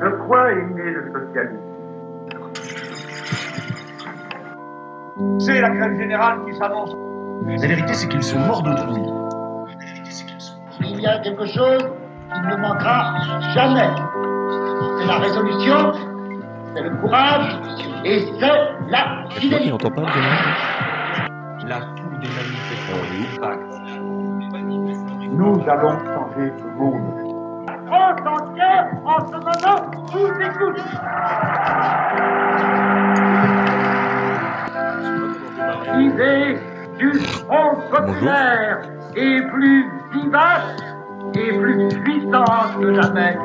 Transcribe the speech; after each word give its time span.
De 0.00 0.08
quoi 0.26 0.50
est 0.52 0.64
né 0.74 0.82
le 0.82 1.12
socialisme 1.12 1.58
C'est 5.38 5.60
la 5.60 5.70
grève 5.70 5.96
générale 5.96 6.38
qui 6.46 6.54
s'annonce. 6.56 6.96
La 7.46 7.66
vérité, 7.68 7.94
c'est 7.94 8.08
qu'ils 8.08 8.22
sont 8.22 8.38
morts 8.40 8.62
de 8.62 8.74
trouille. 8.74 9.12
Il 10.80 11.00
y 11.00 11.06
a 11.06 11.18
quelque 11.20 11.46
chose 11.46 11.88
qui 12.32 12.40
ne 12.40 12.56
manquera 12.56 13.14
jamais. 13.54 13.88
C'est 14.98 15.06
la 15.06 15.18
résolution, 15.18 15.92
c'est 16.74 16.82
le 16.82 16.90
courage 16.96 17.58
et 18.04 18.20
c'est 18.40 18.90
la 18.90 19.24
Il 19.30 19.40
fidélité. 19.40 19.72
entend 19.72 19.90
pas 19.90 20.02
La 21.66 21.80
foule 21.80 22.18
des 22.20 22.28
manifestants 22.28 23.04
Nous 25.30 25.62
allons 25.68 25.98
changer 25.98 26.52
le 26.58 26.70
monde. 26.78 27.23
France 27.86 28.20
entière, 28.26 28.90
en 29.04 29.20
ce 29.26 29.36
moment, 29.36 29.80
vous 30.12 30.32
écoute. 30.40 30.80
L'idée 35.96 36.58
du 36.98 37.12
Front 37.20 37.76
populaire 37.90 38.82
est 39.16 39.42
plus 39.48 39.90
vivace 40.12 40.76
et 41.34 41.52
plus 41.58 41.88
puissante 42.02 42.80
que 42.80 42.94
jamais. 42.94 43.36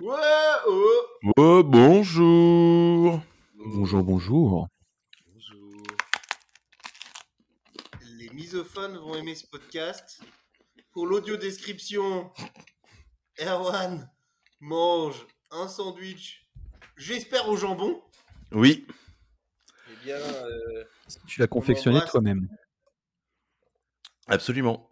Ouais, 0.00 0.16
oh. 0.66 1.32
Oh, 1.36 1.62
bonjour 1.64 3.20
Bonjour, 3.54 4.02
bonjour. 4.02 4.68
Bonjour. 5.34 5.82
Les 8.18 8.30
misophones 8.54 8.96
vont 8.98 9.14
aimer 9.14 9.36
ce 9.36 9.46
podcast. 9.46 10.20
Pour 10.90 11.06
l'audio 11.06 11.36
description, 11.36 12.32
Erwan 13.38 14.10
mange 14.58 15.24
un 15.52 15.68
sandwich, 15.68 16.48
j'espère 16.96 17.48
au 17.48 17.56
jambon. 17.56 18.02
Oui, 18.50 18.88
Eh 19.88 20.04
bien, 20.04 20.16
euh, 20.16 20.84
Tu 21.28 21.38
l'as 21.38 21.46
confectionné 21.46 22.00
toi-même. 22.10 22.48
absolument. 24.26 24.88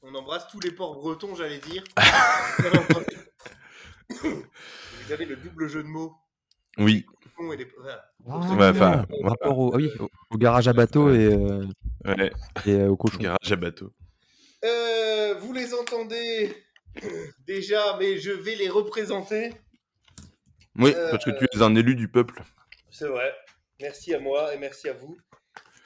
on 0.00 0.14
embrasse 0.14 0.48
tous 0.48 0.60
les 0.60 0.70
porcs 0.70 0.94
bretons, 0.94 1.34
j'allais 1.34 1.58
dire. 1.58 1.84
Vous 4.22 5.12
avez 5.12 5.26
le 5.26 5.36
double 5.36 5.68
jeu 5.68 5.82
de 5.82 5.88
mots. 5.88 6.16
Oui, 6.78 7.04
Et 7.40 7.56
les- 7.56 7.68
enfin, 8.26 9.04
Par 9.22 9.30
rapport 9.30 9.58
au, 9.58 9.70
ah 9.72 9.76
oui, 9.76 9.90
au, 10.00 10.08
au 10.30 10.38
garage 10.38 10.66
à 10.68 10.72
bateau 10.72 11.10
et, 11.10 11.26
euh, 11.32 11.64
ouais, 12.04 12.32
et 12.66 12.70
euh, 12.72 12.88
au 12.88 12.96
cochon. 12.96 13.18
garage 13.18 13.52
à 13.52 13.56
bateau. 13.56 13.92
Euh, 14.64 15.34
vous 15.40 15.52
les 15.52 15.72
entendez 15.74 16.52
déjà, 17.46 17.96
mais 17.98 18.18
je 18.18 18.32
vais 18.32 18.56
les 18.56 18.68
représenter. 18.68 19.52
Oui, 20.76 20.92
Euh, 20.96 21.10
parce 21.10 21.24
que 21.24 21.30
tu 21.30 21.44
es 21.44 21.62
un 21.62 21.74
élu 21.76 21.94
du 21.94 22.08
peuple. 22.08 22.42
C'est 22.90 23.06
vrai. 23.08 23.32
Merci 23.80 24.14
à 24.14 24.20
moi 24.20 24.52
et 24.54 24.58
merci 24.58 24.88
à 24.88 24.92
vous. 24.92 25.16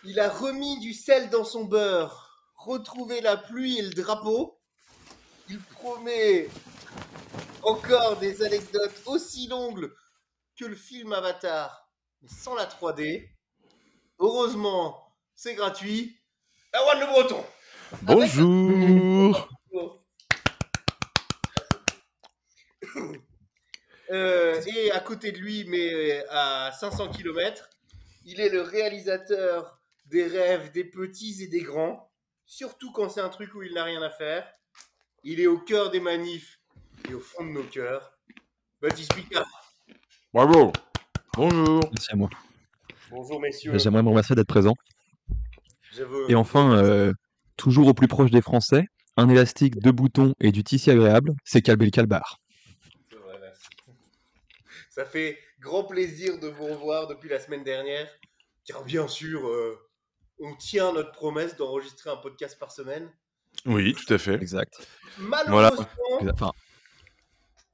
Il 0.04 0.18
a 0.20 0.28
remis 0.30 0.80
du 0.80 0.92
sel 0.94 1.28
dans 1.30 1.44
son 1.44 1.64
beurre, 1.64 2.48
retrouvé 2.56 3.20
la 3.20 3.36
pluie 3.36 3.78
et 3.78 3.82
le 3.82 3.90
drapeau. 3.90 4.58
Il 5.50 5.58
promet 5.60 6.48
encore 7.62 8.16
des 8.18 8.42
anecdotes 8.42 9.02
aussi 9.06 9.48
longues 9.48 9.90
que 10.62 10.68
le 10.68 10.76
film 10.76 11.12
Avatar, 11.12 11.92
mais 12.20 12.28
sans 12.28 12.54
la 12.54 12.66
3D. 12.66 13.28
Heureusement, 14.20 15.12
c'est 15.34 15.54
gratuit. 15.54 16.16
Erwan 16.72 17.00
Le 17.00 17.06
Breton. 17.06 17.44
Bonjour 18.02 19.48
Euh, 24.10 24.60
et 24.66 24.92
à 24.92 25.00
côté 25.00 25.32
de 25.32 25.38
lui, 25.38 25.64
mais 25.64 26.22
à 26.28 26.70
500 26.70 27.08
km, 27.08 27.70
il 28.26 28.40
est 28.40 28.50
le 28.50 28.60
réalisateur 28.60 29.80
des 30.04 30.26
rêves 30.26 30.70
des 30.70 30.84
petits 30.84 31.42
et 31.42 31.46
des 31.46 31.62
grands, 31.62 32.12
surtout 32.44 32.92
quand 32.92 33.08
c'est 33.08 33.22
un 33.22 33.30
truc 33.30 33.54
où 33.54 33.62
il 33.62 33.72
n'a 33.72 33.84
rien 33.84 34.02
à 34.02 34.10
faire. 34.10 34.52
Il 35.24 35.40
est 35.40 35.46
au 35.46 35.58
cœur 35.58 35.90
des 35.90 36.00
manifs 36.00 36.60
et 37.08 37.14
au 37.14 37.20
fond 37.20 37.42
de 37.42 37.52
nos 37.52 37.64
cœurs. 37.64 38.18
Baptiste 38.82 39.14
Picard. 39.14 39.61
Bravo 40.32 40.72
Bonjour 41.34 41.80
Merci 41.92 42.12
à 42.12 42.16
moi. 42.16 42.28
Bonjour 43.10 43.40
messieurs. 43.40 43.78
J'aimerais 43.78 44.02
me 44.02 44.08
remercier 44.08 44.34
d'être 44.34 44.46
présent. 44.48 44.74
J'avoue- 45.92 46.28
Et 46.28 46.34
enfin, 46.34 46.76
euh, 46.76 47.12
toujours 47.56 47.88
au 47.88 47.94
plus 47.94 48.08
proche 48.08 48.30
des 48.30 48.40
Français, 48.42 48.84
un 49.16 49.28
élastique, 49.28 49.78
deux 49.78 49.92
boutons 49.92 50.34
et 50.40 50.52
du 50.52 50.64
tissu 50.64 50.90
agréable, 50.90 51.32
c'est 51.44 51.60
Calbé 51.60 51.84
le 51.86 51.90
Calbar. 51.90 52.38
C'est 53.10 53.18
vrai, 53.18 53.38
merci. 53.40 53.68
Ça 54.90 55.04
fait 55.04 55.38
grand 55.60 55.84
plaisir 55.84 56.38
de 56.38 56.48
vous 56.48 56.64
revoir 56.66 57.08
depuis 57.08 57.28
la 57.28 57.38
semaine 57.40 57.64
dernière, 57.64 58.08
car 58.66 58.84
bien 58.84 59.08
sûr, 59.08 59.46
euh, 59.46 59.78
on 60.40 60.54
tient 60.56 60.92
notre 60.92 61.12
promesse 61.12 61.56
d'enregistrer 61.56 62.10
un 62.10 62.16
podcast 62.16 62.58
par 62.58 62.72
semaine. 62.72 63.10
Oui, 63.66 63.94
tout 63.94 64.12
à 64.14 64.18
fait. 64.18 64.34
Exact. 64.34 64.86
Malheureusement, 65.18 65.86
Enfin, 66.32 66.52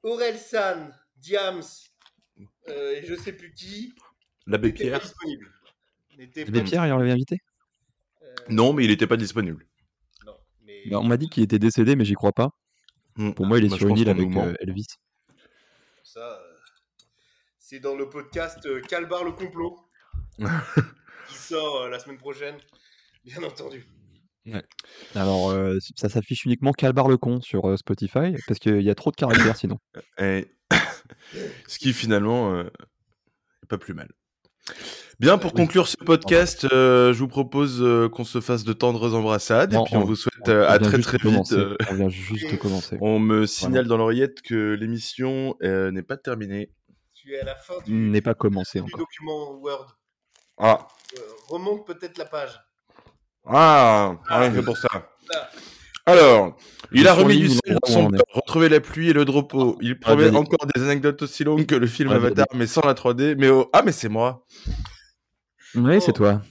Aurel 0.03 0.37
San, 0.37 0.93
Diams 1.17 1.63
euh, 2.69 2.95
et 2.95 3.05
je 3.05 3.15
sais 3.15 3.33
plus 3.33 3.53
qui 3.53 3.93
L'abbé 4.47 4.71
Pierre 4.73 4.99
disponibles. 4.99 5.51
N'étaient 6.17 6.41
Abbé 6.47 6.59
pas 6.59 6.65
Pierre, 6.65 6.85
il 6.85 6.89
l'avait 6.89 7.11
invité 7.11 7.37
euh, 8.21 8.25
Non, 8.49 8.73
mais 8.73 8.83
il 8.85 8.89
n'était 8.89 9.07
pas 9.07 9.17
disponible. 9.17 9.65
non, 10.25 10.33
mais 10.65 10.83
Bah, 10.89 10.99
On 10.99 11.03
m'a 11.03 11.17
dit 11.17 11.29
qu'il 11.29 11.43
était 11.43 11.59
décédé, 11.59 11.95
mais 11.95 12.05
j'y 12.05 12.13
crois 12.15 12.33
pas. 12.33 12.49
Hmm. 13.15 13.31
Pour 13.33 13.45
moi, 13.45 13.57
il 13.59 13.65
est 13.65 13.69
Bah, 13.69 13.77
sur 13.77 13.87
une 13.87 13.97
île 13.97 14.09
avec 14.09 14.35
euh, 14.35 14.53
Elvis. 14.59 14.87
ça, 16.03 16.19
euh, 16.19 16.57
c'est 17.57 17.79
dans 17.79 17.95
le 17.95 18.09
podcast 18.09 18.65
euh, 18.65 18.81
Calbar 18.81 19.23
le 19.23 19.31
complot 19.33 19.77
qui 21.27 21.35
sort 21.35 21.83
euh, 21.83 21.89
la 21.89 21.99
semaine 21.99 22.17
prochaine, 22.17 22.55
bien 23.23 23.43
entendu. 23.43 23.85
Alors, 25.15 25.51
euh, 25.51 25.77
ça 25.95 26.09
s'affiche 26.09 26.45
uniquement 26.45 26.71
Calbar 26.71 27.07
le 27.07 27.17
con 27.17 27.39
sur 27.41 27.65
euh, 27.69 27.77
Spotify, 27.77 28.33
parce 28.47 28.57
qu'il 28.59 28.81
y 28.81 28.89
a 28.89 28.95
trop 28.95 29.11
de 29.11 29.15
caractères 29.15 29.55
sinon. 29.55 29.77
Et... 30.19 30.47
Ce 31.67 31.79
qui 31.79 31.93
finalement 31.93 32.53
euh, 32.53 32.63
est 33.63 33.67
pas 33.67 33.77
plus 33.77 33.93
mal. 33.93 34.09
Bien, 35.19 35.37
pour 35.37 35.53
conclure 35.53 35.87
ce 35.87 35.97
podcast, 35.97 36.65
euh, 36.71 37.11
je 37.11 37.19
vous 37.19 37.27
propose 37.27 37.81
euh, 37.81 38.07
qu'on 38.07 38.23
se 38.23 38.39
fasse 38.39 38.63
de 38.63 38.71
tendres 38.73 39.15
embrassades 39.15 39.73
Non, 39.73 39.81
et 39.83 39.85
puis 39.87 39.95
on, 39.97 40.01
on- 40.01 40.05
vous 40.05 40.15
souhaite 40.15 40.33
On 40.47 40.51
euh, 40.51 40.67
à 40.69 40.79
très 40.79 40.99
très 40.99 41.17
vite. 41.17 41.51
euh, 41.53 41.75
On 41.89 41.95
vient 41.95 42.09
juste 42.09 42.49
de 42.51 42.55
commencer. 42.55 42.97
on 43.01 43.19
me 43.19 43.45
signale 43.45 43.87
dans 43.87 43.97
l'oreillette 43.97 44.41
que 44.41 44.73
l'émission 44.79 45.55
euh, 45.63 45.91
n'est 45.91 46.03
pas 46.03 46.17
terminée. 46.17 46.71
Tu 47.13 47.33
es 47.33 47.39
à 47.39 47.45
la 47.45 47.55
fin 47.55 47.73
du, 47.85 47.91
N'est 47.91 48.21
pas 48.21 48.33
commencé 48.35 48.79
du 48.79 48.85
encore. 48.85 48.99
document 48.99 49.51
Word. 49.59 49.97
Ah, 50.57 50.87
Euh, 51.17 51.21
remonte 51.47 51.85
peut-être 51.87 52.17
la 52.17 52.25
page. 52.25 52.61
ah, 53.45 54.15
rien 54.27 54.53
que 54.53 54.59
pour 54.61 54.77
ça. 54.77 54.87
Là. 55.33 55.49
Alors, 56.09 56.57
il 56.91 57.07
a 57.07 57.13
remis 57.13 57.37
du 57.37 57.49
sel 57.49 57.77
dans 57.83 57.87
son 57.93 58.03
beurre, 58.09 58.23
retrouvé 58.31 58.67
la 58.67 58.79
pluie 58.79 59.09
et 59.09 59.13
le 59.13 59.25
drapeau. 59.25 59.77
Il 59.79 59.99
promet 59.99 60.29
vas-y. 60.29 60.35
encore 60.35 60.65
des 60.73 60.81
anecdotes 60.81 61.21
aussi 61.21 61.43
longues 61.43 61.67
que 61.67 61.75
le 61.75 61.85
film 61.85 62.09
Ouais, 62.09 62.17
vas-y. 62.17 62.31
Avatar, 62.31 62.47
mais 62.55 62.65
sans 62.65 62.81
la 62.81 62.95
3D. 62.95 63.35
Mais 63.37 63.49
oh, 63.49 63.69
ah, 63.73 63.83
mais 63.83 63.91
c'est 63.91 64.09
moi. 64.09 64.43
Oui, 65.75 66.01
c'est 66.01 66.09
Oh. 66.09 66.13
toi. 66.13 66.41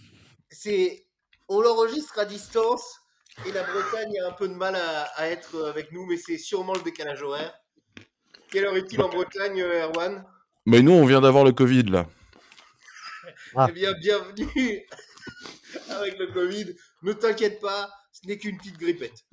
C'est 0.48 1.04
on 1.48 1.60
l'enregistre 1.60 2.18
à 2.20 2.24
distance 2.24 3.00
et 3.46 3.52
la 3.52 3.64
Bretagne 3.64 4.12
a 4.24 4.28
un 4.28 4.32
peu 4.32 4.46
de 4.48 4.54
mal 4.54 4.76
à, 4.76 5.02
à 5.16 5.26
être 5.26 5.66
avec 5.68 5.90
nous, 5.90 6.06
mais 6.06 6.16
c'est 6.18 6.38
sûrement 6.38 6.74
le 6.74 6.82
décalage 6.82 7.22
horaire. 7.22 7.52
Quelle 8.52 8.64
heure 8.66 8.76
est-il 8.76 9.00
en 9.02 9.08
Bretagne, 9.08 9.60
euh, 9.60 9.86
Erwan? 9.86 10.24
Mais 10.66 10.82
nous, 10.82 10.92
on 10.92 11.04
vient 11.04 11.20
d'avoir 11.20 11.42
le 11.44 11.52
Covid 11.52 11.82
là. 11.84 12.06
Ah. 13.56 13.66
Eh 13.68 13.72
bien, 13.72 13.92
bienvenue 13.94 14.86
avec 15.90 16.16
le 16.18 16.28
Covid. 16.28 16.76
Ne 17.02 17.12
t'inquiète 17.12 17.60
pas, 17.60 17.90
ce 18.22 18.26
n'est 18.28 18.38
qu'une 18.38 18.56
petite 18.58 18.78
grippette. 18.78 19.24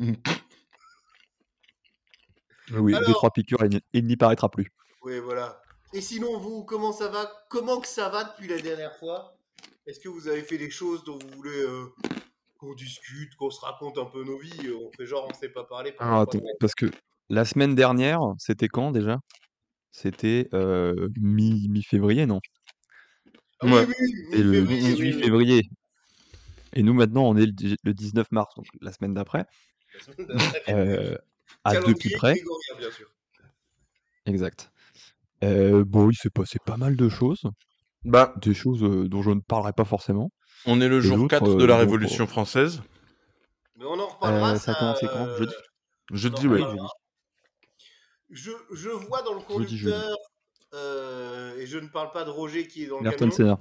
Oui, 2.72 2.94
deux, 2.94 3.14
trois 3.14 3.32
piqûres 3.32 3.64
et 3.64 3.70
il 3.94 4.06
n'y- 4.06 4.18
paraîtra 4.18 4.50
plus. 4.50 4.72
Oui, 5.04 5.20
voilà. 5.20 5.62
Et 5.94 6.02
sinon, 6.02 6.40
vous, 6.40 6.64
comment 6.64 6.92
ça 6.92 7.08
va 7.10 7.32
Comment 7.50 7.80
que 7.80 7.88
ça 7.88 8.10
va 8.10 8.24
depuis 8.24 8.48
la 8.48 8.60
dernière 8.60 8.96
fois? 8.98 9.38
Est-ce 9.86 10.00
que 10.00 10.10
vous 10.10 10.28
avez 10.28 10.42
fait 10.42 10.58
des 10.58 10.70
choses 10.72 11.04
dont 11.04 11.18
vous 11.20 11.30
voulez 11.38 11.62
euh, 11.62 11.94
qu'on 12.58 12.74
discute, 12.74 13.36
qu'on 13.36 13.52
se 13.52 13.62
raconte 13.62 13.98
un 14.00 14.06
peu 14.06 14.24
nos 14.24 14.38
vies 14.40 14.72
On 14.72 14.92
fait 14.98 15.06
genre, 15.06 15.26
on 15.26 15.30
ne 15.30 15.34
s'est 15.40 15.50
pas 15.50 15.64
parlé. 15.64 15.94
trois 15.94 16.22
attends, 16.22 16.40
parce 16.60 16.74
que 16.74 16.88
la 17.30 17.46
semaine 17.46 17.76
dernière, 17.76 18.20
c'était 18.40 18.68
quand 18.68 18.92
déjà? 18.92 19.20
C'était 19.92 20.50
euh, 20.54 21.10
mi- 21.22 21.68
mi-février, 21.70 22.26
non? 22.26 22.42
Ah 23.62 23.68
oui, 23.68 23.72
Ouais. 23.74 23.86
oui, 23.88 23.96
C'était 24.32 24.38
le 24.44 24.62
mi-février, 24.62 24.82
oui, 24.82 24.96
18 24.96 25.16
oui. 25.16 25.24
février. 25.24 25.70
Et 26.76 26.84
nous, 26.84 26.94
maintenant, 26.94 27.24
on 27.24 27.36
est 27.38 27.46
le, 27.46 27.52
dix- 27.52 27.78
le 27.84 27.94
19 27.94 28.32
mars, 28.32 28.54
donc 28.56 28.66
la 28.82 28.92
semaine 28.92 29.14
d'après. 29.14 29.46
Euh, 30.70 31.16
à 31.64 31.76
deux 31.82 31.96
plus 31.96 32.12
près. 32.12 32.34
grégorien, 32.36 32.76
bien 32.78 32.92
sûr. 32.92 33.08
Exact. 34.26 34.72
Euh, 35.44 35.84
bon, 35.86 36.10
il 36.10 36.16
s'est 36.16 36.30
passé 36.30 36.60
pas 36.66 36.78
mal 36.78 36.96
de 36.96 37.10
choses. 37.10 37.44
Bah, 38.04 38.34
Des 38.42 38.54
choses 38.54 38.84
euh, 38.84 39.08
dont 39.08 39.22
je 39.22 39.32
ne 39.32 39.40
parlerai 39.40 39.74
pas 39.74 39.86
forcément. 39.86 40.32
on 40.66 40.82
est 40.82 40.88
le 40.88 40.98
Et 41.00 41.02
jour 41.02 41.18
l'autre, 41.18 41.30
4 41.40 41.56
de 41.56 41.66
la 41.66 41.78
Révolution 41.78 42.28
française. 42.28 42.82
Mais 43.78 43.86
on 43.86 44.00
en 44.00 44.08
reparlera. 44.08 44.54
Euh, 44.54 44.60
ça 44.60 44.72
a 44.72 44.76
commencé 44.76 45.08
quand? 45.08 45.28
euh, 45.28 45.38
Jeudi 45.38 45.54
Je 46.14 46.28
on 46.28 46.32
te 46.32 46.36
en 46.36 46.40
dis, 46.42 46.48
ouais. 46.48 46.60
reparlera. 46.60 46.90
Je, 48.30 48.52
je 48.74 48.90
vois 48.90 49.22
dans 49.22 49.34
le 49.34 49.40
Jeudi, 49.40 49.78
jeudi. 49.78 49.96
conducteur, 49.98 50.18
euh, 50.74 51.58
et 51.58 51.68
je 51.68 51.78
ne 51.78 51.88
parle 51.88 52.12
pas 52.12 52.24
de 52.26 52.30
Roger 52.32 52.68
qui 52.68 52.84
est 52.84 52.88
dans 52.88 53.00
le 53.00 53.06
Ayrton 53.06 53.30
camion, 53.30 53.36
Senna. 53.36 53.60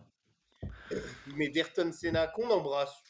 Mais 1.37 1.49
d'Ayrton 1.49 1.91
Senna 1.93 2.27
qu'on 2.29 2.49
embrasse, 2.51 3.03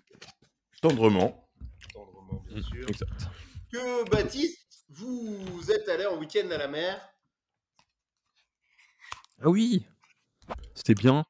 Tendrement. 0.81 1.49
tendrement 1.93 2.43
bien 2.47 2.59
Mm, 2.59 2.62
sûr, 2.62 2.89
Exact. 2.89 3.29
que 3.73 4.11
Baptiste, 4.11 4.85
vous 4.91 5.71
êtes 5.71 5.89
allé 5.89 6.06
en 6.06 6.19
week-end 6.19 6.49
à 6.51 6.59
la 6.59 6.69
mer? 6.69 7.01
Ah 9.43 9.49
oui 9.51 9.85
C'était 10.75 10.95
bien. 10.95 11.25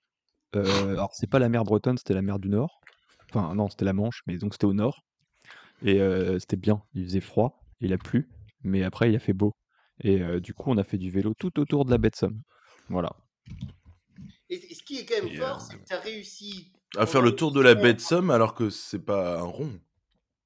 Euh, 0.56 0.92
alors, 0.92 1.14
c'est 1.14 1.26
pas 1.26 1.38
la 1.38 1.48
mer 1.48 1.64
bretonne, 1.64 1.98
c'était 1.98 2.14
la 2.14 2.22
mer 2.22 2.38
du 2.38 2.48
Nord. 2.48 2.80
Enfin, 3.30 3.54
non, 3.54 3.68
c'était 3.68 3.84
la 3.84 3.92
Manche, 3.92 4.22
mais 4.26 4.36
donc 4.38 4.54
c'était 4.54 4.66
au 4.66 4.74
Nord. 4.74 5.02
Et 5.82 6.00
euh, 6.00 6.38
c'était 6.38 6.56
bien. 6.56 6.82
Il 6.94 7.04
faisait 7.04 7.20
froid, 7.20 7.64
il 7.80 7.92
a 7.92 7.98
plu, 7.98 8.30
mais 8.62 8.84
après, 8.84 9.10
il 9.10 9.16
a 9.16 9.18
fait 9.18 9.32
beau. 9.32 9.52
Et 10.00 10.20
euh, 10.22 10.40
du 10.40 10.54
coup, 10.54 10.70
on 10.70 10.76
a 10.78 10.84
fait 10.84 10.98
du 10.98 11.10
vélo 11.10 11.34
tout 11.38 11.58
autour 11.60 11.84
de 11.84 11.90
la 11.90 11.98
baie 11.98 12.10
de 12.10 12.16
Somme. 12.16 12.40
Voilà. 12.88 13.10
Et, 14.54 14.72
et 14.72 14.74
ce 14.74 14.82
qui 14.82 14.98
est 14.98 15.04
quand 15.04 15.16
même 15.22 15.32
Et, 15.32 15.36
fort, 15.36 15.56
euh, 15.56 15.60
c'est 15.68 15.76
que 15.78 15.84
tu 15.84 15.92
as 15.94 16.00
réussi. 16.00 16.72
À 16.96 17.06
faire 17.06 17.22
le 17.22 17.34
tour 17.34 17.50
de 17.52 17.60
la 17.60 17.74
baie 17.74 17.94
de 17.94 18.00
Somme 18.00 18.30
alors 18.30 18.54
que 18.54 18.70
c'est 18.70 18.98
pas 19.00 19.40
un 19.40 19.42
rond. 19.44 19.80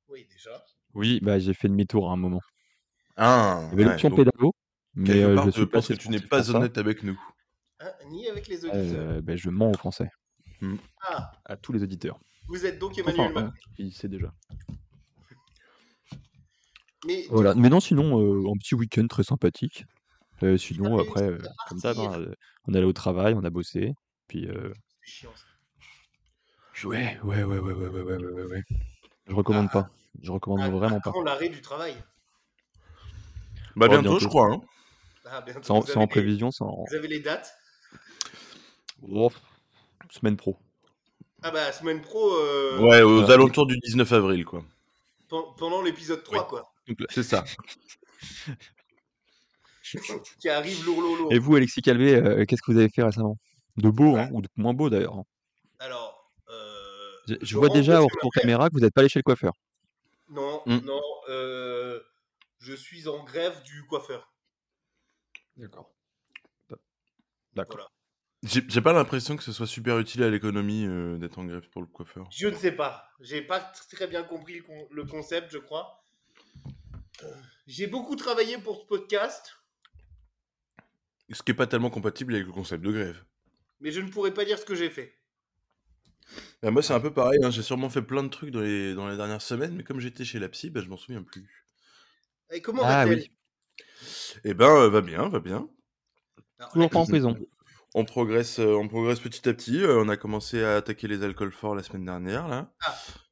Oui, 0.09 0.27
déjà. 0.33 0.65
Oui, 0.95 1.21
bah, 1.23 1.39
j'ai 1.39 1.53
fait 1.53 1.69
demi-tour 1.69 2.09
à 2.09 2.15
un 2.15 2.17
moment. 2.17 2.41
Ah, 3.17 3.61
Il 3.65 3.69
y 3.71 3.73
avait 3.75 3.85
ouais, 3.85 3.91
l'option 3.91 4.09
donc, 4.11 4.19
pédalo, 4.19 4.53
mais 4.95 5.23
euh, 5.23 5.35
part, 5.35 5.51
je 5.51 5.65
pense 5.65 5.89
que 5.89 5.93
tu 5.95 6.09
n'es 6.09 6.21
pas 6.21 6.43
ça. 6.43 6.53
honnête 6.55 6.79
avec 6.79 7.03
nous. 7.03 7.21
Hein, 7.81 7.91
ni 8.11 8.29
avec 8.29 8.49
les 8.49 8.65
auditeurs. 8.65 9.01
Euh, 9.01 9.21
bah, 9.21 9.37
je 9.37 9.51
mens 9.51 9.71
aux 9.71 9.77
Français, 9.77 10.09
Ah, 11.03 11.33
à 11.45 11.57
tous 11.57 11.73
les 11.73 11.83
auditeurs. 11.83 12.19
vous 12.47 12.65
êtes 12.65 12.79
donc 12.79 12.97
Emmanuel 12.99 13.21
Enfin, 13.27 13.33
Macron. 13.43 13.49
euh, 13.49 13.61
il 13.79 13.93
sait 13.93 14.09
déjà. 14.09 14.33
Mais 17.07 17.27
Voilà. 17.31 17.55
Mais 17.55 17.69
non, 17.69 17.81
sinon, 17.81 18.21
euh, 18.21 18.51
un 18.51 18.57
petit 18.57 18.75
week-end 18.75 19.07
très 19.07 19.23
sympathique. 19.23 19.85
Euh, 20.43 20.57
sinon, 20.57 20.97
t'as 20.97 21.03
après, 21.03 21.23
euh, 21.25 21.39
comme 21.69 21.79
d'hab, 21.81 21.99
hein, 21.99 22.21
euh, 22.21 22.35
on 22.67 22.75
allait 22.75 22.85
au 22.85 22.93
travail, 22.93 23.35
on 23.35 23.45
a 23.45 23.51
bossé. 23.51 23.93
Puis, 24.29 24.47
euh, 24.49 24.73
C'est 25.05 25.11
chiant, 25.13 25.33
ça. 25.35 26.87
ouais, 26.89 27.19
ouais, 27.25 27.43
ouais, 27.43 27.59
ouais, 27.59 27.59
ouais, 27.59 27.89
ouais, 27.89 27.89
ouais, 27.89 28.17
ouais, 28.17 28.33
ouais, 28.33 28.45
ouais. 28.45 28.63
Je 29.27 29.35
recommande 29.35 29.67
Ah, 29.71 29.83
pas. 29.83 29.91
Je 30.23 30.31
recommande 30.31 30.61
Ah, 30.63 30.71
vraiment 30.71 31.01
pas. 31.01 31.11
quand 31.13 31.23
l'arrêt 31.23 31.49
du 31.49 31.61
travail 31.61 31.95
Bah 33.77 33.87
Oh, 33.87 33.89
bientôt, 33.89 34.03
bientôt. 34.03 34.19
je 34.21 34.29
crois. 34.29 34.53
Hein. 34.53 34.61
Ah, 35.27 35.41
bientôt, 35.43 35.61
C'est 35.63 35.71
en, 35.71 35.81
vous, 35.81 35.87
c'est 35.87 35.93
avez 35.93 35.99
en 35.99 36.03
les, 36.03 36.07
prévision, 36.09 36.51
c'est 36.51 36.65
en 36.65 36.85
vous 36.89 36.95
avez 36.95 37.09
les 37.09 37.21
dates? 37.21 37.53
Oh, 39.11 39.31
semaine 40.11 40.37
pro. 40.37 40.57
Ah 41.43 41.51
bah, 41.51 41.71
semaine 41.73 42.01
pro, 42.01 42.33
euh, 42.35 42.81
Ouais, 42.81 43.03
aux 43.03 43.31
alentours 43.31 43.67
du 43.67 43.77
19 43.79 44.11
avril, 44.13 44.45
quoi. 44.45 44.65
pen- 45.29 45.43
pendant 45.57 45.83
l'épisode 45.83 46.23
3, 46.25 46.43
Oui. 46.43 46.49
quoi. 46.49 46.73
Donc 46.89 47.01
là- 47.01 47.07
C'est 47.11 47.23
ça. 47.23 47.45
Qui 50.41 50.49
arrive 50.49 50.85
lourd, 50.85 51.01
lourd, 51.01 51.17
lourd. 51.17 51.33
Et 51.33 51.39
vous, 51.39 51.55
Alexis 51.57 51.83
Calvé, 51.83 52.15
euh, 52.17 52.45
qu'est-ce 52.45 52.63
que 52.63 52.73
vous 52.73 52.79
avez 52.79 52.89
fait 52.89 53.03
récemment? 53.03 53.37
De 53.77 53.91
beau, 53.91 54.17
hein, 54.17 54.29
ou 54.33 54.43
de 54.43 54.49
moins 54.57 54.75
beau 54.75 54.91
d'ailleurs. 54.91 55.15
hein. 55.17 55.25
Alors, 55.79 56.33
euh, 56.51 57.13
Je, 57.29 57.35
je 57.41 57.47
je 57.47 57.57
vois 57.57 57.69
déjà 57.69 58.03
au 58.03 58.07
retour 58.07 58.33
caméra 58.33 58.69
que 58.69 58.75
vous 58.75 58.81
n'êtes 58.81 58.93
pas 58.95 59.01
allé 59.03 59.09
chez 59.09 59.19
le 59.21 59.25
coiffeur. 59.25 59.53
Non, 60.31 60.63
Hmm. 60.67 60.79
non, 60.85 61.01
euh, 61.31 62.01
je 62.59 62.75
suis 62.75 63.09
en 63.09 63.23
grève 63.25 63.63
du 63.63 63.87
coiffeur. 63.87 64.33
D'accord. 65.57 65.95
D'accord. 67.55 67.77
Voilà. 67.77 67.89
J'ai 68.69 68.81
pas 68.83 68.93
l'impression 68.93 69.37
que 69.37 69.43
ce 69.43 69.53
soit 69.53 69.67
super 69.67 69.99
utile 69.99 70.23
à 70.23 70.31
l'économie 70.31 70.87
euh, 70.87 71.19
d'être 71.19 71.39
en 71.39 71.45
grève 71.45 71.69
pour 71.71 71.81
le 71.83 71.89
coiffeur. 71.89 72.29
Je 72.31 72.47
ne 72.47 72.55
sais 72.55 72.71
pas. 72.73 73.09
J'ai 73.21 73.43
pas 73.43 73.59
très 73.91 74.07
bien 74.07 74.23
compris 74.23 74.55
le, 74.59 74.63
con- 74.63 74.87
le 74.93 75.05
concept, 75.05 75.51
je 75.51 75.59
crois. 75.59 76.05
Euh, 77.25 77.35
J'ai 77.67 77.89
beaucoup 77.89 78.15
travaillé 78.15 78.59
pour 78.59 78.81
ce 78.83 78.87
podcast, 78.87 79.57
Ce 81.31 81.43
qui 81.43 81.53
est 81.53 81.55
pas 81.55 81.67
tellement 81.67 81.89
compatible 81.91 82.35
avec 82.35 82.47
le 82.47 82.53
concept 82.53 82.85
de 82.85 82.93
grève. 82.93 83.25
mais 83.81 83.91
je 83.91 84.01
ne 84.01 84.09
pourrais 84.09 84.33
pas 84.35 84.45
dire 84.45 84.59
ce 84.59 84.65
que 84.65 84.77
j'ai 84.77 84.89
fait. 84.91 85.19
Bah, 86.63 86.71
moi, 86.71 86.83
c'est 86.83 86.93
un 86.95 87.01
peu 87.01 87.13
pareil. 87.13 87.39
hein, 87.43 87.51
J'ai 87.51 87.63
sûrement 87.63 87.91
fait 87.91 88.03
plein 88.03 88.23
de 88.23 88.29
trucs 88.29 88.51
dans 88.51 88.61
les, 88.61 88.95
dans 88.95 89.09
les 89.09 89.17
dernières 89.17 89.43
semaines, 89.43 89.75
mais 89.75 89.85
comme 89.85 90.01
j'étais 90.01 90.25
chez 90.25 90.39
la 90.39 90.49
psy, 90.49 90.71
bah, 90.71 90.81
je 90.83 90.89
m'en 90.89 90.97
souviens 90.97 91.23
plus. 91.23 91.65
Et 92.51 92.61
comment 92.61 92.85
Ah 92.85 93.05
va-t-elle? 93.05 93.21
oui. 93.21 93.31
Eh 94.45 94.55
ben, 94.55 94.67
euh, 94.69 94.89
va 94.89 95.01
bien, 95.01 95.29
va 95.29 95.41
bien. 95.41 95.69
Alors, 96.59 96.73
Toujours 96.73 96.91
pas 96.91 96.99
en 96.99 97.07
prison. 97.07 97.37
On 97.95 98.05
progresse, 98.05 98.59
euh, 98.59 98.75
on 98.75 98.89
progresse 98.89 99.21
petit 99.21 99.49
à 99.49 99.55
petit. 99.55 99.83
euh, 99.83 100.03
on 100.03 100.09
a 100.09 100.17
commencé 100.17 100.63
à 100.63 100.77
attaquer 100.77 101.09
les 101.09 101.23
alcools 101.23 101.53
forts 101.53 101.75
la 101.75 101.83
semaine 101.83 102.05
dernière, 102.05 102.49
là. 102.49 102.71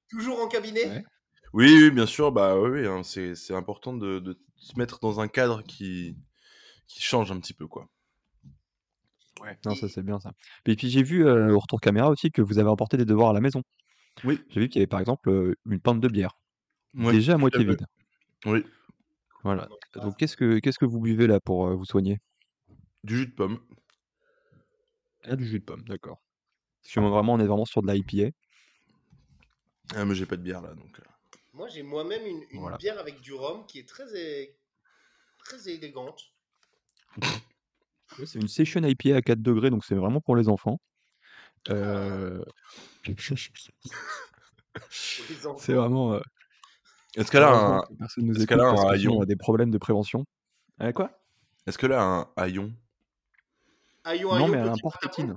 Toujours 0.08 0.40
en 0.40 0.48
cabinet? 0.48 0.86
Ouais. 0.86 1.04
Oui, 1.52 1.78
oui, 1.82 1.90
bien 1.90 2.06
sûr. 2.06 2.32
Bah 2.32 2.58
oui, 2.58 2.86
hein, 2.86 3.02
c'est 3.02 3.34
c'est 3.34 3.54
important 3.54 3.94
de, 3.94 4.18
de 4.18 4.38
se 4.56 4.78
mettre 4.78 4.98
dans 5.00 5.20
un 5.20 5.28
cadre 5.28 5.62
qui, 5.62 6.16
qui 6.86 7.02
change 7.02 7.30
un 7.32 7.38
petit 7.40 7.54
peu, 7.54 7.66
quoi. 7.66 7.88
Ouais. 9.40 9.58
Non, 9.66 9.74
ça 9.74 9.88
c'est 9.88 10.02
bien 10.02 10.18
ça. 10.18 10.32
Et 10.64 10.76
puis 10.76 10.88
j'ai 10.88 11.02
vu 11.02 11.26
euh, 11.26 11.52
au 11.54 11.58
retour 11.58 11.80
caméra 11.80 12.08
aussi 12.08 12.30
que 12.30 12.40
vous 12.40 12.58
avez 12.58 12.68
emporté 12.70 12.96
des 12.96 13.04
devoirs 13.04 13.30
à 13.30 13.32
la 13.34 13.40
maison. 13.40 13.62
Oui. 14.24 14.40
J'ai 14.48 14.60
vu 14.60 14.68
qu'il 14.68 14.78
y 14.78 14.82
avait 14.82 14.86
par 14.86 15.00
exemple 15.00 15.28
euh, 15.28 15.54
une 15.66 15.78
pinte 15.80 16.00
de 16.00 16.08
bière, 16.08 16.38
Ouais, 16.94 17.12
déjà 17.12 17.34
à 17.34 17.36
moitié 17.36 17.62
vide. 17.64 17.84
Oui, 18.46 18.64
Voilà. 19.42 19.68
Donc 19.94 20.16
qu'est-ce 20.16 20.36
que 20.38 20.58
qu'est-ce 20.58 20.78
que 20.78 20.86
vous 20.86 21.00
buvez 21.00 21.26
là 21.26 21.38
pour 21.40 21.66
euh, 21.66 21.74
vous 21.74 21.84
soigner? 21.84 22.18
Du 23.04 23.18
jus 23.18 23.26
de 23.26 23.32
pomme. 23.34 23.60
Ah, 25.24 25.36
du 25.36 25.46
jus 25.46 25.58
de 25.60 25.64
pomme, 25.64 25.82
d'accord. 25.86 26.22
Parce 26.82 26.94
que 26.94 27.00
moi, 27.00 27.10
vraiment, 27.10 27.34
on 27.34 27.40
est 27.40 27.46
vraiment 27.46 27.64
sur 27.64 27.82
de 27.82 27.92
l'IPA. 27.92 28.30
Ah, 29.94 30.04
mais 30.04 30.14
j'ai 30.14 30.24
pas 30.26 30.36
de 30.36 30.42
bière 30.42 30.62
là, 30.62 30.72
donc. 30.74 30.98
euh. 30.98 31.02
Moi, 31.52 31.68
j'ai 31.68 31.82
moi-même 31.82 32.24
une, 32.26 32.42
une 32.50 32.60
Voilà. 32.60 32.76
bière 32.78 32.98
avec 32.98 33.20
du 33.20 33.32
rhum 33.34 33.66
qui 33.66 33.78
est 33.80 33.88
très, 33.88 34.14
é- 34.16 34.56
très 35.38 35.68
élégante. 35.68 36.22
Ouais, 38.18 38.26
C'est 38.26 38.38
une 38.40 38.48
session 38.48 38.82
IPA 38.82 39.16
à 39.16 39.22
4 39.22 39.40
degrés, 39.42 39.70
donc 39.70 39.84
c'est 39.84 39.94
vraiment 39.94 40.20
pour 40.20 40.36
les 40.36 40.48
enfants. 40.48 40.78
Euh. 41.70 42.42
C'est 44.90 45.72
vraiment. 45.74 46.14
euh, 46.14 46.20
Est-ce 47.16 47.30
qu'elle 47.30 47.42
a 47.42 47.48
heureusement 47.50 47.76
un, 47.82 47.86
que 47.86 47.94
personne 47.94 48.24
nous 48.26 48.32
est-ce 48.34 48.40
écoute 48.42 48.48
qu'elle 48.48 48.60
a 48.60 48.68
un 48.68 48.74
parce 48.74 48.92
que 48.92 48.98
sinon, 48.98 49.12
haillon? 49.12 49.18
on 49.18 49.22
a 49.22 49.26
des 49.26 49.36
problèmes 49.36 49.70
de 49.70 49.78
prévention. 49.78 50.24
Euh, 50.82 50.92
quoi? 50.92 51.10
Est-ce 51.66 51.78
que 51.78 51.86
là 51.86 52.02
un 52.02 52.28
haillon? 52.36 52.72
Non, 54.06 54.48
mais 54.48 54.58
elle 54.58 54.68
a 54.68 54.70
un 54.70 54.72
petit 54.74 54.82
porte-tétine. 54.82 55.34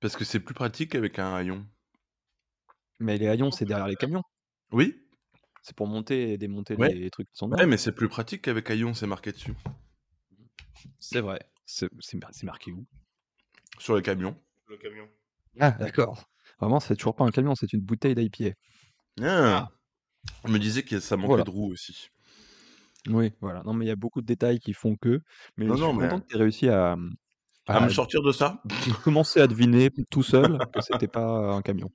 Parce 0.00 0.16
que 0.16 0.24
c'est 0.24 0.40
plus 0.40 0.54
pratique 0.54 0.94
avec 0.94 1.18
un 1.18 1.34
haillon. 1.34 1.66
Mais 2.98 3.16
les 3.18 3.28
haillons, 3.28 3.50
c'est 3.50 3.64
derrière 3.64 3.86
les 3.86 3.94
camions. 3.96 4.22
Oui. 4.72 5.00
C'est 5.62 5.76
pour 5.76 5.86
monter 5.86 6.32
et 6.32 6.38
démonter 6.38 6.74
Ouais. 6.74 6.92
les 6.94 7.10
trucs 7.10 7.28
qui 7.30 7.36
sont 7.36 7.50
Ouais, 7.50 7.66
mais 7.66 7.76
c'est 7.76 7.92
plus 7.92 8.08
pratique 8.08 8.42
qu'avec 8.42 8.68
haillon, 8.70 8.94
c'est 8.94 9.06
marqué 9.06 9.30
dessus. 9.32 9.54
C'est 10.98 11.20
vrai. 11.20 11.40
C'est 11.66 11.88
c'est 12.00 12.16
mar- 12.18 12.30
c'est 12.32 12.46
marqué 12.46 12.72
où? 12.72 12.86
Sur 13.78 13.96
les 13.96 14.02
camions. 14.02 14.36
Le 14.68 14.76
camion. 14.76 15.08
Ah, 15.60 15.70
d'accord. 15.72 16.24
Vraiment, 16.60 16.80
c'est 16.80 16.96
toujours 16.96 17.14
pas 17.14 17.24
un 17.24 17.30
camion, 17.30 17.54
c'est 17.54 17.72
une 17.72 17.80
bouteille 17.80 18.14
d'IPA. 18.14 18.54
Ah. 19.22 19.68
Je 20.44 20.50
me 20.52 20.58
disais 20.58 20.82
que 20.82 20.98
ça 21.00 21.16
manquait 21.16 21.28
Voilà. 21.28 21.44
de 21.44 21.50
roues 21.50 21.72
aussi. 21.72 22.08
Oui, 23.08 23.32
voilà. 23.40 23.62
Non, 23.64 23.72
mais 23.72 23.84
il 23.86 23.88
y 23.88 23.92
a 23.92 23.96
beaucoup 23.96 24.20
de 24.20 24.26
détails 24.26 24.58
qui 24.60 24.72
font 24.72 24.96
que. 24.96 25.20
Mais 25.56 25.66
Non, 25.66 25.74
je 25.74 25.78
suis 25.78 25.86
non, 25.86 25.92
mais- 25.94 26.08
content 26.08 26.20
que 26.20 26.26
tu 26.26 26.36
aies 26.36 26.38
réussi 26.38 26.68
à, 26.68 26.96
À 27.66 27.76
à 27.76 27.80
me 27.80 27.88
sortir 27.90 28.22
de 28.22 28.32
ça 28.32 28.62
commencer 29.04 29.40
à 29.40 29.46
deviner 29.46 29.90
tout 30.10 30.22
seul 30.22 30.58
que 30.72 30.80
c'était 30.80 31.08
pas 31.08 31.54
un 31.54 31.62
camion. 31.62 31.90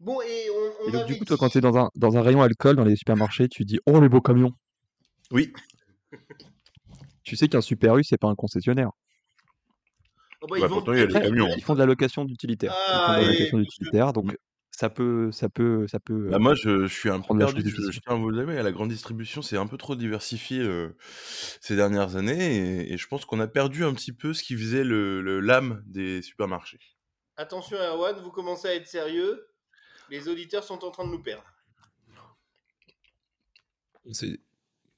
Bon, 0.00 0.20
et 0.22 0.48
on, 0.50 0.54
on 0.84 0.88
Et 0.88 0.92
donc, 0.92 1.00
avait 1.02 1.12
du 1.12 1.18
coup, 1.18 1.24
toi, 1.24 1.36
quand 1.38 1.48
tu 1.48 1.58
es 1.58 1.60
dans 1.60 1.76
un, 1.76 1.90
dans 1.96 2.16
un 2.16 2.22
rayon 2.22 2.40
alcool 2.42 2.76
dans 2.76 2.84
les 2.84 2.96
supermarchés, 2.96 3.48
tu 3.48 3.64
dis 3.64 3.78
Oh, 3.86 4.00
les 4.00 4.08
beaux 4.08 4.20
camions 4.20 4.52
Oui. 5.32 5.52
Tu 7.28 7.36
sais 7.36 7.48
qu'un 7.48 7.60
Super 7.60 7.96
U, 7.98 8.04
c'est 8.04 8.16
pas 8.16 8.28
un 8.28 8.34
concessionnaire. 8.34 8.90
Oh, 10.40 10.46
bah, 10.46 10.56
ils 10.56 10.60
Bah, 10.62 10.66
vendent 10.68 10.78
pourtant, 10.78 10.92
il 10.94 11.00
y 11.00 11.02
a 11.02 11.06
des 11.06 11.12
camions. 11.20 11.48
ils 11.56 11.62
font 11.62 11.74
de 11.74 11.78
la 11.78 11.84
location 11.86 12.24
d'utilitaire. 12.24 12.72
Ils 12.72 12.92
font 12.92 12.98
Ah, 13.06 13.20
de 13.20 13.26
la 13.26 13.28
et- 13.30 13.32
location 13.34 13.58
d'utilitaire, 13.58 14.12
donc 14.14 14.36
ça 14.70 14.88
peut, 14.88 15.30
ça 15.30 15.48
peut, 15.50 15.86
ça 15.88 16.00
peut. 16.00 16.28
Bah, 16.30 16.38
moi, 16.38 16.54
je, 16.54 16.86
je 16.86 16.94
suis 16.94 17.10
un 17.10 17.20
peu 17.20 17.36
perdu. 17.36 17.62
Je, 17.68 17.90
je 17.90 18.00
tiens 18.00 18.12
à 18.12 18.14
vous 18.14 18.30
le 18.30 18.46
dire, 18.46 18.62
la 18.62 18.72
grande 18.72 18.88
distribution, 18.88 19.42
c'est 19.42 19.56
un 19.58 19.66
peu 19.66 19.76
trop 19.76 19.94
diversifié 19.94 20.60
euh, 20.60 20.96
ces 21.60 21.76
dernières 21.76 22.16
années. 22.16 22.56
Et, 22.86 22.92
et 22.94 22.96
je 22.96 23.06
pense 23.08 23.26
qu'on 23.26 23.40
a 23.40 23.46
perdu 23.48 23.84
un 23.84 23.92
petit 23.92 24.12
peu 24.12 24.32
ce 24.32 24.42
qui 24.42 24.56
faisait 24.56 24.84
le 24.84 25.20
le- 25.20 25.40
l'âme 25.40 25.82
des 25.86 26.22
supermarchés. 26.22 26.78
Attention, 27.36 27.76
Erwan, 27.76 28.16
vous 28.22 28.30
commencez 28.30 28.68
à 28.68 28.74
être 28.74 28.86
sérieux. 28.86 29.46
Les 30.08 30.28
auditeurs 30.28 30.64
sont 30.64 30.82
en 30.84 30.90
train 30.90 31.04
de 31.04 31.10
nous 31.10 31.22
perdre. 31.22 31.44
c'est 34.12 34.40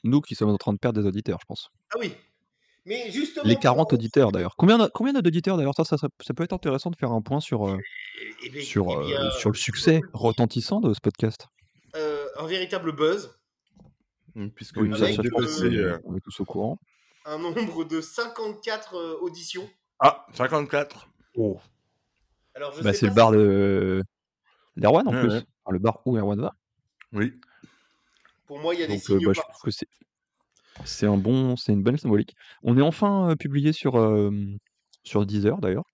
nous 0.04 0.20
qui 0.20 0.34
sommes 0.34 0.50
en 0.50 0.56
train 0.56 0.72
de 0.72 0.78
perdre 0.78 1.00
des 1.00 1.06
auditeurs, 1.06 1.38
je 1.40 1.46
pense. 1.46 1.70
Ah 1.94 1.96
oui. 1.98 2.14
Mais 2.86 3.10
justement. 3.10 3.44
Les 3.46 3.56
40 3.56 3.90
pour- 3.90 3.98
auditeurs 3.98 4.32
d'ailleurs. 4.32 4.56
Combien, 4.56 4.88
combien 4.94 5.12
d'auditeurs 5.12 5.56
d'ailleurs? 5.56 5.74
Ça, 5.76 5.84
ça, 5.84 5.96
ça, 5.98 6.08
ça 6.20 6.34
peut 6.34 6.42
être 6.44 6.52
intéressant 6.54 6.90
de 6.90 6.96
faire 6.96 7.12
un 7.12 7.20
point 7.20 7.40
sur, 7.40 7.68
euh, 7.68 7.76
Eh- 8.42 8.48
bien, 8.50 8.62
sur, 8.62 8.86
eh 9.02 9.06
bien, 9.06 9.26
euh, 9.26 9.30
sur 9.32 9.50
le 9.50 9.56
succès 9.56 10.00
retentissant 10.12 10.80
de 10.80 10.94
ce 10.94 11.00
podcast. 11.00 11.46
euh, 11.96 12.24
un 12.38 12.46
véritable 12.46 12.92
buzz. 12.92 13.36
Puisque 14.54 14.76
Oui, 14.76 14.88
nous 14.88 15.02
avons 15.02 15.22
dépassé, 15.22 15.92
on 16.04 16.16
est 16.16 16.20
tous 16.20 16.38
au 16.40 16.44
courant. 16.44 16.78
Un 17.26 17.38
nombre 17.38 17.84
de 17.84 18.00
54 18.00 18.94
euh, 18.94 19.16
auditions. 19.20 19.68
Ah, 19.98 20.24
54. 20.32 21.08
Alors, 22.54 22.72
je 22.74 22.82
Bah, 22.82 22.92
c'est 22.92 23.06
le 23.06 23.12
bar 23.12 23.32
de 23.32 24.02
d'Erwan 24.76 25.06
en 25.08 25.12
Ouais, 25.12 25.20
plus. 25.20 25.28
ouais. 25.30 25.42
Enfin, 25.64 25.72
le 25.72 25.78
bar 25.80 26.00
où 26.06 26.16
Erwan 26.16 26.40
va. 26.40 26.54
Oui. 27.12 27.32
Pour 28.50 28.58
moi, 28.58 28.74
il 28.74 28.80
y 28.80 28.82
a 28.82 28.88
des 28.88 28.94
Donc, 28.94 29.02
euh, 29.10 29.14
signes 29.18 29.26
bah, 29.26 29.32
je 29.32 29.40
trouve 29.42 29.62
que 29.62 29.70
c'est 29.70 29.86
c'est 30.84 31.06
un 31.06 31.16
bon, 31.16 31.54
c'est 31.54 31.72
une 31.72 31.84
bonne 31.84 31.96
symbolique. 31.98 32.34
On 32.64 32.76
est 32.76 32.82
enfin 32.82 33.30
euh, 33.30 33.36
publié 33.36 33.72
sur 33.72 33.94
euh, 33.96 34.32
sur 35.04 35.24
Deezer 35.24 35.58
d'ailleurs. 35.58 35.84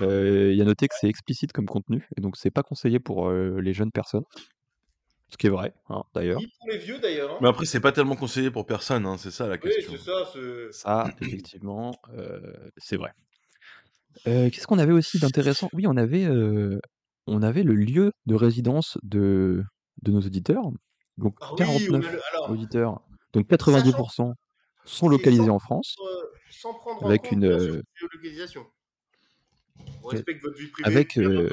Euh, 0.00 0.48
Il 0.50 0.56
y 0.56 0.62
a 0.62 0.64
noté 0.64 0.88
que 0.88 0.94
c'est 0.98 1.08
explicite 1.08 1.52
comme 1.52 1.66
contenu 1.66 2.08
et 2.16 2.22
donc 2.22 2.38
c'est 2.38 2.50
pas 2.50 2.62
conseillé 2.62 3.00
pour 3.00 3.28
euh, 3.28 3.60
les 3.60 3.74
jeunes 3.74 3.90
personnes. 3.92 4.24
Ce 5.28 5.36
qui 5.36 5.46
est 5.46 5.50
vrai, 5.50 5.74
hein, 5.90 6.04
d'ailleurs. 6.14 6.40
Ni 6.40 6.46
pour 6.46 6.68
les 6.70 6.78
vieux 6.78 6.98
d'ailleurs. 6.98 7.32
hein. 7.32 7.38
Mais 7.42 7.48
après, 7.48 7.66
c'est 7.66 7.80
pas 7.80 7.92
tellement 7.92 8.16
conseillé 8.16 8.50
pour 8.50 8.64
personne, 8.64 9.04
hein, 9.04 9.18
c'est 9.18 9.30
ça 9.30 9.46
la 9.46 9.56
Oui, 9.56 9.60
question. 9.60 9.92
c'est 9.92 9.98
ça. 10.10 10.24
c'est- 10.32 10.72
Ça, 10.72 11.10
effectivement, 11.20 11.94
euh, 12.16 12.40
c'est 12.78 12.96
vrai. 12.96 13.12
Euh, 14.26 14.48
Qu'est-ce 14.48 14.66
qu'on 14.66 14.78
avait 14.78 14.92
aussi 14.94 15.18
d'intéressant? 15.18 15.68
Oui, 15.74 15.86
on 15.86 15.98
avait, 15.98 16.24
euh, 16.24 16.78
on 17.26 17.42
avait 17.42 17.62
le 17.62 17.74
lieu 17.74 18.12
de 18.24 18.34
résidence 18.34 18.96
de, 19.02 19.64
de 20.00 20.12
nos 20.12 20.20
auditeurs. 20.22 20.70
Donc 21.18 21.36
Ah 21.40 21.50
oui, 21.52 21.56
on 21.60 21.62
a 21.62 21.66
49 21.66 22.12
le- 22.12 22.20
alors, 22.32 22.50
auditeurs, 22.50 23.00
donc 23.32 23.46
90% 23.48 24.34
sont 24.84 25.06
c'est 25.06 25.08
localisés 25.10 25.44
sans- 25.44 25.54
en 25.54 25.58
France, 25.58 25.96
euh, 26.00 26.22
sans 26.50 26.74
prendre 26.74 27.04
avec 27.06 27.26
en 27.26 27.28
compte 27.28 27.32
une, 27.32 27.44
euh, 27.44 27.76
la 27.76 27.82
géolocalisation. 27.94 28.66
On 30.02 30.08
respecte 30.08 30.42
votre 30.42 30.58
vie 30.58 30.66
privée. 30.68 30.86
avec 30.88 31.16
euh, 31.18 31.48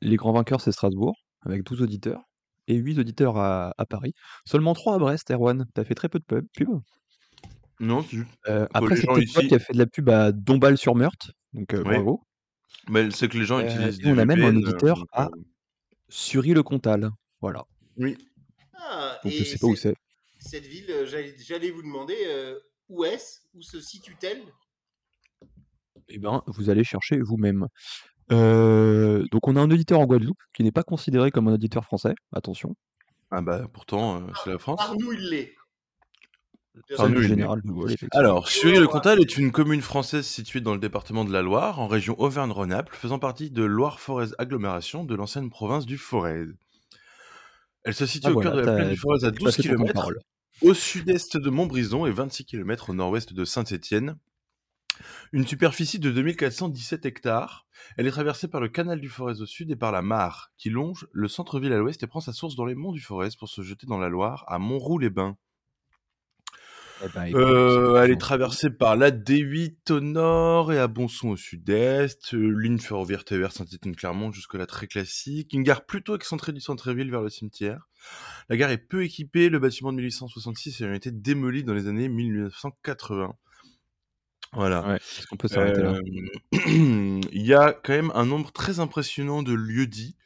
les 0.00 0.16
grands 0.16 0.32
vainqueurs, 0.32 0.60
c'est 0.60 0.72
Strasbourg, 0.72 1.14
avec 1.44 1.62
12 1.64 1.82
auditeurs, 1.82 2.22
et 2.68 2.74
8 2.76 2.98
auditeurs 2.98 3.36
à, 3.38 3.74
à 3.76 3.86
Paris. 3.86 4.14
Seulement 4.46 4.74
3 4.74 4.94
à 4.94 4.98
Brest, 4.98 5.30
Erwan. 5.30 5.66
T'as 5.74 5.84
fait 5.84 5.94
très 5.94 6.08
peu 6.08 6.18
de 6.18 6.24
pub. 6.24 6.46
pub? 6.56 6.68
Non, 7.80 8.02
tu... 8.02 8.26
Euh, 8.48 8.66
Que 8.66 8.70
après, 8.74 8.96
c'est 8.96 9.02
toi 9.06 9.42
qui 9.42 9.54
a 9.54 9.58
fait 9.58 9.72
de 9.72 9.78
la 9.78 9.86
pub 9.86 10.08
à 10.08 10.30
Dombasle-sur-Meurthe, 10.32 11.32
donc 11.52 11.74
euh, 11.74 11.78
Oui. 11.78 11.94
bravo. 11.94 12.22
Mais 12.88 13.10
c'est 13.10 13.28
que 13.28 13.36
les 13.36 13.44
gens 13.44 13.58
Euh, 13.58 13.64
utilisent 13.64 14.00
on 14.04 14.16
a 14.18 14.24
même 14.24 14.40
un 14.42 14.50
VPN, 14.50 14.56
euh, 14.56 14.68
auditeur 14.70 14.96
donc, 14.98 15.08
à 15.12 15.26
euh, 15.26 15.30
Sury-le-Comtal. 16.08 17.10
Voilà. 17.40 17.64
Oui. 17.96 18.16
Ah, 18.74 19.18
Donc 19.22 19.32
et 19.32 19.36
je 19.36 19.44
sais 19.44 19.58
pas 19.58 19.66
où 19.66 19.76
cette- 19.76 19.96
c'est. 20.40 20.48
Cette 20.50 20.66
ville, 20.66 20.90
euh, 20.90 21.06
j'allais 21.38 21.70
vous 21.70 21.82
demander 21.82 22.16
euh, 22.26 22.58
où 22.88 23.04
est-ce, 23.04 23.40
où 23.54 23.62
se 23.62 23.80
situe-t-elle? 23.80 24.42
Eh 26.08 26.18
ben, 26.18 26.42
vous 26.46 26.68
allez 26.68 26.84
chercher 26.84 27.18
vous-même. 27.20 27.68
Euh, 28.32 29.24
donc 29.30 29.46
on 29.48 29.56
a 29.56 29.60
un 29.60 29.70
auditeur 29.70 30.00
en 30.00 30.06
Guadeloupe 30.06 30.40
qui 30.54 30.62
n'est 30.64 30.72
pas 30.72 30.82
considéré 30.82 31.30
comme 31.30 31.48
un 31.48 31.54
auditeur 31.54 31.84
français. 31.84 32.14
Attention. 32.32 32.74
Ah 33.30 33.40
bah 33.40 33.66
pourtant, 33.72 34.16
euh, 34.20 34.26
c'est 34.42 34.50
la 34.50 34.58
France. 34.58 34.78
Par 34.78 34.96
nous, 34.98 35.12
il 35.12 35.28
l'est. 35.30 35.54
Bien 36.88 36.96
Par 36.96 37.06
sûr. 37.06 37.14
nous, 37.14 37.22
il 37.22 37.28
général 37.28 37.60
de 37.62 37.70
Gaulle, 37.70 37.92
effectivement. 37.92 38.18
Alors, 38.18 38.48
Sury-le-Comtal 38.48 39.20
est 39.20 39.36
une 39.36 39.52
commune 39.52 39.82
française 39.82 40.26
située 40.26 40.60
dans 40.60 40.72
le 40.72 40.80
département 40.80 41.24
de 41.24 41.32
la 41.32 41.42
Loire, 41.42 41.80
en 41.80 41.86
région 41.86 42.18
Auvergne-Rhône-Alpes, 42.18 42.90
faisant 42.94 43.18
partie 43.18 43.50
de 43.50 43.62
Loire-Forez 43.62 44.28
agglomération 44.38 45.04
de 45.04 45.14
l'ancienne 45.14 45.50
province 45.50 45.84
du 45.86 45.98
Forez. 45.98 46.46
Elle 47.84 47.94
se 47.94 48.06
situe 48.06 48.26
Ah, 48.26 48.30
au 48.30 48.34
voilà, 48.34 48.50
cœur 48.50 48.60
de 48.60 48.66
la 48.66 48.74
plaine 48.74 48.90
du 48.90 48.96
Forez 48.96 49.24
à 49.24 49.30
t'as 49.30 49.38
12 49.38 49.44
passé 49.44 49.62
ton 49.62 49.76
temps 49.76 49.84
de 49.84 49.92
km 49.92 50.12
au 50.60 50.74
sud-est 50.74 51.36
de 51.36 51.50
Montbrison 51.50 52.06
et 52.06 52.12
26 52.12 52.44
km 52.44 52.90
au 52.90 52.94
nord-ouest 52.94 53.32
de 53.32 53.44
Saint-Étienne. 53.44 54.16
Une 55.32 55.46
superficie 55.46 55.98
de 55.98 56.10
2417 56.12 57.04
hectares. 57.04 57.66
Elle 57.96 58.06
est 58.06 58.12
traversée 58.12 58.46
par 58.46 58.60
le 58.60 58.68
canal 58.68 59.00
du 59.00 59.08
Forez 59.08 59.40
au 59.40 59.46
sud 59.46 59.72
et 59.72 59.76
par 59.76 59.90
la 59.90 60.02
Mare, 60.02 60.52
qui 60.56 60.70
longe 60.70 61.08
le 61.10 61.26
centre-ville 61.26 61.72
à 61.72 61.78
l'ouest 61.78 62.02
et 62.02 62.06
prend 62.06 62.20
sa 62.20 62.32
source 62.32 62.54
dans 62.54 62.66
les 62.66 62.76
monts 62.76 62.92
du 62.92 63.00
Forez 63.00 63.30
pour 63.36 63.48
se 63.48 63.62
jeter 63.62 63.86
dans 63.88 63.98
la 63.98 64.08
Loire 64.08 64.44
à 64.46 64.60
Montroux-les-Bains. 64.60 65.36
Eh 67.04 67.08
ben, 67.14 67.24
écoute, 67.24 67.40
Euh, 67.40 68.02
elle 68.02 68.10
est 68.10 68.20
traversée 68.20 68.70
par 68.70 68.96
la 68.96 69.10
D8 69.10 69.90
au 69.90 70.00
nord 70.00 70.72
et 70.72 70.78
à 70.78 70.86
Bonson 70.86 71.30
au 71.30 71.36
sud-est, 71.36 72.34
euh, 72.34 72.48
ligne 72.50 72.78
ferroviaire 72.78 73.24
TER 73.24 73.50
Saint-Étienne-Clermont 73.50 74.30
jusque-là 74.32 74.66
très 74.66 74.86
classique, 74.86 75.52
une 75.52 75.62
gare 75.62 75.84
plutôt 75.84 76.14
excentrée 76.14 76.52
du 76.52 76.60
centre-ville 76.60 77.10
vers 77.10 77.22
le 77.22 77.28
cimetière. 77.28 77.88
La 78.48 78.56
gare 78.56 78.70
est 78.70 78.78
peu 78.78 79.04
équipée, 79.04 79.48
le 79.48 79.58
bâtiment 79.58 79.92
de 79.92 79.96
1866 79.96 80.80
ayant 80.82 80.92
été 80.92 81.10
démoli 81.10 81.64
dans 81.64 81.74
les 81.74 81.88
années 81.88 82.08
1980. 82.08 83.34
Voilà. 84.54 84.86
Ouais, 84.86 84.96
est-ce 84.96 85.26
qu'on 85.26 85.36
peut 85.36 85.48
s'arrêter 85.48 85.82
là? 85.82 85.94
Euh, 85.94 86.00
Il 87.32 87.42
y 87.42 87.54
a 87.54 87.72
quand 87.72 87.94
même 87.94 88.12
un 88.14 88.26
nombre 88.26 88.52
très 88.52 88.80
impressionnant 88.80 89.42
de 89.42 89.54
lieux 89.54 89.86
dits, 89.86 90.16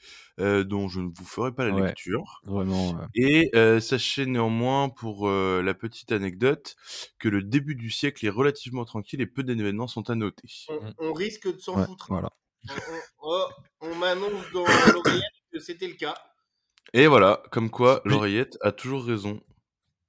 euh, 0.41 0.65
dont 0.65 0.89
je 0.89 1.01
ne 1.01 1.09
vous 1.15 1.25
ferai 1.25 1.53
pas 1.53 1.65
la 1.67 1.75
Ouais. 1.75 1.87
lecture. 1.87 2.41
Vraiment. 2.45 2.97
Et 3.15 3.51
euh, 3.55 3.81
sachez 3.81 4.27
néanmoins, 4.27 4.89
pour 4.89 5.29
euh, 5.29 5.63
la 5.63 5.75
petite 5.75 6.13
anecdote, 6.13 6.77
que 7.19 7.29
le 7.29 7.43
début 7.43 7.75
du 7.75 7.91
siècle 7.91 8.25
est 8.27 8.31
relativement 8.31 8.85
tranquille 8.85 9.21
et 9.21 9.27
peu 9.27 9.43
d'événements 9.43 9.87
sont 9.89 10.11
à 10.11 10.15
noter. 10.15 10.49
On, 10.69 11.09
on 11.09 11.13
risque 11.13 11.53
de 11.53 11.59
s'en 11.59 11.79
ouais, 11.79 11.87
foutre. 11.87 12.07
voilà. 12.09 12.31
On, 12.69 12.73
on- 12.73 13.01
oh, 13.23 13.45
on 13.81 13.95
m'annonce 13.95 14.45
dans 14.53 14.65
l'oreillette 14.93 15.23
que 15.53 15.59
c'était 15.59 15.89
le 15.89 15.95
cas. 15.95 16.15
Et 16.93 17.07
voilà, 17.07 17.43
comme 17.51 17.71
quoi 17.71 18.01
l'oreillette 18.05 18.59
a 18.61 18.73
toujours 18.73 19.05
raison. 19.05 19.41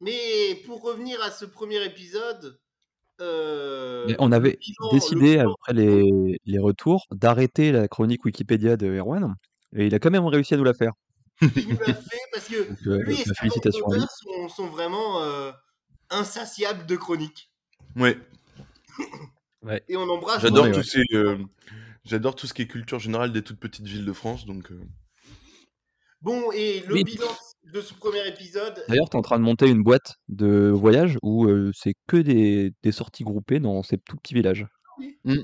Mais 0.02 0.56
pour 0.66 0.84
revenir 0.84 1.22
à 1.24 1.32
ce 1.32 1.46
premier 1.46 1.84
épisode, 1.86 2.60
euh, 3.20 4.06
Mais 4.08 4.16
on 4.20 4.32
avait 4.32 4.60
le 4.62 4.92
décidé, 4.92 5.38
le 5.38 5.50
après 5.50 5.74
les, 5.74 6.40
les 6.46 6.60
retours, 6.60 7.08
d'arrêter 7.12 7.72
la 7.72 7.88
chronique 7.88 8.24
Wikipédia 8.26 8.78
de 8.78 8.88
Erwan. 8.96 9.36
Et 9.76 9.88
il 9.88 9.96
a 9.96 10.00
quand 10.00 10.12
même 10.12 10.26
réussi 10.26 10.54
à 10.54 10.58
nous 10.58 10.64
la 10.64 10.74
faire. 10.74 10.94
il 11.42 11.68
nous 11.68 11.78
l'a 11.80 11.94
fait 11.94 12.18
parce 12.34 12.48
que 12.48 12.68
Donc, 12.70 12.88
euh, 12.88 13.04
lui 13.04 13.22
et 13.22 13.24
bah, 13.26 13.34
félicitations 13.40 13.86
à 13.90 13.94
lui. 13.96 14.00
bande 14.00 14.10
sont, 14.10 14.50
sont 14.50 14.68
vraiment 14.68 15.22
euh, 15.22 15.52
insatiables 16.10 16.86
de 16.86 16.96
chronique. 16.96 17.52
Ouais, 19.64 19.84
Et 19.90 19.98
on 19.98 20.08
embrasse. 20.08 20.42
j'adore 20.44 20.66
ouais, 20.66 20.76
ouais. 20.78 20.84
ces, 20.84 21.02
euh, 21.14 21.38
j'adore 22.06 22.36
tout 22.36 22.46
ce 22.48 22.54
qui 22.54 22.62
est 22.62 22.68
culture 22.68 23.00
générale 23.00 23.34
des 23.34 23.42
toutes 23.44 23.60
petites 23.60 23.86
villes 23.88 24.06
de 24.06 24.14
France, 24.14 24.46
donc. 24.46 24.72
euh, 24.72 24.80
Bon, 26.22 26.52
et 26.54 26.82
le 26.88 26.94
Oui. 26.94 27.04
bilan 27.04 27.28
de 27.74 27.82
ce 27.82 27.94
premier 27.94 28.26
épisode, 28.28 28.82
D'ailleurs, 28.88 29.10
tu 29.10 29.18
es 29.18 29.20
en 29.20 29.24
train 29.24 29.38
de 29.40 29.44
monter 29.44 29.68
une 29.68 29.84
boîte 29.84 30.14
de 30.30 30.70
voyage 30.74 31.18
où 31.22 31.46
euh, 31.48 31.72
c'est 31.76 31.96
que 32.08 32.18
des, 32.18 32.72
des 32.84 32.92
sorties 32.92 33.24
groupées 33.24 33.60
dans 33.60 33.84
ces 33.84 33.98
tout 33.98 34.16
petits 34.18 34.36
villages. 34.36 34.66
Oui. 35.00 35.18
Mm. 35.26 35.36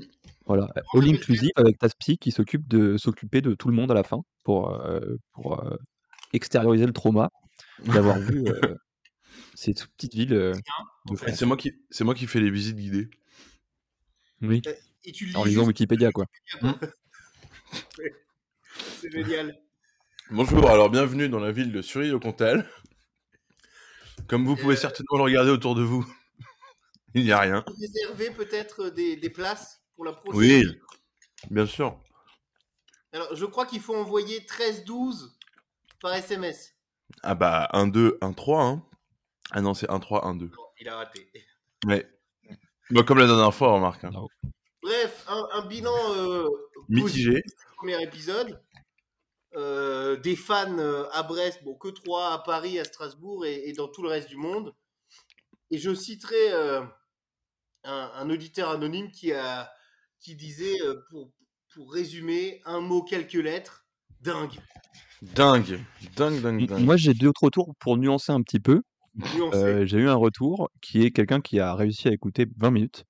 Voilà, 0.46 0.68
all 0.74 1.02
avait 1.02 1.10
inclusive 1.10 1.50
avec 1.56 1.78
ta 1.78 1.88
psy 1.88 2.18
qui 2.18 2.30
s'occupe 2.30 2.68
de 2.68 2.96
s'occuper 2.98 3.40
de 3.40 3.54
tout 3.54 3.68
le 3.68 3.74
monde 3.74 3.90
à 3.90 3.94
la 3.94 4.02
fin 4.02 4.20
pour, 4.42 4.72
euh, 4.72 5.16
pour 5.32 5.64
euh, 5.64 5.76
extérioriser 6.34 6.84
le 6.86 6.92
trauma 6.92 7.30
d'avoir 7.86 8.18
vu 8.18 8.44
euh, 8.46 8.74
ces 9.54 9.72
toutes 9.74 9.90
petites 9.92 10.14
villes 10.14 10.34
euh, 10.34 10.52
de 11.06 11.14
et 11.14 11.16
France. 11.16 11.34
C'est 11.36 11.46
moi 11.46 11.56
qui, 11.56 11.72
c'est 11.90 12.04
moi 12.04 12.14
qui 12.14 12.26
fais 12.26 12.40
les 12.40 12.50
visites 12.50 12.76
guidées. 12.76 13.08
Oui, 14.42 14.60
et 15.04 15.12
tu 15.12 15.26
lis 15.26 15.36
en 15.36 15.44
lisant 15.44 15.60
juste- 15.62 15.68
Wikipédia 15.68 16.10
quoi. 16.12 16.26
C'est 19.00 19.10
génial. 19.10 19.58
Bonjour, 20.30 20.68
alors 20.68 20.90
bienvenue 20.90 21.28
dans 21.28 21.38
la 21.38 21.52
ville 21.52 21.72
de 21.72 21.82
Sury-le-Comtal. 21.82 22.68
Comme 24.26 24.46
vous 24.46 24.56
pouvez 24.56 24.74
Euh, 24.74 24.78
certainement 24.78 25.18
le 25.18 25.22
regarder 25.24 25.50
autour 25.50 25.74
de 25.74 25.82
vous, 25.82 26.06
il 27.14 27.24
n'y 27.24 27.32
a 27.32 27.40
rien. 27.40 27.64
Réserver 27.80 28.30
peut-être 28.30 28.90
des, 28.90 29.16
des 29.16 29.30
places 29.30 29.82
pour 29.94 30.04
la 30.04 30.12
prochaine. 30.12 30.38
Oui, 30.40 30.64
bien 31.50 31.66
sûr. 31.66 31.98
Alors, 33.12 33.34
je 33.34 33.44
crois 33.44 33.66
qu'il 33.66 33.80
faut 33.80 33.94
envoyer 33.94 34.40
13-12 34.40 35.30
par 36.00 36.14
SMS. 36.14 36.72
Ah 37.22 37.34
bah 37.34 37.68
1, 37.72 37.86
2, 37.88 38.18
1, 38.20 38.32
3. 38.32 38.62
Hein. 38.64 38.82
Ah 39.52 39.60
non, 39.60 39.74
c'est 39.74 39.88
1, 39.90 40.00
3, 40.00 40.26
1, 40.26 40.34
2. 40.36 40.46
Non, 40.46 40.52
il 40.80 40.88
a 40.88 40.96
raté. 40.96 41.30
Ouais. 41.86 42.08
Bah, 42.90 43.02
comme 43.04 43.18
la 43.18 43.26
dernière 43.26 43.54
fois, 43.54 43.72
remarque. 43.72 44.04
hein. 44.04 44.10
Bref, 44.82 45.24
un, 45.28 45.48
un 45.52 45.66
bilan 45.66 45.94
euh, 46.16 46.48
Mitigé. 46.88 47.42
premier 47.76 48.02
épisode. 48.02 48.60
Euh, 49.56 50.16
des 50.16 50.34
fans 50.34 50.78
euh, 50.78 51.06
à 51.12 51.22
Brest, 51.22 51.62
bon, 51.62 51.76
que 51.76 51.88
trois 51.88 52.32
à 52.32 52.38
Paris, 52.40 52.80
à 52.80 52.84
Strasbourg 52.84 53.46
et, 53.46 53.68
et 53.68 53.72
dans 53.72 53.86
tout 53.86 54.02
le 54.02 54.08
reste 54.08 54.28
du 54.28 54.36
monde. 54.36 54.74
Et 55.70 55.78
je 55.78 55.94
citerai 55.94 56.52
euh, 56.52 56.82
un, 57.84 58.10
un 58.14 58.30
auditeur 58.30 58.70
anonyme 58.70 59.12
qui, 59.12 59.32
a, 59.32 59.72
qui 60.24 60.34
disait, 60.34 60.80
euh, 60.82 60.96
pour, 61.10 61.30
pour 61.74 61.92
résumer, 61.92 62.60
un 62.64 62.80
mot, 62.80 63.02
quelques 63.02 63.34
lettres, 63.34 63.86
dingue. 64.20 64.58
Dingue. 65.22 65.80
Dingue, 66.16 66.40
dingue. 66.40 66.70
Moi 66.80 66.96
j'ai 66.96 67.14
deux 67.14 67.28
autres 67.28 67.44
retours 67.44 67.74
pour 67.78 67.96
nuancer 67.96 68.32
un 68.32 68.42
petit 68.42 68.60
peu. 68.60 68.82
Euh, 69.52 69.86
j'ai 69.86 69.98
eu 69.98 70.08
un 70.08 70.16
retour 70.16 70.70
qui 70.80 71.04
est 71.04 71.10
quelqu'un 71.12 71.40
qui 71.40 71.60
a 71.60 71.74
réussi 71.74 72.08
à 72.08 72.12
écouter 72.12 72.46
20 72.56 72.70
minutes 72.72 73.04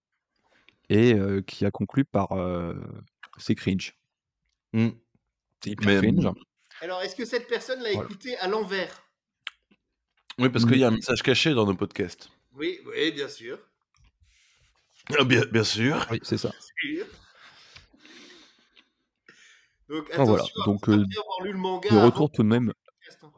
et 0.90 1.14
euh, 1.14 1.40
qui 1.40 1.64
a 1.64 1.70
conclu 1.70 2.04
par 2.04 2.32
euh, 2.32 2.74
c'est 3.38 3.54
cringe. 3.54 3.94
Hmm. 4.72 4.90
C'est 5.62 5.70
hyper 5.70 6.02
Mais, 6.02 6.12
cringe. 6.12 6.28
Alors, 6.80 7.00
est-ce 7.02 7.16
que 7.16 7.24
cette 7.24 7.46
personne 7.46 7.80
l'a 7.80 7.92
Voilà. 7.92 8.06
écouté 8.06 8.36
à 8.36 8.48
l'envers? 8.48 9.08
Oui, 10.38 10.48
parce 10.50 10.66
qu'il 10.66 10.78
y 10.78 10.84
a 10.84 10.88
un 10.88 10.90
message 10.90 11.22
caché 11.22 11.54
dans 11.54 11.64
nos 11.64 11.74
podcasts. 11.74 12.28
Oui, 12.52 12.80
oui, 12.86 13.12
bien 13.12 13.28
sûr. 13.28 13.58
Ah, 15.18 15.24
bien, 15.24 15.42
bien 15.52 15.64
sûr. 15.64 16.06
Oui, 16.10 16.20
c'est 16.22 16.38
ça. 16.38 16.50
Donc, 19.88 20.06
Ah, 20.16 20.24
voilà. 20.24 20.44
Donc, 20.66 20.88
vous 20.88 20.94
euh, 20.94 21.04
avoir 21.20 21.42
lu 21.44 21.52
le 21.52 21.58
manga 21.58 21.88
De 21.90 21.96
avant 21.96 22.06
retour 22.06 22.30
tout 22.32 22.42
de 22.42 22.48
même. 22.48 22.66
le 22.68 22.72
hein. 23.26 23.30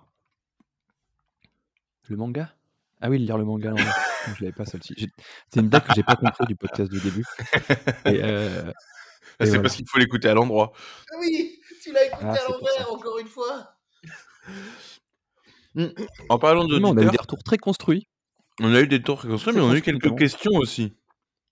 Le 2.08 2.16
manga? 2.16 2.54
Ah 3.00 3.10
oui, 3.10 3.18
lire 3.18 3.36
le 3.36 3.44
manga. 3.44 3.70
non, 3.70 3.76
non, 3.76 3.90
je 4.38 4.44
l'avais 4.44 4.52
pas 4.52 4.64
celle-ci. 4.64 4.94
J'ai- 4.96 5.08
C'est 5.52 5.60
une 5.60 5.68
blague 5.68 5.84
que 5.86 5.92
j'ai 5.94 6.02
pas 6.04 6.16
compris 6.16 6.46
du 6.46 6.56
podcast 6.56 6.90
du 6.90 7.00
début. 7.00 7.24
Euh, 8.06 8.72
c'est 9.40 9.46
voilà. 9.48 9.62
parce 9.62 9.76
qu'il 9.76 9.86
faut 9.88 9.98
l'écouter 9.98 10.28
à 10.28 10.34
l'endroit. 10.34 10.72
Ah 11.12 11.16
oui, 11.20 11.60
tu 11.82 11.92
l'as 11.92 12.06
écouté 12.06 12.24
Ah, 12.24 12.32
à 12.32 12.48
l'envers 12.48 12.92
encore 12.92 13.18
une 13.18 13.26
fois. 13.26 13.76
En 16.30 16.38
parlant 16.38 16.64
Non, 16.66 16.90
on 16.90 16.96
a 16.96 17.02
eu 17.02 17.10
des 17.10 17.18
retours 17.18 17.42
très 17.42 17.58
construits. 17.58 18.08
on 18.60 18.72
a 18.72 18.80
eu 18.80 18.86
des 18.86 19.02
tours 19.02 19.20
construits, 19.20 19.52
mais 19.52 19.60
Très 19.60 19.68
on 19.68 19.72
a 19.72 19.76
eu 19.76 19.82
quelques 19.82 20.16
questions 20.16 20.52
aussi. 20.54 20.94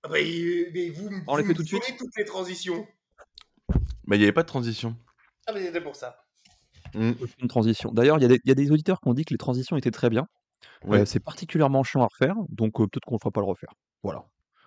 Ah 0.04 0.08
bah, 0.08 0.20
il- 0.20 0.70
mais 0.74 0.90
vous, 0.90 1.08
me- 1.08 1.22
On 1.26 1.36
les 1.36 1.42
vous 1.42 1.48
fait 1.48 1.54
tout 1.54 1.62
de 1.62 1.68
suite 1.68 1.96
toutes 1.98 2.14
les 2.16 2.26
transitions. 2.26 2.86
Bah, 4.04 4.16
il 4.16 4.18
n'y 4.18 4.24
avait 4.24 4.32
pas 4.32 4.42
de 4.42 4.48
transition. 4.48 4.96
Ah 5.46 5.52
mais 5.54 5.62
c'était 5.64 5.80
pour 5.80 5.96
ça. 5.96 6.26
Mm. 6.94 7.12
Une 7.40 7.48
transition. 7.48 7.90
D'ailleurs, 7.90 8.18
il 8.18 8.22
y, 8.22 8.24
a 8.26 8.28
des- 8.28 8.40
il 8.44 8.48
y 8.48 8.52
a 8.52 8.54
des 8.54 8.70
auditeurs 8.70 9.00
qui 9.00 9.08
ont 9.08 9.14
dit 9.14 9.24
que 9.24 9.32
les 9.32 9.38
transitions 9.38 9.76
étaient 9.78 9.90
très 9.90 10.10
bien. 10.10 10.28
Ouais. 10.84 11.00
Euh, 11.00 11.04
c'est 11.06 11.20
particulièrement 11.20 11.82
chiant 11.82 12.02
à 12.02 12.06
refaire, 12.06 12.34
donc 12.50 12.78
euh, 12.80 12.86
peut-être 12.86 13.04
qu'on 13.06 13.14
ne 13.14 13.18
fera 13.18 13.30
pas 13.30 13.40
le 13.40 13.46
refaire. 13.46 13.72
Voilà. 14.02 14.24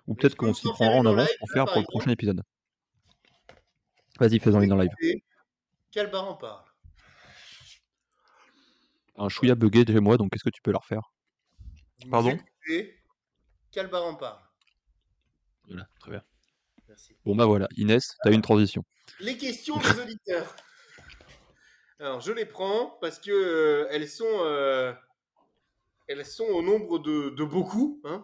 Ou 0.08 0.14
peut-être 0.14 0.34
qu'on 0.36 0.52
s'y 0.52 0.68
prendra 0.68 0.96
en 0.96 1.06
avance 1.06 1.28
live, 1.28 1.36
pour 1.38 1.50
faire 1.50 1.64
pour 1.66 1.80
le 1.80 1.86
prochain 1.86 2.10
épisode. 2.10 2.42
Vas-y, 4.18 4.40
fais-en 4.40 4.60
une 4.60 4.72
en 4.72 4.76
live. 4.76 4.90
Quel 5.92 6.10
bar 6.10 6.28
en 6.28 6.34
parle? 6.34 6.64
Un 9.16 9.28
chouïa 9.28 9.54
bugué 9.54 9.84
chez 9.86 10.00
moi, 10.00 10.16
donc 10.16 10.30
qu'est-ce 10.32 10.44
que 10.44 10.50
tu 10.50 10.62
peux 10.62 10.72
leur 10.72 10.84
faire? 10.84 11.12
Pardon? 12.10 12.36
Quel 13.70 13.86
bar 13.88 14.04
en 14.04 14.14
parle? 14.14 14.40
Voilà, 15.68 15.86
très 16.00 16.10
bien. 16.10 16.22
Merci. 16.88 17.14
Bon 17.24 17.36
bah 17.36 17.46
voilà, 17.46 17.68
Inès, 17.76 18.16
t'as 18.24 18.32
une 18.32 18.42
transition. 18.42 18.84
Les 19.20 19.36
questions 19.36 19.76
des 19.76 20.00
auditeurs. 20.00 20.56
Alors, 22.00 22.20
je 22.20 22.32
les 22.32 22.46
prends 22.46 22.96
parce 23.00 23.18
que 23.18 23.30
euh, 23.30 23.86
elles 23.90 24.08
sont 24.08 24.24
euh, 24.26 24.92
elles 26.06 26.24
sont 26.24 26.44
au 26.44 26.62
nombre 26.62 26.98
de, 26.98 27.30
de 27.30 27.44
beaucoup. 27.44 28.00
Hein. 28.04 28.22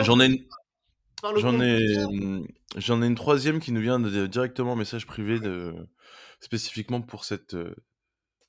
J'en 0.00 0.20
ai, 0.20 0.26
une- 0.26 0.46
j'en 1.36 1.60
ai, 1.60 1.78
j'en 2.76 3.02
ai 3.02 3.06
une 3.06 3.14
troisième 3.14 3.60
qui 3.60 3.72
nous 3.72 3.80
vient 3.80 3.98
de- 3.98 4.26
directement 4.26 4.72
en 4.72 4.76
message 4.76 5.06
privé 5.06 5.40
de, 5.40 5.74
spécifiquement 6.40 7.00
pour 7.00 7.24
cette, 7.24 7.54
euh, 7.54 7.74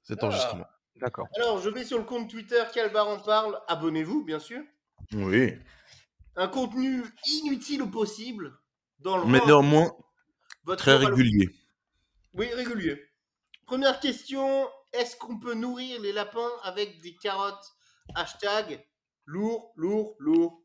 cet 0.04 0.20
Ah. 0.22 0.28
enregistrement. 0.28 0.66
D'accord. 0.98 1.28
Alors, 1.36 1.62
je 1.62 1.70
vais 1.70 1.84
sur 1.84 1.98
le 1.98 2.04
compte 2.04 2.30
Twitter 2.30 2.64
bar 2.94 3.08
en 3.08 3.20
parle. 3.20 3.60
Abonnez-vous, 3.68 4.24
bien 4.24 4.40
sûr. 4.40 4.62
Oui. 5.14 5.54
Un 6.38 6.48
contenu 6.48 7.04
inutile 7.28 7.82
au 7.82 7.88
possible 7.88 8.58
dans 9.00 9.18
le 9.18 9.26
Mais 9.26 9.40
néanmoins, 9.46 9.92
votre 10.64 10.84
très 10.84 10.96
régulier. 10.98 11.50
Oui, 12.34 12.48
régulier. 12.54 13.02
Première 13.66 14.00
question 14.00 14.68
est-ce 14.94 15.16
qu'on 15.18 15.40
peut 15.40 15.54
nourrir 15.56 16.02
les 16.02 16.14
lapins 16.14 16.50
avec 16.64 17.02
des 17.02 17.16
carottes? 17.16 17.76
Hashtag 18.16 18.86
lourd, 19.26 19.74
lourd, 19.76 20.16
lourd. 20.20 20.64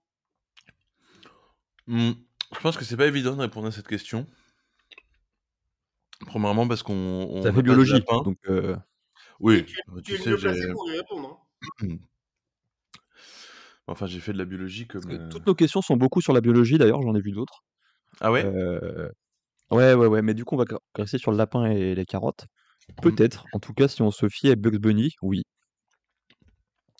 Hmm, 1.86 2.12
Je 2.54 2.60
pense 2.60 2.76
que 2.76 2.84
c'est 2.84 2.96
pas 2.96 3.06
évident 3.06 3.34
de 3.36 3.40
répondre 3.42 3.66
à 3.68 3.72
cette 3.72 3.88
question. 3.88 4.26
Premièrement 6.26 6.68
parce 6.68 6.82
qu'on 6.82 6.94
on 6.94 7.42
Ça 7.42 7.52
fait 7.52 7.62
biologie, 7.62 7.92
lapin. 7.94 8.22
donc 8.22 8.38
euh, 8.48 8.76
Oui, 9.40 9.64
tu, 9.66 9.76
tu 10.04 10.14
tu 10.14 10.14
es 10.14 10.18
sais, 10.18 10.30
mieux 10.30 10.36
j'ai... 10.36 10.48
placé 10.48 10.68
pour 10.72 10.90
y 10.90 10.96
répondre. 10.96 11.46
hein. 11.82 11.86
Enfin, 13.90 14.06
j'ai 14.06 14.20
fait 14.20 14.32
de 14.32 14.38
la 14.38 14.44
biologie 14.44 14.86
comme... 14.86 15.02
parce 15.02 15.16
que 15.16 15.20
euh, 15.22 15.28
toutes 15.28 15.46
nos 15.46 15.54
questions 15.54 15.82
sont 15.82 15.96
beaucoup 15.96 16.20
sur 16.20 16.32
la 16.32 16.40
biologie, 16.40 16.78
d'ailleurs, 16.78 17.02
j'en 17.02 17.14
ai 17.14 17.20
vu 17.20 17.32
d'autres. 17.32 17.62
Ah 18.20 18.30
ouais? 18.30 18.44
Euh, 18.44 19.08
Ouais, 19.70 19.94
ouais, 19.94 20.06
ouais, 20.06 20.22
mais 20.22 20.34
du 20.34 20.44
coup, 20.44 20.56
on 20.56 20.58
va 20.58 20.64
rester 20.96 21.18
sur 21.18 21.30
le 21.30 21.36
lapin 21.36 21.66
et 21.66 21.94
les 21.94 22.04
carottes. 22.04 22.46
Peut-être, 23.02 23.46
en 23.52 23.60
tout 23.60 23.72
cas, 23.72 23.86
si 23.86 24.02
on 24.02 24.10
se 24.10 24.28
fie 24.28 24.50
à 24.50 24.56
Bugs 24.56 24.78
Bunny, 24.78 25.10
oui. 25.22 25.42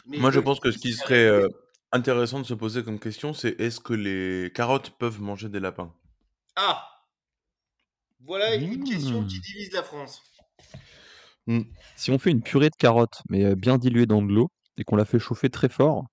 Mais 0.06 0.18
Moi, 0.18 0.30
je 0.30 0.38
pense 0.40 0.60
que 0.60 0.70
ce 0.70 0.78
qui 0.78 0.92
serait 0.92 1.26
euh, 1.26 1.48
intéressant 1.92 2.38
de 2.40 2.46
se 2.46 2.54
poser 2.54 2.84
comme 2.84 3.00
question, 3.00 3.32
c'est 3.34 3.60
est-ce 3.60 3.80
que 3.80 3.92
les 3.92 4.52
carottes 4.52 4.90
peuvent 4.98 5.20
manger 5.20 5.48
des 5.48 5.58
lapins? 5.60 5.92
Ah 6.54 6.86
Voilà 8.20 8.54
une 8.54 8.80
Mmh. 8.80 8.84
question 8.84 9.24
qui 9.26 9.40
divise 9.40 9.72
la 9.72 9.82
France. 9.82 10.22
Si 11.96 12.10
on 12.10 12.18
fait 12.18 12.30
une 12.30 12.42
purée 12.42 12.70
de 12.70 12.76
carottes, 12.78 13.22
mais 13.28 13.56
bien 13.56 13.76
diluée 13.78 14.06
dans 14.06 14.22
de 14.22 14.32
l'eau, 14.32 14.48
et 14.76 14.84
qu'on 14.84 14.96
la 14.96 15.04
fait 15.04 15.18
chauffer 15.18 15.50
très 15.50 15.68
fort, 15.68 16.04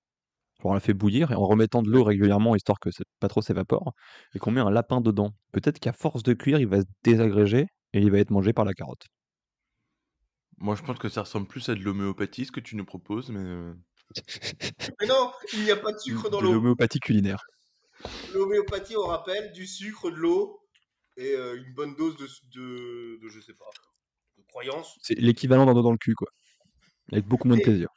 on 0.64 0.74
la 0.74 0.80
fait 0.80 0.94
bouillir, 0.94 1.32
et 1.32 1.36
en 1.36 1.46
remettant 1.46 1.82
de 1.84 1.90
l'eau 1.90 2.04
régulièrement, 2.04 2.56
histoire 2.56 2.80
que 2.80 2.92
c'est- 2.92 3.06
pas 3.20 3.28
trop 3.28 3.42
s'évapore, 3.42 3.94
et 4.34 4.40
qu'on 4.40 4.52
met 4.52 4.62
un 4.62 4.72
lapin 4.72 5.02
dedans, 5.02 5.32
peut-être 5.52 5.80
qu'à 5.80 5.94
force 5.94 6.24
de 6.24 6.34
cuire, 6.34 6.60
il 6.60 6.68
va 6.68 6.82
se 6.82 6.86
désagréger, 7.04 7.68
et 7.94 8.00
il 8.00 8.12
va 8.12 8.18
être 8.20 8.32
mangé 8.32 8.54
par 8.54 8.66
la 8.66 8.74
carotte. 8.74 9.06
Moi, 10.60 10.76
je 10.76 10.82
pense 10.82 10.98
que 10.98 11.10
ça 11.10 11.22
ressemble 11.22 11.48
plus 11.48 11.70
à 11.70 11.76
de 11.76 11.82
l'homéopathie, 11.82 12.46
ce 12.46 12.52
que 12.52 12.60
tu 12.60 12.76
nous 12.76 12.86
proposes, 12.86 13.30
mais... 13.30 13.40
euh, 13.40 13.74
Mais 15.00 15.08
non, 15.08 15.32
il 15.54 15.64
n'y 15.64 15.72
a 15.72 15.76
pas 15.78 15.92
de 15.92 16.00
sucre 16.00 16.30
dans 16.30 16.40
de 16.40 16.46
l'eau. 16.46 16.54
l'homéopathie 16.54 17.00
culinaire. 17.00 17.44
L'homéopathie, 18.34 18.96
on 18.98 19.06
rappelle, 19.06 19.52
du 19.52 19.68
sucre, 19.68 20.10
de 20.10 20.16
l'eau 20.16 20.60
et 21.18 21.34
euh, 21.34 21.58
une 21.64 21.74
bonne 21.74 21.96
dose 21.96 22.18
de, 22.18 22.26
de, 22.56 23.20
de, 23.22 23.30
je 23.30 23.40
sais 23.40 23.54
pas, 23.54 23.66
de 24.38 24.44
croyance. 24.48 24.98
C'est 25.02 25.16
l'équivalent 25.20 25.66
d'un 25.66 25.74
doigt 25.74 25.84
dans 25.84 25.92
le 25.92 25.98
cul, 25.98 26.16
quoi. 26.16 26.28
Avec 27.12 27.26
beaucoup 27.26 27.48
moins 27.48 27.58
de 27.58 27.62
Et- 27.62 27.66
plaisir. 27.66 27.90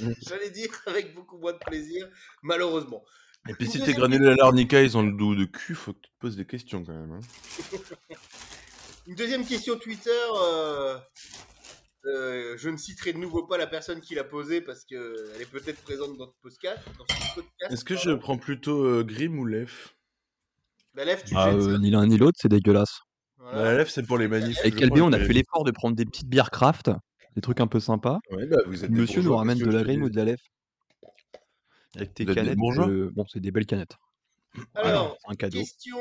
J'allais 0.26 0.50
dire 0.50 0.70
avec 0.86 1.14
beaucoup 1.14 1.38
moins 1.38 1.52
de 1.52 1.58
plaisir, 1.58 2.08
malheureusement. 2.42 3.04
Et 3.48 3.54
puis 3.54 3.66
si 3.66 3.80
tes 3.82 3.94
granulés 3.94 4.28
à 4.28 4.34
l'arnica, 4.34 4.82
ils 4.82 4.96
ont 4.96 5.02
le 5.02 5.12
dos 5.12 5.34
de 5.34 5.44
cul, 5.44 5.74
faut 5.74 5.92
que 5.92 6.00
tu 6.00 6.10
te 6.10 6.18
poses 6.18 6.36
des 6.36 6.46
questions 6.46 6.84
quand 6.84 6.92
même. 6.92 7.12
hein. 7.12 7.20
Une 9.06 9.14
deuxième 9.14 9.46
question 9.46 9.78
Twitter. 9.78 10.10
euh, 10.36 10.98
euh, 12.04 12.54
je 12.56 12.68
ne 12.68 12.76
citerai 12.76 13.12
de 13.12 13.18
nouveau 13.18 13.46
pas 13.46 13.58
la 13.58 13.66
personne 13.66 14.00
qui 14.00 14.14
l'a 14.14 14.24
posée 14.24 14.60
parce 14.60 14.84
qu'elle 14.84 15.00
est 15.40 15.50
peut-être 15.50 15.80
présente 15.82 16.16
dans 16.16 16.26
ce 16.26 16.32
podcast. 16.42 16.80
Est-ce 17.70 17.84
que 17.84 17.96
je 17.96 18.10
prends 18.12 18.38
plutôt 18.38 18.84
euh, 18.84 19.02
Grim 19.04 19.38
ou 19.38 19.44
Lef 19.44 19.96
Bah, 20.94 21.04
lève, 21.04 21.22
tu 21.24 21.34
Ah, 21.36 21.48
euh, 21.48 21.78
ni 21.78 21.90
l'un 21.90 22.06
ni 22.06 22.16
l'autre, 22.16 22.38
c'est 22.40 22.48
dégueulasse. 22.48 23.00
Voilà. 23.38 23.62
Bah, 23.62 23.74
Lef, 23.78 23.90
c'est 23.90 24.06
pour 24.06 24.18
les 24.18 24.28
manifs. 24.28 24.58
Avec 24.60 24.74
crois, 24.76 25.00
on 25.00 25.12
a 25.12 25.18
fait 25.18 25.32
l'effort 25.32 25.64
de 25.64 25.70
prendre 25.70 25.96
des 25.96 26.04
petites 26.04 26.28
bières 26.28 26.50
craft, 26.50 26.90
des 27.38 27.42
trucs 27.42 27.60
un 27.60 27.68
peu 27.68 27.78
sympas. 27.78 28.18
Ouais, 28.32 28.46
bah, 28.46 28.56
vous 28.66 28.84
êtes 28.84 28.90
des 28.90 29.00
Monsieur 29.00 29.22
nous 29.22 29.36
ramène 29.36 29.58
de 29.58 29.70
la 29.70 29.84
dis 29.84 29.96
ou 30.00 30.08
de 30.10 30.16
la 30.16 30.24
lèvre. 30.24 30.42
Avec 31.94 32.12
tes 32.12 32.26
canettes. 32.26 32.56
de- 32.58 33.12
Bon, 33.14 33.24
c'est 33.28 33.38
des 33.38 33.52
belles 33.52 33.64
canettes. 33.66 33.96
Alors, 34.74 35.16
C'est 35.24 35.30
un 35.32 35.34
cadeau. 35.36 35.58
question. 35.58 35.98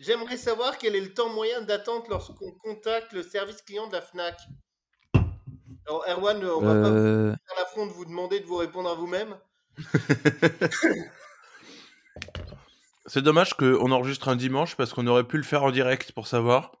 J'aimerais 0.00 0.36
savoir 0.36 0.76
quel 0.78 0.96
est 0.96 1.00
le 1.00 1.14
temps 1.14 1.32
moyen 1.32 1.62
d'attente 1.62 2.08
lorsqu'on 2.08 2.50
contacte 2.52 3.12
le 3.12 3.22
service 3.22 3.62
client 3.62 3.86
de 3.86 3.92
la 3.92 4.00
Fnac. 4.02 4.36
Alors, 5.86 6.04
Erwan, 6.08 6.44
on 6.44 6.60
va 6.60 6.74
pas 6.82 6.90
vous 6.90 6.96
Euh, 6.96 7.30
faire 7.30 7.56
l'affront 7.58 7.86
de 7.86 7.92
vous 7.92 8.04
demander 8.04 8.40
de 8.40 8.44
vous 8.46 8.56
répondre 8.56 8.90
à 8.90 8.94
vous-même. 8.94 9.36
C'est 13.06 13.22
dommage 13.22 13.54
qu'on 13.54 13.90
enregistre 13.92 14.28
un 14.28 14.36
dimanche 14.36 14.76
parce 14.76 14.92
qu'on 14.92 15.06
aurait 15.06 15.24
pu 15.26 15.36
le 15.36 15.42
faire 15.44 15.62
en 15.62 15.70
direct 15.70 16.10
pour 16.12 16.26
savoir. 16.26 16.72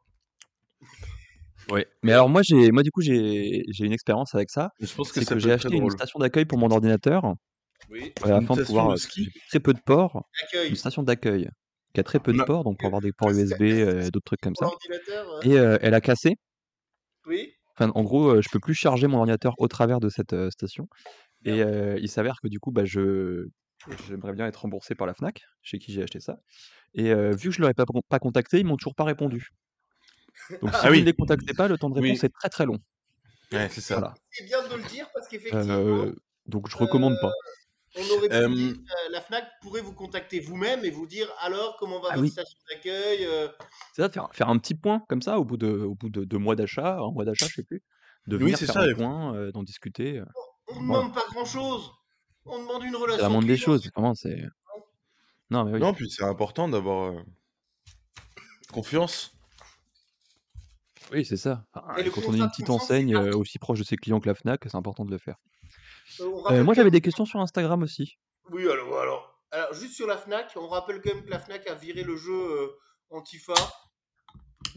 Ouais. 1.70 1.86
Mais 2.02 2.12
alors 2.12 2.28
moi 2.28 2.42
j'ai 2.42 2.70
moi 2.70 2.82
du 2.82 2.90
coup 2.90 3.02
j'ai 3.02 3.62
j'ai 3.70 3.84
une 3.84 3.92
expérience 3.92 4.34
avec 4.34 4.50
ça. 4.50 4.70
Je 4.80 4.92
pense 4.94 5.12
que 5.12 5.20
j'ai 5.38 5.52
acheté 5.52 5.76
une 5.76 5.90
station 5.90 6.18
d'accueil 6.18 6.44
pour 6.46 6.58
mon 6.58 6.70
ordinateur 6.70 7.34
Oui. 7.90 8.12
euh, 8.24 8.34
afin 8.36 8.56
de 8.56 8.62
pouvoir 8.64 8.88
de 8.88 8.92
euh, 8.94 8.96
ski 8.96 9.28
très 9.48 9.60
peu 9.60 9.72
de 9.74 9.80
ports, 9.84 10.22
une 10.68 10.76
station 10.76 11.02
d'accueil 11.02 11.48
qui 11.94 12.00
a 12.00 12.04
très 12.04 12.20
peu 12.20 12.32
de 12.32 12.42
ports 12.42 12.64
donc 12.64 12.78
pour 12.78 12.86
avoir 12.86 13.00
des 13.02 13.12
ports 13.12 13.30
USB 13.32 13.62
euh, 13.62 14.06
et 14.06 14.10
d'autres 14.10 14.24
trucs 14.24 14.40
comme 14.40 14.54
ça. 14.54 14.66
euh, 14.66 15.40
Et 15.42 15.58
euh, 15.58 15.78
elle 15.82 15.94
a 15.94 16.00
cassé. 16.00 16.36
Oui. 17.26 17.52
Enfin 17.76 17.90
en 17.94 18.02
gros 18.02 18.28
euh, 18.36 18.42
je 18.42 18.48
peux 18.50 18.60
plus 18.60 18.74
charger 18.74 19.06
mon 19.06 19.18
ordinateur 19.18 19.54
au 19.58 19.68
travers 19.68 20.00
de 20.00 20.08
cette 20.08 20.32
euh, 20.32 20.50
station. 20.50 20.88
Et 21.44 21.62
euh, 21.62 21.98
il 22.00 22.08
s'avère 22.08 22.36
que 22.42 22.48
du 22.48 22.58
coup 22.58 22.72
bah 22.72 22.84
je 22.84 23.46
j'aimerais 24.08 24.32
bien 24.32 24.46
être 24.46 24.56
remboursé 24.62 24.94
par 24.94 25.06
la 25.06 25.14
Fnac 25.14 25.40
chez 25.62 25.78
qui 25.78 25.92
j'ai 25.92 26.02
acheté 26.02 26.18
ça. 26.20 26.38
Et 26.94 27.12
euh, 27.12 27.30
vu 27.30 27.50
que 27.50 27.54
je 27.54 27.60
leur 27.60 27.70
ai 27.70 27.74
pas, 27.74 27.84
pas 28.08 28.18
contacté 28.18 28.58
ils 28.58 28.66
m'ont 28.66 28.76
toujours 28.76 28.94
pas 28.94 29.04
répondu. 29.04 29.50
Donc 30.62 30.74
si 30.74 30.80
Ah 30.82 30.86
vous 30.86 30.92
oui. 30.92 31.00
ne 31.00 31.04
les 31.06 31.12
contactez 31.12 31.54
pas 31.54 31.68
le 31.68 31.78
temps 31.78 31.90
de 31.90 32.00
Oui. 32.00 32.08
réponse 32.10 32.24
est 32.24 32.28
très 32.30 32.48
très 32.48 32.66
long. 32.66 32.78
Ouais, 33.52 33.68
c'est 33.70 33.80
ça. 33.80 33.94
Voilà. 33.98 34.14
C'est 34.30 34.44
bien 34.44 34.66
de 34.68 34.74
le 34.76 34.82
dire 34.84 35.08
parce 35.14 35.28
qu'effectivement, 35.28 35.74
Euh, 35.74 36.14
donc 36.46 36.68
je 36.70 36.76
recommande 36.76 37.14
pas. 37.20 37.30
on 37.96 38.16
aurait 38.16 38.28
pu 38.28 38.34
Euh, 38.34 38.48
dire, 38.48 38.74
euh, 38.76 39.10
la 39.10 39.20
Fnac 39.20 39.44
pourrait 39.62 39.80
vous 39.80 39.94
contacter 39.94 40.40
vous-même 40.40 40.84
et 40.84 40.90
vous 40.90 41.06
dire 41.06 41.32
alors 41.40 41.76
comment 41.78 42.00
va 42.00 42.08
Ah 42.10 42.14
votre 42.16 42.22
oui. 42.24 42.30
station 42.30 42.58
d'accueil. 42.70 43.24
euh, 43.24 43.48
C'est 43.94 44.02
ça, 44.02 44.10
faire, 44.10 44.28
faire 44.32 44.48
un 44.48 44.58
petit 44.58 44.74
point 44.74 45.02
comme 45.08 45.22
ça 45.22 45.38
au 45.38 45.44
bout 45.44 45.56
de, 45.56 45.68
au 45.68 45.94
bout 45.94 46.10
de 46.10 46.24
deux 46.24 46.38
mois 46.38 46.56
d'achat, 46.56 46.98
un 46.98 47.10
mois 47.10 47.24
d'achat, 47.24 47.46
je 47.48 47.54
sais 47.54 47.62
plus, 47.64 47.82
de 48.26 48.36
Oui, 48.36 48.42
venir 48.44 48.58
c'est 48.58 48.66
faire 48.66 48.74
ça, 48.76 48.82
un 48.82 48.94
point, 48.94 49.34
euh, 49.34 49.50
d'en 49.52 49.62
discuter. 49.62 50.18
euh. 50.18 50.24
On 50.68 50.80
ne 50.82 50.86
Voilà. 50.86 51.02
demande 51.04 51.14
pas 51.14 51.24
grand-chose. 51.32 51.90
On 52.44 52.58
demande 52.58 52.82
une 52.84 52.96
relation. 52.96 53.22
la 53.22 53.28
moindre 53.30 53.46
des 53.48 53.56
choses, 53.56 53.90
vraiment, 53.94 54.14
c'est. 54.14 54.42
Non, 55.50 55.64
mais 55.64 55.72
oui. 55.72 55.80
Non, 55.80 55.94
puis 55.94 56.10
c'est 56.10 56.24
important 56.24 56.68
d'avoir 56.68 57.12
euh, 57.12 57.22
confiance. 58.72 59.37
Oui, 61.12 61.24
c'est 61.24 61.36
ça. 61.36 61.64
Enfin, 61.72 61.96
Et 61.96 62.02
le 62.02 62.10
quand 62.10 62.20
on 62.20 62.22
est 62.22 62.24
contrat 62.26 62.36
une 62.38 62.44
de 62.44 62.48
petite 62.50 62.66
confiance, 62.66 62.82
enseigne 62.84 63.14
euh, 63.16 63.22
partout. 63.24 63.38
aussi 63.40 63.58
proche 63.58 63.78
de 63.78 63.84
ses 63.84 63.96
clients 63.96 64.20
que 64.20 64.28
la 64.28 64.34
Fnac, 64.34 64.60
c'est 64.64 64.74
important 64.74 65.04
de 65.04 65.10
le 65.10 65.18
faire. 65.18 65.36
Euh, 66.20 66.24
on 66.24 66.38
Euh, 66.38 66.40
rappelle 66.42 66.64
moi, 66.64 66.66
quand 66.66 66.74
j'avais 66.76 66.84
même- 66.86 66.92
des 66.92 67.00
questions 67.00 67.24
sur 67.24 67.40
Instagram 67.40 67.82
aussi. 67.82 68.18
Oui, 68.50 68.62
alors, 68.70 68.98
alors, 69.00 69.40
alors, 69.50 69.72
juste 69.74 69.94
sur 69.94 70.06
la 70.06 70.16
Fnac, 70.16 70.52
on 70.56 70.68
rappelle 70.68 71.00
quand 71.02 71.14
même 71.14 71.24
que 71.24 71.30
la 71.30 71.38
Fnac 71.38 71.66
a 71.66 71.74
viré 71.74 72.02
le 72.02 72.16
jeu 72.16 72.32
euh, 72.34 72.68
Antifa. 73.10 73.54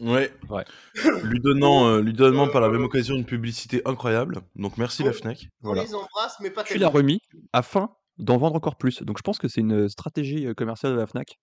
Ouais. 0.00 0.32
Ouais. 0.48 0.64
Lui 1.22 1.40
donnant, 1.40 1.86
euh, 1.88 2.00
lui 2.00 2.12
donnant 2.12 2.48
par 2.48 2.60
la 2.60 2.68
même 2.68 2.82
occasion 2.84 3.14
une 3.14 3.24
publicité 3.26 3.82
incroyable. 3.84 4.40
Donc 4.56 4.78
merci 4.78 5.02
la. 5.02 5.12
Fnac. 5.12 5.48
On 5.62 5.68
Voilà. 5.68 5.82
les 5.84 5.94
embrasse, 5.94 6.36
mais 6.40 6.50
pas 6.50 6.64
Puis 6.64 6.74
l'a 6.78 6.86
tellement. 6.86 6.92
remis 6.98 7.20
afin 7.52 7.90
d'en 8.18 8.38
vendre 8.38 8.56
encore 8.56 8.76
plus. 8.76 9.02
Donc 9.02 9.18
je 9.18 9.22
pense 9.22 9.38
que 9.38 9.48
c'est 9.48 9.60
une 9.60 9.88
stratégie 9.88 10.46
euh, 10.46 10.54
commerciale 10.54 10.92
de 10.92 10.98
la 10.98 11.06
Fnac. 11.06 11.38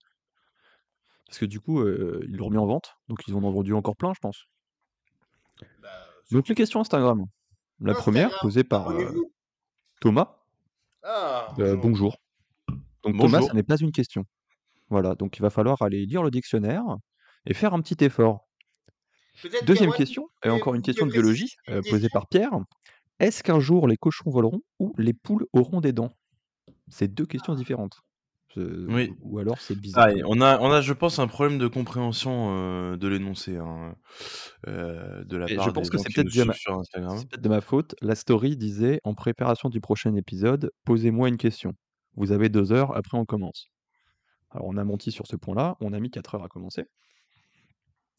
Parce 1.28 1.38
que 1.38 1.45
du 1.45 1.60
coup, 1.60 1.80
euh, 1.82 2.25
ils 2.28 2.38
l'ont 2.38 2.45
remis 2.45 2.58
en 2.58 2.65
vente. 2.65 2.95
Donc 3.08 3.19
ils 3.28 3.36
en 3.36 3.43
ont 3.43 3.52
vendu 3.52 3.73
encore 3.73 3.95
plein, 3.95 4.13
je 4.15 4.19
pense. 4.19 4.45
Bah, 5.82 5.89
Donc 6.32 6.48
les 6.48 6.56
questions 6.56 6.80
Instagram. 6.82 7.26
La 7.82 7.93
première, 7.93 8.38
posée 8.41 8.63
par, 8.63 8.91
euh. 8.91 9.12
Thomas, 10.02 10.36
Ah, 11.04 11.54
euh, 11.60 11.76
bonjour. 11.76 12.17
Donc 13.04 13.17
Thomas, 13.17 13.28
Bonjour. 13.38 13.48
ça 13.48 13.54
n'est 13.54 13.63
pas 13.63 13.78
une 13.78 13.91
question. 13.91 14.26
Voilà, 14.89 15.15
donc 15.15 15.38
il 15.38 15.41
va 15.41 15.50
falloir 15.50 15.82
aller 15.82 16.06
lire 16.06 16.24
le 16.24 16.32
dictionnaire 16.32 16.84
et 17.45 17.54
faire 17.54 17.74
un 17.74 17.82
petit 17.82 18.04
effort. 18.04 18.48
Deuxième 19.65 19.93
question, 19.93 20.28
et 20.43 20.50
encore 20.50 20.76
une 20.76 20.82
question 20.82 21.06
de 21.06 21.12
biologie 21.12 21.56
euh, 21.69 21.82
posée 21.89 22.10
par 22.10 22.28
Pierre. 22.28 22.52
Est-ce 23.19 23.41
qu'un 23.43 23.60
jour 23.62 23.88
les 23.88 23.95
cochons 23.95 24.30
voleront 24.30 24.62
ou 24.80 24.93
les 24.98 25.13
poules 25.13 25.45
auront 25.54 25.80
des 25.80 25.93
dents? 25.93 26.12
C'est 26.89 27.08
deux 27.08 27.26
questions 27.26 27.54
différentes. 27.56 28.02
Oui. 28.57 29.13
Ou 29.21 29.39
alors 29.39 29.59
c'est 29.59 29.77
bizarre. 29.79 30.07
Ah, 30.07 30.12
et 30.12 30.21
on 30.25 30.41
a, 30.41 30.59
on 30.59 30.71
a, 30.71 30.81
je 30.81 30.93
pense, 30.93 31.19
un 31.19 31.27
problème 31.27 31.57
de 31.59 31.67
compréhension 31.67 32.55
euh, 32.57 32.97
de 32.97 33.07
l'énoncé 33.07 33.57
hein, 33.57 33.95
euh, 34.67 35.23
de 35.23 35.38
la 35.38 35.45
part 35.47 35.65
je 35.65 35.71
pense 35.71 35.89
des 35.89 35.97
que 35.97 36.03
c'est 36.03 36.13
peut-être 36.13 36.45
ma- 36.45 36.53
de 37.38 37.49
ma 37.49 37.62
faute. 37.62 37.95
La 38.01 38.15
story 38.15 38.57
disait 38.57 38.99
en 39.03 39.13
préparation 39.13 39.69
du 39.69 39.79
prochain 39.81 40.15
épisode, 40.15 40.71
posez-moi 40.85 41.29
une 41.29 41.38
question. 41.38 41.73
Vous 42.15 42.31
avez 42.31 42.49
deux 42.49 42.71
heures, 42.71 42.95
après 42.97 43.17
on 43.17 43.25
commence. 43.25 43.67
Alors 44.51 44.67
on 44.67 44.77
a 44.77 44.83
menti 44.83 45.12
sur 45.12 45.27
ce 45.27 45.35
point-là, 45.35 45.75
on 45.79 45.93
a 45.93 45.99
mis 45.99 46.09
quatre 46.09 46.35
heures 46.35 46.43
à 46.43 46.47
commencer. 46.47 46.85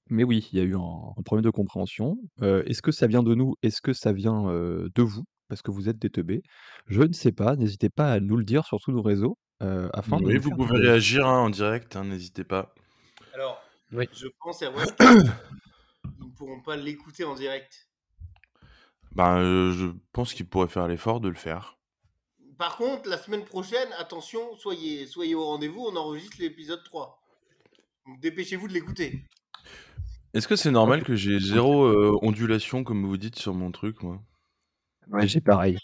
Mais 0.08 0.24
oui, 0.24 0.48
il 0.52 0.58
y 0.58 0.62
a 0.62 0.64
eu 0.64 0.74
un, 0.76 0.78
un 1.16 1.22
problème 1.22 1.44
de 1.44 1.50
compréhension. 1.50 2.16
Euh, 2.42 2.62
Est-ce 2.66 2.82
que 2.82 2.92
ça 2.92 3.06
vient 3.06 3.22
de 3.22 3.34
nous? 3.34 3.54
Est-ce 3.62 3.80
que 3.80 3.92
ça 3.92 4.12
vient 4.12 4.44
de 4.44 5.02
vous? 5.02 5.24
Parce 5.48 5.62
que 5.62 5.70
vous 5.72 5.88
êtes 5.88 5.98
des 5.98 6.10
teubés 6.10 6.42
Je 6.86 7.02
ne 7.02 7.12
sais 7.12 7.32
pas. 7.32 7.56
N'hésitez 7.56 7.90
pas 7.90 8.12
à 8.12 8.20
nous 8.20 8.36
le 8.36 8.44
dire 8.44 8.64
sur 8.64 8.78
tous 8.78 8.92
nos 8.92 9.02
réseaux 9.02 9.36
euh, 9.62 9.88
afin 9.92 10.18
de 10.18 10.24
Oui, 10.24 10.38
vous 10.38 10.50
pouvez 10.50 10.78
des 10.80 10.88
réagir 10.88 11.26
hein, 11.26 11.40
en 11.40 11.50
direct, 11.50 11.96
hein, 11.96 12.04
n'hésitez 12.04 12.44
pas. 12.44 12.74
Alors, 13.34 13.62
Oui. 13.92 14.08
je 14.12 14.26
pense, 14.40 14.62
Erwan, 14.62 14.86
qu'ils 14.98 16.26
ne 16.26 16.30
pourront 16.36 16.60
pas 16.62 16.76
l'écouter 16.76 17.24
en 17.24 17.34
direct. 17.34 17.88
Ben, 19.12 19.38
euh, 19.38 19.72
je 19.72 19.86
pense 20.12 20.34
qu'il 20.34 20.46
pourrait 20.46 20.68
faire 20.68 20.86
l'effort 20.86 21.20
de 21.20 21.28
le 21.28 21.34
faire. 21.34 21.78
Par 22.58 22.76
contre, 22.76 23.08
la 23.08 23.18
semaine 23.18 23.44
prochaine, 23.44 23.88
attention, 23.98 24.54
soyez, 24.56 25.06
soyez 25.06 25.34
au 25.34 25.44
rendez-vous, 25.44 25.80
on 25.80 25.96
enregistre 25.96 26.36
l'épisode 26.40 26.82
3. 26.84 27.18
Donc 28.06 28.20
dépêchez-vous 28.20 28.68
de 28.68 28.72
l'écouter. 28.72 29.24
Est-ce 30.34 30.46
que 30.46 30.56
c'est 30.56 30.70
normal 30.70 31.02
que 31.02 31.16
j'ai 31.16 31.40
zéro 31.40 31.84
euh, 31.84 32.16
ondulation, 32.22 32.84
comme 32.84 33.04
vous 33.04 33.16
dites, 33.16 33.36
sur 33.36 33.54
mon 33.54 33.72
truc, 33.72 34.02
moi? 34.02 34.20
Ouais, 35.08 35.26
j'ai 35.26 35.40
pareil. 35.40 35.76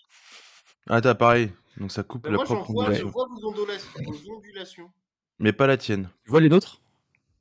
Ah, 0.88 1.00
t'as 1.00 1.14
pareil. 1.14 1.50
Donc 1.78 1.92
ça 1.92 2.02
coupe 2.02 2.24
Mais 2.24 2.30
la 2.30 2.36
moi, 2.36 2.44
j'en 2.46 2.56
propre 2.56 2.72
vois, 2.72 2.92
je 2.92 3.04
vois 3.04 3.26
vos 3.28 3.48
ondulations. 3.48 3.90
vos 4.04 4.32
ondulations. 4.36 4.90
Mais 5.38 5.52
pas 5.52 5.66
la 5.66 5.76
tienne. 5.76 6.10
Tu 6.24 6.30
vois 6.30 6.40
les 6.40 6.48
nôtres? 6.48 6.80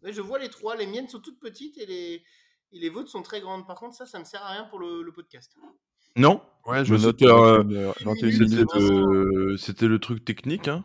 Mais 0.02 0.12
je 0.14 0.22
vois 0.22 0.40
les 0.40 0.50
trois, 0.50 0.76
les 0.76 0.86
miennes 0.88 1.08
sont 1.08 1.20
toutes 1.20 1.40
petites 1.40 1.78
et 1.78 1.86
les, 1.86 2.24
et 2.72 2.80
les 2.80 2.90
vôtres 2.90 3.10
sont 3.10 3.22
très 3.22 3.40
grandes. 3.42 3.66
Par 3.66 3.80
contre, 3.80 3.96
ça, 3.96 4.06
ça 4.06 4.20
ne 4.20 4.26
sert 4.26 4.44
à 4.44 4.50
rien 4.52 4.66
pour 4.66 4.80
le, 4.80 5.02
le 5.04 5.12
podcast. 5.12 5.56
Non 6.18 6.42
Ouais, 6.66 6.84
je 6.86 6.96
note, 6.96 7.22
euh, 7.22 7.64
euh, 7.64 7.94
21 8.04 8.16
C'était 8.16 8.26
minutes. 8.26 8.50
C'était 8.50 8.64
vraiment- 8.64 9.14
euh, 9.14 9.58
c'était 9.58 9.88
le 9.88 10.00
truc 10.00 10.24
technique, 10.26 10.68
hein 10.68 10.84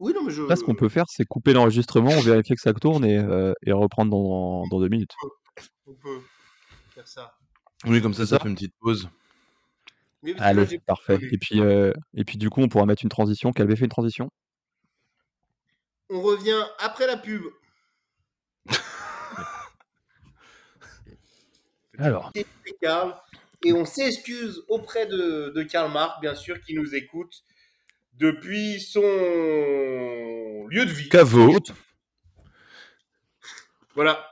Oui, 0.00 0.12
non, 0.14 0.22
mais 0.24 0.30
je. 0.32 0.42
Là, 0.42 0.56
ce 0.56 0.64
qu'on 0.64 0.74
peut 0.74 0.88
faire, 0.88 1.04
c'est 1.08 1.24
couper 1.24 1.52
l'enregistrement, 1.52 2.10
vérifier 2.20 2.54
que 2.56 2.62
ça 2.62 2.72
tourne 2.74 3.04
et, 3.04 3.18
euh, 3.18 3.52
et 3.64 3.72
reprendre 3.72 4.10
dans, 4.10 4.66
dans 4.68 4.80
deux 4.80 4.88
minutes. 4.88 5.12
On 5.86 5.94
peut 5.94 6.20
faire 6.90 7.08
ça. 7.08 7.34
Oui, 7.86 8.00
comme 8.02 8.14
ça, 8.14 8.26
ça 8.26 8.36
ça 8.36 8.42
fait 8.42 8.48
une 8.48 8.54
petite 8.54 8.74
pause. 8.80 9.08
Mais 10.22 10.34
parce 10.34 10.50
que 10.50 10.56
là, 10.56 10.62
Allez, 10.62 10.70
j'ai- 10.70 10.78
parfait. 10.78 11.18
Et 11.30 11.38
puis, 11.38 11.60
euh, 11.60 11.92
et 12.14 12.24
puis 12.24 12.38
du 12.38 12.50
coup, 12.50 12.60
on 12.60 12.68
pourra 12.68 12.86
mettre 12.86 13.02
une 13.04 13.08
transition. 13.08 13.52
Calvé 13.52 13.76
fait 13.76 13.84
une 13.84 13.90
transition? 13.90 14.30
On 16.10 16.22
revient 16.22 16.62
après 16.80 17.06
la 17.06 17.16
pub. 17.16 17.42
Alors, 21.98 22.30
et 22.34 22.46
Karl. 22.80 23.14
Et 23.64 23.72
on 23.72 23.84
s'excuse 23.84 24.62
auprès 24.68 25.06
de, 25.06 25.52
de 25.54 25.62
Karl 25.64 25.90
Marx, 25.92 26.20
bien 26.20 26.36
sûr, 26.36 26.60
qui 26.62 26.74
nous 26.74 26.94
écoute 26.94 27.42
depuis 28.14 28.80
son 28.80 29.00
lieu 30.68 30.86
de 30.86 30.90
vie. 30.92 31.08
Caveau. 31.08 31.58
Voilà. 33.94 34.24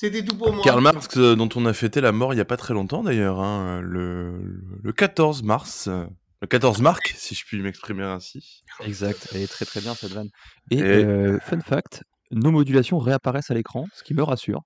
C'était 0.00 0.24
tout 0.24 0.36
pour 0.38 0.52
moi. 0.52 0.62
Karl 0.62 0.80
Marx, 0.80 1.08
euh, 1.16 1.34
dont 1.34 1.48
on 1.56 1.66
a 1.66 1.72
fêté 1.72 2.00
la 2.00 2.12
mort 2.12 2.32
il 2.32 2.36
y 2.36 2.40
a 2.40 2.44
pas 2.44 2.56
très 2.56 2.72
longtemps 2.72 3.02
d'ailleurs, 3.02 3.40
hein, 3.40 3.80
le, 3.82 4.40
le 4.80 4.92
14 4.92 5.42
mars. 5.42 5.88
euh, 5.88 6.06
Le 6.40 6.46
14 6.46 6.80
marc, 6.82 7.08
si 7.16 7.34
je 7.34 7.44
puis 7.44 7.60
m'exprimer 7.60 8.04
ainsi. 8.04 8.62
exact. 8.84 9.26
Elle 9.34 9.40
est 9.42 9.48
très 9.48 9.64
très 9.64 9.80
bien 9.80 9.94
cette 9.96 10.12
vanne. 10.12 10.28
Et, 10.70 10.78
Et- 10.78 10.82
euh, 10.82 11.40
fun 11.40 11.58
fact, 11.58 12.04
nos 12.30 12.52
modulations 12.52 12.98
réapparaissent 13.00 13.50
à 13.50 13.54
l'écran, 13.54 13.86
ce 13.92 14.04
qui 14.04 14.14
me 14.14 14.22
rassure. 14.22 14.62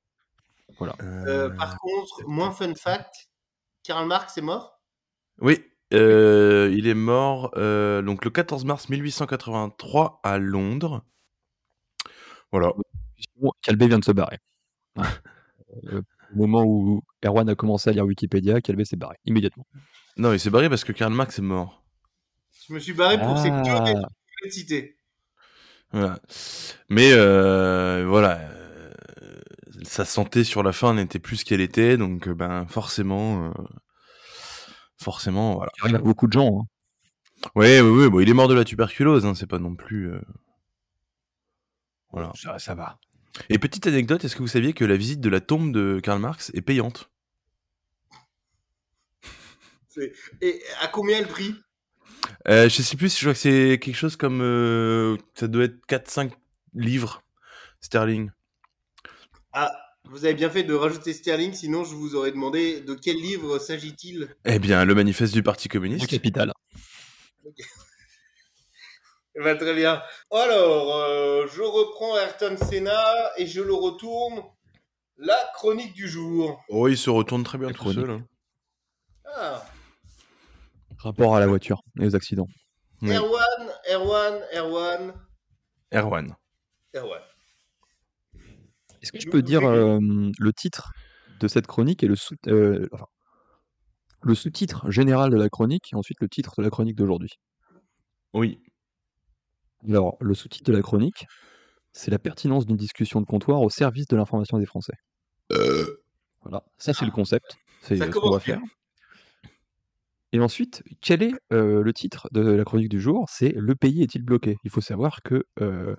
Voilà. 0.77 0.97
Euh, 1.01 1.49
par 1.49 1.79
contre, 1.79 2.25
moins 2.27 2.51
fun 2.51 2.75
fact, 2.75 3.31
Karl 3.85 4.07
Marx 4.07 4.37
est 4.37 4.43
mort? 4.43 4.83
Oui, 5.41 5.65
euh, 5.95 6.71
il 6.77 6.87
est 6.87 6.93
mort 6.93 7.53
euh, 7.57 8.03
donc 8.03 8.27
le 8.27 8.31
14 8.31 8.67
mars 8.67 8.91
1883 8.91 10.21
à 10.25 10.37
Londres. 10.37 11.03
Voilà. 12.51 12.75
Bon, 13.41 13.51
Calvé 13.63 13.89
vient 13.89 13.99
de 13.99 14.05
se 14.05 14.13
barrer. 14.13 14.37
Euh, 14.99 16.03
au 16.35 16.37
moment 16.39 16.65
où 16.65 17.03
Erwan 17.25 17.49
a 17.49 17.55
commencé 17.55 17.91
à 17.91 17.93
lire 17.93 18.05
Wikipédia, 18.05 18.61
Calvé 18.61 18.85
s'est 18.85 18.97
barré 18.97 19.17
immédiatement. 19.25 19.67
Non, 20.17 20.33
il 20.33 20.41
s'est 20.41 20.51
barré 20.51 20.69
parce 20.69 20.85
que 20.85 20.93
Karl 20.93 21.13
Marx 21.13 21.39
est 21.39 21.43
mort. 21.43 21.83
Je 22.69 22.75
me 22.75 22.79
suis 22.79 22.93
barré 22.93 23.19
pour 23.19 23.39
ces 23.39 23.49
Ah. 23.51 23.95
citer. 24.51 24.99
Voilà. 25.93 26.19
Mais 26.89 27.13
euh, 27.13 28.05
voilà, 28.07 28.39
euh, 28.41 28.93
sa 29.83 30.05
santé 30.05 30.45
sur 30.45 30.63
la 30.63 30.73
fin 30.73 30.95
n'était 30.95 31.19
plus 31.19 31.39
ce 31.39 31.45
qu'elle 31.45 31.61
était, 31.61 31.97
donc 31.97 32.29
ben 32.29 32.67
forcément, 32.67 33.47
euh, 33.49 33.53
forcément, 35.01 35.55
voilà. 35.57 35.73
Il 35.79 35.83
arrive 35.85 35.97
à 35.97 35.99
beaucoup 36.01 36.27
de 36.27 36.33
gens. 36.33 36.61
hein. 36.61 37.49
Ouais, 37.55 37.81
ouais, 37.81 37.91
ouais, 37.91 38.09
bon, 38.11 38.21
il 38.21 38.29
est 38.29 38.35
mort 38.35 38.49
de 38.49 38.55
la 38.55 38.65
tuberculose, 38.65 39.27
hein, 39.27 39.35
c'est 39.35 39.47
pas 39.49 39.59
non 39.59 39.75
plus. 39.75 40.13
euh, 40.13 40.21
Voilà. 42.11 42.31
Ça, 42.35 42.59
ça 42.59 42.75
va. 42.75 42.99
Et 43.49 43.59
petite 43.59 43.87
anecdote, 43.87 44.25
est-ce 44.25 44.37
que 44.37 44.43
vous 44.43 44.49
saviez 44.49 44.73
que 44.73 44.85
la 44.85 44.97
visite 44.97 45.21
de 45.21 45.29
la 45.29 45.41
tombe 45.41 45.73
de 45.73 46.01
Karl 46.03 46.21
Marx 46.21 46.51
est 46.55 46.61
payante? 46.63 47.11
Et 50.41 50.63
à 50.81 50.89
combien 50.89 51.21
le 51.21 51.27
prix 51.27 51.55
euh, 52.49 52.69
Je 52.69 52.83
sais 52.83 52.97
plus, 52.97 53.15
je 53.15 53.21
crois 53.21 53.35
que 53.35 53.39
c'est 53.39 53.79
quelque 53.81 53.97
chose 53.97 54.17
comme. 54.17 54.41
euh, 54.41 55.17
ça 55.35 55.49
doit 55.49 55.65
être 55.65 55.87
4-5 55.87 56.33
livres 56.75 57.23
sterling. 57.81 58.31
Ah, 59.53 59.71
vous 60.05 60.25
avez 60.25 60.35
bien 60.35 60.51
fait 60.51 60.63
de 60.63 60.75
rajouter 60.75 61.13
Sterling, 61.13 61.53
sinon 61.53 61.85
je 61.85 61.95
vous 61.95 62.15
aurais 62.17 62.33
demandé 62.33 62.81
de 62.81 62.95
quel 62.95 63.17
livre 63.17 63.59
s'agit-il? 63.59 64.35
Eh 64.45 64.59
bien, 64.59 64.85
le 64.85 64.95
manifeste 64.95 65.35
du 65.35 65.43
Parti 65.43 65.69
Le 65.69 65.73
communiste. 65.73 66.09
capital. 66.09 66.53
Eh 69.35 69.41
ben, 69.43 69.57
très 69.57 69.75
bien. 69.75 70.03
Alors, 70.31 70.95
euh, 70.97 71.47
je 71.49 71.63
reprends 71.63 72.17
Ayrton 72.19 72.57
Senna 72.57 73.31
et 73.39 73.47
je 73.47 73.61
le 73.63 73.73
retourne. 73.75 74.43
La 75.19 75.37
chronique 75.55 75.95
du 75.95 76.09
jour. 76.09 76.61
Oh, 76.69 76.89
il 76.89 76.99
se 76.99 77.09
retourne 77.11 77.45
très 77.45 77.57
bien 77.59 77.69
La 77.69 77.75
tout 77.75 77.81
chronique. 77.81 78.01
seul. 78.01 78.11
hein. 78.11 78.27
Ah, 79.25 79.65
Rapport 80.99 81.37
à 81.37 81.41
la 81.41 81.47
voiture 81.47 81.81
et 82.01 82.07
aux 82.07 82.17
accidents. 82.17 82.47
Oui. 83.03 83.11
Erwan, 83.15 83.71
Erwan, 83.91 84.41
Erwan, 84.55 85.15
Erwan. 85.93 86.35
Erwan. 86.95 87.21
Est-ce 89.03 89.13
que 89.13 89.21
je 89.21 89.29
peux 89.29 89.43
dire 89.43 89.65
euh, 89.69 89.99
le 90.01 90.53
titre 90.53 90.93
de 91.41 91.49
cette 91.49 91.67
chronique 91.67 92.03
et 92.03 92.07
le 92.07 92.17
sous 92.17 92.35
euh, 92.47 92.89
enfin, 92.93 93.07
le 94.23 94.35
sous-titre 94.35 94.91
général 94.91 95.31
de 95.31 95.37
la 95.37 95.49
chronique 95.49 95.93
et 95.93 95.97
ensuite 95.97 96.19
le 96.21 96.29
titre 96.29 96.55
de 96.59 96.63
la 96.63 96.71
chronique 96.71 96.97
d'aujourd'hui? 96.97 97.31
Oui. 98.33 98.61
Alors, 99.89 100.17
le 100.21 100.35
sous-titre 100.35 100.71
de 100.71 100.77
la 100.77 100.83
chronique, 100.83 101.27
c'est 101.93 102.11
la 102.11 102.19
pertinence 102.19 102.67
d'une 102.67 102.77
discussion 102.77 103.21
de 103.21 103.27
comptoir 103.27 103.61
au 103.63 103.71
service 103.71 104.07
de 104.07 104.17
l'information 104.17 104.59
des 104.59 104.67
Français. 104.67 104.95
Voilà, 106.43 106.65
ça 106.79 106.93
c'est 106.93 107.05
le 107.05 107.11
concept, 107.11 107.57
c'est 107.81 107.97
ce 107.97 108.05
qu'on 108.19 108.31
va 108.31 108.41
faire. 108.41 108.61
Et 110.33 110.41
ensuite, 110.41 110.83
quel 111.03 111.23
est 111.23 111.35
euh, 111.53 111.83
le 111.83 111.93
titre 111.93 112.29
de 112.33 112.41
la 112.41 112.65
chronique 112.65 112.89
du 112.89 113.01
jour? 113.01 113.27
C'est 113.29 113.51
Le 113.51 113.75
pays 113.75 114.03
est-il 114.03 114.23
bloqué? 114.23 114.57
Il 114.65 114.71
faut 114.71 114.81
savoir 114.81 115.21
que 115.23 115.45
euh, 115.61 115.95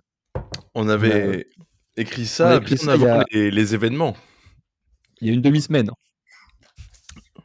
On 0.74 0.90
avait 0.90 1.48
écrit 1.96 2.24
on 2.24 2.26
ça 2.26 2.50
a 2.54 2.56
écrit 2.58 2.76
bien 2.76 2.86
ça 2.86 2.94
avant 2.94 3.20
a- 3.20 3.26
les, 3.32 3.52
les 3.52 3.76
événements. 3.76 4.16
il 5.22 5.28
y 5.28 5.30
a 5.30 5.34
une 5.34 5.42
demi-semaine. 5.42 5.92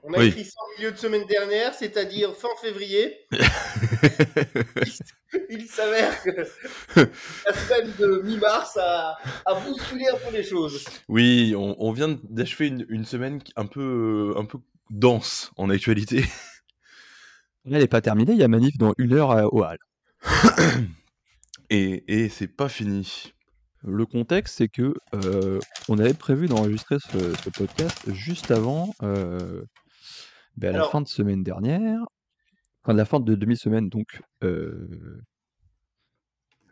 On 0.05 0.13
a 0.15 0.19
Oui. 0.19 0.27
écrit 0.29 0.45
ça 0.45 0.53
en 0.61 0.79
milieu 0.79 0.93
de 0.93 0.97
semaine 0.97 1.27
dernière, 1.27 1.75
c'est-à-dire 1.75 2.35
fin 2.37 2.49
février. 2.63 3.17
Il 5.51 5.67
s'avère 5.67 6.23
que 6.23 6.31
la 6.31 7.55
semaine 7.55 7.93
de 7.99 8.23
mi-mars 8.25 8.77
a, 8.79 9.19
a 9.45 9.55
bousculé 9.61 10.07
un 10.09 10.17
peu 10.17 10.35
les 10.35 10.43
choses. 10.43 10.85
oui, 11.09 11.55
on, 11.57 11.77
on 11.79 11.93
vient 11.93 12.19
d'achever 12.31 12.69
une, 12.69 12.87
une 12.89 13.05
semaine 13.05 13.41
un 13.57 13.67
peu, 13.67 14.33
un 14.37 14.45
peu 14.45 14.59
dense 14.91 15.51
en 15.57 15.69
actualité. 15.71 16.21
Là, 17.65 17.77
elle 17.77 17.83
n'est 17.83 17.87
pas 17.89 18.01
terminée, 18.01 18.33
il 18.33 18.39
y 18.39 18.43
a 18.45 18.49
manif 18.49 18.79
dans 18.79 18.95
une 18.97 19.13
heure 19.13 19.31
à- 19.33 19.47
au 19.53 19.63
Hall. 19.63 19.79
Et, 21.71 22.05
et 22.25 22.31
c'est 22.31 22.49
pas 22.49 22.71
fini. 22.71 23.35
Le 23.85 24.07
contexte, 24.07 24.57
c'est 24.57 24.69
que 24.69 24.95
euh, 25.15 25.59
on 25.91 25.99
avait 25.99 26.15
prévu 26.15 26.47
d'enregistrer 26.49 26.97
ce, 26.99 27.19
ce 27.45 27.51
podcast 27.51 28.11
juste 28.11 28.51
avant 28.51 28.95
euh, 29.03 29.65
ben, 30.59 30.75
à 30.75 30.79
la 30.79 30.85
fin 30.89 31.01
de 31.01 31.09
semaine 31.09 31.45
dernière. 31.45 32.01
enfin 32.83 32.93
de 32.93 32.99
la 32.99 33.05
fin 33.05 33.21
de 33.21 33.35
demi-semaine, 33.35 33.89
donc 33.89 34.21
euh, 34.43 35.23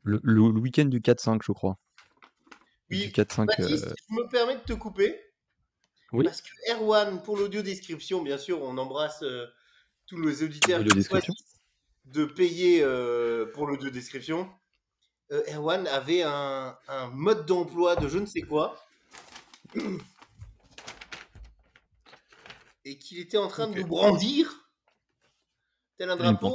le, 0.03 0.40
week-end 0.40 0.87
du 0.87 1.01
4-5, 1.01 1.40
je 1.44 1.53
crois. 1.53 1.79
Du 2.90 2.96
Oui, 2.96 3.12
4-5. 3.14 3.46
Baptiste, 3.46 3.87
euh, 3.87 3.94
je 4.09 4.14
me 4.14 4.29
permets 4.29 4.57
de 4.57 4.61
te 4.61 4.72
couper. 4.72 5.16
Oui. 6.12 6.25
Parce 6.25 6.42
que 6.42 6.49
Erwan, 6.72 7.22
pour 7.22 7.37
l'audio 7.37 7.62
description, 7.62 8.22
bien 8.22 8.38
sûr, 8.38 8.61
on 8.62 8.77
embrasse 8.77 9.22
euh, 9.22 9.46
tous 10.07 10.18
nos 10.18 10.33
auditeurs 10.33 10.83
qui 10.85 10.88
de 12.07 12.25
payer 12.25 12.83
pour 13.55 13.66
l'audio 13.66 13.90
description. 13.90 14.49
Erwan 15.31 15.87
avait 15.88 16.22
un, 16.22 16.77
un 16.88 17.09
mode 17.09 17.46
d'emploi 17.46 17.96
de 17.96 18.09
je 18.09 18.18
ne 18.18 18.27
sais 18.27 18.42
quoi. 18.42 18.77
Et 22.88 22.99
qu'il 22.99 23.18
était 23.18 23.37
en 23.37 23.49
train 23.49 23.66
de 23.66 23.75
nous 23.81 23.87
brandir. 23.87 24.70
Tel 25.99 26.09
un 26.09 26.16
drapeau. 26.16 26.53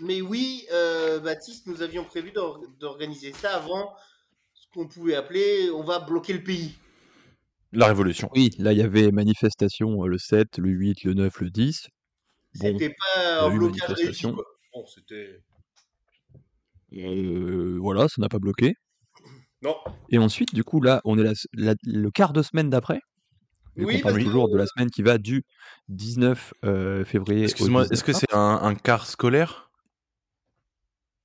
Mais 0.00 0.20
oui, 0.20 0.66
euh, 0.72 1.18
Baptiste, 1.20 1.66
nous 1.66 1.80
avions 1.80 2.04
prévu 2.04 2.32
d'or- 2.32 2.60
d'organiser 2.78 3.32
ça 3.32 3.56
avant 3.56 3.96
ce 4.52 4.66
qu'on 4.74 4.86
pouvait 4.86 5.14
appeler 5.14 5.70
on 5.70 5.82
va 5.82 6.00
bloquer 6.00 6.34
le 6.34 6.42
pays. 6.44 6.76
La 7.72 7.86
révolution. 7.86 8.28
Oui, 8.34 8.50
là 8.58 8.72
il 8.72 8.78
y 8.78 8.82
avait 8.82 9.10
manifestation 9.10 10.04
euh, 10.04 10.06
le 10.06 10.18
7, 10.18 10.58
le 10.58 10.68
8, 10.68 11.04
le 11.04 11.14
9, 11.14 11.40
le 11.40 11.50
10. 11.50 11.88
Bon, 12.56 12.66
C'était 12.78 12.86
y 12.90 13.14
pas 13.16 13.46
un 13.46 13.56
blocage 13.56 13.90
réussi. 13.96 14.26
Bon, 14.26 14.86
c'était. 14.86 15.40
euh, 16.94 17.78
voilà, 17.80 18.06
ça 18.08 18.20
n'a 18.20 18.28
pas 18.28 18.38
bloqué. 18.38 18.74
Non. 19.62 19.76
Et 20.10 20.18
ensuite, 20.18 20.54
du 20.54 20.62
coup, 20.62 20.80
là, 20.82 21.00
on 21.04 21.18
est 21.18 21.24
la- 21.24 21.32
la- 21.54 21.74
le 21.84 22.10
quart 22.10 22.32
de 22.34 22.42
semaine 22.42 22.70
d'après. 22.70 23.00
Vu 23.78 23.84
Oui, 23.86 23.96
qu'on 24.02 24.08
parle 24.08 24.24
toujours 24.24 24.48
de 24.48 24.56
la 24.56 24.66
semaine 24.66 24.90
qui 24.90 25.02
va 25.02 25.18
du 25.18 25.44
19 25.88 26.52
euh, 26.64 27.04
février 27.04 27.42
au 27.42 27.44
Excuse-moi, 27.44 27.82
19 27.84 27.92
est-ce 27.92 28.04
que 28.04 28.12
c'est 28.12 28.34
un, 28.34 28.58
un 28.60 28.74
car 28.74 29.06
scolaire? 29.06 29.70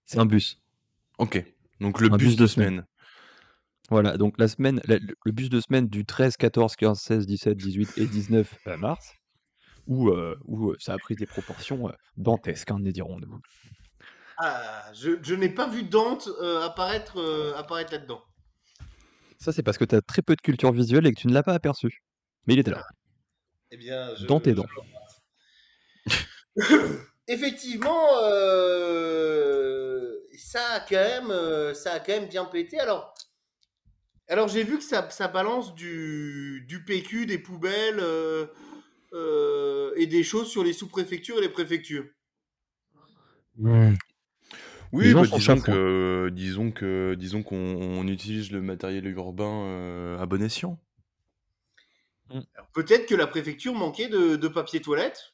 C'est 0.05 0.19
un 0.19 0.25
bus. 0.27 0.61
Ok. 1.17 1.43
Donc 1.79 1.99
le 1.99 2.09
bus, 2.09 2.17
bus 2.19 2.35
de 2.35 2.43
de 2.43 2.47
semaine. 2.47 2.67
semaine. 2.69 2.85
Voilà, 3.89 4.17
donc 4.17 4.35
la 4.37 4.47
semaine, 4.47 4.81
la- 4.85 4.99
le 4.99 5.31
bus 5.31 5.49
de 5.49 5.59
semaine 5.59 5.87
du 5.87 6.05
13, 6.05 6.37
14, 6.37 6.75
15, 6.75 6.99
16, 6.99 7.25
17, 7.25 7.57
18 7.57 7.97
et 7.97 8.05
19 8.05 8.53
euh, 8.67 8.77
mars, 8.77 9.13
où, 9.87 10.09
euh, 10.09 10.37
où 10.45 10.69
euh, 10.71 10.77
ça 10.79 10.93
a 10.93 10.97
pris 10.99 11.15
des 11.15 11.25
proportions 11.25 11.89
euh, 11.89 11.93
dantesques, 12.17 12.69
hein, 12.71 12.77
nous 12.79 12.91
dirons-nous. 12.91 13.41
Ah, 14.37 14.91
je, 14.93 15.11
je 15.23 15.33
n'ai 15.35 15.49
pas 15.49 15.67
vu 15.67 15.83
Dante 15.83 16.29
euh, 16.41 16.61
apparaître, 16.61 17.19
euh, 17.19 17.55
apparaître 17.57 17.91
là-dedans. 17.93 18.21
Ça, 19.39 19.51
c'est 19.51 19.63
parce 19.63 19.77
que 19.77 19.85
tu 19.85 19.95
as 19.95 20.01
très 20.01 20.21
peu 20.21 20.35
de 20.35 20.41
culture 20.41 20.71
visuelle 20.71 21.05
et 21.07 21.11
que 21.13 21.19
tu 21.19 21.27
ne 21.27 21.33
l'as 21.33 21.43
pas 21.43 21.53
aperçu. 21.53 22.03
Mais 22.47 22.53
il 22.53 22.59
était 22.59 22.71
là, 22.71 22.83
Eh 23.71 23.77
bien, 23.77 24.15
je, 24.15 24.25
dans 24.25 24.39
tes 24.39 24.51
je 24.51 24.55
dents. 24.55 24.65
Effectivement, 27.27 28.05
euh, 28.23 30.13
ça 30.37 30.61
a 30.73 30.79
quand 30.81 30.95
même, 30.95 31.31
euh, 31.31 31.73
ça 31.73 31.93
a 31.93 31.99
quand 31.99 32.13
même 32.13 32.27
bien 32.27 32.45
pété. 32.45 32.79
Alors, 32.79 33.13
alors 34.27 34.47
j'ai 34.47 34.63
vu 34.63 34.77
que 34.77 34.83
ça, 34.83 35.09
ça 35.09 35.27
balance 35.27 35.73
du, 35.75 36.65
du 36.67 36.83
PQ, 36.83 37.25
des 37.25 37.37
poubelles 37.39 37.99
euh, 37.99 38.47
euh, 39.13 39.93
et 39.95 40.07
des 40.07 40.23
choses 40.23 40.49
sur 40.49 40.63
les 40.63 40.73
sous-préfectures 40.73 41.37
et 41.37 41.41
les 41.41 41.49
préfectures. 41.49 42.05
Oui, 44.91 45.13
bah, 45.13 45.23
disons 45.25 45.59
que 45.59 46.29
disons 46.31 46.71
que 46.71 47.15
disons 47.17 47.41
qu'on 47.41 47.57
on 47.57 48.07
utilise 48.07 48.51
le 48.51 48.61
matériel 48.61 49.07
urbain 49.07 49.65
euh, 49.65 50.19
à 50.19 50.25
bon 50.25 50.41
escient. 50.41 50.79
Alors, 52.33 52.67
Peut-être 52.73 53.05
que 53.07 53.15
la 53.15 53.27
préfecture 53.27 53.73
manquait 53.73 54.09
de, 54.09 54.35
de 54.35 54.47
papier 54.47 54.81
toilette. 54.81 55.33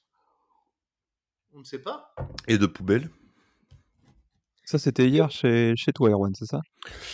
On 1.54 1.60
ne 1.60 1.64
sait 1.64 1.80
pas. 1.80 2.14
Et 2.48 2.58
de 2.58 2.66
poubelles. 2.66 3.10
Ça, 4.70 4.78
c'était 4.78 5.08
hier 5.08 5.32
chez, 5.32 5.74
chez 5.76 5.92
toi, 5.92 6.12
Erwan, 6.12 6.32
c'est 6.36 6.46
ça? 6.46 6.60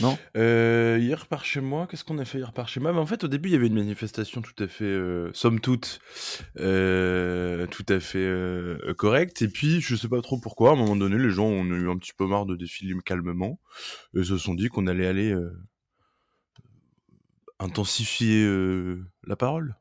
Non? 0.01 0.17
Euh, 0.35 0.97
hier 0.99 1.25
par 1.25 1.45
chez 1.45 1.61
moi, 1.61 1.87
qu'est-ce 1.87 2.03
qu'on 2.03 2.17
a 2.17 2.25
fait 2.25 2.39
hier 2.39 2.51
par 2.51 2.67
chez 2.67 2.81
moi? 2.81 2.91
Mais 2.91 2.99
En 2.99 3.05
fait, 3.05 3.23
au 3.23 3.29
début, 3.29 3.47
il 3.47 3.53
y 3.53 3.55
avait 3.55 3.67
une 3.67 3.75
manifestation 3.75 4.41
tout 4.41 4.61
à 4.61 4.67
fait, 4.67 4.83
euh, 4.83 5.31
somme 5.31 5.61
toute, 5.61 6.01
euh, 6.59 7.65
tout 7.67 7.85
à 7.87 8.01
fait 8.01 8.17
euh, 8.19 8.93
correcte. 8.97 9.41
Et 9.41 9.47
puis, 9.47 9.79
je 9.79 9.95
sais 9.95 10.09
pas 10.09 10.21
trop 10.21 10.37
pourquoi, 10.37 10.71
à 10.71 10.73
un 10.73 10.75
moment 10.75 10.97
donné, 10.97 11.17
les 11.17 11.29
gens 11.29 11.45
ont 11.45 11.63
eu 11.63 11.89
un 11.89 11.97
petit 11.97 12.11
peu 12.11 12.27
marre 12.27 12.45
de 12.45 12.57
défiler 12.57 12.93
calmement 13.05 13.61
et 14.17 14.25
se 14.25 14.37
sont 14.37 14.53
dit 14.53 14.67
qu'on 14.67 14.87
allait 14.87 15.07
aller 15.07 15.31
euh, 15.31 15.57
intensifier 17.59 18.45
la 19.25 19.35
parole. 19.35 19.75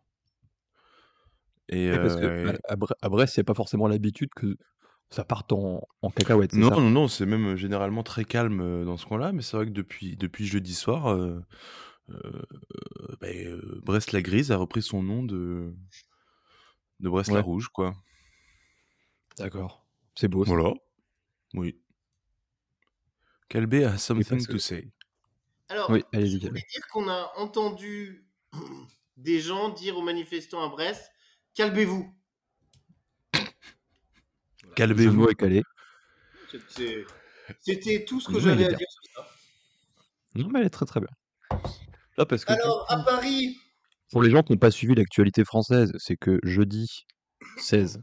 Et 1.69 1.91
Ouais, 1.91 1.99
Parce 2.01 2.17
que 2.17 2.27
à, 2.27 2.73
à 2.73 2.77
Bre- 2.77 2.95
à 3.01 3.09
Brest, 3.09 3.37
il 3.37 3.41
n'y 3.41 3.43
a 3.43 3.45
pas 3.45 3.55
forcément 3.55 3.89
l'habitude 3.89 4.31
que 4.35 4.57
ça 5.11 5.25
parte 5.25 5.53
en, 5.53 5.83
en 6.03 6.11
cacahuète, 6.11 6.53
Non, 6.53 6.71
ça? 6.71 6.77
non, 6.77 6.91
non, 6.91 7.09
c'est 7.09 7.27
même 7.27 7.57
généralement 7.57 8.03
très 8.03 8.25
calme 8.25 8.85
dans 8.85 8.97
ce 8.97 9.07
coin-là, 9.07 9.33
mais 9.33 9.43
c'est 9.43 9.57
vrai 9.57 9.67
que 9.67 9.71
depuis, 9.73 10.17
depuis 10.17 10.47
jeudi 10.47 10.75
soir, 10.75 11.09
euh, 11.09 11.41
euh, 12.11 12.43
euh, 13.25 13.81
Brest-la-Grise 13.85 14.53
a 14.53 14.57
repris 14.57 14.83
son 14.83 15.03
nom 15.03 15.23
de, 15.23 15.75
de 17.01 17.09
Ouais, 17.27 17.45
Brest-la-Rouge, 17.45 17.69
quoi. 17.69 17.95
d'accord. 19.39 19.87
C'est 20.17 20.29
beau, 20.29 20.45
ça. 20.45 20.53
Voilà, 20.53 20.75
oui. 21.55 21.81
Calbé 23.49 23.85
a 23.87 23.97
Et 24.17 24.23
something 24.25 24.47
to 24.47 24.59
say. 24.59 24.91
Alors, 25.69 25.91
Oui, 25.91 26.03
je 26.13 26.19
voulais 26.19 26.63
dire 26.71 26.87
qu'on 26.93 27.09
a 27.09 27.33
entendu 27.37 28.27
des 29.17 29.41
gens 29.41 29.71
dire 29.71 29.97
aux 29.97 30.03
manifestants 30.03 30.63
à 30.65 30.69
Brest 30.69 31.11
Calmez-vous. 31.55 32.13
De 33.33 33.41
Calmez-vous. 34.75 35.29
est 35.29 35.35
calé. 35.35 35.63
C'était 37.61 38.05
tout 38.05 38.21
ce 38.21 38.29
que 38.33 38.41
j'avais 38.41 38.63
est 38.63 38.67
à 38.67 38.69
bien. 38.69 38.79
dire 38.79 38.91
sur 38.91 39.03
ça. 39.15 39.29
Non, 40.35 40.49
mais 40.49 40.61
elle 40.61 40.67
est 40.67 40.71
très 40.71 40.87
très 40.87 41.01
bien. 41.01 41.11
Là, 42.17 42.27
parce 42.27 42.45
que 42.45 42.53
Alors, 42.53 42.85
à 42.91 43.03
Paris, 43.05 43.57
pour 44.11 44.23
les 44.23 44.31
gens 44.31 44.43
qui 44.43 44.53
n'ont 44.53 44.59
pas 44.59 44.71
suivi 44.71 44.95
l'actualité 44.95 45.45
française, 45.45 45.93
c'est 45.99 46.17
que 46.17 46.39
jeudi 46.43 47.07
16, 47.59 48.03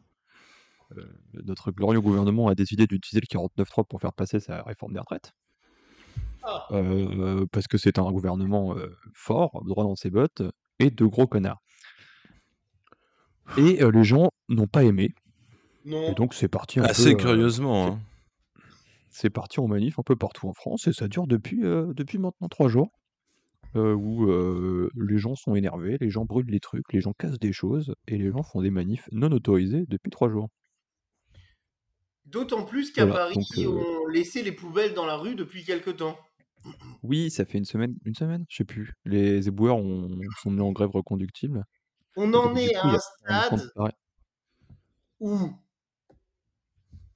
euh, 0.98 1.06
notre 1.34 1.72
glorieux 1.72 2.02
gouvernement 2.02 2.48
a 2.48 2.56
décidé 2.56 2.88
d'utiliser 2.88 3.22
le 3.22 3.28
49.3 3.40 3.86
pour 3.88 4.00
faire 4.02 4.14
passer 4.14 4.40
sa 4.40 4.62
réforme 4.64 4.94
des 4.94 5.00
retraites. 5.00 5.32
Ah, 6.44 6.68
Euh, 6.72 7.46
parce 7.52 7.68
que 7.68 7.78
c'est 7.78 8.00
un 8.00 8.12
gouvernement 8.12 8.76
euh, 8.78 8.96
fort, 9.14 9.64
droit 9.66 9.84
dans 9.84 9.96
ses 9.96 10.10
bottes, 10.10 10.42
et 10.80 10.90
de 10.92 11.06
gros 11.06 11.28
connards. 11.28 11.62
Et 13.58 13.82
euh, 13.84 13.92
les 13.92 14.04
gens 14.04 14.30
n'ont 14.50 14.68
pas 14.68 14.84
aimé. 14.84 15.14
Et 15.86 15.90
non. 15.90 16.14
donc 16.14 16.34
c'est 16.34 16.48
parti 16.48 16.80
un 16.80 16.84
Assez 16.84 17.16
peu, 17.16 17.22
euh, 17.22 17.24
curieusement, 17.24 17.86
c'est 17.88 17.92
hein. 17.94 18.00
c'est 19.10 19.30
parti 19.30 19.60
en 19.60 19.68
manif 19.68 20.00
un 20.00 20.04
peu 20.04 20.16
partout 20.16 20.48
en 20.48 20.54
France 20.54 20.88
et 20.88 20.94
ça 20.94 21.08
dure 21.08 21.28
depuis, 21.28 21.64
euh, 21.66 21.94
depuis 21.96 22.18
maintenant 22.20 22.48
trois 22.50 22.70
jours. 22.70 22.92
euh, 23.76 23.94
où 23.94 24.30
euh, 24.30 24.90
les 24.96 25.18
gens 25.18 25.36
sont 25.36 25.56
énervés, 25.56 25.98
les 26.02 26.10
gens 26.10 26.26
brûlent 26.26 26.50
des 26.52 26.60
trucs, 26.60 26.92
les 26.94 27.02
gens 27.02 27.14
cassent 27.14 27.40
des 27.40 27.54
choses 27.54 27.96
et 28.08 28.18
les 28.18 28.30
gens 28.32 28.44
font 28.44 28.62
des 28.62 28.70
manifs 28.72 29.08
non 29.14 29.32
autorisés 29.32 29.86
depuis 29.88 30.10
trois 30.12 30.30
jours. 30.30 30.50
D'autant 32.26 32.64
plus 32.66 32.92
qu'à 32.92 33.06
Voilà, 33.06 33.26
Paris, 33.26 33.36
donc 33.36 33.46
euh, 33.58 33.84
on 34.04 34.08
laissait 34.08 34.44
les 34.44 34.52
poubelles 34.52 34.94
dans 34.94 35.06
la 35.06 35.18
rue 35.18 35.36
depuis 35.36 35.64
quelque 35.64 35.90
temps. 35.90 36.18
Oui, 37.04 37.32
ça 37.32 37.46
fait 37.46 37.58
une 37.58 37.66
semaine, 37.66 37.96
une 38.06 38.16
semaine, 38.16 38.46
je 38.50 38.58
sais 38.58 38.66
plus. 38.66 38.94
Les 39.06 39.48
éboueurs 39.48 39.78
ont, 39.78 40.10
sont 40.42 40.52
mis 40.52 40.62
en 40.62 40.72
grève 40.72 40.92
reconductible. 40.92 41.64
On 42.16 42.32
Et 42.32 42.36
en 42.36 42.48
donc 42.48 42.56
du 42.58 42.62
est 42.64 42.74
coup, 42.74 42.80
à 42.80 42.88
il 42.88 42.92
y 42.92 42.96
un 42.96 42.96
a 42.96 43.00
stade 43.50 43.70
où 45.20 45.38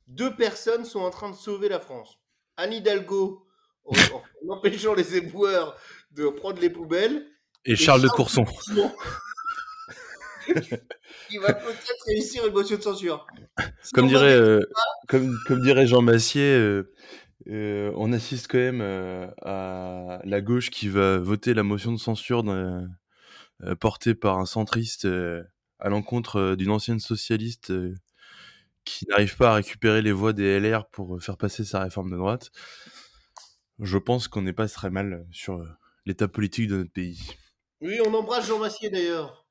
deux 0.07 0.35
personnes 0.35 0.85
sont 0.85 0.99
en 0.99 1.09
train 1.09 1.29
de 1.29 1.35
sauver 1.35 1.69
la 1.69 1.79
France. 1.79 2.19
Anne 2.57 2.73
Hidalgo, 2.73 3.45
en, 3.83 3.93
en 3.93 4.23
empêchant 4.55 4.93
les 4.93 5.17
éboueurs 5.17 5.75
de 6.11 6.27
prendre 6.29 6.61
les 6.61 6.69
poubelles, 6.69 7.27
Et 7.65 7.75
Charles 7.75 8.01
de 8.01 8.07
Courson. 8.07 8.45
Qui 11.27 11.37
va 11.39 11.53
peut-être 11.53 12.05
réussir 12.05 12.45
une 12.45 12.53
motion 12.53 12.77
de 12.77 12.81
censure. 12.83 13.25
Si 13.81 13.91
Comme 13.91 14.05
on 14.05 14.07
va 14.09 14.13
dirait, 14.13 14.39
vérifier 14.39 14.59
euh, 15.09 15.37
comme 15.47 15.61
dirait 15.63 15.87
Jean 15.87 16.03
Massier, 16.03 16.53
euh, 16.55 16.93
euh, 17.47 17.91
on 17.95 18.11
assiste 18.11 18.47
quand 18.49 18.57
même 18.57 18.81
euh, 18.81 19.27
à 19.43 20.19
la 20.23 20.41
gauche 20.41 20.69
qui 20.71 20.87
va 20.89 21.17
voter 21.17 21.53
la 21.53 21.63
motion 21.63 21.91
de 21.91 21.97
censure 21.97 22.43
euh, 22.49 23.75
portée 23.79 24.15
par 24.15 24.39
un 24.39 24.45
centriste 24.45 25.05
euh, 25.05 25.43
à 25.79 25.89
l'encontre 25.89 26.37
euh, 26.37 26.55
d'une 26.55 26.71
ancienne 26.71 26.99
socialiste 26.99 27.71
euh, 27.71 27.93
qui 28.83 29.05
n'arrive 29.09 29.35
pas 29.37 29.51
à 29.51 29.55
récupérer 29.55 30.01
les 30.01 30.11
voix 30.11 30.33
des 30.33 30.59
LR 30.59 30.87
pour 30.89 31.15
euh, 31.15 31.19
faire 31.19 31.37
passer 31.37 31.63
sa 31.63 31.79
réforme 31.81 32.11
de 32.11 32.17
droite. 32.17 32.51
Je 33.79 33.97
pense 33.97 34.27
qu'on 34.27 34.41
n'est 34.41 34.53
pas 34.53 34.67
très 34.67 34.89
mal 34.89 35.25
sur 35.31 35.55
euh, 35.61 35.67
l'état 36.05 36.27
politique 36.27 36.67
de 36.69 36.77
notre 36.77 36.91
pays. 36.91 37.19
Oui, 37.81 37.99
on 38.05 38.13
embrasse 38.13 38.47
Jean 38.47 38.59
Massier 38.59 38.89
d'ailleurs. 38.89 39.45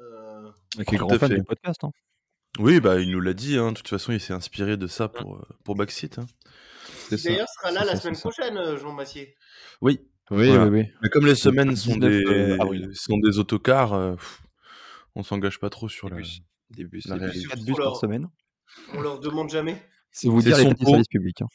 Euh, 0.00 0.50
Qui 0.86 0.94
est 0.94 0.98
grand 0.98 1.10
fan 1.10 1.28
fait. 1.28 1.36
du 1.36 1.44
podcast. 1.44 1.84
Hein. 1.84 1.90
Oui, 2.58 2.80
bah 2.80 3.00
il 3.00 3.10
nous 3.10 3.20
l'a 3.20 3.34
dit. 3.34 3.56
Hein. 3.56 3.72
De 3.72 3.76
toute 3.76 3.88
façon, 3.88 4.12
il 4.12 4.20
s'est 4.20 4.32
inspiré 4.32 4.76
de 4.76 4.86
ça 4.86 5.08
pour 5.08 5.46
pour 5.64 5.74
Backseat. 5.74 6.18
Hein. 6.18 6.26
C'est 7.16 7.16
qui 7.16 7.22
ça. 7.24 7.28
d'ailleurs 7.30 7.48
sera 7.48 7.70
là 7.72 7.84
la 7.84 7.96
semaine 7.96 8.16
prochaine, 8.18 8.56
euh, 8.56 8.76
Jean 8.78 8.92
Massier. 8.92 9.34
Oui. 9.80 10.00
Oui, 10.30 10.48
Voilà. 10.48 10.66
oui, 10.66 10.80
oui. 10.82 10.86
Mais 11.02 11.08
comme 11.10 11.26
les 11.26 11.34
semaines 11.34 11.76
sont 11.76 11.92
19 11.94 12.10
des 12.10 12.24
euh, 12.24 12.90
sont 12.94 13.18
des 13.18 13.38
autocars, 13.38 13.92
euh, 13.92 14.14
on 15.14 15.22
s'engage 15.22 15.58
pas 15.60 15.68
trop 15.68 15.88
sur 15.88 16.08
Des 16.08 16.14
la, 16.14 16.20
bus. 16.22 16.40
Des 16.70 16.84
bus. 16.84 17.06
la 17.06 17.18
Des 17.18 17.26
bus. 17.64 17.76
par 17.76 17.96
semaine. 17.96 18.28
On 18.94 19.00
leur 19.02 19.20
demande 19.20 19.50
jamais. 19.50 19.76
C'est 20.10 20.28
vous 20.28 20.40
C'est 20.40 20.48
dire 20.48 20.56
les 20.58 20.62
son 20.64 20.70
petits 20.70 20.84
pot. 20.84 20.90
services 20.92 21.08
publics. 21.08 21.42
hein. 21.42 21.48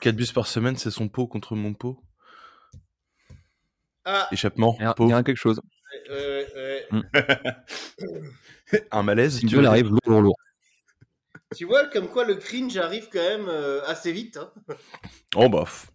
4 0.00 0.14
bus 0.16 0.32
par 0.32 0.46
semaine, 0.46 0.76
c'est 0.76 0.90
son 0.90 1.08
pot 1.08 1.26
contre 1.26 1.56
mon 1.56 1.72
pot. 1.74 2.02
Ah, 4.04 4.28
Échappement, 4.32 4.74
Il 4.78 4.82
y 4.82 4.86
a- 4.86 4.90
il 4.90 4.94
pot. 4.94 5.08
y 5.08 5.12
a 5.12 5.22
quelque 5.22 5.36
chose. 5.38 5.60
ouais. 6.10 6.86
Un 8.90 9.02
malaise, 9.02 9.38
Si 9.38 9.46
tu 9.46 9.56
veux 9.56 9.64
arrive 9.66 9.88
lourd, 9.88 10.00
lourd, 10.06 10.22
lourd. 10.22 10.36
Tu 11.56 11.64
vois, 11.64 11.86
comme 11.88 12.08
quoi 12.08 12.24
le 12.24 12.34
cringe 12.34 12.76
arrive 12.76 13.08
quand 13.12 13.18
même 13.20 13.48
euh, 13.48 13.82
assez 13.86 14.12
vite. 14.12 14.36
hein. 14.36 14.50
Oh 15.36 15.48
bah. 15.48 15.64
f- 15.66 15.88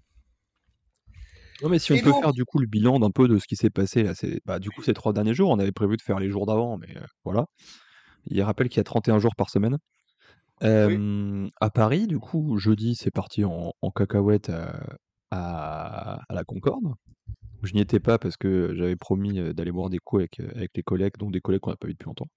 Non, 1.62 1.70
mais 1.70 1.80
si 1.80 1.92
on 1.92 1.96
Et 1.96 2.02
peut 2.02 2.10
donc- 2.12 2.22
faire 2.24 2.34
du 2.34 2.44
coup 2.46 2.60
le 2.60 2.66
bilan 2.68 3.00
d'un 3.00 3.12
peu 3.12 3.28
de 3.28 3.38
ce 3.38 3.48
qui 3.48 3.56
s'est 3.56 3.70
passé 3.70 4.04
là, 4.04 4.16
c'est 4.16 4.42
bah, 4.46 4.60
du 4.60 4.70
coup 4.72 4.82
ces 4.82 4.94
trois 4.94 5.13
derniers 5.13 5.34
jours, 5.34 5.50
on 5.52 5.60
avait 5.60 5.72
prévu 5.72 5.96
de 5.98 6.02
faire 6.02 6.20
les 6.20 6.30
jours 6.30 6.46
d'avant, 6.46 6.78
mais 6.78 6.98
euh, 6.98 7.06
voilà. 7.24 7.46
Il 8.26 8.42
rappelle 8.42 8.70
qu'il 8.70 8.78
y 8.78 8.82
a 8.82 8.84
31 8.86 9.20
jours 9.20 9.36
par 9.36 9.50
semaine. 9.50 9.78
Euh, 10.63 11.50
À 11.60 11.70
Paris, 11.70 12.08
du 12.08 12.20
coup, 12.20 12.58
jeudi, 12.58 12.96
c'est 12.96 13.12
parti 13.12 13.44
en, 13.44 13.74
en 13.82 13.92
cacahuète 13.92 14.50
à, 14.50 14.98
à- 15.32 16.20
à 16.30 16.34
la 16.34 16.44
Concorde. 16.46 16.94
Je 17.63 17.74
n'y 17.74 17.82
étais 17.82 18.00
pas 18.00 18.18
parce 18.18 18.38
que 18.38 18.74
j'avais 18.76 18.96
promis 18.96 19.54
d'aller 19.54 19.72
boire 19.72 19.89
des 19.89 20.00
coups 20.00 20.22
avec, 20.22 20.39
avec 20.56 20.72
les 20.76 20.84
collègues, 20.84 21.13
donc 21.20 21.32
des 21.32 21.42
collègues 21.42 21.62
qu'on 21.62 21.70
n'a 21.72 21.76
pas 21.78 21.88
vus 21.88 21.94
depuis 21.94 22.06
longtemps. 22.06 22.28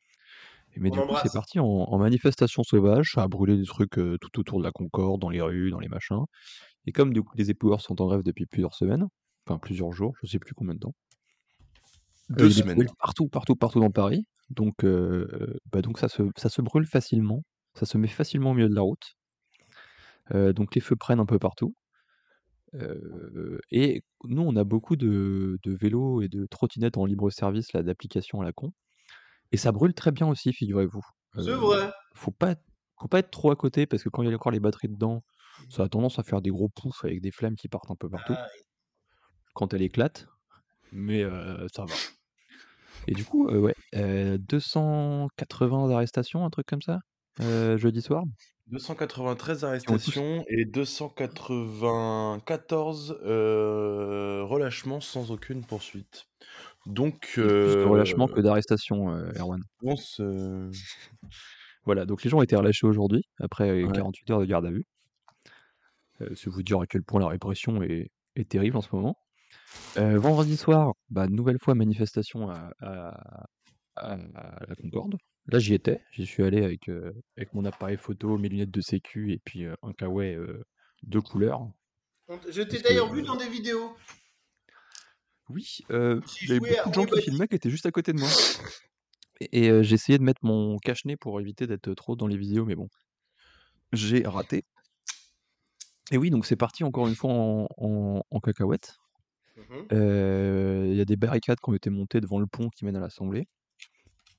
Mais 0.81 0.91
On 0.91 0.95
du 0.95 1.01
coup, 1.03 1.15
c'est 1.23 1.33
parti 1.33 1.59
en, 1.59 1.65
en 1.67 1.99
manifestation 1.99 2.63
sauvage, 2.63 3.13
ça 3.15 3.23
a 3.23 3.29
brûlé 3.29 3.57
des 3.57 3.65
trucs 3.65 3.99
euh, 3.99 4.19
tout 4.21 4.39
autour 4.41 4.59
de 4.59 4.65
la 4.65 4.73
Concorde, 4.73 5.21
dans 5.21 5.31
les 5.31 5.41
rues, 5.41 5.71
dans 5.71 5.81
les 5.81 5.89
machins. 5.89 6.25
Et 6.87 6.93
comme 6.93 7.13
du 7.13 7.23
coup, 7.23 7.35
les 7.37 7.51
époueurs 7.51 7.81
sont 7.81 8.01
en 8.03 8.07
grève 8.07 8.23
depuis 8.23 8.47
plusieurs 8.47 8.75
semaines, 8.75 9.07
enfin 9.47 9.59
plusieurs 9.59 9.93
jours, 9.93 10.15
je 10.23 10.27
sais 10.29 10.39
plus 10.39 10.55
combien 10.55 10.75
de 10.75 10.81
temps. 10.81 10.95
Deux 12.29 12.47
Euh, 12.47 12.51
semaines. 12.51 12.87
partout, 12.99 13.29
partout, 13.29 13.57
partout 13.57 13.81
dans 13.81 13.91
Paris. 13.91 14.25
Donc, 14.51 14.85
euh, 14.85 15.59
bah 15.73 15.83
donc 15.83 15.99
ça 15.99 16.09
se, 16.09 16.23
ça 16.37 16.49
se 16.49 16.63
brûle 16.63 16.87
facilement. 16.87 17.43
Ça 17.75 17.87
se 17.87 17.99
met 17.99 18.09
facilement 18.09 18.51
au 18.53 18.55
milieu 18.55 18.69
de 18.69 18.75
la 18.75 18.83
route. 18.83 19.17
Euh, 20.35 20.53
donc 20.53 20.75
les 20.75 20.81
feux 20.81 20.97
prennent 20.97 21.21
un 21.21 21.27
peu 21.27 21.39
partout. 21.39 21.75
Euh, 22.75 23.59
et 23.71 24.03
nous, 24.25 24.43
on 24.43 24.57
a 24.57 24.65
beaucoup 24.65 24.97
de, 24.97 25.59
de 25.63 25.73
vélos 25.73 26.23
et 26.23 26.29
de 26.29 26.47
trottinettes 26.47 26.97
en 26.99 27.05
libre 27.07 27.31
service, 27.31 27.73
là, 27.73 27.83
d'applications 27.83 28.41
à 28.41 28.45
la 28.45 28.53
con. 28.53 28.73
Et 29.53 29.57
ça 29.57 29.73
brûle 29.73 29.95
très 29.95 30.13
bien 30.13 30.27
aussi, 30.29 30.53
figurez-vous. 30.53 31.03
C'est 31.39 31.49
Euh, 31.49 31.55
vrai. 31.55 31.91
faut 32.15 32.31
pas, 32.33 32.55
faut 33.01 33.09
pas 33.09 33.21
être 33.21 33.31
trop 33.31 33.51
à 33.51 33.57
côté 33.57 33.87
parce 33.87 34.03
que 34.03 34.09
quand 34.09 34.23
il 34.23 34.31
y 34.31 34.33
a 34.33 34.37
encore 34.37 34.53
les 34.53 34.61
batteries 34.61 34.89
dedans, 34.89 35.23
ça 35.69 35.85
a 35.85 35.89
tendance 35.89 36.19
à 36.19 36.23
faire 36.23 36.43
des 36.43 36.51
gros 36.51 36.69
poufs 36.69 37.05
avec 37.05 37.21
des 37.21 37.31
flammes 37.33 37.57
qui 37.57 37.69
partent 37.69 37.91
un 37.91 37.97
peu 37.97 38.09
partout 38.11 38.35
Ah, 38.35 38.49
quand 39.55 39.75
elle 39.75 39.83
éclate. 39.83 40.27
Mais 40.93 41.23
euh, 41.23 41.67
ça 41.75 41.87
va. 41.87 41.95
Et 43.07 43.15
du 43.15 43.25
coup, 43.25 43.49
euh, 43.49 43.59
ouais, 43.61 43.75
euh, 43.95 44.37
280 44.39 45.91
arrestations, 45.91 46.45
un 46.45 46.51
truc 46.51 46.67
comme 46.67 46.83
ça, 46.83 46.99
euh, 47.41 47.79
jeudi 47.79 48.03
soir. 48.03 48.25
293 48.67 49.61
tous- 49.87 50.01
arrestations 50.03 50.45
et 50.49 50.65
294 50.65 53.19
euh, 53.25 54.43
relâchements 54.45 55.01
sans 55.01 55.31
aucune 55.31 55.65
poursuite. 55.67 56.27
Donc, 56.87 57.31
plus 57.33 57.43
de 57.43 57.85
relâchement 57.85 58.29
euh, 58.29 58.35
que 58.35 58.41
d'arrestations, 58.41 59.11
euh, 59.13 59.31
Erwan. 59.39 59.61
je 59.83 59.87
pense, 59.89 60.21
euh, 60.21 60.71
Voilà, 61.85 62.05
donc 62.07 62.23
les 62.25 62.31
gens 62.31 62.39
ont 62.39 62.43
été 62.43 62.57
relâchés 62.57 62.87
aujourd'hui, 62.87 63.23
après 63.41 63.71
euh, 63.71 63.87
Ouais. 63.87 63.93
48 63.93 64.31
heures 64.31 64.41
de 64.41 64.45
garde 64.47 64.67
à 64.67 64.71
vue. 64.71 64.85
Euh, 66.21 66.31
c'est 66.35 66.49
vous 66.49 66.63
dire 66.63 66.81
à 66.81 66.87
quel 66.87 67.03
point 67.03 67.21
la 67.21 67.29
répression 67.29 67.83
est, 67.83 68.11
est 68.37 68.49
terrible 68.49 68.77
en 68.77 68.81
ce 68.83 68.89
moment. 68.95 69.17
Euh, 69.99 70.19
vendredi 70.19 70.57
soir, 70.57 70.95
bah, 71.11 71.27
nouvelle 71.29 71.59
fois 71.61 71.75
manifestation 71.75 72.49
à, 72.51 72.73
à- 72.81 73.47
à- 73.97 74.13
à 74.15 74.67
la 74.69 74.75
Concorde. 74.77 75.17
Là, 75.49 75.59
j'y 75.59 75.75
étais. 75.75 76.01
J'y 76.13 76.27
suis 76.27 76.43
allé 76.43 76.65
avec, 76.65 76.89
euh, 76.89 77.13
avec 77.37 77.53
mon 77.55 77.65
appareil 77.65 77.97
photo, 77.97 78.37
mes 78.39 78.49
lunettes 78.49 78.71
de 78.71 78.81
sécu 78.81 79.33
et 79.33 79.41
puis 79.45 79.65
euh, 79.65 79.75
un 79.83 79.93
kawaii 79.93 80.35
euh, 80.35 80.65
de 81.05 81.19
couleur. 81.21 81.69
Je 82.51 82.63
t'ai 82.63 82.81
d'ailleurs 82.81 83.13
vu 83.13 83.23
dans 83.23 83.37
des 83.37 83.49
vidéos. 83.49 83.95
Oui, 85.49 85.79
euh, 85.91 86.21
J'ai 86.41 86.47
il 86.47 86.49
y 86.49 86.57
avait 86.57 86.69
joué 86.69 86.79
à 86.79 86.85
beaucoup 86.85 86.89
de 86.89 86.95
gens 86.95 87.07
qui 87.07 87.23
filmaient 87.23 87.49
qui 87.49 87.55
étaient 87.55 87.71
juste 87.71 87.87
à 87.87 87.91
côté 87.91 88.13
de 88.13 88.19
moi. 88.19 88.29
Et, 89.53 89.69
euh, 89.71 89.83
j'ai 89.83 89.95
essayé 89.95 90.19
de 90.19 90.25
mettre 90.25 90.41
mon 90.43 90.79
cache-nez 90.79 91.17
pour 91.17 91.41
éviter 91.41 91.67
d'être 91.67 91.93
trop 91.95 92.17
dans 92.17 92.27
les 92.27 92.39
vidéos, 92.39 92.65
mais 92.65 92.75
bon, 92.75 92.89
j'ai 93.93 94.23
raté. 94.27 94.65
Et 96.11 96.17
oui, 96.17 96.31
donc 96.31 96.47
c'est 96.47 96.57
parti 96.57 96.85
encore 96.85 97.07
une 97.07 97.15
fois 97.15 97.33
en, 97.33 97.69
en, 97.77 98.23
en 98.31 98.41
cacahuète. 98.41 98.95
Euh, 99.93 100.87
Il 100.89 100.97
y 100.97 101.01
a 101.01 101.05
des 101.05 101.17
barricades 101.17 101.59
qui 101.63 101.71
ont 101.71 101.75
été 101.75 101.91
montées 101.91 102.21
devant 102.21 102.39
le 102.39 102.47
pont 102.47 102.71
qui 102.71 102.85
mène 102.85 102.97
à 102.97 103.01
l'Assemblée. 103.01 103.47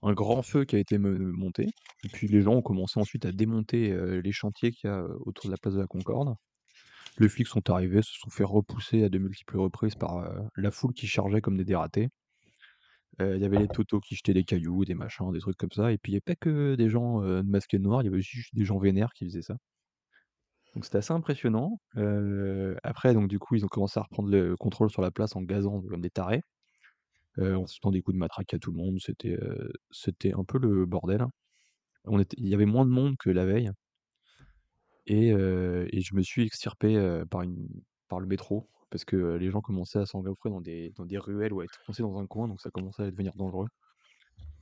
Un 0.04 0.14
grand 0.14 0.42
feu 0.42 0.66
qui 0.66 0.76
a 0.76 0.80
été 0.80 0.98
monté. 0.98 1.68
Et 2.04 2.10
puis 2.10 2.28
les 2.28 2.42
gens 2.42 2.54
ont 2.54 2.62
commencé 2.62 3.00
ensuite 3.00 3.26
à 3.26 3.32
démonter 3.32 3.96
les 4.22 4.32
chantiers 4.32 4.72
qu'il 4.72 4.90
y 4.90 4.94
a 4.94 5.04
autour 5.26 5.46
de 5.46 5.52
la 5.52 5.58
place 5.58 5.74
de 5.74 5.80
la 5.80 5.88
Concorde. 5.88 6.36
Les 7.20 7.30
flics 7.30 7.48
sont 7.48 7.70
arrivés, 7.72 8.02
se 8.04 8.14
sont 8.14 8.30
fait 8.30 8.44
repousser 8.44 9.04
à 9.04 9.10
de 9.10 9.18
multiples 9.18 9.58
reprises 9.58 9.96
par 9.96 10.18
euh, 10.18 10.40
la 10.56 10.70
foule 10.70 10.94
qui 10.94 11.08
chargeait 11.08 11.42
comme 11.42 11.58
des 11.58 11.66
dératés. 11.66 12.10
Euh, 13.22 13.36
Il 13.36 13.42
y 13.42 13.46
avait 13.46 13.58
les 13.58 13.68
totos 13.68 14.00
qui 14.00 14.16
jetaient 14.16 14.36
des 14.36 14.44
cailloux, 14.44 14.86
des 14.86 14.94
machins, 14.94 15.32
des 15.32 15.40
trucs 15.40 15.58
comme 15.58 15.72
ça. 15.72 15.92
Et 15.92 15.98
puis 15.98 16.12
il 16.12 16.16
n'y 16.16 16.18
avait 16.18 16.36
pas 16.36 16.36
que 16.36 16.76
des 16.76 16.90
gens 16.90 17.24
euh, 17.24 17.42
masqués 17.44 17.80
de 17.80 17.84
noir, 17.84 18.02
il 18.04 18.06
y 18.06 18.08
avait 18.10 18.20
aussi 18.20 18.38
des 18.54 18.66
gens 18.66 18.78
vénères 18.78 19.14
qui 19.14 19.26
faisaient 19.26 19.42
ça. 19.42 19.58
Donc 20.76 20.86
c'était 20.86 21.00
assez 21.00 21.14
impressionnant. 21.14 21.80
Après, 22.84 23.14
donc 23.16 23.28
du 23.30 23.40
coup, 23.40 23.56
ils 23.56 23.66
ont 23.66 23.68
commencé 23.68 24.00
à 24.00 24.04
reprendre 24.04 24.30
le 24.30 24.56
contrôle 24.56 24.92
sur 24.92 25.02
la 25.02 25.10
place 25.10 25.36
en 25.36 25.42
gazant 25.42 25.82
comme 25.82 26.02
des 26.02 26.12
tarés, 26.12 26.44
en 27.40 27.66
foutant 27.66 27.90
des 27.90 28.04
coups 28.04 28.14
de 28.14 28.20
matraque 28.20 28.54
à 28.54 28.60
tout 28.60 28.72
le 28.72 28.78
monde. 28.78 29.00
C'était 29.00 30.34
un 30.34 30.44
peu 30.44 30.60
le 30.60 30.86
bordel. 30.86 31.26
il 32.38 32.48
y 32.48 32.54
avait 32.54 32.68
moins 32.68 32.86
de 32.86 32.92
monde 32.92 33.16
que 33.18 33.32
la 33.32 33.46
veille. 33.48 33.72
Et, 35.08 35.30
et 35.30 36.02
je 36.02 36.16
me 36.16 36.22
suis 36.22 36.44
extirpé 36.44 37.24
par, 37.32 37.42
une, 37.42 37.68
par 38.10 38.20
le 38.20 38.28
métro 38.28 38.70
parce 38.90 39.06
que 39.06 39.18
les 39.36 39.50
gens 39.52 39.62
commençaient 39.62 40.00
à 40.00 40.06
s'engouffrer 40.06 40.50
dans 40.50 40.62
des, 40.62 40.92
dans 40.96 41.06
des 41.06 41.18
ruelles 41.18 41.54
ou 41.54 41.62
à 41.62 41.66
être 41.66 41.80
coincés 41.86 42.04
dans 42.04 42.18
un 42.20 42.28
coin, 42.28 42.48
donc 42.48 42.62
ça 42.62 42.70
commençait 42.72 43.04
à 43.04 43.12
devenir 43.12 43.34
dangereux. 43.36 43.68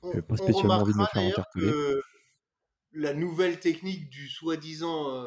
On, 0.02 0.08
J'avais 0.10 0.22
pas 0.26 0.36
on 0.38 0.38
spécialement 0.38 0.80
envie 0.82 0.94
de 0.94 0.98
me 0.98 1.04
remarquera 1.04 1.12
faire 1.12 1.22
d'ailleurs 1.22 1.24
interpeller. 1.24 1.74
que 1.76 2.00
la 2.92 3.14
nouvelle 3.14 3.60
technique 3.60 4.10
du 4.10 4.28
soi-disant, 4.28 5.22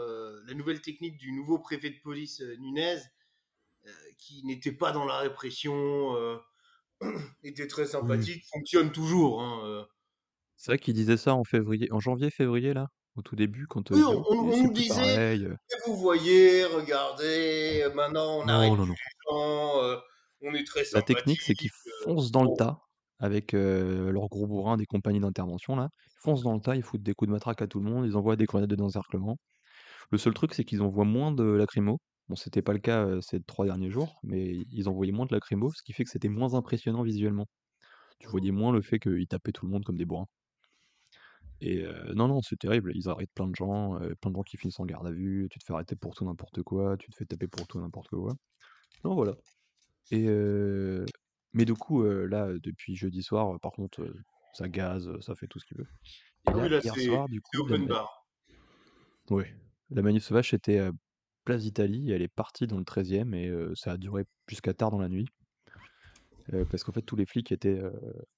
la 0.47 0.53
nouvelle 0.55 0.81
technique 0.81 1.17
du 1.17 1.31
nouveau 1.31 1.59
préfet 1.59 1.91
de 1.91 1.99
police 2.01 2.41
Nunez, 2.41 2.99
qui 4.17 4.43
n'était 4.45 4.71
pas 4.71 4.91
dans 4.91 5.05
la 5.05 5.17
répression, 5.19 6.15
était 7.43 7.67
très 7.67 7.87
sympathique, 7.87 8.45
fonctionne 8.51 8.91
toujours. 8.91 9.41
hein. 9.41 9.87
C'est 10.57 10.73
vrai 10.73 10.77
qu'ils 10.79 10.93
disaient 10.93 11.17
ça 11.17 11.33
en 11.33 11.43
février, 11.43 11.91
en 11.91 11.99
janvier, 11.99 12.29
février, 12.29 12.73
là, 12.75 12.87
au 13.19 13.21
tout 13.21 13.35
début, 13.35 13.67
quand 13.67 13.91
Oui, 13.91 14.01
on, 14.03 14.23
on- 14.29 14.51
on 14.51 14.63
nous 14.63 14.73
disait, 14.73 14.89
pareil. 14.95 15.47
Eh, 15.51 15.75
vous 15.89 15.95
voyez, 15.97 16.63
regardez, 16.65 17.83
euh, 17.85 17.93
maintenant 17.93 18.39
on 18.39 18.47
arrête 18.47 18.71
Non, 18.71 18.77
non, 18.77 18.85
non. 18.87 18.95
gens, 19.29 19.83
euh, 19.83 19.97
on 20.41 20.53
est 20.53 20.63
très 20.65 20.83
La 20.93 21.01
technique, 21.01 21.41
c'est 21.41 21.53
qu'ils 21.53 21.69
euh. 21.69 22.03
foncent 22.05 22.31
dans 22.31 22.43
le 22.43 22.55
tas 22.57 22.79
avec 23.19 23.53
euh, 23.53 24.11
leurs 24.11 24.29
gros 24.29 24.47
bourrins 24.47 24.77
des 24.77 24.85
compagnies 24.85 25.19
d'intervention, 25.19 25.75
là. 25.75 25.89
Ils 26.07 26.21
foncent 26.23 26.41
dans 26.43 26.53
le 26.53 26.61
tas, 26.61 26.75
ils 26.75 26.83
foutent 26.83 27.03
des 27.03 27.13
coups 27.13 27.27
de 27.27 27.33
matraque 27.33 27.61
à 27.61 27.67
tout 27.67 27.79
le 27.79 27.89
monde, 27.89 28.05
ils 28.05 28.15
envoient 28.15 28.35
des 28.37 28.45
grenades 28.45 28.73
d'encerclement. 28.73 29.37
Le 30.11 30.17
seul 30.17 30.33
truc, 30.33 30.53
c'est 30.53 30.63
qu'ils 30.63 30.81
envoient 30.81 31.05
moins 31.05 31.31
de 31.31 31.43
lacrymo. 31.43 31.99
Bon, 32.29 32.35
c'était 32.35 32.61
pas 32.61 32.73
le 32.73 32.79
cas 32.79 33.05
euh, 33.05 33.21
ces 33.21 33.41
trois 33.41 33.65
derniers 33.65 33.89
jours, 33.89 34.19
mais 34.23 34.53
ils 34.71 34.87
envoyaient 34.87 35.11
moins 35.11 35.25
de 35.25 35.33
lacrymo, 35.33 35.71
ce 35.71 35.81
qui 35.83 35.93
fait 35.93 36.03
que 36.05 36.09
c'était 36.09 36.29
moins 36.29 36.53
impressionnant 36.53 37.03
visuellement. 37.03 37.45
Tu 38.19 38.27
voyais 38.27 38.51
moins 38.51 38.71
le 38.71 38.81
fait 38.81 38.99
qu'ils 38.99 39.27
tapaient 39.27 39.51
tout 39.51 39.65
le 39.65 39.71
monde 39.71 39.83
comme 39.83 39.97
des 39.97 40.05
bourrins. 40.05 40.27
Et 41.61 41.83
euh, 41.83 42.13
non, 42.13 42.27
non, 42.27 42.41
c'est 42.41 42.55
terrible. 42.57 42.91
Ils 42.95 43.09
arrêtent 43.09 43.33
plein 43.33 43.47
de 43.47 43.55
gens, 43.55 44.01
euh, 44.01 44.13
plein 44.21 44.31
de 44.31 44.35
gens 44.35 44.43
qui 44.43 44.57
finissent 44.57 44.79
en 44.79 44.85
garde 44.85 45.05
à 45.07 45.11
vue. 45.11 45.47
Tu 45.51 45.59
te 45.59 45.65
fais 45.65 45.73
arrêter 45.73 45.95
pour 45.95 46.15
tout 46.15 46.23
n'importe 46.25 46.63
quoi, 46.63 46.95
tu 46.97 47.09
te 47.11 47.15
fais 47.15 47.25
taper 47.25 47.47
pour 47.47 47.67
tout 47.67 47.79
n'importe 47.79 48.09
quoi. 48.11 48.35
Non, 49.03 49.13
voilà. 49.15 49.35
Et 50.11 50.25
euh, 50.27 51.05
mais 51.53 51.65
du 51.65 51.73
coup, 51.73 52.03
là, 52.03 52.47
depuis 52.63 52.95
jeudi 52.95 53.21
soir, 53.23 53.59
par 53.59 53.71
contre, 53.73 54.07
ça 54.53 54.67
gaze, 54.69 55.09
ça 55.19 55.35
fait 55.35 55.47
tout 55.47 55.59
ce 55.59 55.65
qu'il 55.65 55.77
veut. 55.77 55.87
Et 56.47 56.51
Ah 56.51 56.51
là, 56.53 56.63
oui, 56.63 56.69
là 56.69 56.79
hier 56.83 56.95
soir, 56.95 57.27
du 57.29 57.41
coup, 57.41 57.49
la, 57.57 57.61
open 57.63 57.81
ma- 57.81 57.87
bar. 57.87 58.25
ouais, 59.31 59.53
la 59.89 60.01
manif 60.01 60.23
sauvage 60.23 60.53
était 60.53 60.79
à 60.79 60.91
Place 61.43 61.63
d'Italie. 61.63 62.11
Elle 62.11 62.21
est 62.21 62.27
partie 62.27 62.67
dans 62.67 62.77
le 62.77 62.83
13e 62.85 63.33
et 63.33 63.51
ça 63.75 63.93
a 63.93 63.97
duré 63.97 64.23
jusqu'à 64.47 64.73
tard 64.73 64.91
dans 64.91 64.99
la 64.99 65.09
nuit. 65.09 65.27
Parce 66.71 66.83
qu'en 66.83 66.91
fait, 66.91 67.01
tous 67.03 67.15
les 67.15 67.25
flics 67.25 67.51
étaient 67.51 67.81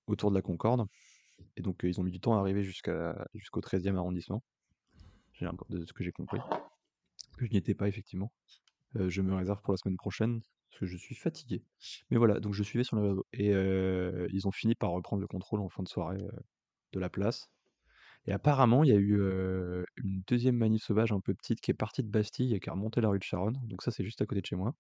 autour 0.07 0.31
de 0.31 0.35
la 0.35 0.41
Concorde. 0.41 0.85
Et 1.57 1.61
donc, 1.61 1.81
ils 1.83 1.99
ont 1.99 2.03
mis 2.03 2.11
du 2.11 2.19
temps 2.19 2.35
à 2.35 2.39
arriver 2.39 2.63
jusqu'à, 2.63 3.27
jusqu'au 3.33 3.61
13e 3.61 3.95
arrondissement. 3.95 4.43
De 5.69 5.85
ce 5.85 5.93
que 5.93 6.03
j'ai 6.03 6.11
compris. 6.11 6.39
Que 7.35 7.47
je 7.47 7.51
n'y 7.51 7.57
étais 7.57 7.73
pas, 7.73 7.87
effectivement. 7.87 8.31
Je 8.93 9.21
me 9.21 9.33
réserve 9.33 9.59
pour 9.61 9.73
la 9.73 9.77
semaine 9.77 9.97
prochaine, 9.97 10.41
parce 10.69 10.81
que 10.81 10.85
je 10.85 10.97
suis 10.97 11.15
fatigué. 11.15 11.63
Mais 12.11 12.17
voilà, 12.17 12.39
donc 12.39 12.53
je 12.53 12.61
suivais 12.61 12.83
sur 12.83 12.95
les 12.97 13.07
réseaux. 13.09 13.25
Et 13.33 13.49
ils 13.49 14.47
ont 14.47 14.51
fini 14.51 14.75
par 14.75 14.91
reprendre 14.91 15.19
le 15.19 15.27
contrôle 15.27 15.61
en 15.61 15.69
fin 15.69 15.81
de 15.81 15.87
soirée 15.87 16.23
de 16.91 16.99
la 16.99 17.09
place. 17.09 17.49
Et 18.27 18.33
apparemment, 18.33 18.83
il 18.83 18.91
y 18.91 18.93
a 18.93 18.99
eu 18.99 19.15
une 19.95 20.21
deuxième 20.27 20.57
manif 20.57 20.83
sauvage 20.83 21.11
un 21.11 21.21
peu 21.21 21.33
petite 21.33 21.59
qui 21.59 21.71
est 21.71 21.73
partie 21.73 22.03
de 22.03 22.09
Bastille 22.09 22.53
et 22.53 22.59
qui 22.59 22.69
a 22.69 22.73
remonté 22.73 23.01
la 23.01 23.09
rue 23.09 23.17
de 23.17 23.23
Charonne. 23.23 23.59
Donc 23.63 23.81
ça, 23.81 23.89
c'est 23.89 24.03
juste 24.03 24.21
à 24.21 24.27
côté 24.27 24.41
de 24.41 24.45
chez 24.45 24.55
moi. 24.55 24.75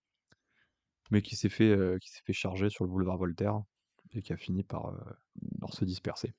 Mais 1.09 1.23
qui 1.23 1.35
s'est 1.35 1.49
fait, 1.49 1.75
qui 1.99 2.11
s'est 2.11 2.21
fait 2.23 2.33
charger 2.33 2.69
sur 2.69 2.83
le 2.83 2.91
boulevard 2.91 3.17
Voltaire 3.17 3.59
et 4.13 4.21
qui 4.21 4.31
a 4.31 4.37
fini 4.37 4.61
par, 4.61 4.93
par 5.59 5.73
se 5.73 5.85
disperser. 5.85 6.35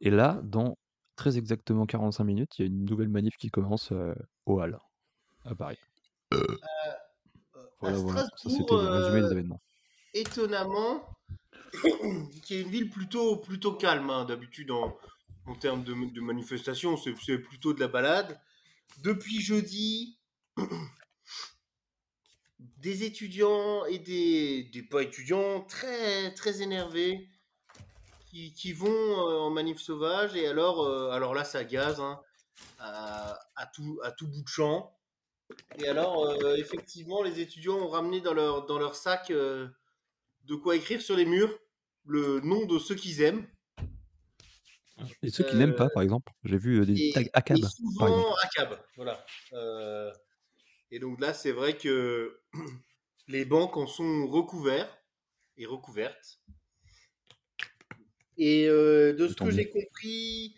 Et 0.00 0.10
là, 0.10 0.40
dans 0.44 0.78
très 1.16 1.38
exactement 1.38 1.86
45 1.86 2.24
minutes, 2.24 2.58
il 2.58 2.62
y 2.62 2.64
a 2.64 2.68
une 2.68 2.84
nouvelle 2.84 3.08
manif 3.08 3.36
qui 3.36 3.50
commence 3.50 3.92
euh, 3.92 4.14
au 4.46 4.60
Hall, 4.60 4.78
à 5.44 5.54
Paris. 5.54 5.78
Euh, 6.34 6.58
Voilà, 7.80 7.96
à 7.96 8.00
voilà. 8.00 8.22
Ça, 8.36 8.48
c'était 8.48 8.64
Strasbourg, 8.64 8.82
le 8.82 8.88
résumé 8.88 9.22
des 9.22 9.28
euh, 9.28 9.32
événements. 9.32 9.62
étonnamment, 10.14 11.16
qui 12.42 12.54
est 12.54 12.62
une 12.62 12.70
ville 12.70 12.90
plutôt, 12.90 13.36
plutôt 13.38 13.74
calme, 13.74 14.10
hein, 14.10 14.24
d'habitude 14.24 14.70
en, 14.70 14.96
en 15.46 15.54
termes 15.56 15.84
de, 15.84 15.94
de 16.12 16.20
manifestation, 16.20 16.96
c'est 16.96 17.14
c'est 17.24 17.38
plutôt 17.38 17.72
de 17.74 17.80
la 17.80 17.88
balade. 17.88 18.40
Depuis 18.98 19.40
jeudi, 19.40 20.18
des 22.58 23.04
étudiants 23.04 23.84
et 23.86 23.98
des, 23.98 24.64
des 24.64 24.82
pas 24.82 25.02
étudiants 25.02 25.62
très, 25.62 26.32
très 26.34 26.62
énervés 26.62 27.28
qui, 28.36 28.52
qui 28.52 28.72
vont 28.72 28.86
euh, 28.90 29.38
en 29.38 29.50
manif 29.50 29.78
sauvage 29.80 30.36
et 30.36 30.46
alors, 30.46 30.82
euh, 30.82 31.10
alors 31.10 31.34
là 31.34 31.44
ça 31.44 31.64
gaze 31.64 32.00
hein, 32.00 32.20
à, 32.78 33.38
à 33.56 33.66
tout, 33.66 33.98
à 34.02 34.12
tout 34.12 34.28
bout 34.28 34.42
de 34.42 34.48
champ. 34.48 34.92
Et 35.78 35.86
alors, 35.86 36.26
euh, 36.26 36.56
effectivement, 36.56 37.22
les 37.22 37.38
étudiants 37.40 37.76
ont 37.76 37.88
ramené 37.88 38.20
dans 38.20 38.34
leur, 38.34 38.66
dans 38.66 38.78
leur 38.78 38.96
sac 38.96 39.30
euh, 39.30 39.68
de 40.44 40.54
quoi 40.56 40.74
écrire 40.76 41.00
sur 41.00 41.16
les 41.16 41.24
murs 41.24 41.56
le 42.04 42.40
nom 42.40 42.66
de 42.66 42.78
ceux 42.78 42.94
qu'ils 42.96 43.22
aiment. 43.22 43.46
Et 45.22 45.30
ceux 45.30 45.44
qui 45.44 45.56
n'aiment 45.56 45.76
pas, 45.76 45.88
par 45.88 46.02
exemple, 46.02 46.32
j'ai 46.44 46.58
vu 46.58 46.80
euh, 46.80 46.86
des 46.86 47.00
Et, 47.00 47.12
tags 47.12 47.20
et 47.20 47.30
ACAB, 47.32 47.60
par 47.60 47.70
souvent 47.70 48.06
exemple. 48.08 48.38
à 48.42 48.48
cab. 48.48 48.80
Voilà. 48.96 49.26
Euh, 49.52 50.12
et 50.90 50.98
donc 50.98 51.20
là, 51.20 51.32
c'est 51.32 51.52
vrai 51.52 51.76
que 51.76 52.40
les 53.28 53.44
banques 53.44 53.76
en 53.76 53.86
sont 53.86 54.26
recouverts 54.26 54.88
et 55.56 55.66
recouvertes. 55.66 56.40
Et 58.38 58.68
euh, 58.68 59.12
de 59.14 59.28
ce 59.28 59.36
Tant 59.36 59.46
que 59.48 59.50
j'ai 59.50 59.70
compris, 59.70 60.56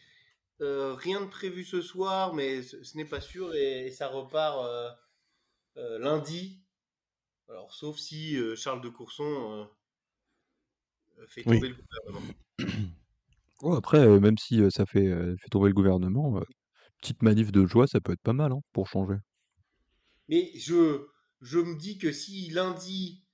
euh, 0.62 0.95
rien 0.95 1.20
de 1.22 1.26
prévu 1.31 1.64
ce 1.64 1.83
soir, 1.83 2.35
mais 2.35 2.62
ce, 2.62 2.83
ce 2.83 2.97
n'est 2.97 3.05
pas 3.07 3.20
sûr 3.20 3.55
et, 3.55 3.87
et 3.89 3.93
ça 3.93 4.09
repart 4.09 4.59
euh, 5.76 5.99
lundi. 5.99 6.64
Alors, 7.49 7.74
sauf 7.74 7.99
si 7.99 8.37
Charles 8.57 8.83
de 8.83 8.89
Courson 8.91 9.68
fait 11.29 11.45
Oui. 11.45 11.61
tomber 11.61 11.68
le 11.68 11.76
gouvernement. 11.76 12.29
Ouais, 13.62 13.76
après, 13.76 14.20
même 14.20 14.39
si 14.39 14.61
ça 14.70 14.87
fait, 14.87 15.09
fait 15.39 15.49
tomber 15.51 15.68
le 15.68 15.74
gouvernement, 15.74 16.41
petite 17.03 17.22
manif 17.22 17.53
de 17.53 17.66
joie, 17.66 17.87
ça 17.89 18.01
peut 18.01 18.12
être 18.12 18.22
pas 18.22 18.33
mal 18.35 18.53
hein, 18.53 18.61
pour 18.72 18.89
changer. 18.89 19.16
Mais 20.29 20.53
je, 20.57 21.07
je 21.41 21.59
me 21.59 21.76
dis 21.76 21.99
que 21.99 22.12
si 22.12 22.51
lundi, 22.51 23.24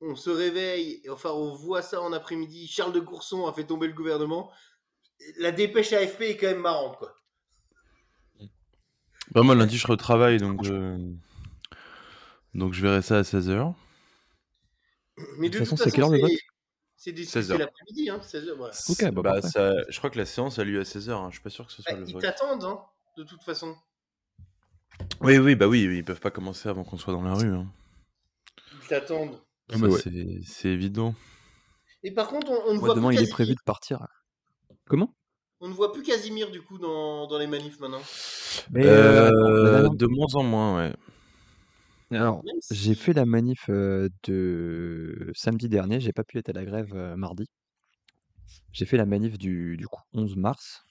on 0.00 0.14
se 0.16 0.30
réveille, 0.30 1.00
et 1.04 1.10
enfin 1.10 1.30
on 1.30 1.54
voit 1.54 1.82
ça 1.82 2.00
en 2.00 2.12
après-midi, 2.12 2.66
Charles 2.68 2.92
de 2.92 3.00
Courson 3.00 3.46
a 3.46 3.52
fait 3.52 3.64
tomber 3.66 3.86
le 3.86 3.92
gouvernement, 3.92 4.50
la 5.38 5.52
dépêche 5.52 5.92
AFP 5.92 6.22
est 6.22 6.36
quand 6.36 6.46
même 6.46 6.60
marrante, 6.60 6.96
quoi. 6.98 7.14
Bah, 9.32 9.42
moi, 9.42 9.54
lundi, 9.54 9.76
je 9.76 9.82
serai 9.82 9.92
au 9.92 9.96
travail, 9.96 10.38
donc, 10.38 10.64
euh, 10.66 10.98
donc 12.54 12.72
je 12.74 12.82
verrai 12.82 13.00
ça 13.02 13.18
à 13.18 13.22
16h. 13.22 13.74
Mais 15.38 15.48
De 15.48 15.54
de 15.54 15.58
toute 15.58 15.68
toute 15.68 15.68
façon, 15.68 15.76
c'est 15.76 15.90
quelle 15.92 16.04
heure 16.04 16.10
le 16.10 16.16
c'est 16.16 16.22
vote? 16.22 16.30
c'est 16.96 17.12
des- 17.12 17.24
16 17.24 17.46
c'est 17.46 17.52
heures. 17.52 17.58
l'après-midi, 17.60 18.10
hein, 18.10 18.20
16 18.22 18.48
heures, 18.48 18.56
voilà. 18.56 18.74
Ok, 18.88 19.04
bah, 19.12 19.22
bah, 19.22 19.42
ça, 19.42 19.72
je 19.88 19.98
crois 19.98 20.10
que 20.10 20.18
la 20.18 20.26
séance 20.26 20.58
a 20.58 20.64
lieu 20.64 20.80
à 20.80 20.84
16h, 20.84 21.10
hein. 21.12 21.28
je 21.30 21.34
suis 21.36 21.42
pas 21.42 21.50
sûr 21.50 21.66
que 21.66 21.72
ce 21.72 21.82
soit 21.82 21.92
Bah, 21.92 21.98
le 22.00 22.06
ils 22.06 22.12
vote. 22.12 22.22
t'attendent, 22.22 22.64
hein, 22.64 22.80
de 23.16 23.22
toute 23.24 23.42
façon. 23.44 23.76
Oui, 25.20 25.38
oui, 25.38 25.54
bah 25.54 25.66
oui, 25.68 25.82
ils 25.82 26.04
peuvent 26.04 26.20
pas 26.20 26.30
commencer 26.30 26.68
avant 26.68 26.82
qu'on 26.84 26.98
soit 26.98 27.12
dans 27.12 27.22
la 27.22 27.34
rue. 27.34 27.52
Hein. 27.54 27.66
Ils 28.82 28.86
t'attendent. 28.88 29.40
Ah, 29.72 29.78
bah 29.78 29.88
ouais. 29.88 30.00
c'est- 30.44 30.68
évident. 30.68 31.14
Et 32.02 32.10
par 32.12 32.28
contre, 32.28 32.50
on, 32.50 32.70
on 32.70 32.74
ne 32.74 32.78
voit 32.78 32.94
demain, 32.94 33.08
plus 33.08 33.16
il 33.18 33.22
est 33.22 33.30
prévu 33.30 33.54
de 33.54 33.60
partir. 33.64 34.06
Comment? 34.86 35.14
On 35.60 35.68
ne 35.68 35.74
voit 35.74 35.92
plus 35.92 36.02
Casimir, 36.02 36.50
du 36.50 36.62
coup, 36.62 36.78
dans, 36.78 37.26
dans 37.26 37.38
les 37.38 37.46
manifs 37.46 37.78
maintenant. 37.78 38.00
Mais 38.70 38.86
euh, 38.86 39.30
Euh, 39.30 39.88
de 39.90 40.06
moins 40.06 40.34
en 40.34 40.42
moins, 40.42 40.76
ouais. 40.78 40.96
Alors, 42.16 42.42
j'ai 42.70 42.94
fait 42.94 43.12
la 43.12 43.24
manif 43.24 43.66
euh, 43.68 44.08
de 44.24 45.30
samedi 45.34 45.68
dernier, 45.68 46.00
j'ai 46.00 46.12
pas 46.12 46.24
pu 46.24 46.38
être 46.38 46.48
à 46.48 46.52
la 46.52 46.64
grève 46.64 46.92
euh, 46.94 47.14
mardi. 47.16 47.46
J'ai 48.72 48.84
fait 48.86 48.96
la 48.96 49.06
manif 49.06 49.38
du, 49.38 49.76
du 49.76 49.86
coup 49.86 50.00
11 50.12 50.36
mars 50.36 50.82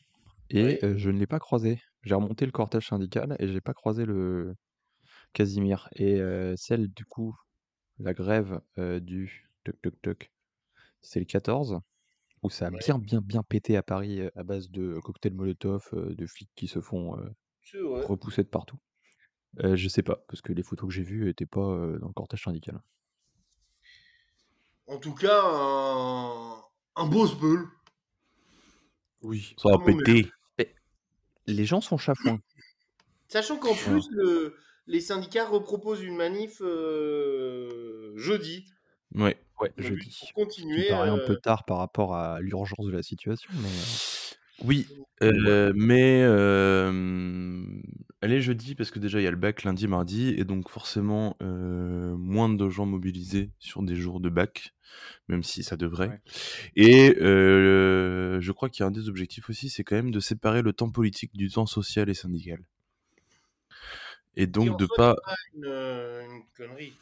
et 0.50 0.80
Ouais. 0.82 0.98
je 0.98 1.10
ne 1.10 1.20
l'ai 1.20 1.28
pas 1.28 1.40
croisé. 1.40 1.82
J'ai 2.04 2.16
remonté 2.16 2.46
le 2.46 2.52
cortège 2.54 2.88
syndical 2.88 3.36
et 3.40 3.48
j'ai 3.52 3.60
pas 3.62 3.74
croisé 3.74 4.06
le 4.06 4.56
Casimir. 5.34 5.90
Et 5.96 6.22
euh, 6.22 6.54
celle 6.56 6.88
du 6.90 7.06
coup, 7.06 7.36
la 8.00 8.14
grève 8.14 8.62
euh, 8.78 9.00
du 9.00 9.50
toc 9.64 9.82
toc 9.82 10.02
toc, 10.02 10.32
c'est 11.02 11.20
le 11.20 11.26
14 11.26 11.80
où 12.42 12.50
ça 12.50 12.68
a 12.68 12.72
Ouais. 12.72 12.80
bien 12.80 12.98
bien 12.98 13.22
bien 13.22 13.44
pété 13.44 13.76
à 13.78 13.84
Paris 13.84 14.22
euh, 14.22 14.30
à 14.36 14.44
base 14.44 14.70
de 14.70 15.00
cocktails 15.04 15.34
Molotov, 15.34 15.90
euh, 15.94 16.14
de 16.16 16.26
flics 16.26 16.50
qui 16.56 16.68
se 16.68 16.80
font 16.82 17.18
euh, 17.20 17.30
C'est 17.64 17.80
vrai. 17.80 18.06
repousser 18.06 18.44
de 18.44 18.48
partout. 18.48 18.80
Euh, 19.64 19.76
je 19.76 19.88
sais 19.90 20.04
pas, 20.04 20.24
parce 20.28 20.42
que 20.42 20.54
les 20.54 20.64
photos 20.64 20.88
que 20.90 20.94
j'ai 20.94 21.04
vues 21.04 21.30
étaient 21.30 21.46
pas 21.46 21.60
euh, 21.60 21.98
dans 22.00 22.08
le 22.08 22.14
cortège 22.14 22.44
syndical. 22.44 22.80
En 24.88 24.98
tout 24.98 25.14
cas, 25.14 25.42
un, 25.44 26.62
un 26.96 27.06
beau 27.08 27.28
sbeul. 27.28 27.68
Oui. 29.22 29.54
Ça 29.58 29.70
on 29.70 29.88
est. 29.88 29.96
péter. 30.04 30.32
Les 31.48 31.66
gens 31.66 31.82
sont 31.82 31.98
chafouins. 31.98 32.40
Sachant 33.28 33.58
qu'en 33.58 33.74
plus, 33.74 34.08
le- 34.12 34.56
les 34.90 35.02
syndicats 35.02 35.46
reproposent 35.46 36.04
une 36.04 36.16
manif 36.16 36.62
euh, 36.62 38.12
jeudi. 38.18 38.66
Ouais. 39.16 39.38
Ouais, 39.62 39.72
jeudi. 39.78 40.18
Pour 40.20 40.46
continuer. 40.46 40.88
paraît 40.90 41.10
un 41.10 41.18
euh, 41.18 41.28
peu 41.28 41.36
tard 41.36 41.66
par 41.66 41.78
rapport 41.78 42.16
à 42.16 42.42
l'urgence 42.42 42.86
de 42.86 42.92
la 42.92 43.04
situation, 43.04 43.50
mais 43.54 43.68
euh, 43.68 44.66
Oui, 44.66 44.88
euh, 45.22 45.74
mais 45.76 46.22
euh, 46.24 47.64
elle 48.22 48.34
est 48.34 48.42
jeudi 48.42 48.74
parce 48.74 48.90
que 48.90 49.00
déjà 49.00 49.20
il 49.20 49.24
y 49.24 49.28
a 49.28 49.32
le 49.32 49.38
bac 49.38 49.64
lundi, 49.64 49.88
mardi, 49.88 50.30
et 50.30 50.44
donc 50.44 50.70
forcément 50.70 51.36
euh, 51.42 52.16
moins 52.16 52.50
de 52.50 52.70
gens 52.70 52.86
mobilisés 52.86 53.52
sur 53.60 53.84
des 53.84 53.96
jours 53.96 54.22
de 54.22 54.30
bac, 54.30 54.74
même 55.28 55.44
si 55.44 55.62
ça 55.62 55.76
devrait. 55.78 56.08
Ouais. 56.08 56.22
Et 56.78 57.18
euh, 57.22 58.40
je 58.40 58.52
crois 58.54 58.70
qu'il 58.70 58.82
y 58.82 58.86
a 58.86 58.88
un 58.88 58.92
des 58.92 59.10
objectifs 59.10 59.50
aussi, 59.50 59.70
c'est 59.70 59.84
quand 59.84 59.98
même 59.98 60.12
de 60.12 60.20
séparer 60.20 60.62
le 60.62 60.74
temps 60.74 60.90
politique 60.90 61.36
du 61.36 61.50
temps 61.50 61.66
social 61.66 62.10
et 62.10 62.14
syndical. 62.14 62.64
Et 64.36 64.48
donc 64.48 64.80
de 64.80 64.88
pas... 64.96 65.16
pas 65.16 65.36
une, 65.56 65.66
euh, 65.66 66.26
une 66.26 66.44
connerie. 66.56 66.94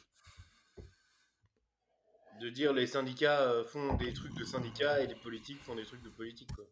De 2.42 2.50
dire 2.50 2.74
les 2.74 2.88
syndicats 2.88 3.42
euh, 3.42 3.64
font 3.64 3.96
des 3.96 4.14
trucs 4.14 4.36
de 4.36 4.44
syndicats 4.44 5.02
et 5.02 5.08
les 5.08 5.16
politiques 5.16 5.62
font 5.62 5.76
des 5.76 5.86
trucs 5.86 6.04
de 6.04 6.10
politique. 6.10 6.50
Quoi. 6.56 6.66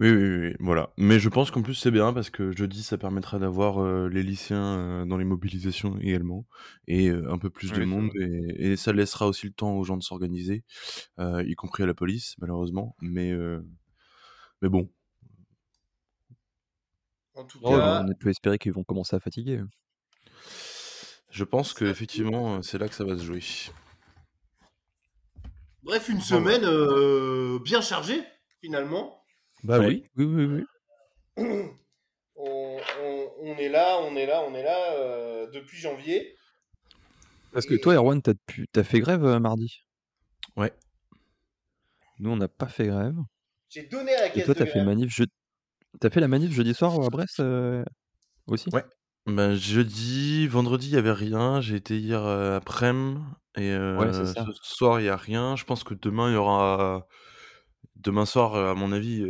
Oui, 0.00 0.10
oui, 0.10 0.38
oui, 0.38 0.54
voilà. 0.58 0.92
Mais 0.96 1.18
je 1.18 1.28
pense 1.28 1.50
qu'en 1.50 1.62
plus 1.62 1.74
c'est 1.74 1.90
bien 1.90 2.12
parce 2.12 2.30
que 2.30 2.50
jeudi 2.56 2.82
ça 2.82 2.98
permettra 2.98 3.38
d'avoir 3.38 3.78
euh, 3.78 4.08
les 4.08 4.22
lycéens 4.22 4.78
euh, 4.78 5.04
dans 5.04 5.16
les 5.16 5.24
mobilisations 5.24 5.98
également 6.00 6.46
et 6.86 7.08
euh, 7.08 7.30
un 7.30 7.38
peu 7.38 7.50
plus 7.50 7.72
de 7.72 7.84
monde 7.84 8.10
et, 8.20 8.72
et 8.72 8.76
ça 8.76 8.92
laissera 8.92 9.26
aussi 9.26 9.46
le 9.46 9.52
temps 9.52 9.76
aux 9.76 9.84
gens 9.84 9.96
de 9.96 10.02
s'organiser, 10.02 10.64
y 11.18 11.54
compris 11.54 11.82
à 11.82 11.86
la 11.86 11.94
police 11.94 12.34
malheureusement. 12.38 12.96
Mais 13.00 13.32
mais 14.62 14.68
bon, 14.68 14.90
En 17.34 17.44
tout 17.44 17.58
oh, 17.62 17.70
cas, 17.70 18.04
on 18.08 18.14
peut 18.14 18.30
espérer 18.30 18.58
qu'ils 18.58 18.72
vont 18.72 18.84
commencer 18.84 19.16
à 19.16 19.20
fatiguer. 19.20 19.60
je 21.30 21.44
pense 21.44 21.72
que 21.72 21.84
Ça- 21.84 21.90
effectivement 21.90 22.56
euh, 22.56 22.62
c'est 22.62 22.78
là 22.78 22.88
que 22.88 22.94
ça 22.94 23.04
va 23.04 23.16
se 23.18 23.24
jouer. 23.24 23.42
bref, 25.82 26.08
une 26.08 26.18
Voilà. 26.18 26.26
semaine 26.26 26.64
euh, 26.64 27.58
bien 27.60 27.80
chargée, 27.80 28.22
finalement. 28.60 29.24
Bah 29.62 29.78
Ouais. 29.80 29.86
oui, 29.86 30.06
oui, 30.16 30.24
oui, 30.46 30.64
oui. 31.36 31.44
On, 32.36 32.78
on- 33.00 33.30
on 33.42 33.56
est 33.56 33.68
là, 33.68 33.98
on 34.00 34.16
est 34.16 34.26
là, 34.26 34.42
on 34.46 34.54
est 34.54 34.62
là 34.62 34.92
euh, 34.98 35.50
depuis 35.52 35.78
janvier. 35.78 36.36
Parce 37.52 37.64
que 37.66 37.74
Et- 37.74 37.80
toi, 37.80 37.94
Erwan, 37.94 38.20
t'as 38.20 38.34
pu... 38.46 38.66
t'as 38.72 38.82
fait 38.84 39.00
grève 39.00 39.24
euh, 39.24 39.38
mardi? 39.38 39.84
Ouais. 40.56 40.72
Nous, 42.18 42.30
on 42.30 42.36
n'a 42.36 42.48
pas 42.48 42.66
fait 42.68 42.88
grève. 42.88 43.14
J'ai 43.68 43.84
donné 43.84 44.14
à 44.14 44.22
la 44.22 44.26
Et 44.28 44.32
caisse 44.32 44.44
toi, 44.46 44.54
de 44.54 44.58
t'as 44.58 44.66
fait 44.66 44.72
grève. 44.72 44.86
manif 44.86 45.10
je... 45.14 45.24
T'as 46.00 46.10
fait 46.10 46.20
la 46.20 46.28
manif 46.28 46.52
jeudi 46.52 46.74
soir 46.74 46.92
à 47.00 47.08
Brest 47.08 47.40
euh, 47.40 47.84
aussi? 48.46 48.68
Ouais. 48.72 48.84
Ben, 49.26 49.54
jeudi, 49.54 50.46
vendredi, 50.48 50.88
il 50.88 50.94
y 50.94 50.98
avait 50.98 51.12
rien. 51.12 51.60
J'ai 51.60 51.76
été 51.76 51.98
hier 51.98 52.22
euh, 52.24 52.58
après-midi 52.58 53.20
et 53.56 53.72
euh, 53.72 54.12
ce 54.12 54.52
soir, 54.62 55.00
il 55.00 55.06
y 55.06 55.08
a 55.08 55.16
rien. 55.16 55.56
Je 55.56 55.64
pense 55.64 55.84
que 55.84 55.94
demain, 55.94 56.28
il 56.30 56.34
y 56.34 56.36
aura. 56.36 57.06
Demain 57.96 58.26
soir, 58.26 58.54
euh, 58.54 58.72
à 58.72 58.74
mon 58.74 58.92
avis, 58.92 59.24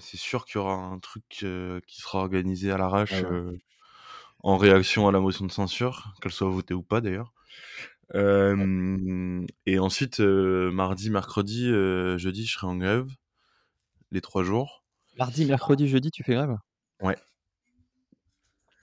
c'est 0.00 0.18
sûr 0.18 0.44
qu'il 0.44 0.56
y 0.56 0.58
aura 0.58 0.74
un 0.74 0.98
truc 0.98 1.24
qui 1.28 2.00
sera 2.00 2.18
organisé 2.18 2.70
à 2.70 2.76
l'arrache 2.76 3.22
ouais. 3.22 3.24
euh, 3.24 3.56
en 4.40 4.58
réaction 4.58 5.08
à 5.08 5.12
la 5.12 5.20
motion 5.20 5.46
de 5.46 5.52
censure, 5.52 6.12
qu'elle 6.20 6.32
soit 6.32 6.50
votée 6.50 6.74
ou 6.74 6.82
pas 6.82 7.00
d'ailleurs. 7.00 7.32
Et 8.14 9.78
ensuite, 9.78 10.20
mardi, 10.20 11.08
mercredi, 11.08 11.68
jeudi, 12.18 12.44
je 12.44 12.52
serai 12.52 12.66
en 12.66 12.76
grève 12.76 13.06
les 14.10 14.20
trois 14.20 14.42
jours. 14.42 14.77
Mardi, 15.18 15.44
mercredi, 15.44 15.86
jeudi, 15.86 16.10
tu 16.10 16.22
fais 16.24 16.32
grève? 16.32 16.56
Ouais. 17.00 17.16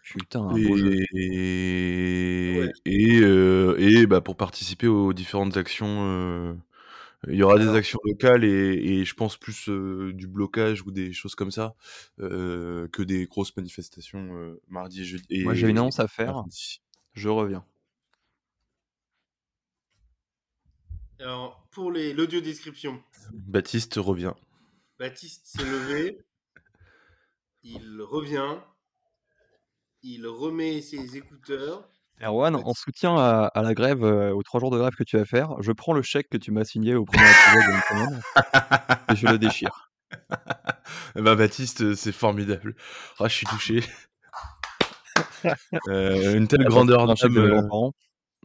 Putain, 0.04 0.42
un 0.42 0.60
beau 0.60 0.78
jeu. 0.78 0.92
Et, 1.14 2.60
Ouais. 2.60 2.72
et, 2.86 3.20
euh, 3.22 3.76
et 3.80 4.06
bah, 4.06 4.22
pour 4.22 4.38
participer 4.38 4.88
aux 4.88 5.14
différentes 5.14 5.58
actions 5.58 5.88
euh, 6.06 6.54
Il 7.30 7.36
y 7.36 7.44
aura 7.44 7.60
des 7.60 7.70
actions 7.70 8.00
locales 8.06 8.46
et, 8.46 8.50
et 9.02 9.06
je 9.06 9.16
pense 9.16 9.38
plus 9.38 9.70
euh, 9.70 10.14
du 10.14 10.28
blocage 10.28 10.84
ou 10.84 10.92
des 10.92 11.14
choses 11.14 11.36
comme 11.36 11.52
ça 11.52 11.76
euh, 12.22 12.88
que 12.90 13.04
des 13.04 13.26
grosses 13.28 13.56
manifestations 13.58 14.30
euh, 14.38 14.62
mardi 14.70 15.02
et 15.02 15.06
jeudi. 15.06 15.44
Moi, 15.44 15.56
j'ai 15.56 15.70
une 15.70 15.78
annonce 15.80 16.00
à 16.00 16.08
faire. 16.08 16.46
Je 17.14 17.30
reviens. 17.30 17.66
Alors, 21.20 21.66
pour 21.72 21.92
les- 21.92 22.14
l'audio 22.14 22.42
description, 22.42 23.02
Baptiste 23.48 23.96
revient. 23.96 24.34
Baptiste 24.98 25.46
s'est 25.46 25.66
levé, 25.66 26.18
il 27.64 28.02
revient, 28.02 28.56
il 30.04 30.26
remet 30.26 30.82
ses 30.82 31.18
écouteurs. 31.18 31.90
Erwan, 32.22 32.56
en 32.56 32.74
soutien 32.74 33.18
à, 33.18 33.52
à 33.54 33.62
la 33.62 33.74
grève, 33.74 34.06
euh, 34.06 34.34
aux 34.34 34.42
trois 34.42 34.62
jours 34.62 34.72
de 34.72 34.78
grève 34.78 34.96
que 34.96 35.04
tu 35.04 35.18
vas 35.18 35.26
faire, 35.26 35.62
je 35.62 35.74
prends 35.74 35.92
le 35.92 36.02
chèque 36.02 36.30
que 36.30 36.38
tu 36.38 36.52
m'as 36.52 36.64
signé 36.64 36.96
au 36.96 37.04
premier 37.04 37.26
épisode 37.30 37.76
de 37.76 37.82
semaine 37.82 38.22
et 39.12 39.16
je 39.18 39.28
le 39.28 39.38
déchire. 39.38 39.92
Ben, 41.16 41.36
Baptiste, 41.36 41.82
euh, 41.82 41.96
c'est 41.96 42.14
formidable. 42.14 42.76
Ah, 43.20 43.28
je 43.28 43.34
suis 43.34 43.48
touché. 43.48 43.84
Euh, 45.90 46.36
une 46.36 46.48
telle 46.48 46.64
grandeur 46.64 47.06
d'âme. 47.06 47.92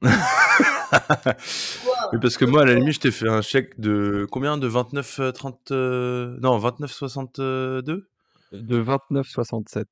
Oui, 2.12 2.18
parce 2.20 2.36
que 2.36 2.44
moi, 2.44 2.62
à 2.62 2.64
la 2.64 2.74
limite, 2.74 2.94
je 2.94 3.00
t'ai 3.00 3.10
fait 3.10 3.28
un 3.28 3.42
chèque 3.42 3.78
de 3.78 4.26
combien? 4.30 4.58
De 4.58 4.66
29, 4.66 5.20
euh, 5.20 5.32
30. 5.32 5.70
euh, 5.70 6.36
Non, 6.40 6.58
29, 6.58 6.90
62 6.92 8.08
De 8.52 8.82
29,67. 8.82 9.84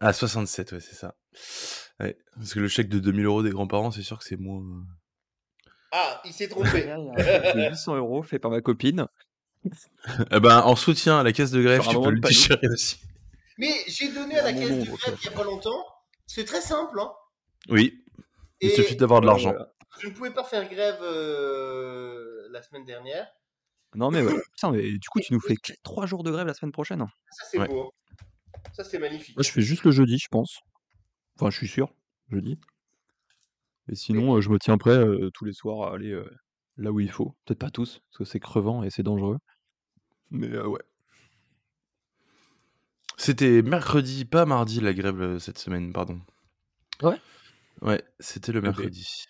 Ah, 0.00 0.12
67, 0.12 0.72
ouais, 0.72 0.80
c'est 0.80 0.94
ça. 0.94 1.14
Ouais, 2.00 2.16
parce 2.36 2.54
que 2.54 2.60
le 2.60 2.68
chèque 2.68 2.88
de 2.88 2.98
2000 3.00 3.24
euros 3.26 3.42
des 3.42 3.50
grands-parents, 3.50 3.90
c'est 3.90 4.02
sûr 4.02 4.18
que 4.18 4.24
c'est 4.24 4.36
moins. 4.36 4.62
Ah, 5.90 6.20
il 6.24 6.32
s'est 6.32 6.48
trompé. 6.48 6.82
Il 6.82 6.86
y 6.86 6.90
a 6.90 6.96
un 6.96 7.16
chèque 7.16 7.56
de 7.56 7.68
800 7.70 7.96
euros 7.96 8.22
fait 8.22 8.38
par 8.38 8.50
ma 8.50 8.60
copine. 8.60 9.06
Eh 10.30 10.38
ben, 10.38 10.60
en 10.60 10.76
soutien 10.76 11.18
à 11.18 11.22
la 11.24 11.32
caisse 11.32 11.50
de 11.50 11.60
grève, 11.60 11.82
Sur 11.82 11.90
un 11.90 11.94
tu 11.94 11.98
peux 12.00 12.06
de 12.06 12.10
le 12.14 12.20
panique. 12.20 12.36
déchirer 12.38 12.68
aussi. 12.68 12.96
Mais 13.58 13.72
j'ai 13.88 14.12
donné 14.12 14.38
à 14.38 14.44
la 14.44 14.52
caisse 14.52 14.70
de 14.70 14.84
grève 14.84 14.94
euh. 15.08 15.16
il 15.24 15.28
n'y 15.28 15.34
a 15.34 15.36
pas 15.36 15.42
longtemps. 15.44 15.84
C'est 16.26 16.44
très 16.44 16.60
simple. 16.60 17.00
Hein. 17.00 17.10
Oui, 17.68 18.04
il 18.60 18.70
Et 18.70 18.74
suffit 18.76 18.94
d'avoir 18.94 19.20
de 19.20 19.26
l'argent. 19.26 19.50
voilà. 19.50 19.72
Je 20.00 20.08
ne 20.08 20.12
pouvais 20.12 20.32
pas 20.32 20.44
faire 20.44 20.68
grève 20.68 20.98
euh, 21.02 22.46
la 22.50 22.62
semaine 22.62 22.84
dernière. 22.84 23.26
Non, 23.94 24.10
mais 24.10 24.22
ouais. 24.22 24.32
Putain, 24.52 24.70
mais 24.72 24.98
du 24.98 25.08
coup, 25.08 25.20
tu 25.20 25.32
nous 25.32 25.40
fais 25.40 25.56
3 25.82 26.06
jours 26.06 26.22
de 26.24 26.30
grève 26.30 26.46
la 26.46 26.54
semaine 26.54 26.72
prochaine. 26.72 27.06
Ça, 27.30 27.44
c'est 27.50 27.58
Ouais. 27.58 27.68
beau. 27.68 27.82
hein. 27.82 28.14
Ça, 28.72 28.84
c'est 28.84 28.98
magnifique. 28.98 29.36
Moi, 29.36 29.42
je 29.42 29.50
fais 29.50 29.62
juste 29.62 29.84
le 29.84 29.90
jeudi, 29.90 30.18
je 30.18 30.28
pense. 30.28 30.60
Enfin, 31.36 31.50
je 31.50 31.56
suis 31.56 31.68
sûr, 31.68 31.92
jeudi. 32.30 32.58
Et 33.90 33.94
sinon, 33.94 34.36
euh, 34.36 34.40
je 34.40 34.50
me 34.50 34.58
tiens 34.58 34.76
prêt 34.76 34.90
euh, 34.98 35.30
tous 35.32 35.44
les 35.44 35.52
soirs 35.54 35.88
à 35.90 35.94
aller 35.94 36.10
euh, 36.12 36.28
là 36.76 36.92
où 36.92 37.00
il 37.00 37.10
faut. 37.10 37.34
Peut-être 37.44 37.58
pas 37.60 37.70
tous, 37.70 38.00
parce 38.10 38.18
que 38.18 38.24
c'est 38.24 38.40
crevant 38.40 38.82
et 38.82 38.90
c'est 38.90 39.02
dangereux. 39.02 39.38
Mais 40.30 40.48
euh, 40.52 40.66
ouais. 40.66 40.82
C'était 43.16 43.62
mercredi, 43.62 44.24
pas 44.24 44.44
mardi, 44.44 44.80
la 44.80 44.92
grève 44.92 45.38
cette 45.38 45.58
semaine, 45.58 45.92
pardon. 45.92 46.20
Ouais? 47.02 47.18
Ouais, 47.80 48.02
c'était 48.20 48.52
le 48.52 48.60
mercredi. 48.60 49.24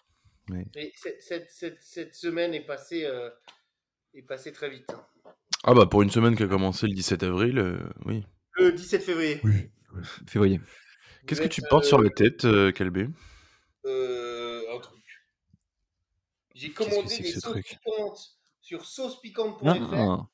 Et 0.77 0.93
cette, 0.97 1.23
cette- 1.23 1.51
cette- 1.51 1.81
cette 1.83 2.15
semaine 2.15 2.55
est 2.55 2.65
passée, 2.65 3.05
euh, 3.05 3.31
est 4.15 4.23
passée 4.23 4.53
très 4.53 4.71
vite. 4.71 4.91
hein. 4.93 5.07
Ah 5.65 5.75
bah, 5.75 5.87
pour 5.87 6.03
une 6.03 6.11
semaine 6.11 6.37
qui 6.37 6.43
a 6.45 6.49
commencé 6.49 6.87
le 6.87 6.95
17 6.95 7.23
avril, 7.23 7.59
euh, 7.59 7.79
oui. 8.07 8.25
Le 8.53 8.73
17 8.73 9.03
février. 9.03 9.41
Oui. 9.45 9.71
Février. 10.27 10.61
Qu'est-ce 11.27 11.41
que 11.41 11.49
tu 11.49 11.63
portes 11.63 11.85
euh, 11.85 11.89
sur 11.89 12.01
la 12.01 12.11
tête, 12.11 12.45
euh, 12.45 12.71
Calbé 12.73 13.09
euh, 13.87 14.63
un 14.75 14.79
truc. 14.81 15.03
J'ai 16.55 16.73
commandé 16.73 17.19
des 17.19 17.25
ce 17.33 17.41
sauces 17.41 17.53
truc? 17.53 17.67
piquantes 17.67 18.39
sur 18.61 18.85
saucepiquante.fr. 18.85 19.95
Ah, 19.95 20.27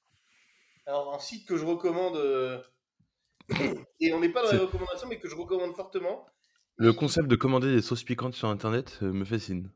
Alors, 0.86 1.14
un 1.14 1.18
site 1.18 1.46
que 1.48 1.56
je 1.56 1.64
recommande. 1.64 2.16
euh, 2.16 2.62
Et 4.00 4.12
on 4.12 4.20
n'est 4.20 4.28
pas 4.32 4.42
dans 4.44 4.52
les 4.52 4.58
recommandations, 4.58 5.08
mais 5.08 5.18
que 5.18 5.28
je 5.28 5.34
recommande 5.34 5.74
fortement. 5.74 6.26
Le 6.76 6.92
concept 6.92 7.28
de 7.28 7.36
commander 7.36 7.72
des 7.72 7.82
sauces 7.82 8.02
piquantes 8.04 8.34
sur 8.34 8.48
internet 8.48 8.98
euh, 9.02 9.12
me 9.12 9.24
fascine. 9.24 9.70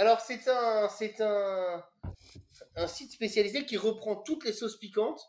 Alors, 0.00 0.20
c'est 0.20 0.48
un, 0.48 0.88
c'est 0.88 1.20
un, 1.20 1.84
un 2.76 2.86
site 2.86 3.12
spécialisé 3.12 3.66
qui 3.66 3.76
reprend 3.76 4.16
toutes 4.16 4.44
les 4.44 4.52
sauces 4.54 4.78
piquantes 4.78 5.20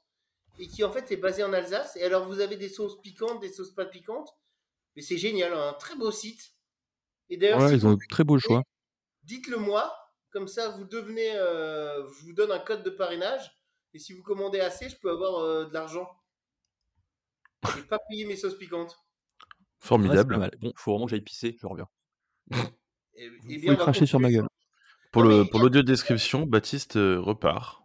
et 0.59 0.67
qui, 0.67 0.83
en 0.85 0.91
fait, 0.91 1.11
est 1.11 1.17
basé 1.17 1.43
en 1.43 1.51
Alsace. 1.51 1.97
Et 1.97 2.03
alors, 2.03 2.25
vous 2.25 2.39
avez 2.39 2.55
des 2.55 2.69
sauces 2.69 3.01
piquantes, 3.01 3.41
des 3.41 3.51
sauces 3.51 3.73
pas 3.73 3.85
piquantes. 3.85 4.29
Mais 4.95 5.01
c'est 5.01 5.17
génial, 5.17 5.53
un 5.53 5.73
très 5.73 5.95
beau 5.95 6.09
site. 6.11 6.53
Et 7.29 7.37
d'ailleurs, 7.37 7.59
Ouais, 7.59 7.69
si 7.69 7.75
ils 7.75 7.87
ont 7.87 7.93
de 7.95 7.99
très 8.09 8.23
beau 8.23 8.39
choix. 8.39 8.63
dites-le 9.23 9.57
moi. 9.57 9.93
Comme 10.31 10.47
ça, 10.47 10.69
vous 10.69 10.85
devenez. 10.85 11.35
euh, 11.35 12.07
je 12.13 12.23
vous 12.23 12.33
donne 12.33 12.51
un 12.53 12.59
code 12.59 12.83
de 12.83 12.89
parrainage. 12.89 13.51
Et 13.93 13.99
si 13.99 14.13
vous 14.13 14.23
commandez 14.23 14.61
assez, 14.61 14.87
je 14.87 14.95
peux 14.97 15.09
avoir 15.11 15.39
euh, 15.39 15.65
de 15.65 15.73
l'argent. 15.73 16.09
Et 17.77 17.81
pas 17.81 17.99
payer 18.09 18.25
mes 18.25 18.37
sauces 18.37 18.57
piquantes. 18.57 18.97
Formidable. 19.79 20.51
Bon, 20.61 20.71
faut 20.77 20.91
vraiment 20.91 21.05
que 21.07 21.11
j'aille 21.11 21.21
pisser, 21.21 21.57
je 21.59 21.67
reviens. 21.67 21.87
Et, 23.15 23.27
Vous 23.29 23.51
et 23.51 23.55
pouvez 23.55 23.69
on 23.71 23.75
va 23.75 23.83
cracher 23.83 24.05
sur 24.05 24.19
ma 24.19 24.31
gueule. 24.31 24.47
Pour 25.11 25.23
l'audio 25.23 25.81
description, 25.81 26.45
Baptiste 26.45 26.95
euh, 26.95 27.19
repart. 27.19 27.83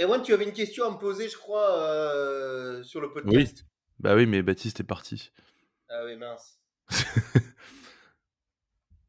Erwan, 0.00 0.22
tu 0.22 0.32
avais 0.32 0.44
une 0.44 0.52
question 0.54 0.86
à 0.86 0.90
me 0.90 0.96
poser, 0.98 1.28
je 1.28 1.36
crois, 1.36 1.76
euh, 1.78 2.82
sur 2.82 3.00
le 3.00 3.12
podcast. 3.12 3.66
Bah 3.98 4.14
oui, 4.14 4.24
mais 4.26 4.42
Baptiste 4.42 4.80
est 4.80 4.84
parti. 4.84 5.30
Ah 5.90 6.02
oui, 6.06 6.16
mince. 6.16 6.58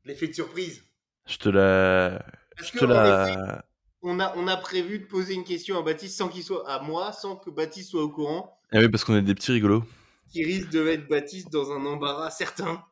L'effet 0.05 0.27
de 0.27 0.33
surprise. 0.33 0.83
Je 1.25 1.37
te 1.37 1.47
la. 1.49 2.25
Parce 2.57 2.67
Je 2.67 2.73
que, 2.73 2.79
te 2.79 2.85
la. 2.85 3.63
on 4.01 4.19
a, 4.19 4.35
on 4.35 4.47
a 4.47 4.57
prévu 4.57 4.99
de 4.99 5.05
poser 5.05 5.33
une 5.33 5.45
question 5.45 5.77
à 5.79 5.81
Baptiste 5.81 6.17
sans 6.17 6.27
qu'il 6.27 6.43
soit 6.43 6.69
à 6.69 6.81
moi, 6.81 7.13
sans 7.13 7.37
que 7.37 7.49
Baptiste 7.49 7.91
soit 7.91 8.03
au 8.03 8.09
courant, 8.09 8.59
Ah 8.73 8.79
oui, 8.79 8.89
parce 8.89 9.05
qu'on 9.05 9.15
est 9.15 9.21
des 9.21 9.35
petits 9.35 9.53
rigolos. 9.53 9.83
qui 10.29 10.43
risque 10.43 10.69
de 10.69 10.83
mettre 10.83 11.07
Baptiste 11.07 11.49
dans 11.51 11.71
un 11.71 11.85
embarras 11.85 12.29
certain. 12.31 12.83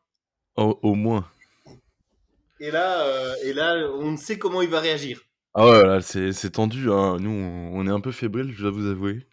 Au, 0.55 0.80
au 0.82 0.95
moins. 0.95 1.30
Et 2.62 2.70
là, 2.70 3.07
euh, 3.07 3.36
et 3.43 3.53
là, 3.53 3.89
on 3.95 4.12
ne 4.12 4.18
sait 4.18 4.38
comment 4.38 4.62
il 4.62 4.70
va 4.70 4.80
réagir. 4.80 5.20
Ah 5.55 5.66
ouais, 5.68 5.84
là, 5.84 5.99
c'est 6.01 6.32
c'est 6.32 6.51
tendu. 6.51 6.91
Hein. 6.91 7.18
Nous, 7.20 7.32
on, 7.32 7.72
on 7.80 7.88
est 7.88 7.91
un 7.91 7.99
peu 7.99 8.12
fébrile, 8.12 8.53
je 8.55 8.62
dois 8.62 8.70
vous 8.72 8.86
avouer. 8.88 9.28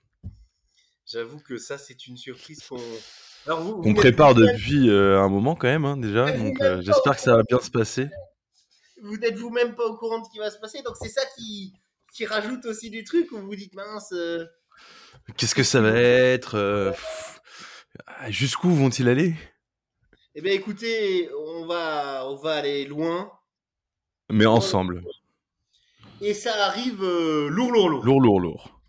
J'avoue 1.06 1.38
que 1.38 1.58
ça, 1.58 1.76
c'est 1.76 2.06
une 2.06 2.16
surprise 2.16 2.62
qu'on. 2.66 2.80
Alors 3.46 3.60
vous, 3.60 3.76
vous 3.82 3.88
n'êtes 3.88 3.96
prépare 3.96 4.34
depuis 4.34 4.88
euh, 4.88 5.20
un 5.20 5.28
moment 5.28 5.54
quand 5.56 5.68
même, 5.68 5.84
hein, 5.84 5.96
déjà. 5.96 6.32
Donc, 6.32 6.60
euh, 6.62 6.80
j'espère 6.82 7.16
que 7.16 7.20
ça 7.20 7.36
va 7.36 7.42
bien 7.42 7.60
se 7.60 7.70
passer. 7.70 8.08
Vous 9.02 9.16
n'êtes 9.18 9.36
vous-même 9.36 9.74
pas 9.74 9.84
au 9.84 9.96
courant 9.96 10.18
de 10.20 10.24
ce 10.24 10.30
qui 10.30 10.38
va 10.38 10.50
se 10.50 10.58
passer, 10.58 10.82
donc 10.82 10.96
c'est 11.00 11.08
ça 11.08 11.22
qui, 11.36 11.72
qui 12.14 12.24
rajoute 12.26 12.64
aussi 12.64 12.90
du 12.90 13.04
truc 13.04 13.30
où 13.32 13.38
vous 13.38 13.46
vous 13.46 13.56
dites 13.56 13.74
mince. 13.74 14.12
euh, 14.12 14.44
Qu'est-ce 15.36 15.54
que 15.54 15.62
ça 15.62 15.80
va 15.80 15.92
être 15.98 16.94
Jusqu'où 18.28 18.70
vont-ils 18.70 19.08
aller? 19.08 19.34
Eh 20.34 20.40
bien, 20.40 20.52
écoutez, 20.52 21.28
on 21.32 21.47
va, 21.68 22.24
on 22.28 22.34
va 22.34 22.54
aller 22.54 22.84
loin. 22.86 23.30
Mais 24.30 24.46
ensemble. 24.46 25.04
Et 26.20 26.34
ça 26.34 26.52
arrive 26.66 27.02
euh, 27.04 27.48
lourd, 27.48 27.70
lourd, 27.70 27.88
lourd. 27.88 28.04
Lourd, 28.04 28.20
lourd, 28.20 28.40
lourd. 28.40 28.80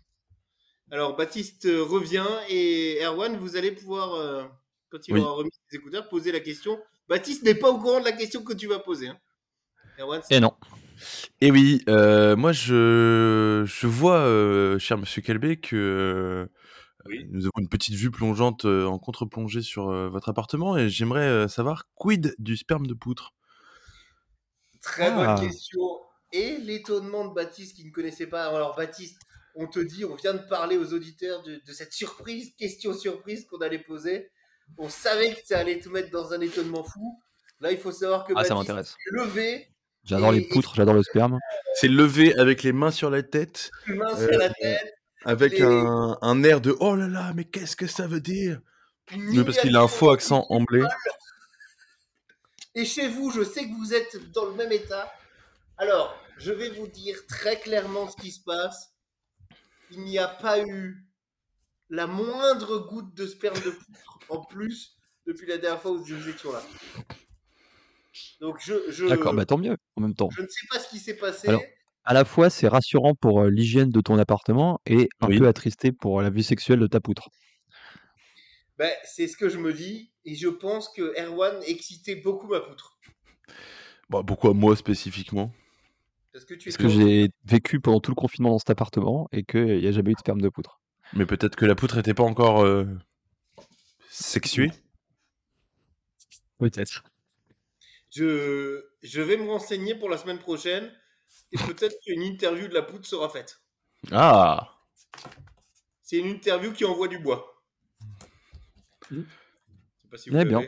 Alors, 0.90 1.14
Baptiste 1.16 1.66
euh, 1.66 1.84
revient 1.84 2.26
et 2.48 2.98
Erwan, 3.04 3.36
vous 3.36 3.54
allez 3.56 3.70
pouvoir, 3.70 4.14
euh, 4.14 4.42
quand 4.90 5.06
il 5.06 5.14
Oui. 5.14 5.20
aura 5.20 5.32
remis 5.34 5.50
ses 5.70 5.76
écouteurs, 5.76 6.08
poser 6.08 6.32
la 6.32 6.40
question. 6.40 6.80
Baptiste 7.08 7.44
n'est 7.44 7.54
pas 7.54 7.70
au 7.70 7.78
courant 7.78 8.00
de 8.00 8.04
la 8.04 8.12
question 8.12 8.42
que 8.42 8.52
tu 8.52 8.66
vas 8.66 8.80
poser. 8.80 9.06
hein. 9.08 9.18
Erwan, 10.00 10.20
c'est- 10.26 10.34
Et 10.34 10.40
non. 10.40 10.52
Et 11.40 11.50
oui, 11.50 11.82
euh, 11.88 12.34
moi 12.36 12.52
je, 12.52 13.62
je 13.64 13.86
vois, 13.86 14.18
euh, 14.18 14.78
cher 14.78 14.98
monsieur 14.98 15.22
Calbé, 15.22 15.56
que 15.56 15.76
euh, 15.76 16.46
Oui. 17.06 17.26
nous 17.30 17.42
avons 17.44 17.52
une 17.60 17.68
petite 17.68 17.94
vue 17.94 18.10
plongeante 18.10 18.64
euh, 18.66 18.84
en 18.86 18.98
contre-plongée 18.98 19.62
sur 19.62 19.88
euh, 19.90 20.08
votre 20.08 20.28
appartement 20.28 20.76
et 20.76 20.88
j'aimerais 20.90 21.26
euh, 21.26 21.48
savoir 21.48 21.86
quid 21.94 22.34
du 22.38 22.56
sperme 22.56 22.86
de 22.86 22.94
poutre? 22.94 23.32
Très 24.82 25.08
Ah. 25.08 25.34
bonne 25.36 25.48
question. 25.48 25.80
Et 26.32 26.58
l'étonnement 26.58 27.26
de 27.26 27.34
Baptiste 27.34 27.76
qui 27.76 27.84
ne 27.84 27.90
connaissait 27.90 28.26
pas. 28.28 28.46
Alors, 28.46 28.76
Baptiste, 28.76 29.18
on 29.56 29.66
te 29.66 29.80
dit, 29.80 30.04
on 30.04 30.14
vient 30.14 30.34
de 30.34 30.46
parler 30.48 30.76
aux 30.76 30.92
auditeurs 30.92 31.42
de, 31.42 31.56
de 31.66 31.72
cette 31.72 31.92
surprise, 31.92 32.54
question 32.56 32.94
surprise 32.94 33.46
qu'on 33.46 33.58
allait 33.58 33.80
poser. 33.80 34.30
On 34.78 34.88
savait 34.88 35.34
que 35.34 35.40
ça 35.44 35.58
allait 35.58 35.80
te 35.80 35.88
mettre 35.88 36.10
dans 36.10 36.32
un 36.32 36.40
étonnement 36.40 36.84
fou. 36.84 37.20
Là, 37.60 37.72
il 37.72 37.78
faut 37.78 37.90
savoir 37.92 38.24
que 38.24 38.32
Ah, 38.36 38.44
ça 38.44 38.54
Baptiste 38.54 38.68
m'intéresse. 38.70 38.88
s'est 38.90 39.10
levé, 39.16 39.66
J'adore 40.04 40.32
les 40.32 40.40
poutres, 40.48 40.74
j'adore 40.76 40.94
le 40.94 41.02
sperme. 41.02 41.38
C'est 41.74 41.88
levé 41.88 42.34
avec 42.38 42.62
les 42.62 42.72
mains 42.72 42.90
sur 42.90 43.10
la 43.10 43.22
tête, 43.22 43.70
main 43.86 44.06
Euh, 44.16 44.28
sur 44.30 44.38
la 44.38 44.48
tête, 44.50 44.94
avec 45.24 45.52
Les- 45.52 45.62
un, 45.62 46.18
un 46.22 46.42
air 46.44 46.60
de 46.60 46.76
oh 46.80 46.94
là 46.96 47.08
là, 47.08 47.32
mais 47.34 47.44
qu'est-ce 47.44 47.76
que 47.76 47.86
ça 47.86 48.06
veut 48.06 48.20
dire? 48.20 48.60
Oui, 49.14 49.42
parce 49.44 49.58
qu'il 49.58 49.76
a 49.76 49.80
un 49.82 49.88
faux 49.88 50.10
accent 50.10 50.46
anglais. 50.50 50.84
Et 52.74 52.84
chez 52.84 53.08
vous, 53.08 53.30
je 53.30 53.42
sais 53.42 53.64
que 53.68 53.74
vous 53.74 53.92
êtes 53.94 54.30
dans 54.32 54.44
le 54.46 54.52
même 54.54 54.70
état. 54.72 55.12
Alors, 55.76 56.14
je 56.38 56.52
vais 56.52 56.70
vous 56.70 56.86
dire 56.86 57.26
très 57.26 57.58
clairement 57.58 58.08
ce 58.08 58.16
qui 58.16 58.30
se 58.30 58.40
passe. 58.44 58.92
Il 59.90 60.02
n'y 60.04 60.18
a 60.18 60.28
pas 60.28 60.60
eu 60.64 61.04
la 61.88 62.06
moindre 62.06 62.78
goutte 62.78 63.12
de 63.14 63.26
sperme 63.26 63.56
de 63.60 63.70
poutre 63.70 64.18
en 64.28 64.44
plus 64.44 64.96
depuis 65.26 65.48
la 65.48 65.58
dernière 65.58 65.82
fois 65.82 65.90
où 65.90 66.06
nous 66.06 66.28
étions 66.28 66.52
là. 66.52 66.62
Donc, 68.40 68.58
je, 68.64 68.74
je, 68.90 69.06
D'accord, 69.06 69.34
bah 69.34 69.44
tant 69.44 69.58
mieux 69.58 69.76
en 69.96 70.00
même 70.00 70.14
temps. 70.14 70.28
je 70.36 70.42
ne 70.42 70.48
sais 70.48 70.66
pas 70.70 70.78
ce 70.78 70.88
qui 70.88 70.98
s'est 71.00 71.16
passé. 71.16 71.48
Alors- 71.48 71.62
à 72.04 72.14
la 72.14 72.24
fois, 72.24 72.50
c'est 72.50 72.68
rassurant 72.68 73.14
pour, 73.14 73.44
l'hygiène 73.44 73.90
de 73.90 74.00
ton 74.00 74.18
appartement 74.18 74.80
et 74.86 75.08
un 75.20 75.28
Oui. 75.28 75.38
peu 75.38 75.48
attristé 75.48 75.92
pour 75.92 76.22
la 76.22 76.30
vie 76.30 76.42
sexuelle 76.42 76.80
de 76.80 76.86
ta 76.86 77.00
poutre. 77.00 77.28
Ben, 78.78 78.90
c'est 79.04 79.28
ce 79.28 79.36
que 79.36 79.48
je 79.48 79.58
me 79.58 79.72
dis, 79.72 80.10
et 80.24 80.34
je 80.34 80.48
pense 80.48 80.88
que 80.88 81.14
Erwan 81.20 81.62
excitait 81.66 82.16
beaucoup 82.16 82.48
ma 82.48 82.60
poutre. 82.60 82.98
Bah, 84.08 84.22
pourquoi 84.26 84.54
moi 84.54 84.74
spécifiquement? 84.74 85.52
Parce 86.32 86.44
que 86.44 86.54
tu 86.54 86.70
Parce 86.70 86.76
étais 86.76 86.84
que 86.84 86.88
j'ai 86.88 87.28
vécu 87.44 87.80
pendant 87.80 88.00
tout 88.00 88.10
le 88.10 88.14
confinement 88.16 88.50
dans 88.50 88.58
cet 88.58 88.70
appartement 88.70 89.28
et 89.32 89.42
qu'il 89.42 89.80
y 89.80 89.86
a 89.86 89.92
jamais 89.92 90.10
eu 90.10 90.14
de 90.14 90.18
sperme 90.18 90.40
de 90.40 90.48
poutre. 90.48 90.80
Mais 91.12 91.26
peut-être 91.26 91.56
que 91.56 91.66
la 91.66 91.74
poutre 91.74 91.98
était 91.98 92.14
pas 92.14 92.22
encore 92.22 92.62
euh, 92.62 92.86
sexuée? 94.08 94.70
Peut-être. 96.58 97.04
Je, 98.14 98.84
je 99.02 99.20
vais 99.20 99.36
me 99.36 99.48
renseigner 99.48 99.94
pour 99.94 100.08
la 100.08 100.18
semaine 100.18 100.38
prochaine, 100.38 100.90
et 101.52 101.56
peut-être 101.58 101.96
qu'une 102.04 102.22
interview 102.22 102.68
de 102.68 102.74
la 102.74 102.82
poutre 102.82 103.06
sera 103.06 103.28
faite. 103.28 103.60
Ah 104.12 104.78
C'est 106.02 106.18
une 106.18 106.26
interview 106.28 106.72
qui 106.72 106.84
envoie 106.84 107.08
du 107.08 107.18
bois. 107.18 107.62
Je 109.10 109.16
sais 109.20 110.08
pas 110.10 110.16
si 110.16 110.30
vous 110.30 110.36
Elle 110.36 110.42
est 110.42 110.50
bien. 110.50 110.60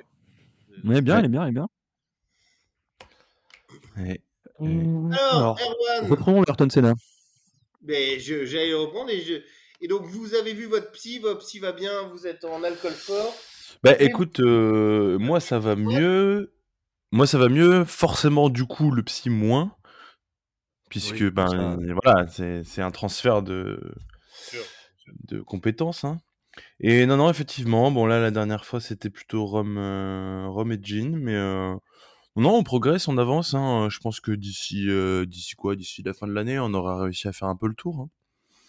Elle 0.84 0.96
est 0.96 1.00
bien, 1.02 1.14
Ouais. 1.14 1.18
elle 1.20 1.24
est 1.26 1.28
bien, 1.28 1.42
elle 1.42 1.48
est 1.48 1.52
bien. 1.52 1.68
Ouais. 3.96 4.20
Alors, 4.60 5.12
Alors, 5.20 5.58
Erwan, 5.60 6.10
reprenons 6.10 6.44
Ayrton 6.44 6.68
Senna. 6.70 6.94
ben, 7.80 8.18
je- 8.20 8.44
j'allais 8.44 8.74
reprendre 8.74 9.10
et, 9.10 9.20
je... 9.20 9.34
et 9.80 9.88
donc 9.88 10.02
vous 10.06 10.34
avez 10.34 10.52
vu 10.54 10.66
votre 10.66 10.92
psy, 10.92 11.18
votre 11.18 11.40
psy 11.40 11.58
va 11.58 11.72
bien, 11.72 12.02
vous 12.08 12.26
êtes 12.26 12.44
en 12.44 12.62
alcool 12.62 12.92
fort. 12.92 13.34
Bah 13.82 13.94
écoute, 13.98 14.38
euh, 14.40 15.18
moi 15.18 15.40
ça 15.40 15.58
va 15.58 15.74
mieux. 15.74 16.52
Moi 17.10 17.26
ça 17.26 17.38
va 17.38 17.48
mieux. 17.48 17.84
Forcément, 17.84 18.48
du 18.50 18.64
coup, 18.66 18.90
le 18.92 19.02
psy 19.02 19.28
moins. 19.30 19.74
Puisque, 20.92 21.20
Oui, 21.20 21.30
ben 21.30 21.46
ça- 21.48 21.76
voilà, 22.04 22.26
c'est 22.64 22.82
un 22.82 22.90
transfert 22.90 23.42
de, 23.42 23.94
de 25.24 25.40
compétences. 25.40 26.04
hein. 26.04 26.20
Et 26.80 27.06
non, 27.06 27.16
non, 27.16 27.30
effectivement, 27.30 27.90
bon 27.90 28.04
là, 28.04 28.20
la 28.20 28.30
dernière 28.30 28.66
fois, 28.66 28.78
c'était 28.78 29.08
plutôt 29.08 29.46
rhum, 29.46 29.78
euh, 29.78 30.64
et 30.70 30.78
gin. 30.82 31.16
Mais 31.16 31.34
euh, 31.34 31.74
non, 32.36 32.56
on 32.56 32.62
progresse, 32.62 33.08
on 33.08 33.16
avance. 33.16 33.54
hein. 33.54 33.88
Je 33.88 33.98
pense 34.00 34.20
que 34.20 34.32
d'ici 34.32 34.90
euh, 34.90 35.24
d'ici 35.24 35.54
quoi? 35.54 35.76
D'ici 35.76 36.02
la 36.02 36.12
fin 36.12 36.26
de 36.26 36.32
l'année, 36.32 36.58
on 36.58 36.74
aura 36.74 37.00
réussi 37.02 37.26
à 37.26 37.32
faire 37.32 37.48
un 37.48 37.56
peu 37.56 37.68
le 37.68 37.74
tour. 37.74 38.00
hein. 38.00 38.08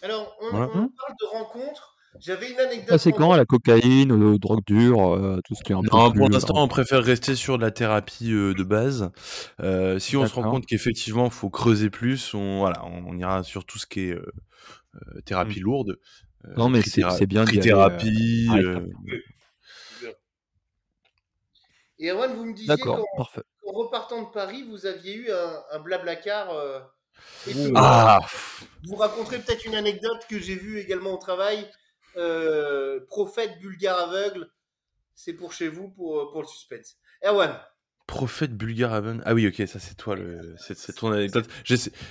Alors, 0.00 0.34
on, 0.40 0.50
Voilà. 0.50 0.66
on 0.68 0.70
parle 0.88 1.14
de 1.20 1.26
rencontres. 1.26 1.93
J'avais 2.20 2.50
une 2.52 2.60
anecdote. 2.60 2.88
Ah, 2.90 2.98
c'est 2.98 3.12
quand 3.12 3.30
en- 3.32 3.36
la 3.36 3.44
cocaïne, 3.44 4.12
aux 4.12 4.38
drogues 4.38 4.64
dures, 4.66 5.14
euh, 5.14 5.40
tout 5.44 5.54
ce 5.54 5.62
qui 5.62 5.72
est 5.72 5.74
un 5.74 5.82
peu 5.82 5.88
Non, 5.92 6.10
plus, 6.10 6.18
pour 6.18 6.28
l'instant, 6.28 6.58
euh, 6.58 6.62
on 6.62 6.68
préfère 6.68 7.02
rester 7.02 7.34
sur 7.34 7.58
de 7.58 7.62
la 7.62 7.70
thérapie 7.70 8.32
euh, 8.32 8.54
de 8.54 8.62
base. 8.62 9.10
Euh, 9.60 9.98
si 9.98 10.16
on 10.16 10.26
se 10.26 10.34
rend 10.34 10.42
compte 10.50 10.66
qu'effectivement, 10.66 11.26
il 11.26 11.30
faut 11.32 11.50
creuser 11.50 11.90
plus, 11.90 12.34
on, 12.34 12.58
voilà, 12.60 12.84
on, 12.84 13.04
on 13.08 13.18
ira 13.18 13.42
sur 13.42 13.64
tout 13.64 13.78
ce 13.78 13.86
qui 13.86 14.08
est 14.08 14.12
euh, 14.14 14.24
euh, 14.94 15.20
thérapie 15.24 15.60
lourde. 15.60 15.90
Euh, 15.90 15.94
Mm. 16.46 16.54
Non, 16.58 16.68
mais 16.68 16.82
c'est- 16.82 17.00
bien 17.26 17.42
euh, 17.42 17.46
euh, 18.74 18.86
Et 21.98 22.10
Erwan, 22.10 22.34
vous 22.34 22.44
me 22.44 22.52
disiez 22.52 22.68
D'accord, 22.68 23.02
qu'en 23.16 23.72
repartant 23.72 24.22
de 24.22 24.28
Paris, 24.30 24.62
vous 24.68 24.84
aviez 24.84 25.14
eu 25.14 25.30
un, 25.30 25.62
un 25.72 25.78
euh, 26.52 26.80
étonnant. 27.46 27.72
Ah, 27.76 28.20
Vous 28.86 28.96
raconterez 28.96 29.38
peut-être 29.38 29.64
une 29.64 29.74
anecdote 29.74 30.26
que 30.28 30.38
j'ai 30.38 30.56
vue 30.56 30.78
également 30.80 31.12
au 31.14 31.18
travail. 31.18 31.66
Euh, 32.16 33.00
prophète 33.08 33.58
bulgare 33.60 33.98
aveugle, 33.98 34.48
c'est 35.14 35.32
pour 35.34 35.52
chez 35.52 35.68
vous, 35.68 35.88
pour, 35.88 36.30
pour 36.32 36.42
le 36.42 36.46
suspense. 36.48 36.96
Erwan, 37.24 37.58
prophète 38.06 38.54
bulgare 38.56 38.92
Haven. 38.92 39.22
Ah 39.24 39.32
oui, 39.34 39.46
ok, 39.48 39.66
ça 39.66 39.78
c'est 39.78 39.96
toi, 39.96 40.14
le, 40.16 40.54
c'est, 40.58 40.94
ton 40.94 41.10
anecdote. 41.12 41.48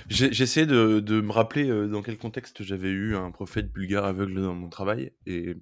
J'essayais 0.08 0.66
de, 0.66 1.00
de 1.00 1.20
me 1.20 1.30
rappeler 1.32 1.68
euh, 1.70 1.86
dans 1.86 2.02
quel 2.02 2.18
contexte 2.18 2.62
j'avais 2.62 2.88
eu 2.90 3.14
un 3.16 3.30
prophète 3.30 3.70
bulgare 3.72 4.04
aveugle 4.04 4.42
dans 4.42 4.54
mon 4.54 4.68
travail 4.68 5.12
et 5.26 5.54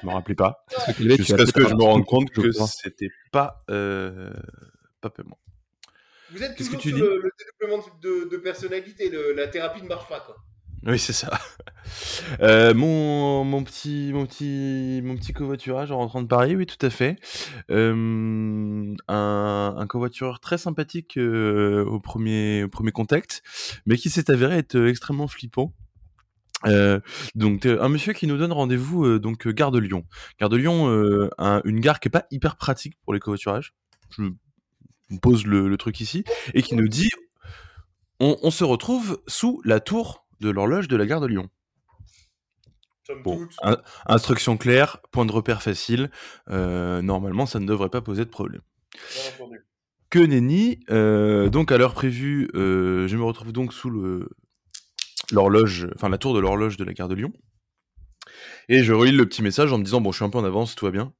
je 0.00 0.06
me 0.06 0.12
rappelais 0.12 0.34
pas. 0.36 0.64
Jusqu'à 0.98 1.46
ce 1.46 1.52
que 1.52 1.66
je 1.68 1.74
me 1.74 1.82
rende 1.82 2.04
compte 2.06 2.30
que 2.30 2.52
c'était 2.52 3.10
pas, 3.32 3.64
euh, 3.70 4.32
pas 5.00 5.10
paiement. 5.10 5.38
vous 6.30 6.42
êtes 6.42 6.54
Qu'est-ce 6.56 6.70
que 6.70 6.76
toujours 6.76 6.80
tu 6.80 6.88
sur 6.90 6.96
dis? 6.98 7.02
le, 7.02 7.20
le 7.20 7.30
développement 7.60 7.92
de, 8.02 8.28
de 8.30 8.36
personnalité, 8.36 9.10
le- 9.10 9.32
la 9.34 9.48
thérapie 9.48 9.82
ne 9.82 9.88
marche 9.88 10.08
pas. 10.08 10.20
Quoi. 10.20 10.36
Oui, 10.86 10.98
c'est 10.98 11.12
ça. 11.12 11.30
Euh, 12.40 12.72
mon, 12.72 13.44
mon 13.44 13.62
petit, 13.62 14.10
mon 14.14 14.24
petit, 14.24 15.02
mon 15.04 15.16
petit 15.16 15.34
covoiturage 15.34 15.92
en 15.92 15.98
rentrant 15.98 16.22
de 16.22 16.26
Paris, 16.26 16.56
oui, 16.56 16.64
tout 16.64 16.84
à 16.84 16.88
fait. 16.88 17.16
Euh, 17.70 18.94
un, 19.06 19.74
un 19.76 19.86
covoitureur 19.86 20.40
très 20.40 20.56
sympathique 20.56 21.18
euh, 21.18 21.84
au 21.84 22.00
premier, 22.00 22.66
premier 22.68 22.90
contact, 22.90 23.42
mais 23.84 23.98
qui 23.98 24.08
s'est 24.08 24.30
avéré 24.30 24.56
être 24.56 24.76
extrêmement 24.88 25.28
flippant. 25.28 25.74
Donc 27.34 27.66
un 27.66 27.88
monsieur 27.90 28.14
qui 28.14 28.26
nous 28.26 28.38
donne 28.38 28.52
rendez-vous 28.52 29.18
donc 29.18 29.46
gare 29.48 29.70
de 29.70 29.78
Lyon. 29.78 30.06
Gare 30.40 30.48
de 30.48 30.56
Lyon, 30.56 31.28
un- 31.36 31.60
une 31.64 31.80
gare 31.80 32.00
qui 32.00 32.08
est 32.08 32.10
pas 32.10 32.24
hyper 32.30 32.56
pratique 32.56 32.94
pour 33.04 33.12
les 33.12 33.20
covoiturages. 33.20 33.74
Je 34.18 35.18
pose 35.20 35.44
le, 35.46 35.68
le 35.68 35.76
truc 35.76 36.00
ici 36.00 36.24
et 36.54 36.62
qui 36.62 36.74
nous 36.76 36.88
dit 36.88 37.10
on 38.20 38.50
se 38.50 38.64
retrouve 38.64 39.20
sous 39.26 39.60
la 39.66 39.80
tour 39.80 40.23
de 40.44 40.50
l'horloge 40.50 40.88
de 40.88 40.96
la 40.96 41.06
gare 41.06 41.20
de 41.20 41.26
Lyon. 41.26 41.48
Bon, 43.22 43.46
instruction 44.06 44.56
claire, 44.56 44.98
point 45.12 45.26
de 45.26 45.32
repère 45.32 45.62
facile. 45.62 46.10
euh, 46.50 47.02
normalement, 47.02 47.46
ça 47.46 47.60
ne 47.60 47.66
devrait 47.66 47.90
pas 47.90 48.00
poser 48.00 48.24
de 48.24 48.30
problème. 48.30 48.62
Que 50.10 50.20
nenni, 50.20 50.80
euh, 50.90 51.50
donc 51.50 51.72
à 51.72 51.78
l'heure 51.78 51.94
prévue, 51.94 52.48
euh, 52.54 53.08
je 53.08 53.16
me 53.16 53.24
retrouve 53.24 53.52
donc 53.52 53.72
sous 53.72 53.90
le 53.90 54.28
l'horloge, 55.32 55.88
enfin 55.94 56.08
la 56.08 56.18
tour 56.18 56.34
de 56.34 56.40
l'horloge 56.40 56.76
de 56.76 56.84
la 56.84 56.92
gare 56.92 57.08
de 57.08 57.14
Lyon. 57.14 57.32
Et 58.68 58.84
je 58.84 58.92
relis 58.92 59.12
le 59.12 59.26
petit 59.26 59.42
message 59.42 59.72
en 59.72 59.78
me 59.78 59.84
disant 59.84 60.00
bon, 60.00 60.12
je 60.12 60.16
suis 60.16 60.24
un 60.24 60.30
peu 60.30 60.38
en 60.38 60.44
avance, 60.44 60.74
tout 60.74 60.84
va 60.84 60.90
bien. 60.90 61.12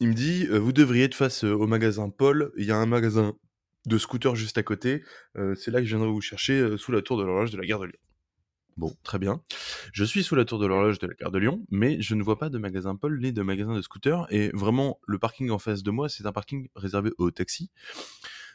Il 0.00 0.08
me 0.08 0.14
dit 0.14 0.46
vous 0.46 0.72
devriez 0.72 1.04
être 1.04 1.14
face 1.14 1.44
au 1.44 1.66
magasin 1.66 2.10
Paul. 2.10 2.52
Il 2.56 2.64
y 2.64 2.70
a 2.70 2.76
un 2.76 2.86
magasin 2.86 3.34
de 3.86 3.98
scooters 3.98 4.36
juste 4.36 4.58
à 4.58 4.62
côté. 4.62 5.02
C'est 5.34 5.70
là 5.70 5.80
que 5.80 5.86
je 5.86 5.96
viendrai 5.96 6.10
vous 6.10 6.20
chercher 6.20 6.76
sous 6.76 6.92
la 6.92 7.02
tour 7.02 7.16
de 7.18 7.24
l'horloge 7.24 7.50
de 7.50 7.56
la 7.56 7.66
gare 7.66 7.80
de 7.80 7.86
Lyon. 7.86 7.98
Bon, 8.76 8.94
très 9.02 9.18
bien. 9.18 9.42
Je 9.92 10.04
suis 10.04 10.22
sous 10.22 10.34
la 10.34 10.44
tour 10.44 10.58
de 10.58 10.66
l'horloge 10.66 10.98
de 10.98 11.06
la 11.06 11.14
gare 11.14 11.30
de 11.30 11.38
Lyon, 11.38 11.64
mais 11.70 12.00
je 12.02 12.14
ne 12.14 12.22
vois 12.22 12.38
pas 12.38 12.50
de 12.50 12.58
magasin 12.58 12.94
Paul 12.94 13.18
ni 13.18 13.32
de 13.32 13.40
magasin 13.40 13.74
de 13.74 13.80
scooter. 13.80 14.26
Et 14.30 14.50
vraiment, 14.52 15.00
le 15.06 15.18
parking 15.18 15.48
en 15.50 15.58
face 15.58 15.82
de 15.82 15.90
moi, 15.90 16.10
c'est 16.10 16.26
un 16.26 16.32
parking 16.32 16.68
réservé 16.76 17.10
aux 17.16 17.30
taxis. 17.30 17.70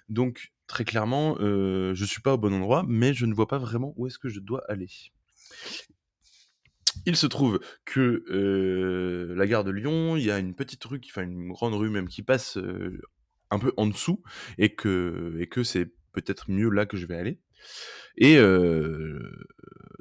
Donc, 0.10 0.54
très 0.68 0.86
clairement, 0.86 1.38
euh, 1.40 1.96
je 1.96 2.06
suis 2.06 2.22
pas 2.22 2.36
au 2.36 2.38
bon 2.38 2.54
endroit, 2.54 2.86
mais 2.88 3.16
je 3.16 3.26
ne 3.26 3.34
vois 3.34 3.48
pas 3.48 3.58
vraiment 3.58 3.94
où 3.98 4.06
est-ce 4.06 4.20
que 4.20 4.30
je 4.30 4.40
dois 4.40 4.64
aller. 4.70 4.90
Il 7.08 7.16
se 7.16 7.26
trouve 7.26 7.60
que 7.86 8.24
euh, 8.30 9.34
la 9.36 9.48
gare 9.48 9.64
de 9.64 9.72
Lyon, 9.72 10.18
il 10.18 10.24
y 10.24 10.30
a 10.30 10.38
une 10.38 10.54
petite 10.54 10.84
rue, 10.84 11.02
enfin 11.04 11.24
une 11.24 11.50
grande 11.50 11.74
rue 11.74 11.90
même, 11.90 12.08
qui 12.08 12.22
passe 12.22 12.58
euh, 12.58 13.02
un 13.50 13.58
peu 13.58 13.74
en 13.76 13.88
dessous, 13.88 14.22
et 14.60 14.76
que, 14.76 15.44
que 15.50 15.64
c'est 15.64 15.92
peut-être 16.12 16.52
mieux 16.52 16.70
là 16.70 16.86
que 16.86 16.98
je 16.98 17.08
vais 17.08 17.18
aller. 17.18 17.40
Et 18.18 18.38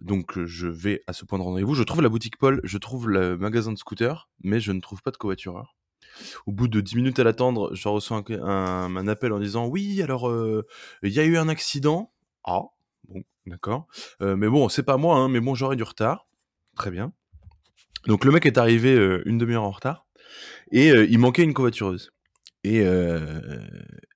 donc 0.00 0.44
je 0.44 0.66
vais 0.66 1.02
à 1.06 1.12
ce 1.12 1.24
point 1.24 1.38
de 1.38 1.44
rendez-vous. 1.44 1.74
Je 1.74 1.82
trouve 1.82 2.02
la 2.02 2.08
boutique 2.08 2.36
Paul, 2.36 2.60
je 2.64 2.78
trouve 2.78 3.08
le 3.08 3.36
magasin 3.36 3.72
de 3.72 3.78
scooter, 3.78 4.28
mais 4.42 4.60
je 4.60 4.72
ne 4.72 4.80
trouve 4.80 5.02
pas 5.02 5.10
de 5.10 5.16
covoitureur. 5.16 5.74
Au 6.46 6.52
bout 6.52 6.68
de 6.68 6.80
10 6.80 6.96
minutes 6.96 7.18
à 7.18 7.24
l'attendre, 7.24 7.74
je 7.74 7.88
reçois 7.88 8.22
un, 8.28 9.06
appel 9.08 9.32
en 9.32 9.38
disant 9.38 9.66
oui, 9.66 10.02
alors 10.02 10.28
euh, 10.28 10.66
il 11.02 11.12
y 11.12 11.20
a 11.20 11.24
eu 11.24 11.36
un 11.36 11.48
accident. 11.48 12.12
Ah, 12.44 12.62
bon, 13.08 13.22
d'accord. 13.46 13.86
Euh, 14.20 14.36
mais 14.36 14.48
bon, 14.48 14.68
c'est 14.68 14.82
pas 14.82 14.96
moi, 14.96 15.16
hein, 15.16 15.28
mais 15.28 15.40
bon, 15.40 15.54
j'aurai 15.54 15.76
du 15.76 15.82
retard. 15.82 16.26
Très 16.76 16.90
bien. 16.90 17.12
Donc 18.06 18.24
le 18.24 18.32
mec 18.32 18.46
est 18.46 18.58
arrivé 18.58 18.94
euh, 18.94 19.22
une 19.26 19.38
demi-heure 19.38 19.62
en 19.62 19.70
retard 19.70 20.06
et 20.70 20.90
euh, 20.90 21.06
il 21.10 21.18
manquait 21.18 21.42
une 21.42 21.54
covoitureuse. 21.54 22.12
Et, 22.64 22.80
euh, 22.82 23.60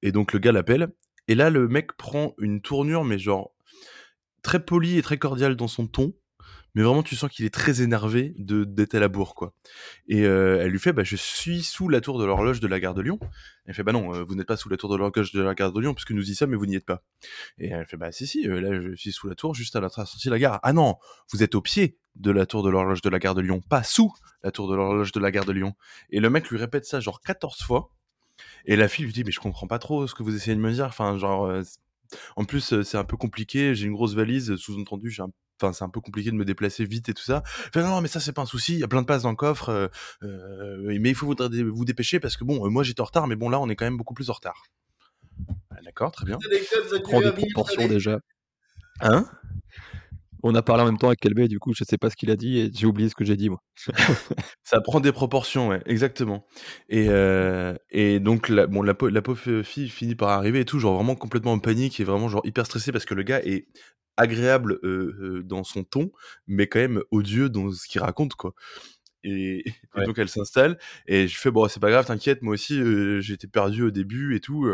et 0.02 0.12
donc 0.12 0.32
le 0.32 0.38
gars 0.38 0.52
l'appelle. 0.52 0.88
Et 1.26 1.34
là, 1.34 1.48
le 1.48 1.68
mec 1.68 1.94
prend 1.94 2.34
une 2.38 2.60
tournure, 2.60 3.04
mais 3.04 3.18
genre 3.18 3.53
très 4.44 4.64
poli 4.64 4.98
et 4.98 5.02
très 5.02 5.18
cordial 5.18 5.56
dans 5.56 5.68
son 5.68 5.88
ton. 5.88 6.14
Mais 6.74 6.82
vraiment, 6.82 7.04
tu 7.04 7.14
sens 7.14 7.30
qu'il 7.30 7.44
est 7.44 7.54
très 7.54 7.82
énervé 7.82 8.34
de 8.36 8.64
d'être 8.64 8.96
à 8.96 9.00
la 9.00 9.06
bourre, 9.06 9.36
quoi. 9.36 9.54
Et 10.08 10.24
euh, 10.24 10.60
elle 10.60 10.70
lui 10.70 10.80
fait, 10.80 10.92
bah, 10.92 11.04
je 11.04 11.14
suis 11.14 11.62
sous 11.62 11.88
la 11.88 12.00
tour 12.00 12.18
de 12.18 12.24
l'horloge 12.24 12.58
de 12.58 12.66
la 12.66 12.80
gare 12.80 12.94
de 12.94 13.02
Lyon. 13.02 13.20
Elle 13.64 13.74
fait, 13.74 13.84
bah 13.84 13.92
non, 13.92 14.12
euh, 14.12 14.24
vous 14.24 14.34
n'êtes 14.34 14.48
pas 14.48 14.56
sous 14.56 14.68
la 14.68 14.76
tour 14.76 14.90
de 14.90 14.96
l'horloge 14.96 15.30
de 15.30 15.40
la 15.40 15.54
gare 15.54 15.70
de 15.70 15.80
Lyon, 15.80 15.94
puisque 15.94 16.10
nous 16.10 16.28
y 16.28 16.34
sommes, 16.34 16.50
mais 16.50 16.56
vous 16.56 16.66
n'y 16.66 16.74
êtes 16.74 16.84
pas. 16.84 17.04
Et 17.58 17.68
elle 17.68 17.86
fait, 17.86 17.96
bah 17.96 18.10
si, 18.10 18.26
si, 18.26 18.48
euh, 18.48 18.60
là, 18.60 18.80
je 18.80 18.94
suis 18.96 19.12
sous 19.12 19.28
la 19.28 19.36
tour, 19.36 19.54
juste 19.54 19.76
à 19.76 19.80
la 19.80 19.88
sortie 19.88 20.26
de 20.26 20.32
la 20.32 20.38
gare. 20.40 20.58
Ah 20.64 20.72
non, 20.72 20.96
vous 21.32 21.44
êtes 21.44 21.54
au 21.54 21.60
pied 21.60 21.96
de 22.16 22.32
la 22.32 22.44
tour 22.44 22.64
de 22.64 22.70
l'horloge 22.70 23.02
de 23.02 23.08
la 23.08 23.20
gare 23.20 23.36
de 23.36 23.40
Lyon, 23.40 23.60
pas 23.60 23.84
sous 23.84 24.12
la 24.42 24.50
tour 24.50 24.68
de 24.68 24.74
l'horloge 24.74 25.12
de 25.12 25.20
la 25.20 25.30
gare 25.30 25.44
de 25.44 25.52
Lyon. 25.52 25.74
Et 26.10 26.18
le 26.18 26.28
mec 26.28 26.50
lui 26.50 26.58
répète 26.58 26.86
ça 26.86 26.98
genre 26.98 27.20
14 27.20 27.62
fois. 27.62 27.90
Et 28.64 28.74
la 28.74 28.88
fille 28.88 29.04
lui 29.04 29.12
dit, 29.12 29.22
mais 29.22 29.30
je 29.30 29.38
comprends 29.38 29.68
pas 29.68 29.78
trop 29.78 30.08
ce 30.08 30.14
que 30.14 30.24
vous 30.24 30.34
essayez 30.34 30.56
de 30.56 30.60
me 30.60 30.72
dire. 30.72 30.86
Enfin, 30.86 31.18
genre, 31.18 31.48
en 32.36 32.44
plus, 32.44 32.82
c'est 32.82 32.96
un 32.98 33.04
peu 33.04 33.16
compliqué. 33.16 33.74
J'ai 33.74 33.86
une 33.86 33.92
grosse 33.94 34.14
valise, 34.14 34.56
sous-entendu, 34.56 35.10
j'ai 35.10 35.22
un 35.22 35.30
Enfin, 35.62 35.72
c'est 35.72 35.84
un 35.84 35.88
peu 35.88 36.00
compliqué 36.00 36.30
de 36.30 36.36
me 36.36 36.44
déplacer 36.44 36.84
vite 36.84 37.08
et 37.08 37.14
tout 37.14 37.22
ça. 37.22 37.42
Non, 37.76 37.82
non, 37.82 38.00
mais 38.00 38.08
ça, 38.08 38.20
c'est 38.20 38.32
pas 38.32 38.42
un 38.42 38.46
souci. 38.46 38.74
Il 38.74 38.80
y 38.80 38.84
a 38.84 38.88
plein 38.88 39.02
de 39.02 39.06
places 39.06 39.22
dans 39.22 39.30
le 39.30 39.36
coffre. 39.36 39.68
euh, 39.68 39.88
euh, 40.22 40.98
mais 41.00 41.10
il 41.10 41.14
faut 41.14 41.26
vous, 41.26 41.36
vous 41.72 41.84
dépêcher 41.84 42.18
parce 42.18 42.36
que 42.36 42.44
bon, 42.44 42.66
euh, 42.66 42.70
moi, 42.70 42.82
j'étais 42.82 43.00
en 43.00 43.04
retard, 43.04 43.26
mais 43.26 43.36
bon, 43.36 43.48
là, 43.48 43.60
on 43.60 43.68
est 43.68 43.76
quand 43.76 43.84
même 43.84 43.96
beaucoup 43.96 44.14
plus 44.14 44.30
en 44.30 44.32
retard. 44.32 44.64
Ah, 45.70 45.76
D'accord, 45.84 46.12
très 46.12 46.26
bien. 46.26 46.38
Prends 47.04 47.20
des 47.20 47.32
proportions 47.32 47.86
déjà. 47.88 48.18
Hein? 49.00 49.26
On 50.44 50.54
a 50.54 50.62
parlé 50.62 50.82
en 50.82 50.86
même 50.86 50.98
temps 50.98 51.08
avec 51.08 51.20
Kelbé, 51.20 51.48
du 51.48 51.58
coup, 51.58 51.72
je 51.74 51.82
sais 51.84 51.98
pas 51.98 52.10
ce 52.10 52.16
qu'il 52.16 52.30
a 52.30 52.36
dit 52.36 52.58
et 52.60 52.70
j'ai 52.72 52.86
oublié 52.86 53.08
ce 53.08 53.14
que 53.16 53.24
j'ai 53.24 53.36
dit, 53.36 53.48
moi. 53.50 53.60
Ça 54.62 54.80
prend 54.80 55.00
des 55.00 55.12
proportions, 55.12 55.68
ouais, 55.68 55.82
exactement. 55.86 56.46
Et, 56.88 57.06
euh, 57.08 57.74
et 57.90 58.20
donc, 58.20 58.48
la, 58.48 58.66
bon, 58.66 58.82
la, 58.82 58.94
pau- 58.94 59.08
la 59.08 59.22
pauvre 59.22 59.62
fille 59.62 59.88
finit 59.88 60.14
par 60.14 60.30
arriver 60.30 60.60
et 60.60 60.64
tout, 60.64 60.78
genre 60.78 60.94
vraiment 60.94 61.16
complètement 61.16 61.52
en 61.52 61.58
panique 61.58 62.00
et 62.00 62.04
vraiment 62.04 62.28
genre 62.28 62.42
hyper 62.44 62.66
stressée 62.66 62.92
parce 62.92 63.04
que 63.04 63.14
le 63.14 63.22
gars 63.22 63.40
est 63.44 63.66
agréable 64.16 64.78
euh, 64.84 65.16
euh, 65.20 65.42
dans 65.42 65.64
son 65.64 65.84
ton, 65.84 66.12
mais 66.46 66.66
quand 66.66 66.78
même 66.78 67.02
odieux 67.10 67.48
dans 67.48 67.70
ce 67.72 67.86
qu'il 67.88 68.00
raconte, 68.00 68.34
quoi. 68.34 68.54
Et, 69.24 69.64
et 69.68 69.74
Ouais. 69.96 70.04
donc 70.04 70.18
elle 70.18 70.28
s'installe 70.28 70.78
et 71.06 71.28
je 71.28 71.38
fais 71.38 71.50
bon 71.50 71.66
c'est 71.68 71.80
pas 71.80 71.90
grave 71.90 72.04
t'inquiète 72.06 72.42
moi 72.42 72.54
aussi 72.54 72.78
euh, 72.80 73.20
j'étais 73.20 73.46
perdu 73.46 73.82
au 73.84 73.90
début 73.90 74.36
et 74.36 74.40
tout 74.40 74.68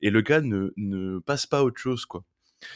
et 0.00 0.10
le 0.10 0.20
gars 0.22 0.40
ne, 0.40 0.72
ne 0.76 1.18
passe 1.18 1.46
pas 1.46 1.58
à 1.58 1.62
autre 1.64 1.78
chose 1.80 2.06
quoi 2.06 2.24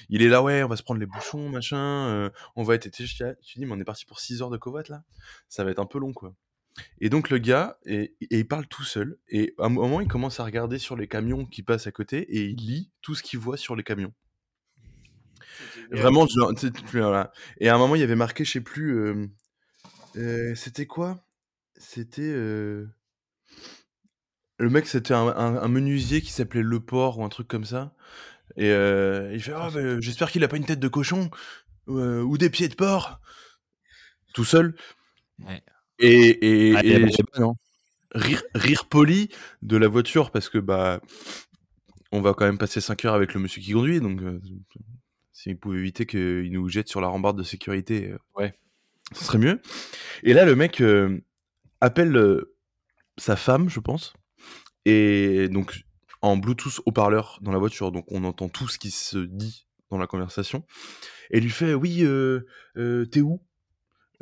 il 0.08 0.22
est 0.22 0.28
là 0.28 0.42
ouais 0.42 0.62
on 0.62 0.68
va 0.68 0.76
se 0.76 0.82
prendre 0.82 1.00
les 1.00 1.06
bouchons 1.06 1.48
machin 1.48 2.08
euh, 2.08 2.30
on 2.56 2.62
va 2.62 2.74
être 2.74 2.88
je 2.96 3.16
te 3.18 3.36
dis 3.56 3.66
mais 3.66 3.72
on 3.72 3.80
est 3.80 3.84
parti 3.84 4.06
pour 4.06 4.20
6 4.20 4.42
heures 4.42 4.50
de 4.50 4.56
covoite 4.56 4.88
là 4.88 5.02
ça 5.48 5.64
va 5.64 5.70
être 5.70 5.78
un 5.78 5.86
peu 5.86 5.98
long 5.98 6.12
quoi 6.12 6.34
et 7.00 7.10
donc 7.10 7.30
le 7.30 7.38
gars 7.38 7.78
et, 7.86 8.14
et 8.22 8.38
il 8.40 8.48
parle 8.48 8.66
tout 8.66 8.84
seul 8.84 9.18
et 9.28 9.54
à 9.58 9.66
un 9.66 9.68
moment 9.70 10.00
il 10.00 10.08
commence 10.08 10.40
à 10.40 10.44
regarder 10.44 10.78
sur 10.78 10.96
les 10.96 11.08
camions 11.08 11.46
qui 11.46 11.62
passent 11.62 11.86
à 11.88 11.92
côté 11.92 12.18
et 12.36 12.44
il 12.46 12.56
lit 12.56 12.90
tout 13.02 13.14
ce 13.14 13.22
qu'il 13.22 13.40
voit 13.40 13.56
sur 13.58 13.76
les 13.76 13.84
camions 13.84 14.14
Vraiment, 15.90 16.26
genre, 16.26 16.54
tu 16.54 16.72
tu- 16.72 16.98
voilà. 17.00 17.32
Et 17.58 17.68
à 17.68 17.74
un 17.74 17.78
moment, 17.78 17.94
il 17.94 18.00
y 18.00 18.04
avait 18.04 18.16
marqué, 18.16 18.44
je 18.44 18.52
sais 18.52 18.60
plus, 18.60 18.92
euh, 18.98 19.26
euh, 20.16 20.54
c'était 20.54 20.86
quoi? 20.86 21.18
C'était. 21.78 22.34
Le 24.58 24.70
mec, 24.70 24.86
c'était 24.86 25.14
un, 25.14 25.26
un- 25.28 25.56
un 25.62 25.68
menuisier 25.68 26.20
qui 26.20 26.30
s'appelait 26.32 26.62
Le 26.62 26.80
Port 26.80 27.18
ou 27.18 27.24
un 27.24 27.28
truc 27.28 27.48
comme 27.48 27.64
ça. 27.64 27.94
Et 28.56 28.70
euh, 28.70 29.30
il 29.32 29.42
fait 29.42 29.52
bah, 29.52 30.00
J'espère 30.00 30.30
qu'il 30.30 30.44
a 30.44 30.48
pas 30.48 30.56
une 30.56 30.66
tête 30.66 30.80
de 30.80 30.88
cochon 30.88 31.30
euh, 31.88 32.22
ou 32.22 32.38
des 32.38 32.50
pieds 32.50 32.68
de 32.68 32.74
porc. 32.74 33.20
Tout 34.32 34.44
seul. 34.44 34.74
Ouais. 35.44 35.62
Et, 35.98 36.70
et, 36.70 36.76
Ah, 36.76 36.84
et 36.84 37.06
non 37.38 37.56
rire, 38.14 38.42
rire 38.54 38.86
poli 38.86 39.28
de 39.62 39.76
la 39.76 39.88
voiture 39.88 40.30
parce 40.30 40.48
que 40.48 40.58
bah 40.58 41.00
on 42.12 42.20
va 42.20 42.32
quand 42.34 42.44
même 42.44 42.58
passer 42.58 42.80
5 42.80 43.04
heures 43.04 43.14
avec 43.14 43.34
le 43.34 43.40
monsieur 43.40 43.60
qui 43.60 43.72
conduit 43.72 44.00
donc 44.00 44.20
euh, 44.22 44.40
s'il 45.32 45.58
pouvait 45.58 45.78
éviter 45.78 46.06
qu'il 46.06 46.50
nous 46.52 46.68
jette 46.68 46.88
sur 46.88 47.00
la 47.00 47.08
rambarde 47.08 47.36
de 47.38 47.42
sécurité 47.42 48.10
euh, 48.10 48.18
Ouais. 48.36 48.54
ce 49.12 49.24
serait 49.24 49.38
mieux 49.38 49.60
et 50.22 50.32
là 50.32 50.44
le 50.44 50.54
mec 50.54 50.80
euh, 50.80 51.20
appelle 51.80 52.16
euh, 52.16 52.54
sa 53.18 53.36
femme 53.36 53.68
je 53.68 53.80
pense 53.80 54.12
et 54.84 55.48
donc 55.48 55.83
en 56.24 56.38
bluetooth 56.38 56.80
haut-parleur 56.86 57.38
dans 57.42 57.52
la 57.52 57.58
voiture 57.58 57.92
donc 57.92 58.06
on 58.08 58.24
entend 58.24 58.48
tout 58.48 58.66
ce 58.66 58.78
qui 58.78 58.90
se 58.90 59.18
dit 59.18 59.66
dans 59.90 59.98
la 59.98 60.06
conversation. 60.06 60.64
Et 61.30 61.40
lui 61.40 61.50
fait 61.50 61.74
oui 61.74 62.02
euh, 62.02 62.46
euh, 62.76 63.04
t'es 63.04 63.20
où? 63.20 63.42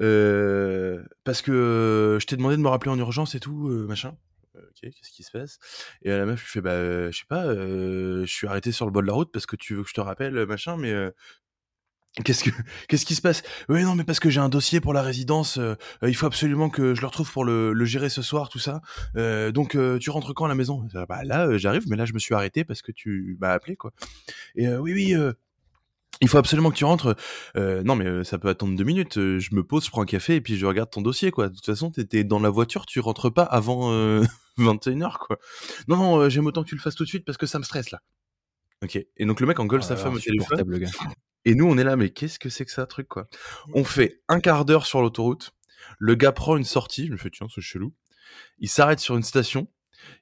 Euh, 0.00 1.02
parce 1.22 1.42
que 1.42 2.18
je 2.20 2.26
t'ai 2.26 2.36
demandé 2.36 2.56
de 2.56 2.62
me 2.62 2.68
rappeler 2.68 2.90
en 2.90 2.98
urgence 2.98 3.34
et 3.34 3.40
tout, 3.40 3.68
machin. 3.88 4.16
Ok, 4.54 4.80
qu'est-ce 4.80 5.12
qui 5.12 5.22
se 5.22 5.30
passe? 5.30 5.58
Et 6.02 6.10
la 6.10 6.26
meuf 6.26 6.42
lui 6.42 6.48
fait, 6.48 6.60
bah, 6.60 7.10
je 7.10 7.16
sais 7.16 7.26
pas, 7.28 7.54
je 7.54 8.24
suis 8.26 8.46
arrêté 8.46 8.72
sur 8.72 8.84
le 8.84 8.90
bord 8.90 9.02
de 9.02 9.06
la 9.06 9.12
route 9.12 9.30
parce 9.32 9.46
que 9.46 9.56
tu 9.56 9.74
veux 9.74 9.82
que 9.82 9.88
je 9.88 9.94
te 9.94 10.00
rappelle, 10.00 10.44
machin, 10.46 10.76
mais 10.76 10.92
qu'est-ce 12.24 12.44
que 12.44 12.50
qu'est-ce 12.88 13.06
qui 13.06 13.14
se 13.14 13.22
passe? 13.22 13.42
Oui, 13.68 13.82
non, 13.84 13.94
mais 13.94 14.04
parce 14.04 14.20
que 14.20 14.30
j'ai 14.30 14.40
un 14.40 14.48
dossier 14.48 14.80
pour 14.80 14.92
la 14.92 15.02
résidence, 15.02 15.58
euh, 15.58 15.74
euh, 16.02 16.08
il 16.08 16.14
faut 16.14 16.26
absolument 16.26 16.70
que 16.70 16.94
je 16.94 17.00
le 17.00 17.06
retrouve 17.06 17.30
pour 17.32 17.44
le, 17.44 17.72
le 17.72 17.84
gérer 17.84 18.08
ce 18.10 18.22
soir, 18.22 18.48
tout 18.48 18.58
ça. 18.58 18.80
Euh, 19.16 19.52
donc, 19.52 19.74
euh, 19.74 19.98
tu 19.98 20.10
rentres 20.10 20.34
quand 20.34 20.44
à 20.44 20.48
la 20.48 20.54
maison? 20.54 20.86
Bah 21.08 21.22
là, 21.24 21.46
euh, 21.46 21.58
j'arrive, 21.58 21.84
mais 21.88 21.96
là, 21.96 22.04
je 22.04 22.12
me 22.12 22.18
suis 22.18 22.34
arrêté 22.34 22.64
parce 22.64 22.82
que 22.82 22.92
tu 22.92 23.36
m'as 23.40 23.52
appelé, 23.52 23.76
quoi. 23.76 23.92
Et 24.54 24.66
euh, 24.68 24.78
oui, 24.78 24.92
oui. 24.92 25.14
euh, 25.14 25.32
il 26.20 26.28
faut 26.28 26.38
absolument 26.38 26.70
que 26.70 26.76
tu 26.76 26.84
rentres. 26.84 27.16
Euh, 27.56 27.82
non, 27.82 27.96
mais 27.96 28.06
euh, 28.06 28.22
ça 28.22 28.38
peut 28.38 28.48
attendre 28.48 28.76
deux 28.76 28.84
minutes. 28.84 29.18
Euh, 29.18 29.38
je 29.40 29.54
me 29.54 29.64
pose, 29.64 29.84
je 29.86 29.90
prends 29.90 30.02
un 30.02 30.06
café 30.06 30.36
et 30.36 30.40
puis 30.40 30.56
je 30.56 30.66
regarde 30.66 30.90
ton 30.90 31.02
dossier, 31.02 31.30
quoi. 31.32 31.48
De 31.48 31.54
toute 31.54 31.66
façon, 31.66 31.90
t'étais 31.90 32.22
dans 32.22 32.38
la 32.38 32.50
voiture, 32.50 32.86
tu 32.86 33.00
rentres 33.00 33.32
pas 33.32 33.42
avant 33.42 33.90
euh, 33.92 34.22
21h, 34.58 35.16
quoi. 35.18 35.38
Non, 35.88 35.96
non, 35.96 36.16
euh, 36.20 36.28
j'aime 36.28 36.46
autant 36.46 36.62
que 36.62 36.68
tu 36.68 36.74
le 36.76 36.80
fasses 36.80 36.94
tout 36.94 37.02
de 37.04 37.08
suite 37.08 37.24
parce 37.24 37.38
que 37.38 37.46
ça 37.46 37.58
me 37.58 37.64
stresse, 37.64 37.90
là. 37.90 38.00
Ok. 38.84 38.96
Et 39.16 39.24
donc 39.26 39.40
le 39.40 39.46
mec 39.46 39.58
engueule 39.58 39.80
Oh 39.82 39.86
sa 39.86 39.96
femme 39.96 40.14
au 40.14 40.18
téléphone. 40.20 40.62
le 40.66 40.78
gars. 40.78 40.90
Et 41.44 41.54
nous, 41.54 41.66
on 41.66 41.76
est 41.76 41.84
là, 41.84 41.96
mais 41.96 42.10
qu'est-ce 42.10 42.38
que 42.38 42.48
c'est 42.48 42.64
que 42.64 42.70
ça, 42.70 42.86
truc, 42.86 43.08
quoi? 43.08 43.28
On 43.74 43.84
fait 43.84 44.22
un 44.28 44.40
quart 44.40 44.64
d'heure 44.64 44.86
sur 44.86 45.02
l'autoroute. 45.02 45.52
Le 45.98 46.14
gars 46.14 46.32
prend 46.32 46.56
une 46.56 46.64
sortie. 46.64 47.06
Je 47.06 47.12
me 47.12 47.16
fais, 47.16 47.30
tiens, 47.30 47.48
c'est 47.52 47.60
chelou. 47.60 47.92
Il 48.58 48.68
s'arrête 48.68 49.00
sur 49.00 49.16
une 49.16 49.22
station. 49.22 49.68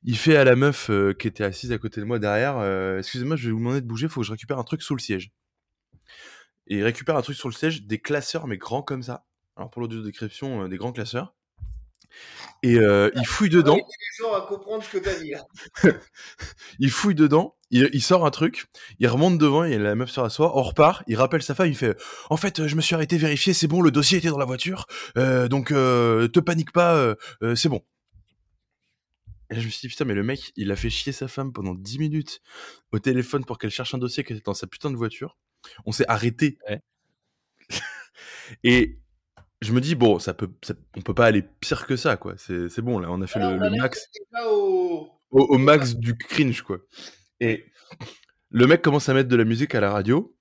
Il 0.02 0.16
fait 0.16 0.36
à 0.36 0.44
la 0.44 0.56
meuf 0.56 0.90
euh, 0.90 1.12
qui 1.12 1.26
était 1.28 1.44
assise 1.44 1.72
à 1.72 1.78
côté 1.78 2.00
de 2.00 2.06
moi 2.06 2.18
derrière 2.18 2.58
euh, 2.58 2.98
Excusez-moi, 2.98 3.36
je 3.36 3.46
vais 3.46 3.52
vous 3.52 3.58
demander 3.58 3.80
de 3.80 3.86
bouger, 3.86 4.08
faut 4.08 4.20
que 4.20 4.26
je 4.26 4.32
récupère 4.32 4.58
un 4.58 4.64
truc 4.64 4.82
sous 4.82 4.94
le 4.94 5.00
siège. 5.00 5.32
Et 6.66 6.78
il 6.78 6.84
récupère 6.84 7.16
un 7.16 7.22
truc 7.22 7.36
sur 7.36 7.48
le 7.48 7.54
siège, 7.54 7.86
des 7.86 7.98
classeurs, 7.98 8.46
mais 8.46 8.58
grands 8.58 8.82
comme 8.82 9.02
ça. 9.02 9.26
Alors 9.56 9.70
pour 9.70 9.82
l'audio 9.82 10.02
description, 10.02 10.64
euh, 10.64 10.68
des 10.68 10.76
grands 10.76 10.92
classeurs. 10.92 11.34
Et 12.62 12.76
euh, 12.76 13.10
il 13.14 13.26
fouille 13.26 13.48
dedans. 13.48 13.76
les 13.76 14.24
gens 14.24 14.34
à 14.34 14.42
comprendre 14.42 14.84
ce 14.84 14.90
que 14.90 14.98
t'as 14.98 15.18
dit 15.18 15.30
là. 15.30 15.46
il 16.78 16.90
fouille 16.90 17.14
dedans, 17.14 17.56
il, 17.70 17.88
il 17.92 18.02
sort 18.02 18.26
un 18.26 18.30
truc, 18.30 18.66
il 18.98 19.08
remonte 19.08 19.38
devant, 19.38 19.64
et 19.64 19.78
la 19.78 19.94
meuf 19.94 20.10
se 20.10 20.20
rassoit, 20.20 20.56
on 20.58 20.62
repart, 20.62 21.02
il 21.06 21.16
rappelle 21.16 21.42
sa 21.42 21.54
femme, 21.54 21.68
il 21.68 21.76
fait 21.76 21.96
En 22.28 22.36
fait, 22.36 22.66
je 22.66 22.76
me 22.76 22.80
suis 22.80 22.94
arrêté 22.94 23.16
vérifier, 23.16 23.54
c'est 23.54 23.66
bon, 23.66 23.80
le 23.80 23.90
dossier 23.90 24.18
était 24.18 24.28
dans 24.28 24.38
la 24.38 24.44
voiture, 24.44 24.86
euh, 25.16 25.48
donc 25.48 25.70
euh, 25.70 26.28
te 26.28 26.40
panique 26.40 26.72
pas, 26.72 26.94
euh, 26.94 27.14
euh, 27.42 27.54
c'est 27.54 27.68
bon. 27.68 27.82
Et 29.50 29.54
là, 29.54 29.60
je 29.60 29.66
me 29.66 29.70
suis 29.70 29.80
dit, 29.80 29.88
putain, 29.88 30.04
mais 30.04 30.14
le 30.14 30.22
mec, 30.22 30.52
il 30.56 30.70
a 30.70 30.76
fait 30.76 30.90
chier 30.90 31.12
sa 31.12 31.26
femme 31.26 31.52
pendant 31.52 31.74
10 31.74 31.98
minutes 31.98 32.40
au 32.92 33.00
téléphone 33.00 33.44
pour 33.44 33.58
qu'elle 33.58 33.70
cherche 33.70 33.94
un 33.94 33.98
dossier 33.98 34.22
qui 34.22 34.32
était 34.32 34.42
dans 34.42 34.54
sa 34.54 34.68
putain 34.68 34.90
de 34.90 34.96
voiture. 34.96 35.36
On 35.86 35.92
s'est 35.92 36.04
arrêté. 36.06 36.56
Ouais. 36.68 36.80
et 38.62 39.00
je 39.60 39.72
me 39.72 39.80
dis, 39.80 39.94
bon, 39.94 40.18
ça 40.18 40.34
peut, 40.34 40.50
ça- 40.62 40.74
on 40.96 41.02
peut 41.02 41.14
pas 41.14 41.26
aller 41.26 41.42
pire 41.42 41.86
que 41.86 41.96
ça, 41.96 42.16
quoi. 42.16 42.34
C'est 42.38 42.80
bon, 42.80 42.98
là, 42.98 43.08
on 43.10 43.20
a 43.22 43.26
fait 43.26 43.38
Alors, 43.40 43.52
le, 43.58 43.76
max 43.78 44.08
au... 44.46 45.10
au, 45.30 45.40
au 45.54 45.58
max 45.58 45.94
du 45.96 46.16
cringe, 46.16 46.62
quoi. 46.62 46.78
Et 47.40 47.64
le 48.50 48.66
mec 48.66 48.82
commence 48.82 49.08
à 49.08 49.14
mettre 49.14 49.28
de 49.28 49.36
la 49.36 49.44
musique 49.44 49.74
à 49.74 49.80
la 49.80 49.90
radio, 49.90 50.36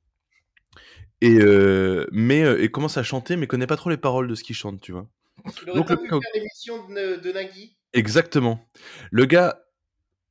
et, 1.22 1.38
euh, 1.41 2.07
mais, 2.11 2.43
euh, 2.43 2.61
et 2.63 2.70
commence 2.72 2.97
à 2.97 3.03
chanter, 3.03 3.36
mais 3.36 3.45
connaît 3.47 3.67
pas 3.67 3.76
trop 3.78 3.89
les 3.89 3.97
paroles 3.97 4.28
de 4.28 4.36
ce 4.36 4.43
qu'il 4.43 4.55
chante, 4.55 4.80
tu 4.82 4.91
vois. 4.93 5.07
Il 5.63 5.70
aurait 5.70 5.80
Donc, 5.80 5.88
pas 5.88 5.95
le- 5.95 6.01
pu 6.01 6.07
faire 6.09 6.20
l'émission 6.34 6.88
de, 6.89 7.15
de 7.22 7.32
Nagui 7.32 7.78
Exactement. 7.93 8.70
Le 9.11 9.26
gars 9.26 9.61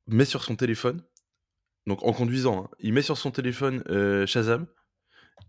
met 0.07 0.25
sur 0.25 0.43
son 0.43 0.55
téléphone, 0.55 1.03
donc 1.85 2.03
en 2.03 2.13
conduisant, 2.13 2.63
hein, 2.65 2.69
il 2.79 2.93
met 2.93 3.01
sur 3.03 3.17
son 3.17 3.29
téléphone 3.31 3.83
euh, 3.89 4.25
Shazam, 4.25 4.65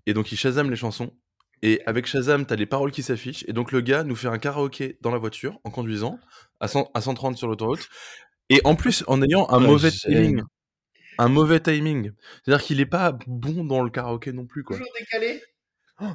et 0.07 0.12
donc 0.14 0.30
il 0.32 0.36
Shazam 0.38 0.68
les 0.70 0.76
chansons, 0.76 1.14
et 1.63 1.83
avec 1.87 2.07
Shazam, 2.07 2.47
t'as 2.47 2.57
les 2.57 2.67
paroles 2.67 2.91
qui 2.91 3.03
s'affichent, 3.03 3.45
et 3.49 3.53
donc 3.53 3.73
le 3.73 3.81
gars 3.81 4.05
nous 4.05 4.17
fait 4.17 4.29
un 4.29 4.39
karaoké 4.39 4.99
dans 5.01 5.11
la 5.11 5.19
voiture, 5.19 5.61
en 5.65 5.71
conduisant, 5.71 6.19
à, 6.61 6.69
100 6.69 6.91
à 6.95 7.01
130 7.01 7.37
sur 7.37 7.49
l'autoroute, 7.49 7.89
et 8.49 8.61
en 8.65 8.75
plus 8.75 9.05
en 9.07 9.23
ayant 9.23 9.49
un 9.51 9.59
Oh, 9.59 9.67
mauvais 9.67 9.91
timing. 9.91 10.43
Un 11.19 11.29
mauvais 11.29 11.61
timing. 11.61 12.13
C'est-à-dire 12.45 12.65
qu'il 12.65 12.81
est 12.81 12.87
pas 12.87 13.19
bon 13.27 13.65
dans 13.65 13.83
le 13.83 13.91
karaoké 13.91 14.33
non 14.33 14.47
plus, 14.47 14.65
quoi. 14.65 14.77
Toujours 14.77 14.93
décalé 14.99 15.43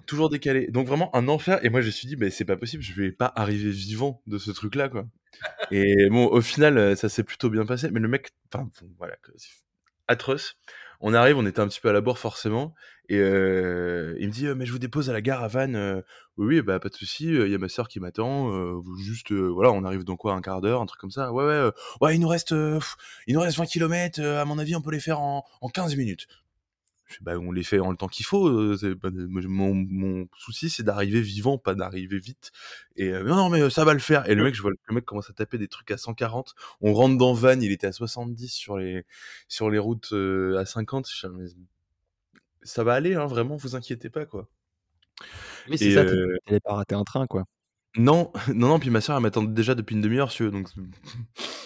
Toujours 0.08 0.30
décalé. 0.30 0.68
Donc 0.68 0.88
vraiment 0.88 1.16
un 1.16 1.28
enfer. 1.28 1.64
Et 1.64 1.70
moi 1.70 1.82
je 1.82 1.88
me 1.88 1.91
suis 1.91 2.08
dit, 2.08 2.16
mais 2.16 2.32
c'est 2.32 2.46
pas 2.46 2.58
possible, 2.58 2.82
je 2.82 2.93
vais 2.93 3.12
pas 3.12 3.32
arriver 3.36 3.70
vivant 3.70 4.22
de 4.26 4.38
ce 4.38 4.50
truc-là, 4.52 4.89
quoi. 4.89 5.06
Et 5.70 6.10
bon, 6.10 6.28
au 6.28 6.41
final, 6.41 6.78
euh, 6.78 6.96
ça 6.96 7.10
s'est 7.10 7.24
plutôt 7.24 7.50
bien 7.50 7.66
passé. 7.66 7.89
Mais 7.91 8.00
le 8.00 8.08
mec, 8.08 8.30
enfin, 8.52 8.70
bon, 8.82 8.89
voilà, 8.98 9.16
atroce. 10.08 10.58
On 11.02 11.14
arrive, 11.14 11.38
on 11.38 11.46
était 11.46 11.60
un 11.60 11.68
petit 11.68 11.80
peu 11.82 11.89
à 11.89 11.93
la 11.93 12.02
bourre 12.02 12.18
forcément. 12.20 12.74
Et 13.10 13.20
euh, 13.20 14.16
il 14.20 14.28
me 14.28 14.32
dit, 14.34 14.48
euh, 14.48 14.56
mais 14.56 14.66
je 14.66 14.72
vous 14.72 14.80
dépose 14.80 15.10
à 15.10 15.14
la 15.14 15.22
gare 15.22 15.43
à 15.43 15.48
Vannes. 15.48 15.76
Euh, 15.76 16.02
oui, 16.38 16.56
oui, 16.58 16.62
bah 16.62 16.80
pas 16.80 16.89
de 16.89 16.96
souci. 16.96 17.26
Il 17.28 17.48
y 17.48 17.56
a 17.56 17.58
ma 17.58 17.70
soeur 17.70 17.88
qui 17.88 18.00
m'attend. 18.00 18.50
vous- 18.80 18.98
juste, 18.98 19.32
voilà, 19.32 19.72
on 19.72 19.84
arrive 19.84 20.04
dans 20.04 20.16
quoi, 20.18 20.34
un 20.34 20.41
quart 20.41 20.62
d'heure, 20.62 20.82
un 20.82 20.86
truc 20.86 21.00
comme 21.00 21.12
ça. 21.12 21.32
Ouais, 21.32 21.46
ouais, 21.46 21.72
ouais. 22.02 22.16
Il 22.16 22.20
nous 22.22 22.28
reste, 22.28 22.54
il 23.28 23.34
nous 23.34 23.39
reste 23.41 23.58
20 23.58 23.66
km. 23.66 24.22
à 24.22 24.46
mon 24.46 24.58
avis, 24.60 24.76
on 24.76 24.82
peut 24.82 24.91
les 24.91 25.00
faire 25.00 25.20
en, 25.20 25.46
en 25.62 25.70
15 25.70 25.96
minutes. 25.96 26.28
Je 27.08 27.18
bah, 27.22 27.38
on 27.38 27.51
les 27.51 27.64
fait 27.64 27.80
en 27.80 27.91
le 27.91 27.97
temps 27.97 28.08
qu'il 28.08 28.26
faut. 28.26 28.47
euh, 28.47 28.78
mon, 29.47 29.74
mon 29.76 30.28
souci, 30.38 30.70
c'est 30.70 30.84
d'arriver 30.84 31.22
vivant, 31.22 31.58
pas 31.58 31.76
d'arriver 31.76 32.20
vite. 32.20 32.51
Et 32.95 33.10
euh, 33.14 33.24
non, 33.24 33.36
non, 33.36 33.49
mais 33.49 33.62
euh, 33.62 33.70
ça 33.70 33.86
va 33.86 33.93
le 33.93 33.99
faire. 33.99 34.28
Et 34.30 34.36
le 34.36 34.43
mec, 34.43 34.56
je 34.56 34.62
vois 34.62 34.72
le 34.72 34.95
mec 34.95 35.06
commence 35.06 35.30
à 35.30 35.34
taper 35.34 35.58
des 35.58 35.68
trucs 35.68 35.91
à 35.91 35.97
140. 35.97 36.56
On 36.82 36.93
rentre 36.93 37.18
dans 37.18 37.34
Vannes, 37.34 37.62
il 37.62 37.72
était 37.72 37.88
à 37.88 37.91
70 37.91 38.49
sur 38.49 38.78
les, 38.78 39.06
sur 39.47 39.70
les 39.70 39.78
routes 39.80 40.14
euh, 40.14 40.58
à 40.58 40.66
50. 40.66 41.08
Je 41.10 41.20
fais, 41.20 41.30
mais 41.30 41.45
ça 42.64 42.84
va 42.84 42.93
aller, 42.93 43.16
hein, 43.16 43.28
vraiment, 43.28 43.56
vous 43.56 43.76
inquiétez 43.76 44.10
pas, 44.10 44.26
quoi. 44.26 44.49
Oui, 45.68 45.78
c'est 45.78 45.91
ça, 45.91 46.01
euh, 46.01 46.38
t'allais 46.45 46.60
pas 46.60 46.74
rater 46.76 46.95
un 46.95 47.03
train, 47.03 47.28
quoi. 47.28 47.45
non, 47.97 48.32
non, 48.53 48.68
non, 48.70 48.80
puis 48.80 48.89
ma 48.89 49.01
soeur, 49.01 49.16
elle 49.18 49.24
m'attendait 49.24 49.53
déjà 49.53 49.76
depuis 49.76 49.95
une 49.95 50.01
demi-heure, 50.01 50.32
si 50.32 50.43
donc 50.49 50.68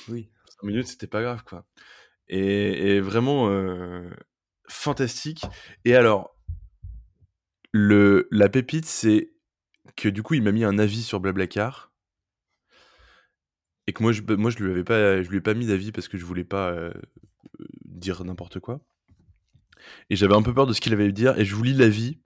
Oui. 0.08 0.30
5 0.62 0.64
minutes, 0.68 0.88
c'était 0.88 1.08
pas 1.08 1.22
grave, 1.22 1.44
quoi. 1.44 1.66
Et, 2.28 2.96
et 2.96 3.00
vraiment 3.02 3.50
euh, 3.50 4.10
fantastique. 4.70 5.43
Et 5.86 5.95
alors, 5.95 6.36
le, 7.72 8.28
la 8.32 8.49
pépite, 8.49 8.86
c'est 8.86 9.32
que 9.95 10.09
du 10.09 10.24
coup, 10.24 10.36
il 10.36 10.43
m'a 10.43 10.51
mis 10.51 10.63
un 10.63 10.80
avis 10.80 11.03
sur 11.03 11.20
Blablacar. 11.20 11.91
Et 13.88 13.93
que 13.93 14.03
moi, 14.03 14.11
je, 14.11 14.22
moi, 14.22 14.51
je 14.51 14.63
lui 14.63 14.84
pas, 14.84 15.17
lui 15.17 15.38
ai 15.38 15.41
pas 15.41 15.53
mis 15.55 15.65
d'avis 15.65 15.91
parce 15.91 16.07
que 16.07 16.17
je 16.17 16.26
voulais 16.26 16.43
pas 16.43 16.70
euh, 16.70 16.93
dire 17.86 18.24
n'importe 18.24 18.59
quoi. 18.59 18.82
Et 20.09 20.15
j'avais 20.15 20.36
un 20.36 20.43
peu 20.43 20.53
peur 20.53 20.67
de 20.67 20.74
ce 20.74 20.82
qu'il 20.82 20.93
avait 20.93 21.07
à 21.07 21.11
dire, 21.11 21.39
et 21.39 21.45
je 21.45 21.55
vous 21.55 21.63
lis 21.63 21.74
l'avis. 21.74 22.20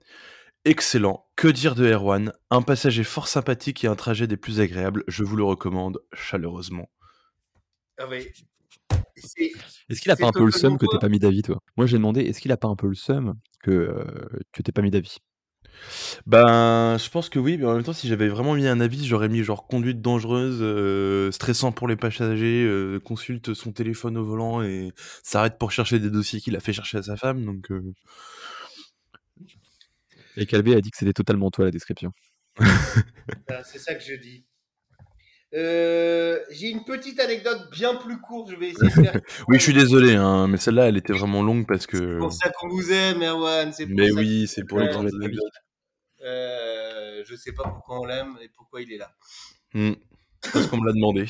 Excellent. 0.66 1.26
Que 1.36 1.48
dire 1.48 1.74
de 1.74 1.86
Erwan? 1.86 2.32
Un 2.50 2.62
passager 2.62 3.04
fort 3.04 3.28
sympathique 3.28 3.84
et 3.84 3.86
un 3.86 3.96
trajet 3.96 4.26
des 4.26 4.36
plus 4.36 4.60
agréables. 4.60 5.04
Je 5.08 5.22
vous 5.22 5.36
le 5.36 5.44
recommande 5.44 6.00
chaleureusement. 6.12 6.90
Ah 7.98 8.08
ouais. 8.08 8.32
Est-ce 9.88 10.00
qu'il 10.00 10.10
a 10.10 10.16
pas 10.16 10.26
un 10.28 10.32
peu 10.32 10.44
le 10.44 10.52
seum 10.52 10.78
que 10.78 10.86
t'aies 10.86 10.98
pas 10.98 11.08
mis 11.08 11.18
d'avis, 11.18 11.42
toi? 11.42 11.58
Moi, 11.76 11.86
j'ai 11.86 11.96
demandé, 11.96 12.22
est-ce 12.22 12.40
qu'il 12.40 12.52
a 12.52 12.56
pas 12.56 12.68
un 12.68 12.76
peu 12.76 12.88
le 12.88 12.94
seum 12.94 13.34
que, 13.62 13.70
euh, 13.70 14.04
que 14.52 14.62
t'aies 14.62 14.72
pas 14.72 14.82
mis 14.82 14.90
d'avis? 14.90 15.18
Ben, 16.26 16.96
je 16.98 17.08
pense 17.10 17.28
que 17.28 17.38
oui, 17.38 17.56
mais 17.58 17.64
en 17.66 17.74
même 17.74 17.82
temps, 17.82 17.92
si 17.92 18.08
j'avais 18.08 18.28
vraiment 18.28 18.54
mis 18.54 18.66
un 18.66 18.80
avis, 18.80 19.06
j'aurais 19.06 19.28
mis 19.28 19.42
genre 19.42 19.66
conduite 19.66 20.00
dangereuse, 20.00 20.58
euh, 20.60 21.30
stressant 21.32 21.72
pour 21.72 21.88
les 21.88 21.96
passagers, 21.96 22.64
euh, 22.64 22.98
consulte 23.00 23.54
son 23.54 23.72
téléphone 23.72 24.16
au 24.16 24.24
volant 24.24 24.62
et 24.62 24.92
s'arrête 25.22 25.58
pour 25.58 25.72
chercher 25.72 25.98
des 25.98 26.10
dossiers 26.10 26.40
qu'il 26.40 26.56
a 26.56 26.60
fait 26.60 26.72
chercher 26.72 26.98
à 26.98 27.02
sa 27.02 27.16
femme. 27.16 27.44
Donc, 27.44 27.70
euh, 27.70 27.82
Et 30.36 30.46
Calvé 30.46 30.74
a 30.74 30.80
dit 30.80 30.90
que 30.90 30.96
c'était 30.98 31.12
totalement 31.12 31.50
toi 31.50 31.64
la 31.66 31.70
description. 31.70 32.12
Ah, 33.48 33.62
C'est 33.64 33.78
ça 33.78 33.94
que 33.94 34.02
je 34.02 34.14
dis. 34.14 34.44
Euh, 35.54 36.40
J'ai 36.50 36.68
une 36.70 36.84
petite 36.84 37.20
anecdote 37.20 37.70
bien 37.70 37.94
plus 37.94 38.20
courte. 38.20 38.50
Je 38.50 38.56
vais 38.56 38.70
essayer 38.70 38.90
de 38.90 38.96
faire. 38.96 39.14
oui, 39.48 39.58
je 39.58 39.62
suis 39.62 39.74
désolé, 39.74 40.14
hein, 40.14 40.48
mais 40.48 40.56
celle-là, 40.56 40.88
elle 40.88 40.96
était 40.96 41.12
vraiment 41.12 41.42
longue 41.42 41.66
parce 41.66 41.82
C'est 41.82 41.88
que. 41.98 42.18
pour 42.18 42.32
ça 42.32 42.50
qu'on 42.50 42.68
vous 42.68 42.90
aime, 42.92 43.22
Erwan. 43.22 43.72
c'est 43.72 43.86
pour 43.86 43.94
Mais 43.96 44.08
ça 44.10 44.14
oui, 44.14 44.46
c'est 44.48 44.64
pour 44.64 44.80
les 44.80 44.88
grandes 44.88 45.08
c'est 45.10 45.16
anecdotes. 45.16 45.52
Euh, 46.22 47.22
je 47.26 47.36
sais 47.36 47.52
pas 47.52 47.64
pourquoi 47.64 48.00
on 48.00 48.04
l'aime 48.04 48.36
et 48.42 48.48
pourquoi 48.48 48.80
il 48.82 48.92
est 48.92 48.98
là. 48.98 49.12
Hmm. 49.74 49.92
Parce 50.52 50.66
qu'on 50.66 50.78
me 50.78 50.86
l'a 50.86 50.92
demandé. 50.92 51.26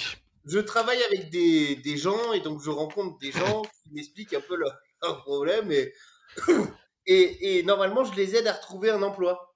Je 0.47 0.59
travaille 0.59 1.03
avec 1.05 1.31
des, 1.31 1.77
des 1.77 1.97
gens 1.97 2.33
et 2.33 2.41
donc 2.41 2.63
je 2.63 2.71
rencontre 2.71 3.19
des 3.19 3.33
gens 3.33 3.63
qui 3.83 3.93
m'expliquent 3.93 4.35
un 4.35 4.41
peu 4.41 4.57
leurs 4.57 4.77
leurs 5.03 5.23
problèmes 5.23 5.71
et, 5.73 5.93
et, 7.07 7.59
et 7.59 7.63
normalement 7.63 8.05
je 8.05 8.15
les 8.15 8.37
aide 8.37 8.47
à 8.47 8.53
retrouver 8.53 8.91
un 8.91 9.03
emploi. 9.03 9.55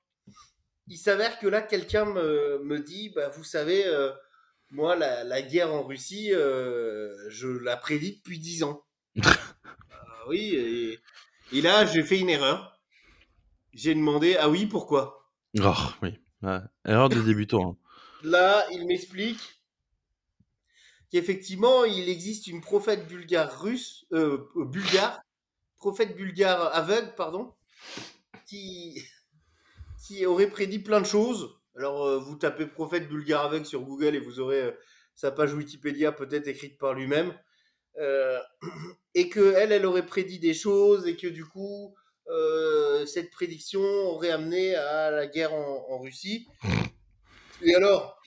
Il 0.89 0.97
s'avère 0.99 1.39
que 1.39 1.47
là 1.47 1.61
quelqu'un 1.63 2.07
me, 2.07 2.61
me 2.65 2.79
dit, 2.81 3.11
bah, 3.11 3.29
vous 3.29 3.45
savez, 3.45 3.87
euh, 3.87 4.11
moi 4.71 4.97
la, 4.97 5.25
la 5.25 5.43
guerre 5.43 5.73
en 5.73 5.83
Russie, 5.83 6.33
euh, 6.33 7.15
je 7.31 7.49
la 7.49 7.77
prédis 7.77 8.17
depuis 8.17 8.39
10 8.39 8.63
ans. 8.65 8.85
Ah 9.91 10.25
oui, 10.29 10.55
et, 10.55 10.99
et 11.53 11.63
là 11.63 11.87
j'ai 11.87 12.03
fait 12.03 12.19
une 12.19 12.29
erreur. 12.29 12.79
J'ai 13.73 13.95
demandé, 13.95 14.37
ah 14.39 14.49
oui, 14.51 14.67
pourquoi? 14.67 15.31
Oh, 15.61 15.73
oui. 16.03 16.19
Ouais. 16.43 16.59
Erreur 16.85 17.09
de 17.09 17.21
débutant. 17.23 17.71
hein. 17.73 17.77
Là, 18.23 18.67
il 18.73 18.87
m'explique 18.87 19.41
qu'effectivement, 21.11 21.85
il 21.85 22.09
existe 22.09 22.47
une 22.49 22.61
prophète 22.61 23.07
bulgare 23.07 23.61
russe, 23.61 24.05
euh, 24.13 24.49
euh, 24.57 24.65
bulgare, 24.65 25.21
prophète 25.77 26.17
bulgare 26.17 26.75
aveugle, 26.75 27.15
pardon, 27.17 27.55
qui, 28.47 29.01
qui 30.07 30.27
aurait 30.27 30.51
prédit 30.51 30.81
plein 30.81 31.01
de 31.01 31.07
choses. 31.07 31.58
Alors, 31.79 32.05
euh, 32.07 32.19
vous 32.19 32.37
tapez 32.37 32.67
prophète 32.67 33.09
bulgare 33.09 33.45
aveugle 33.47 33.65
sur 33.67 33.83
Google 33.83 34.15
et 34.17 34.21
vous 34.21 34.41
aurez 34.41 34.61
euh, 34.63 34.73
sa 35.15 35.31
page 35.31 35.55
Wikipédia 35.55 36.13
peut-être 36.13 36.49
écrite 36.49 36.77
par 36.79 36.95
lui-même. 36.95 37.33
Euh, 37.99 38.39
et 39.15 39.29
que 39.29 39.55
elle, 39.57 39.73
elle 39.73 39.87
aurait 39.87 40.07
prédit 40.07 40.39
des 40.39 40.55
choses 40.55 41.07
et 41.07 41.17
que 41.17 41.29
du 41.29 41.45
coup, 41.45 41.95
euh, 42.29 43.07
cette 43.07 43.31
prédiction 43.31 43.81
aurait 43.81 44.31
amené 44.31 44.75
à 44.75 45.11
la 45.11 45.27
guerre 45.27 45.55
en, 45.55 45.87
en 45.91 45.99
Russie. 46.01 46.49
Et 47.63 47.75
alors, 47.75 48.21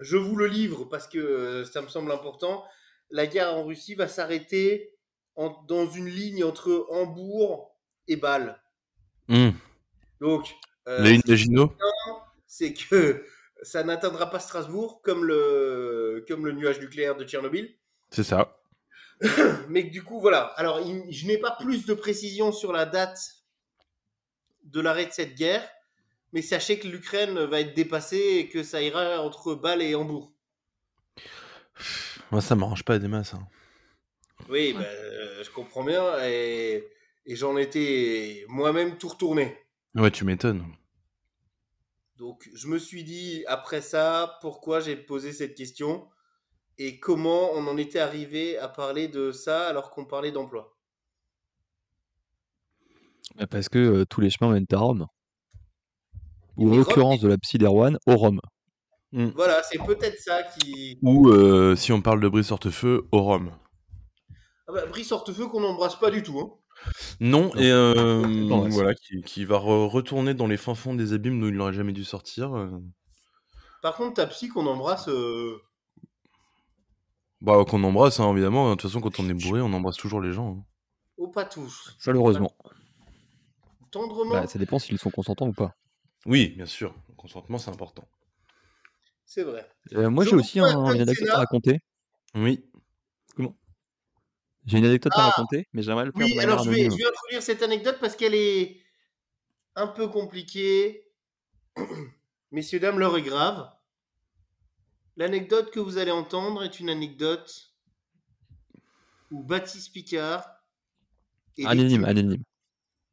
je 0.00 0.16
vous 0.16 0.36
le 0.36 0.46
livre 0.46 0.84
parce 0.84 1.08
que 1.08 1.18
euh, 1.18 1.64
ça 1.64 1.82
me 1.82 1.88
semble 1.88 2.12
important. 2.12 2.64
La 3.10 3.26
guerre 3.26 3.54
en 3.54 3.64
Russie 3.64 3.94
va 3.94 4.08
s'arrêter 4.08 4.94
en- 5.36 5.62
dans 5.68 5.88
une 5.88 6.08
ligne 6.08 6.44
entre 6.44 6.86
Hambourg 6.90 7.76
et 8.08 8.16
Bâle. 8.16 8.60
Hmm. 9.28 9.50
Donc, 10.20 10.54
La 10.98 11.10
ligne 11.10 11.22
Maginot 11.26 11.72
c'est 12.48 12.72
que 12.74 13.24
ça 13.62 13.84
n'atteindra 13.84 14.30
pas 14.30 14.40
Strasbourg 14.40 15.00
comme 15.02 15.24
le, 15.24 16.24
comme 16.26 16.44
le 16.46 16.50
nuage 16.52 16.80
nucléaire 16.80 17.14
de 17.16 17.24
Tchernobyl. 17.24 17.72
C'est 18.10 18.24
ça. 18.24 18.60
Mais 19.68 19.84
du 19.84 20.02
coup, 20.02 20.18
voilà. 20.20 20.44
Alors, 20.56 20.80
il- 20.80 21.12
je 21.12 21.26
n'ai 21.26 21.38
pas 21.38 21.52
plus 21.60 21.86
de 21.86 21.94
précision 21.94 22.50
sur 22.52 22.72
la 22.72 22.86
date 22.86 23.20
de 24.64 24.80
l'arrêt 24.80 25.06
de 25.06 25.12
cette 25.12 25.34
guerre, 25.34 25.66
mais 26.32 26.42
sachez 26.42 26.78
que 26.78 26.86
l'Ukraine 26.86 27.38
va 27.46 27.60
être 27.60 27.74
dépassée 27.74 28.36
et 28.38 28.48
que 28.50 28.62
ça 28.62 28.82
ira 28.82 29.20
entre 29.22 29.54
Bâle 29.54 29.80
et 29.80 29.94
Hambourg. 29.94 30.30
Moi, 32.30 32.40
ça 32.42 32.54
m'arrange 32.54 32.84
pas 32.84 32.98
des 32.98 33.08
masses. 33.08 33.32
hein. 33.34 33.46
Oui, 34.50 34.74
bah, 34.74 34.82
euh, 34.84 35.42
je 35.42 35.50
comprends 35.50 35.84
bien 35.84 36.04
et, 36.24 36.86
et 37.26 37.34
j'en 37.36 37.56
étais 37.56 38.44
moi-même 38.48 38.98
tout 38.98 39.08
retourné. 39.08 39.56
Ouais, 39.94 40.10
tu 40.10 40.24
m'étonnes. 40.24 40.64
Donc, 42.18 42.50
je 42.52 42.66
me 42.66 42.78
suis 42.78 43.04
dit, 43.04 43.44
après 43.46 43.80
ça, 43.80 44.38
pourquoi 44.40 44.80
j'ai 44.80 44.96
posé 44.96 45.32
cette 45.32 45.54
question 45.54 46.08
et 46.76 46.98
comment 46.98 47.52
on 47.52 47.66
en 47.68 47.76
était 47.76 48.00
arrivé 48.00 48.58
à 48.58 48.68
parler 48.68 49.06
de 49.06 49.30
ça 49.30 49.68
alors 49.68 49.90
qu'on 49.90 50.04
parlait 50.04 50.32
d'emploi? 50.32 50.76
Bah, 53.36 53.46
Parce 53.46 53.68
que 53.68 53.78
euh, 53.78 54.04
tous 54.04 54.20
les 54.20 54.30
chemins 54.30 54.50
mènent 54.52 54.66
à 54.72 54.78
Rome. 54.78 55.06
Ou 56.56 56.66
en 56.66 56.70
Rome, 56.70 56.78
l'occurrence 56.78 57.20
de 57.20 57.28
la 57.28 57.38
psy 57.38 57.56
d'Erwan, 57.56 57.98
au 58.06 58.16
Rome. 58.16 58.40
Hmm. 59.12 59.28
Voilà, 59.36 59.62
c'est 59.62 59.78
peut-être 59.78 60.18
ça 60.18 60.42
qui. 60.42 60.98
Ou, 61.02 61.30
euh, 61.30 61.76
si 61.76 61.92
on 61.92 62.02
parle 62.02 62.20
de 62.20 62.28
Brice 62.28 62.50
Hortefeux, 62.50 63.06
au 63.12 63.22
Rhum. 63.22 63.52
Ah 64.66 64.72
bah, 64.72 64.86
Brice 64.86 65.12
Hortefeux 65.12 65.46
qu'on 65.46 65.60
n'embrasse 65.60 65.96
pas 65.96 66.10
du 66.10 66.24
tout. 66.24 66.40
Hein. 66.40 66.50
Non, 67.20 67.54
et 67.56 67.70
euh, 67.70 68.26
Non, 68.26 68.62
ouais, 68.62 68.70
voilà, 68.70 68.94
qui, 68.94 69.22
qui 69.22 69.44
va 69.44 69.56
re- 69.58 69.86
retourner 69.88 70.34
dans 70.34 70.46
les 70.46 70.56
fins 70.56 70.74
fonds 70.74 70.94
des 70.94 71.12
abîmes 71.12 71.42
où 71.42 71.48
il 71.48 71.54
n'aurait 71.54 71.72
jamais 71.72 71.92
dû 71.92 72.04
sortir. 72.04 72.56
euh. 72.56 72.70
Par 73.82 73.96
contre, 73.96 74.14
ta 74.14 74.26
psy 74.26 74.48
qu'on 74.48 74.66
embrasse. 74.66 75.08
euh, 75.08 75.60
Bah, 77.40 77.64
qu'on 77.68 77.82
embrasse, 77.84 78.20
hein, 78.20 78.30
évidemment. 78.32 78.68
De 78.70 78.74
toute 78.74 78.82
façon, 78.90 79.00
quand 79.00 79.20
on 79.20 79.28
est 79.28 79.34
bourré, 79.34 79.60
on 79.60 79.72
embrasse 79.72 79.96
toujours 79.96 80.20
les 80.20 80.32
gens. 80.32 80.58
hein. 80.58 80.64
au 81.16 81.28
pas 81.28 81.44
tous. 81.44 81.96
Chaleureusement. 82.00 82.52
Tendrement. 83.90 84.32
Bah, 84.32 84.46
ça 84.46 84.58
dépend 84.58 84.78
s'ils 84.78 84.98
sont 84.98 85.10
consentants 85.10 85.48
ou 85.48 85.52
pas. 85.52 85.74
Oui, 86.26 86.48
bien 86.56 86.66
sûr. 86.66 86.94
Le 87.08 87.14
consentement, 87.14 87.58
c'est 87.58 87.70
important. 87.70 88.06
C'est 89.24 89.42
vrai. 89.44 89.68
Euh, 89.94 90.10
moi, 90.10 90.24
Je 90.24 90.30
j'ai 90.30 90.36
aussi 90.36 90.60
un- 90.60 90.66
scénar. 90.68 91.34
à 91.36 91.38
raconter. 91.38 91.80
Oui. 92.34 92.64
J'ai 94.66 94.78
une 94.78 94.84
anecdote 94.84 95.12
à 95.16 95.22
Ah 95.22 95.26
raconter, 95.28 95.66
mais 95.72 95.82
j'aimerais 95.82 96.04
le 96.04 96.12
faire 96.12 96.28
de 96.28 96.32
Oui, 96.32 96.36
manière 96.36 96.54
alors 96.54 96.64
je 96.64 96.70
vais, 96.70 96.84
je 96.90 96.96
vais 96.96 97.06
introduire 97.06 97.42
cette 97.42 97.62
anecdote 97.62 97.98
parce 98.00 98.16
qu'elle 98.16 98.34
est 98.34 98.82
un 99.76 99.86
peu 99.88 100.08
compliquée. 100.08 101.04
Messieurs, 102.50 102.80
dames, 102.80 102.98
l'heure 102.98 103.16
est 103.16 103.22
grave. 103.22 103.70
L'anecdote 105.16 105.70
que 105.70 105.80
vous 105.80 105.98
allez 105.98 106.10
entendre 106.12 106.62
est 106.64 106.80
une 106.80 106.88
anecdote 106.90 107.74
où 109.30 109.42
Baptiste 109.42 109.92
Picard 109.92 110.46
est 111.58 111.66
Anonyme, 111.66 112.02
victime- 112.02 112.04
anonyme. 112.04 112.42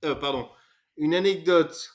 euh, 0.06 0.16
pardon. 0.16 0.50
Une 0.98 1.14
anecdote. 1.16 1.92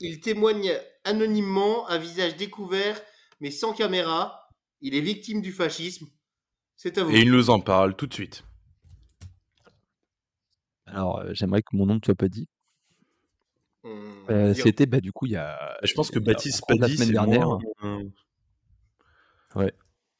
Il 0.00 0.20
témoigne 0.20 0.72
anonymement, 1.04 1.86
à 1.86 1.98
visage 1.98 2.36
découvert, 2.36 3.00
mais 3.40 3.50
sans 3.50 3.72
caméra. 3.74 4.48
Il 4.80 4.94
est 4.94 5.00
victime 5.00 5.40
du 5.40 5.52
fascisme. 5.52 6.06
C'est 6.76 6.98
à 6.98 7.04
vous. 7.04 7.10
Et 7.10 7.20
il 7.22 7.30
nous 7.32 7.50
en 7.50 7.60
parle 7.60 7.96
tout 7.96 8.06
de 8.06 8.14
suite. 8.14 8.44
Alors, 10.86 11.18
euh, 11.20 11.30
j'aimerais 11.32 11.62
que 11.62 11.74
mon 11.76 11.86
nom 11.86 11.94
ne 11.94 12.00
soit 12.04 12.14
pas 12.14 12.28
dit. 12.28 12.48
Euh, 13.84 14.52
dira- 14.52 14.64
C'était, 14.64 14.86
bah, 14.86 15.00
du 15.00 15.12
coup, 15.12 15.26
il 15.26 15.32
y 15.32 15.36
a. 15.36 15.76
Je 15.82 15.92
pense 15.94 16.10
que 16.10 16.18
Baptiste 16.18 16.62
de 16.68 16.74
la 16.74 16.80
Paddy, 16.80 16.96
semaine 16.96 17.12
dernière. 17.12 17.48
euh, 19.56 19.70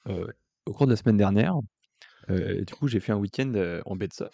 euh, 0.09 0.27
au 0.67 0.73
cours 0.73 0.87
de 0.87 0.93
la 0.93 0.97
semaine 0.97 1.17
dernière, 1.17 1.57
euh, 2.31 2.65
du 2.65 2.75
coup, 2.75 2.89
j'ai 2.89 3.01
fait 3.01 3.13
un 3.13 3.17
week-end 3.17 3.53
euh, 3.55 3.83
en 3.87 3.97
baie 3.97 4.09
de 4.09 4.13
Somme. 4.13 4.29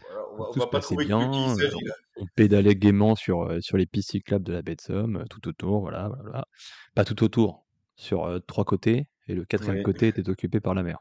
Voilà, 0.00 0.24
on 0.32 0.36
va, 0.36 0.48
on 0.48 0.52
Tout 0.52 0.58
va 0.58 0.64
se 0.64 0.70
pas 0.70 0.78
passait 0.78 0.86
trouver 0.94 1.04
bien. 1.06 1.30
qui 1.30 1.62
euh, 1.64 1.70
on 2.16 2.26
pédalait 2.34 2.74
gaiement 2.74 3.14
sur, 3.14 3.42
euh, 3.42 3.60
sur 3.60 3.76
les 3.76 3.86
pistes 3.86 4.10
cyclables 4.10 4.44
de 4.44 4.52
la 4.52 4.62
baie 4.62 4.74
de 4.74 4.80
Somme, 4.80 5.16
euh, 5.16 5.24
tout 5.30 5.46
autour, 5.48 5.80
voilà, 5.80 6.08
voilà, 6.08 6.22
voilà. 6.22 6.48
Pas 6.94 7.04
tout 7.04 7.22
autour, 7.22 7.66
sur 7.96 8.24
euh, 8.24 8.38
trois 8.40 8.64
côtés, 8.64 9.06
et 9.28 9.34
le 9.34 9.44
quatrième 9.44 9.76
Ouais. 9.78 9.82
côté 9.82 10.08
était 10.08 10.28
occupé 10.28 10.60
par 10.60 10.74
la 10.74 10.82
mer. 10.82 10.98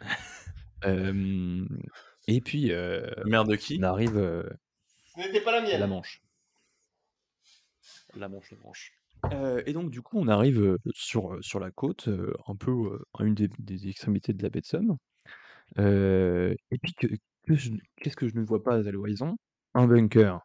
Euh, 0.84 1.66
et 2.28 2.40
puis, 2.40 2.70
euh, 2.70 3.10
Mère 3.24 3.44
de 3.44 3.56
qui? 3.56 3.78
on 3.80 3.82
arrive 3.82 4.16
euh, 4.16 4.44
Ce 5.12 5.18
n'était 5.18 5.40
pas 5.40 5.50
la 5.50 5.58
à 5.58 5.62
mienne. 5.62 5.80
la 5.80 5.86
Manche. 5.88 6.22
La 8.14 8.28
Manche, 8.28 8.52
la 8.52 8.58
Manche. 8.58 8.92
Euh, 9.32 9.60
et 9.66 9.72
donc, 9.72 9.90
du 9.90 10.02
coup, 10.02 10.18
on 10.20 10.28
arrive 10.28 10.62
euh, 10.62 10.78
sur, 10.94 11.36
sur 11.42 11.58
la 11.58 11.72
côte, 11.72 12.08
un 12.46 12.54
peu 12.54 13.00
à 13.18 13.24
une 13.24 13.34
des, 13.34 13.48
des 13.58 13.88
extrémités 13.88 14.32
de 14.32 14.40
la 14.40 14.50
baie 14.50 14.60
de 14.60 14.66
Somme. 14.66 14.96
Euh, 15.78 16.54
et 16.70 16.78
puis, 16.78 16.94
que- 16.94 17.08
que 17.08 17.54
qu'est-ce 17.96 18.16
que 18.16 18.28
je 18.28 18.36
ne 18.36 18.44
vois 18.44 18.62
pas 18.62 18.76
à 18.76 18.90
l'horizon? 18.92 19.36
Un 19.74 19.88
bunker. 19.88 20.38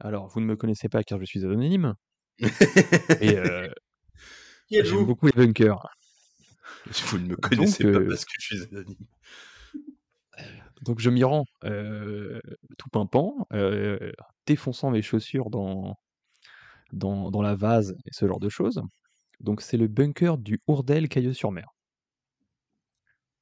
Alors, 0.00 0.26
vous 0.26 0.40
ne 0.40 0.46
me 0.46 0.56
connaissez 0.56 0.88
pas 0.88 1.04
car 1.04 1.20
je 1.20 1.24
suis 1.24 1.44
anonyme, 1.44 1.94
et 3.20 3.38
euh, 3.38 3.68
j'aime 4.70 5.06
beaucoup 5.06 5.26
les 5.26 5.32
bunkers. 5.32 5.86
Vous 7.06 7.18
ne 7.18 7.26
me 7.28 7.36
connaissez 7.36 7.84
Donc, 7.84 7.92
pas 7.92 7.98
euh, 8.00 8.08
parce 8.08 8.24
que 8.24 8.32
je 8.38 8.56
suis 8.56 8.62
anonyme. 8.62 8.96
Donc 10.82 11.00
je 11.00 11.10
m'y 11.10 11.24
rends, 11.24 11.44
heu, 11.64 12.40
tout 12.78 12.88
pimpant, 12.90 13.46
heu, 13.52 14.12
défonçant 14.46 14.90
mes 14.90 15.02
chaussures 15.02 15.50
dans 15.50 15.96
dans 16.92 17.30
dans 17.30 17.42
la 17.42 17.54
vase 17.54 17.96
et 18.04 18.10
ce 18.12 18.26
genre 18.26 18.40
de 18.40 18.48
choses. 18.48 18.82
Donc 19.40 19.60
c'est 19.60 19.76
le 19.76 19.88
bunker 19.88 20.38
du 20.38 20.60
Hourdel 20.66 21.08
Cailleux-sur-Mer. 21.08 21.66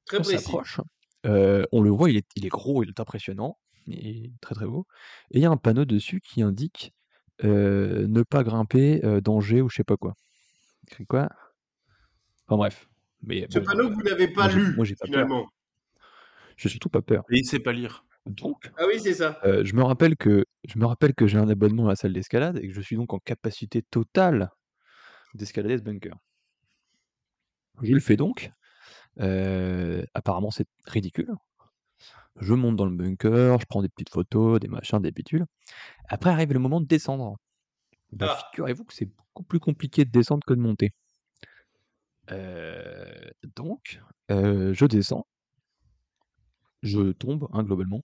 Très 0.05 0.19
On 0.19 0.23
s'approche, 0.23 0.79
on 1.23 1.81
le 1.81 1.89
voit, 1.89 2.09
il 2.09 2.17
est 2.17 2.27
il 2.35 2.45
est 2.45 2.49
gros, 2.49 2.83
il 2.83 2.89
est 2.89 2.99
impressionnant, 2.99 3.57
il 3.87 4.25
est 4.25 4.31
très, 4.41 4.55
très 4.55 4.65
beau 4.65 4.85
et 5.31 5.39
il 5.39 5.41
y 5.41 5.45
a 5.45 5.51
un 5.51 5.57
panneau 5.57 5.85
dessus 5.85 6.21
qui 6.21 6.41
indique, 6.41 6.93
ne 7.43 8.23
pas 8.23 8.43
grimper, 8.43 9.01
danger 9.21 9.61
ou 9.61 9.69
je 9.69 9.77
sais 9.77 9.83
pas 9.83 9.97
quoi. 9.97 10.13
Écrit 10.87 11.05
quoi? 11.05 11.29
Enfin 12.47 12.57
bref, 12.57 12.87
mais 13.25 13.47
Ce 13.49 13.57
bon, 13.57 13.65
panneau, 13.65 13.89
heu, 13.89 13.91
vous 13.91 14.03
n'avez 14.03 14.27
pas 14.27 14.47
moi 14.47 14.49
lu, 14.49 14.75
moi 14.75 14.85
j'ai 14.85 14.95
pas 14.95 15.07
peur. 15.07 15.27
finalement. 15.27 15.47
J'ai 16.57 16.69
surtout 16.69 16.89
pas 16.89 17.01
peur. 17.01 17.23
Et 17.29 17.37
il 17.37 17.45
sait 17.45 17.59
pas 17.59 17.71
lire. 17.71 18.03
Donc 18.25 18.71
Ah 18.77 18.85
oui, 18.87 18.99
c'est 18.99 19.13
ça. 19.13 19.39
Heu, 19.45 19.63
je 19.65 19.75
me 19.75 19.83
rappelle 19.83 20.17
que 20.17 20.45
je 20.65 20.79
me 20.79 20.85
rappelle 20.87 21.13
que 21.15 21.27
j'ai 21.27 21.37
un 21.39 21.49
abonnement 21.49 21.85
à 21.87 21.89
la 21.91 21.95
salle 21.97 22.13
d'escalade 22.13 22.59
et 22.61 22.67
que 22.69 22.73
je 22.75 22.81
suis 22.81 22.95
donc 22.97 23.13
en 23.13 23.19
capacité 23.19 23.81
totale 23.83 24.51
d'escalader 25.35 25.77
ce 25.79 25.83
bunker. 25.83 26.15
Je 27.81 27.93
le 27.93 27.99
fais 28.01 28.17
donc, 28.17 28.51
heu, 29.21 30.05
apparemment 30.13 30.51
c'est 30.51 30.67
ridicule. 30.85 31.33
Je 32.39 32.53
monte 32.53 32.75
dans 32.75 32.85
le 32.85 32.95
bunker, 32.95 33.59
je 33.59 33.65
prends 33.65 33.81
des 33.81 33.89
petites 33.89 34.09
photos, 34.09 34.59
des 34.59 34.67
machins, 34.67 34.99
des 34.99 35.11
bidules. 35.11 35.45
Après 36.09 36.31
arrive 36.31 36.53
le 36.53 36.59
moment 36.59 36.81
de 36.81 36.87
descendre. 36.87 37.37
Bah, 38.11 38.27
Ah. 38.27 38.37
figurez-vous 38.51 38.85
que 38.85 38.93
c'est 38.93 39.05
beaucoup 39.07 39.43
plus 39.43 39.59
compliqué 39.59 40.05
de 40.05 40.11
descendre 40.11 40.43
que 40.47 40.53
de 40.53 40.59
monter. 40.61 40.91
Heu, 42.31 43.31
donc, 43.55 43.99
heu, 44.31 44.73
je 44.73 44.85
descends. 44.85 45.25
Je 46.81 47.11
tombe, 47.11 47.47
hein, 47.51 47.63
globalement, 47.63 48.01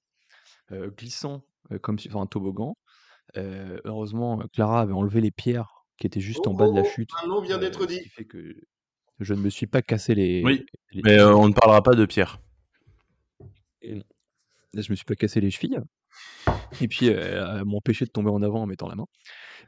heu, 0.71 0.91
glissant, 0.97 1.43
comme 1.81 1.99
sur 1.99 2.19
un 2.19 2.25
toboggan. 2.25 2.75
Heu, 3.37 3.81
heureusement, 3.85 4.39
Clara 4.53 4.81
avait 4.81 4.93
enlevé 4.93 5.21
les 5.21 5.31
pierres 5.31 5.85
qui 5.97 6.07
étaient 6.07 6.19
juste 6.19 6.47
en 6.47 6.51
Oh, 6.51 6.57
bas 6.57 6.67
de 6.67 6.75
la 6.75 6.81
oh, 6.81 6.85
chute, 6.85 7.11
un 7.23 7.27
nom 7.27 7.41
vient 7.41 7.57
d'être 7.57 7.81
ce 7.81 7.87
dit. 7.87 8.01
qui 8.01 8.09
fait 8.09 8.25
que 8.25 8.55
je 9.19 9.33
ne 9.33 9.41
me 9.41 9.49
suis 9.49 9.67
pas 9.67 9.81
cassé 9.81 10.15
les 10.15 10.43
Oui, 10.43 10.65
les 10.91 11.01
mais 11.03 11.19
euh, 11.19 11.35
on 11.35 11.47
ne 11.47 11.53
parlera 11.53 11.83
pas 11.83 11.93
de 11.93 12.05
Pierre. 12.05 12.39
et 13.81 14.01
je 14.73 14.91
me 14.91 14.95
suis 14.95 15.05
pas 15.05 15.15
cassé 15.15 15.41
les 15.41 15.51
chevilles 15.51 15.79
et 16.79 16.87
puis, 16.87 17.09
heu, 17.09 17.17
elle 17.19 17.65
m'empêchait 17.65 18.05
de 18.05 18.11
tomber 18.11 18.29
en 18.29 18.41
avant 18.41 18.63
en 18.63 18.67
mettant 18.67 18.87
la 18.89 18.95
main. 18.95 19.05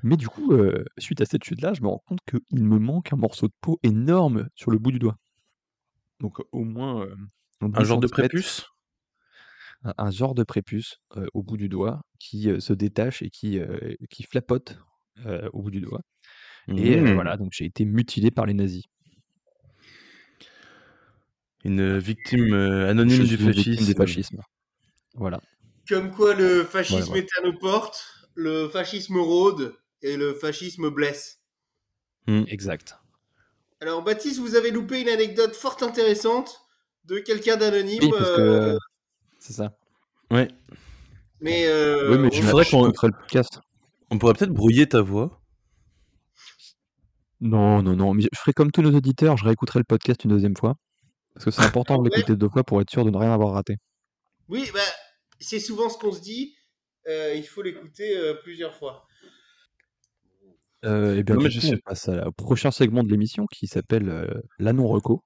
Mais 0.03 0.17
du 0.17 0.27
coup, 0.29 0.53
heu, 0.53 0.85
suite 0.99 1.21
à 1.21 1.25
cette 1.25 1.43
chute-là, 1.45 1.73
je 1.73 1.81
me 1.83 1.87
rends 1.89 2.03
compte 2.07 2.21
qu'il 2.29 2.63
me 2.65 2.79
manque 2.79 3.13
un 3.13 3.17
morceau 3.17 3.47
de 3.47 3.53
peau 3.61 3.79
énorme 3.83 4.49
sur 4.55 4.71
le 4.71 4.79
bout 4.79 4.91
du 4.91 4.99
doigt. 4.99 5.17
Donc 6.19 6.39
au 6.51 6.63
moins, 6.63 7.05
hem, 7.05 7.29
Un 7.73 7.83
10 7.83 7.83
genre 7.83 7.99
de 7.99 8.07
prépuce? 8.07 8.65
un 9.83 9.93
un 9.97 10.11
genre 10.11 10.35
de 10.35 10.43
prépuce, 10.43 10.97
au 11.33 11.43
bout 11.43 11.57
du 11.57 11.69
doigt 11.69 12.01
qui, 12.19 12.49
heu, 12.49 12.59
se 12.59 12.73
détache 12.73 13.21
et 13.21 13.29
qui, 13.29 13.59
qui 14.09 14.23
flapote, 14.23 14.77
au 15.53 15.61
bout 15.61 15.71
du 15.71 15.81
doigt 15.81 16.01
et 16.77 17.01
Mmh. 17.01 17.13
voilà, 17.13 17.37
donc 17.37 17.51
j'ai 17.53 17.65
été 17.65 17.85
mutilé 17.85 18.31
par 18.31 18.45
les 18.47 18.53
nazis. 18.55 18.85
Une 21.65 21.97
victime 21.97 22.53
euh, 22.53 22.89
anonyme 22.89 23.25
du 23.27 23.37
une 23.37 23.51
victime 23.51 23.85
fascisme. 23.85 23.85
du 23.85 23.93
fascisme. 23.93 24.41
Voilà. 25.15 25.41
Comme 25.89 26.11
quoi 26.11 26.33
le 26.33 26.63
fascisme 26.63 27.07
voilà. 27.07 27.21
est 27.23 27.27
à 27.39 27.43
nos 27.43 27.53
portes, 27.57 28.05
le 28.35 28.69
fascisme 28.69 29.17
rôde 29.17 29.75
et 30.01 30.15
le 30.17 30.33
fascisme 30.33 30.89
blesse. 30.89 31.39
Hmm. 32.27 32.43
Exact. 32.47 32.97
Alors 33.81 34.01
Baptiste, 34.01 34.39
vous 34.39 34.55
avez 34.55 34.71
loupé 34.71 35.01
une 35.01 35.09
anecdote 35.09 35.53
fort 35.55 35.77
intéressante 35.81 36.61
de 37.05 37.19
quelqu'un 37.19 37.57
d'anonyme, 37.57 37.99
Oui, 38.01 38.09
parce 38.11 38.29
que, 38.35 38.41
euh, 38.41 38.77
c'est 39.39 39.51
ça. 39.53 39.77
Ouais. 40.31 40.47
mais 41.41 41.65
euh, 41.67 42.11
Oui, 42.11 42.17
mais 42.17 42.29
on- 42.29 42.31
je 42.31 42.41
faudrait 42.43 42.65
qu'on- 42.65 42.85
le 42.85 42.93
podcast. 42.93 43.59
On 44.09 44.17
pourrait 44.17 44.33
peut-être 44.35 44.53
brouiller 44.53 44.87
ta 44.87 45.01
voix. 45.01 45.41
Non, 47.41 47.81
non, 47.83 47.93
non, 47.95 48.13
mais 48.13 48.23
je 48.23 48.39
ferai 48.39 48.53
comme 48.53 48.71
tous 48.71 48.81
nos 48.81 48.95
auditeurs, 48.95 49.35
je 49.35 49.43
réécouterai 49.43 49.79
le 49.79 49.83
podcast 49.85 50.23
une 50.23 50.29
deuxième 50.31 50.55
fois. 50.55 50.75
Parce 51.33 51.43
que 51.45 51.51
c'est 51.51 51.63
important 51.63 51.97
de 51.97 52.03
ouais 52.09 52.15
l'écouter 52.15 52.37
deux 52.37 52.47
fois 52.47 52.63
pour 52.63 52.79
être 52.79 52.89
sûr 52.89 53.03
de 53.03 53.09
ne 53.09 53.17
rien 53.17 53.33
avoir 53.33 53.51
raté. 53.53 53.75
oui, 54.47 54.69
bah, 54.73 54.79
c'est 55.39 55.59
souvent 55.59 55.89
ce 55.89 55.97
qu'on 55.97 56.11
se 56.11 56.21
dit. 56.21 56.55
euh, 57.07 57.33
il 57.35 57.43
faut 57.45 57.61
l'écouter 57.61 58.17
euh, 58.17 58.33
plusieurs 58.35 58.75
fois. 58.75 59.05
Euh, 60.85 61.15
et 61.17 61.23
bien 61.23 61.35
Non, 61.35 61.41
mais 61.43 61.49
du 61.49 61.55
je 61.55 61.59
coup, 61.61 61.67
sais- 61.67 61.75
on 61.75 61.89
passe 61.89 62.07
au 62.09 62.31
prochain 62.31 62.71
segment 62.71 63.03
de 63.03 63.09
l'émission 63.09 63.45
qui 63.47 63.67
s'appelle 63.67 64.09
euh, 64.09 64.27
l'annon 64.59 64.87
reco. 64.87 65.23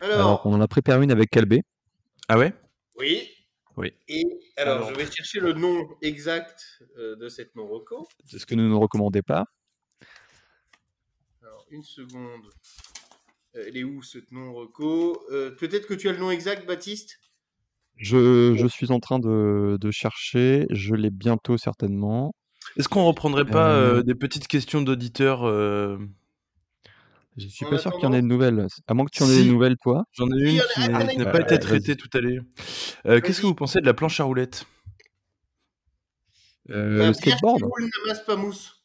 Alors, 0.00 0.14
Alors, 0.18 0.46
on 0.46 0.52
en 0.54 0.60
a 0.60 0.68
préparé 0.68 1.02
une 1.04 1.10
avec 1.10 1.30
Calbé. 1.30 1.62
Ah 2.28 2.38
ouais? 2.38 2.52
Oui. 2.96 3.30
Oui. 3.76 3.92
Et 4.08 4.24
alors, 4.56 4.76
Alors. 4.76 4.90
je 4.90 4.94
vais 4.94 5.10
chercher 5.10 5.40
le 5.40 5.52
nom 5.54 5.88
exact 6.02 6.82
euh, 6.98 7.16
de 7.16 7.28
cette 7.28 7.54
non 7.56 7.66
reco. 7.66 8.06
C'est 8.24 8.38
ce 8.38 8.46
que 8.46 8.54
nous 8.54 8.68
ne 8.68 8.74
recommandez 8.74 9.22
pas. 9.22 9.46
Alors, 11.42 11.66
une 11.70 11.82
seconde. 11.82 12.44
Elle 13.54 13.76
est 13.76 13.84
où 13.84 14.02
cette 14.02 14.30
non 14.32 14.52
reco? 14.52 15.24
Euh, 15.30 15.50
Peut-être 15.52 15.86
que 15.86 15.94
tu 15.94 16.08
as 16.08 16.12
le 16.12 16.18
nom 16.18 16.30
exact, 16.30 16.66
Baptiste? 16.66 17.20
Je, 17.96 18.54
je 18.56 18.66
suis 18.66 18.90
en 18.90 19.00
train 19.00 19.18
de, 19.18 19.78
de 19.80 19.90
chercher, 19.90 20.66
je 20.70 20.94
l'ai 20.94 21.10
bientôt 21.10 21.56
certainement. 21.56 22.34
Est-ce 22.76 22.88
qu'on 22.88 23.04
reprendrait 23.04 23.44
pas 23.44 23.70
Euh, 23.72 23.98
euh, 23.98 24.02
des 24.02 24.14
petites 24.14 24.48
questions 24.48 24.82
d'auditeurs 24.82 25.44
euh, 25.46 25.96
Je 27.36 27.46
suis 27.46 27.64
En 27.66 27.70
pas 27.70 27.78
sûr 27.78 27.92
qu'il 27.92 28.02
y 28.02 28.06
en 28.06 28.12
ait 28.12 28.16
attendant- 28.16 28.22
de 28.28 28.32
nouvelles. 28.32 28.66
À 28.88 28.94
moins 28.94 29.04
que 29.06 29.10
tu 29.12 29.22
en 29.22 29.26
aies 29.26 29.34
Si. 29.36 29.44
des 29.44 29.50
nouvelles, 29.50 29.76
toi. 29.80 30.04
J'en 30.12 30.26
ai 30.32 30.54
une 30.54 30.60
qui 30.74 31.18
n'a 31.18 31.26
pas 31.26 31.40
été 31.40 31.58
traitée 31.58 31.94
tout 31.96 32.08
à 32.14 32.20
l'heure. 32.20 32.42
Euh, 33.06 33.20
Qu'est-ce 33.20 33.40
que 33.40 33.46
vous 33.46 33.54
pensez 33.54 33.80
de 33.80 33.86
la 33.86 33.94
planche 33.94 34.18
à 34.20 34.24
roulettes? 34.24 34.66
Euh, 36.70 36.74
La 36.74 37.06
le 37.06 37.10
bière 37.10 37.12
qui 37.12 37.30
skateboard. 37.30 37.62
roule 37.62 37.90
n'amasse 38.06 38.24
pas 38.24 38.36
mousse. 38.36 38.82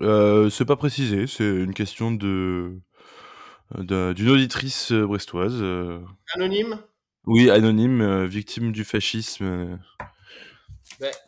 euh, 0.00 0.50
C'est 0.50 0.64
pas 0.64 0.76
précisé, 0.76 1.26
c'est 1.26 1.44
une 1.48 1.74
question 1.74 2.10
de 2.12 2.80
de- 3.76 4.12
d'une 4.14 4.30
auditrice 4.30 4.92
euh, 4.92 5.04
brestoise. 5.06 5.58
euh, 5.60 5.98
Anonyme 6.34 6.78
oui, 7.26 7.50
anonyme, 7.50 8.00
euh, 8.00 8.26
victime 8.26 8.72
du 8.72 8.84
fascisme. 8.84 9.44
euh. 9.44 9.76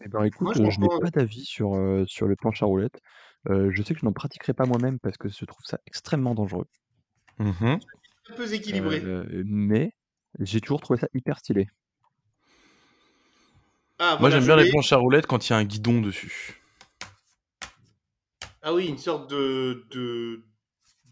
Eh 0.00 0.08
ben, 0.08 0.24
écoute, 0.24 0.42
Moi, 0.46 0.54
je 0.54 0.62
euh, 0.62 0.70
je 0.70 0.80
n'ai 0.80 0.86
comprends. 0.86 1.00
pas 1.00 1.10
d'avis 1.10 1.44
sur, 1.44 1.74
euh, 1.74 2.04
sur 2.06 2.26
le 2.26 2.36
planche 2.36 2.62
à 2.62 2.66
roulettes. 2.66 3.00
Euh, 3.50 3.70
je 3.72 3.82
sais 3.82 3.94
que 3.94 4.00
je 4.00 4.04
n'en 4.06 4.12
pratiquerai 4.12 4.52
pas 4.54 4.64
moi-même 4.66 4.98
parce 4.98 5.16
que 5.16 5.28
je 5.28 5.44
trouve 5.44 5.64
ça 5.64 5.78
extrêmement 5.86 6.34
dangereux. 6.34 6.66
Mhm. 7.38 7.78
Un 8.30 8.34
peu 8.36 8.52
équilibré. 8.52 9.00
Euh, 9.04 9.42
mais 9.46 9.92
j'ai 10.40 10.60
toujours 10.60 10.80
trouvé 10.80 10.98
ça 11.00 11.08
hyper 11.14 11.38
stylé. 11.38 11.68
Ah, 13.98 14.16
Moi, 14.20 14.30
voilà, 14.30 14.36
j'aime 14.36 14.42
je 14.42 14.46
bien 14.46 14.56
les 14.56 14.64
l'ai. 14.64 14.70
planches 14.70 14.92
à 14.92 14.96
roulettes 14.96 15.26
quand 15.26 15.48
il 15.48 15.52
y 15.52 15.54
a 15.54 15.58
un 15.58 15.64
guidon 15.64 16.00
dessus. 16.00 16.60
Ah 18.62 18.72
oui, 18.74 18.86
une 18.86 18.98
sorte 18.98 19.30
de, 19.30 19.86
de, 19.90 20.44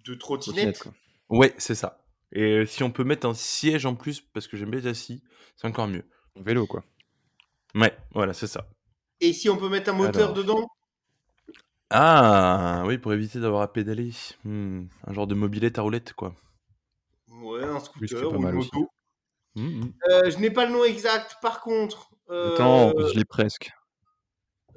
de 0.05 0.15
trottinette. 0.15 0.75
Trottinette, 0.77 0.97
quoi. 1.29 1.39
Ouais, 1.39 1.55
c'est 1.59 1.75
ça. 1.75 2.06
Et 2.33 2.67
si 2.67 2.83
on 2.83 2.91
peut 2.91 3.05
mettre 3.05 3.27
un 3.27 3.35
siège 3.35 3.87
en 3.87 3.95
plus, 3.95 4.21
parce 4.21 4.47
que 4.49 4.57
j'aime 4.57 4.71
bien 4.71 4.81
être 4.81 4.87
assis, 4.87 5.23
c'est 5.57 5.67
encore 5.67 5.89
mieux. 5.89 6.05
En 6.39 6.43
vélo, 6.43 6.67
quoi. 6.67 6.85
Ouais, 7.75 7.97
voilà, 8.13 8.35
c'est 8.35 8.47
ça. 8.47 8.69
Et 9.21 9.33
si 9.33 9.49
on 9.49 9.57
peut 9.57 9.69
mettre 9.69 9.91
un 9.91 9.95
moteur 9.95 10.31
Alors. 10.31 10.35
dedans? 10.35 10.67
Ah, 11.91 12.83
oui, 12.87 12.99
pour 12.99 13.13
éviter 13.13 13.39
d'avoir 13.39 13.63
à 13.63 13.73
pédaler. 13.73 14.11
Hmm, 14.45 14.87
un 15.07 15.13
genre 15.13 15.27
de 15.27 15.35
mobilette 15.35 15.79
à 15.79 15.83
roulette, 15.83 16.13
quoi. 16.15 16.35
Ouais, 17.29 17.63
un 17.63 17.79
scooter 17.79 18.33
ou 18.33 18.43
une 18.43 18.53
moto. 18.53 18.91
Hmm, 19.55 19.67
hmm. 19.85 19.93
Euh, 20.11 20.31
je 20.31 20.39
n'ai 20.39 20.51
pas 20.51 20.67
le 20.67 20.73
nom 20.73 20.85
exact, 20.85 21.37
par 21.41 21.61
contre. 21.61 22.11
euh, 22.31 22.55
Attends, 22.55 22.93
je 23.09 23.15
l'ai 23.17 23.25
presque. 23.25 23.71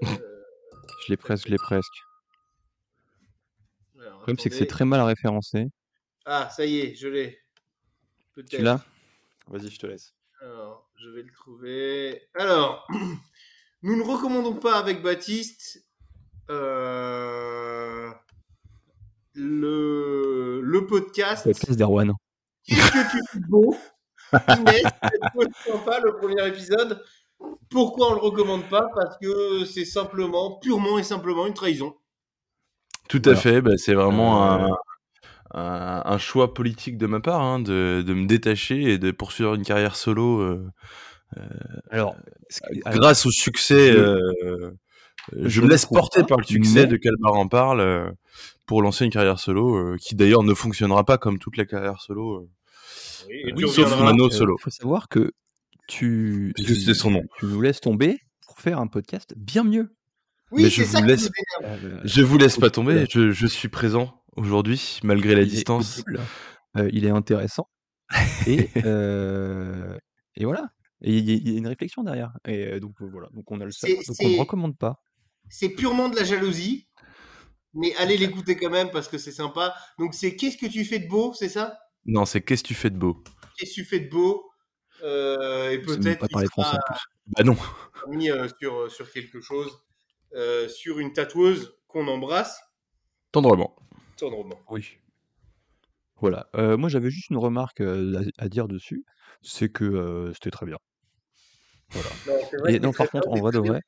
euh, 0.03 0.43
Je 1.05 1.09
l'ai 1.11 1.17
presque, 1.17 1.47
je 1.47 1.51
l'ai 1.51 1.57
presque. 1.57 1.93
alors, 3.99 4.11
Le 4.11 4.17
problème, 4.17 4.37
c'est 4.37 4.49
que 4.49 4.55
c'est 4.55 4.67
très 4.67 4.85
mal 4.85 5.01
référencé. 5.01 5.65
Ah, 6.25 6.49
ça 6.49 6.65
y 6.65 6.79
est, 6.79 6.95
je 6.95 7.07
l'ai. 7.07 7.39
Peut-être. 8.33 8.57
Tu 8.57 8.61
l'as? 8.63 8.83
Vas-y, 9.47 9.69
je 9.69 9.79
te 9.79 9.87
laisse. 9.87 10.13
Alors, 10.41 10.89
je 10.95 11.09
vais 11.09 11.23
le 11.23 11.31
trouver. 11.31 12.29
Alors, 12.35 12.87
nous 13.81 13.95
ne 13.95 14.03
recommandons 14.03 14.55
pas 14.55 14.77
avec 14.77 15.01
Baptiste 15.01 15.83
euh, 16.49 18.09
le, 19.33 20.61
le 20.61 20.85
podcast. 20.87 21.43
Podcast 21.45 21.77
d'Erwan. 21.77 22.13
Qu'est-ce 22.65 22.91
que 22.91 23.11
tu 23.11 23.37
es 23.37 23.39
beau 23.47 23.75
Inès, 24.59 24.83
c'est 24.83 25.71
sympa 25.71 25.99
le 26.01 26.15
premier 26.17 26.47
épisode. 26.47 27.03
Pourquoi 27.69 28.11
on 28.11 28.13
le 28.13 28.19
recommande 28.19 28.67
pas? 28.69 28.87
Parce 28.93 29.17
que 29.17 29.65
c'est 29.65 29.85
simplement, 29.85 30.59
purement 30.59 30.99
et 30.99 31.03
simplement 31.03 31.47
une 31.47 31.53
trahison. 31.53 31.95
Tout 33.07 33.17
à 33.25 33.33
Voilà. 33.33 33.39
fait, 33.39 33.61
bah, 33.61 33.77
c'est 33.77 33.95
vraiment 33.95 34.43
Euh, 34.53 34.67
un, 34.67 34.77
un, 35.53 36.01
un 36.05 36.17
choix 36.17 36.53
politique 36.53 36.97
de 36.97 37.05
ma 37.07 37.19
part, 37.19 37.41
hein, 37.41 37.59
de, 37.59 38.03
de 38.05 38.13
me 38.13 38.25
détacher 38.27 38.81
et 38.83 38.97
de 38.97 39.11
poursuivre 39.11 39.55
une 39.55 39.63
carrière 39.63 39.95
solo 39.95 40.39
euh, 40.41 40.63
Alors, 41.91 42.15
ce 42.49 42.59
qui- 42.61 42.81
alors, 42.85 42.99
grâce 42.99 43.25
au 43.25 43.31
succès. 43.31 43.91
je- 43.93 43.97
euh, 43.97 44.71
je 45.35 45.47
je 45.49 45.61
me 45.61 45.67
laisse 45.67 45.85
porter 45.85 46.21
pas, 46.21 46.27
par 46.27 46.37
le 46.39 46.43
succès 46.45 46.81
mais- 46.81 46.87
de 46.87 46.97
Calbar 46.97 47.33
en 47.33 47.47
parle 47.47 47.81
euh, 47.81 48.09
pour 48.65 48.81
lancer 48.81 49.05
une 49.05 49.11
carrière 49.11 49.39
solo, 49.39 49.75
euh, 49.75 49.97
qui 49.99 50.15
d'ailleurs 50.15 50.43
ne 50.43 50.53
fonctionnera 50.53 51.03
pas 51.03 51.17
comme 51.17 51.37
toute 51.39 51.57
la 51.57 51.65
carrière 51.65 52.01
solo. 52.01 52.37
euh. 52.37 52.49
et 53.29 53.53
Oui, 53.53 53.63
tu 53.65 53.67
sauf. 53.69 53.99
Mano 54.01 54.27
euh, 54.27 54.29
solo. 54.31 54.55
Il 54.59 54.63
faut 54.63 54.69
savoir 54.71 55.07
que 55.07 55.31
tu, 55.87 56.53
Parce 56.55 56.67
que 56.67 56.73
tu, 56.73 56.79
c'est 56.79 56.93
son 56.93 57.11
nom. 57.11 57.23
tu 57.39 57.45
nous 57.47 57.61
laisses 57.61 57.81
tomber 57.81 58.19
pour 58.45 58.59
faire 58.59 58.79
un 58.79 58.87
podcast 58.87 59.33
bien 59.37 59.63
mieux. 59.63 59.93
Oui, 60.51 60.63
Mais 60.63 60.69
c'est 60.69 60.83
je 60.83 60.87
ça 60.87 60.99
vous 60.99 61.05
laisse-. 61.05 61.29
Euh, 61.63 61.99
Je 62.03 62.21
vous 62.23 62.37
laisse 62.39 62.57
pas 62.57 62.69
tomber, 62.71 63.05
je, 63.09 63.29
je 63.31 63.45
suis 63.47 63.67
présent 63.69 64.19
aujourd'hui, 64.39 64.99
malgré 65.03 65.35
la 65.35 65.41
il 65.41 65.49
distance. 65.49 66.01
euh, 66.77 66.89
il 66.91 67.05
est 67.05 67.09
intéressant 67.09 67.69
et, 68.47 68.69
euh, 68.85 69.97
et 70.35 70.45
voilà. 70.45 70.69
Et 71.01 71.17
il 71.17 71.29
y, 71.29 71.31
a- 71.33 71.35
il 71.35 71.49
y 71.51 71.55
a 71.55 71.57
une 71.57 71.67
réflexion 71.67 72.03
derrière. 72.03 72.31
Et 72.45 72.65
euh, 72.67 72.79
donc 72.79 72.95
voilà, 72.99 73.29
donc 73.33 73.49
on 73.51 73.59
a 73.61 73.65
le 73.65 73.71
C'est- 73.71 73.95
donc 73.95 74.15
on 74.19 74.29
ne 74.29 74.39
recommande 74.39 74.77
pas. 74.77 75.01
C'est 75.49 75.69
purement 75.69 76.09
de 76.09 76.15
la 76.15 76.23
jalousie. 76.23 76.87
Mais 77.73 77.93
allez 77.97 78.17
l'écouter 78.17 78.57
quand 78.57 78.71
même 78.71 78.89
parce 78.89 79.07
que 79.07 79.17
c'est 79.19 79.31
sympa. 79.31 79.75
Donc 79.99 80.13
c'est 80.15 80.35
qu'est-ce 80.35 80.57
que 80.57 80.65
tu 80.65 80.83
fais 80.83 80.99
de 80.99 81.07
beau, 81.07 81.33
c'est 81.33 81.49
ça? 81.49 81.77
Non, 82.05 82.25
c'est 82.25 82.41
qu'est-ce 82.41 82.63
que 82.63 82.69
tu 82.69 82.73
fais 82.73 82.89
de 82.89 82.97
beau? 82.97 83.23
Qu'est-ce 83.57 83.71
que 83.71 83.75
tu 83.75 83.85
fais 83.85 83.99
de 83.99 84.09
beau? 84.09 84.49
Euh, 85.03 85.69
Et 85.69 85.79
peut-être 85.79 86.19
pas 86.19 86.27
parler 86.27 86.47
français 86.47 86.75
en 86.77 86.93
plus. 86.93 86.99
Bah 87.27 87.43
non. 87.43 87.55
mis 88.09 88.29
sur, 88.59 88.91
sur 88.91 89.11
quelque 89.11 89.39
chose, 89.39 89.71
sur 90.69 90.99
une 90.99 91.13
tatoueuse 91.13 91.73
qu'on 91.87 92.07
embrasse 92.07 92.59
Tendrement. 93.31 93.75
Oui. 94.69 94.97
Voilà. 96.21 96.47
Euh, 96.55 96.77
moi, 96.77 96.89
j'avais 96.89 97.09
juste 97.09 97.29
une 97.29 97.37
remarque 97.37 97.81
euh, 97.81 98.21
à, 98.37 98.45
à 98.45 98.49
dire 98.49 98.67
dessus, 98.67 99.05
c'est 99.41 99.69
que 99.69 99.85
euh, 99.85 100.33
c'était 100.33 100.51
très 100.51 100.65
bien. 100.65 100.77
Voilà. 101.91 102.09
Non, 102.27 102.47
c'est 102.49 102.57
vrai 102.57 102.73
Et 102.73 102.77
que 102.77 102.83
non, 102.83 102.91
c'est 102.91 102.97
par 102.97 103.09
contre, 103.09 103.29
en 103.29 103.39
vrai 103.39 103.51
de 103.51 103.59
vrai, 103.59 103.81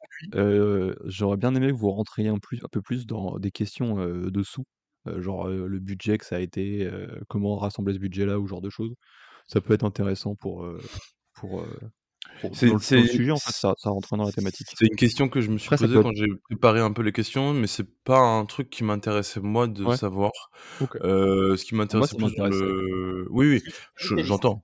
j'aurais 1.06 1.38
bien 1.38 1.54
aimé 1.54 1.68
que 1.68 1.76
vous 1.76 1.92
rentriez 1.92 2.30
un, 2.30 2.40
plus, 2.40 2.60
un 2.64 2.70
peu 2.72 2.82
plus 2.82 3.06
dans 3.06 3.38
des 3.38 3.52
questions 3.52 4.04
dessous, 4.08 4.64
genre 5.06 5.48
le 5.48 5.80
budget 5.80 6.18
que 6.18 6.26
ça 6.26 6.38
a 6.38 6.40
été, 6.40 6.90
comment 7.28 7.58
rassembler 7.58 7.94
ce 7.94 8.00
budget-là 8.00 8.40
ou 8.40 8.48
genre 8.48 8.62
de 8.62 8.72
choses. 8.72 8.96
Ça 9.48 9.62
peut 9.62 9.76
être 9.76 9.84
intéressant 9.84 10.34
pour 10.34 10.66
C'est- 12.54 13.08
sujet, 13.08 13.32
en 13.32 13.38
fait, 13.38 13.52
ça, 13.52 13.74
ça 13.78 13.90
rentre 13.92 14.16
dans 14.18 14.26
la 14.26 14.32
thématique. 14.32 14.68
C'est 14.78 14.88
une 14.88 14.96
question 14.96 15.30
que 15.30 15.42
je 15.42 15.52
me 15.52 15.58
suis 15.58 15.72
Après, 15.74 15.88
posée 15.88 16.02
quand 16.02 16.14
j'ai 16.16 16.28
préparé 16.50 16.80
un 16.80 16.92
peu 16.92 17.02
les 17.04 17.12
questions, 17.12 17.54
mais 17.54 17.68
c'est 17.68 17.88
pas 18.04 18.20
un 18.20 18.46
truc 18.46 18.70
qui 18.70 18.84
m'intéressait 18.84 19.42
moi 19.42 19.68
de 19.68 19.84
Ouais. 19.84 19.98
savoir. 19.98 20.32
Euh, 21.04 21.56
ce 21.56 21.66
qui 21.66 21.76
m'intéressait 21.76 22.12
ça 22.12 22.16
plus 22.18 22.36
dans 22.36 22.44
m'intéressait. 22.46 22.66
le... 22.66 23.28
Oui, 23.30 23.48
oui, 23.48 23.62
je- 23.96 24.18
j'entends. 24.24 24.64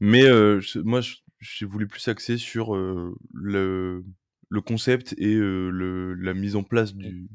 Mais 0.00 0.24
euh, 0.24 0.60
moi, 0.84 1.00
j'ai 1.40 1.66
voulu 1.66 1.86
plus 1.86 2.06
axer 2.08 2.36
sur 2.36 2.74
euh, 2.74 3.14
le, 3.32 4.04
le 4.48 4.60
concept 4.60 5.14
et 5.18 5.34
le, 5.34 6.14
la 6.14 6.34
mise 6.34 6.56
en 6.56 6.62
place 6.62 6.94
du, 6.94 7.28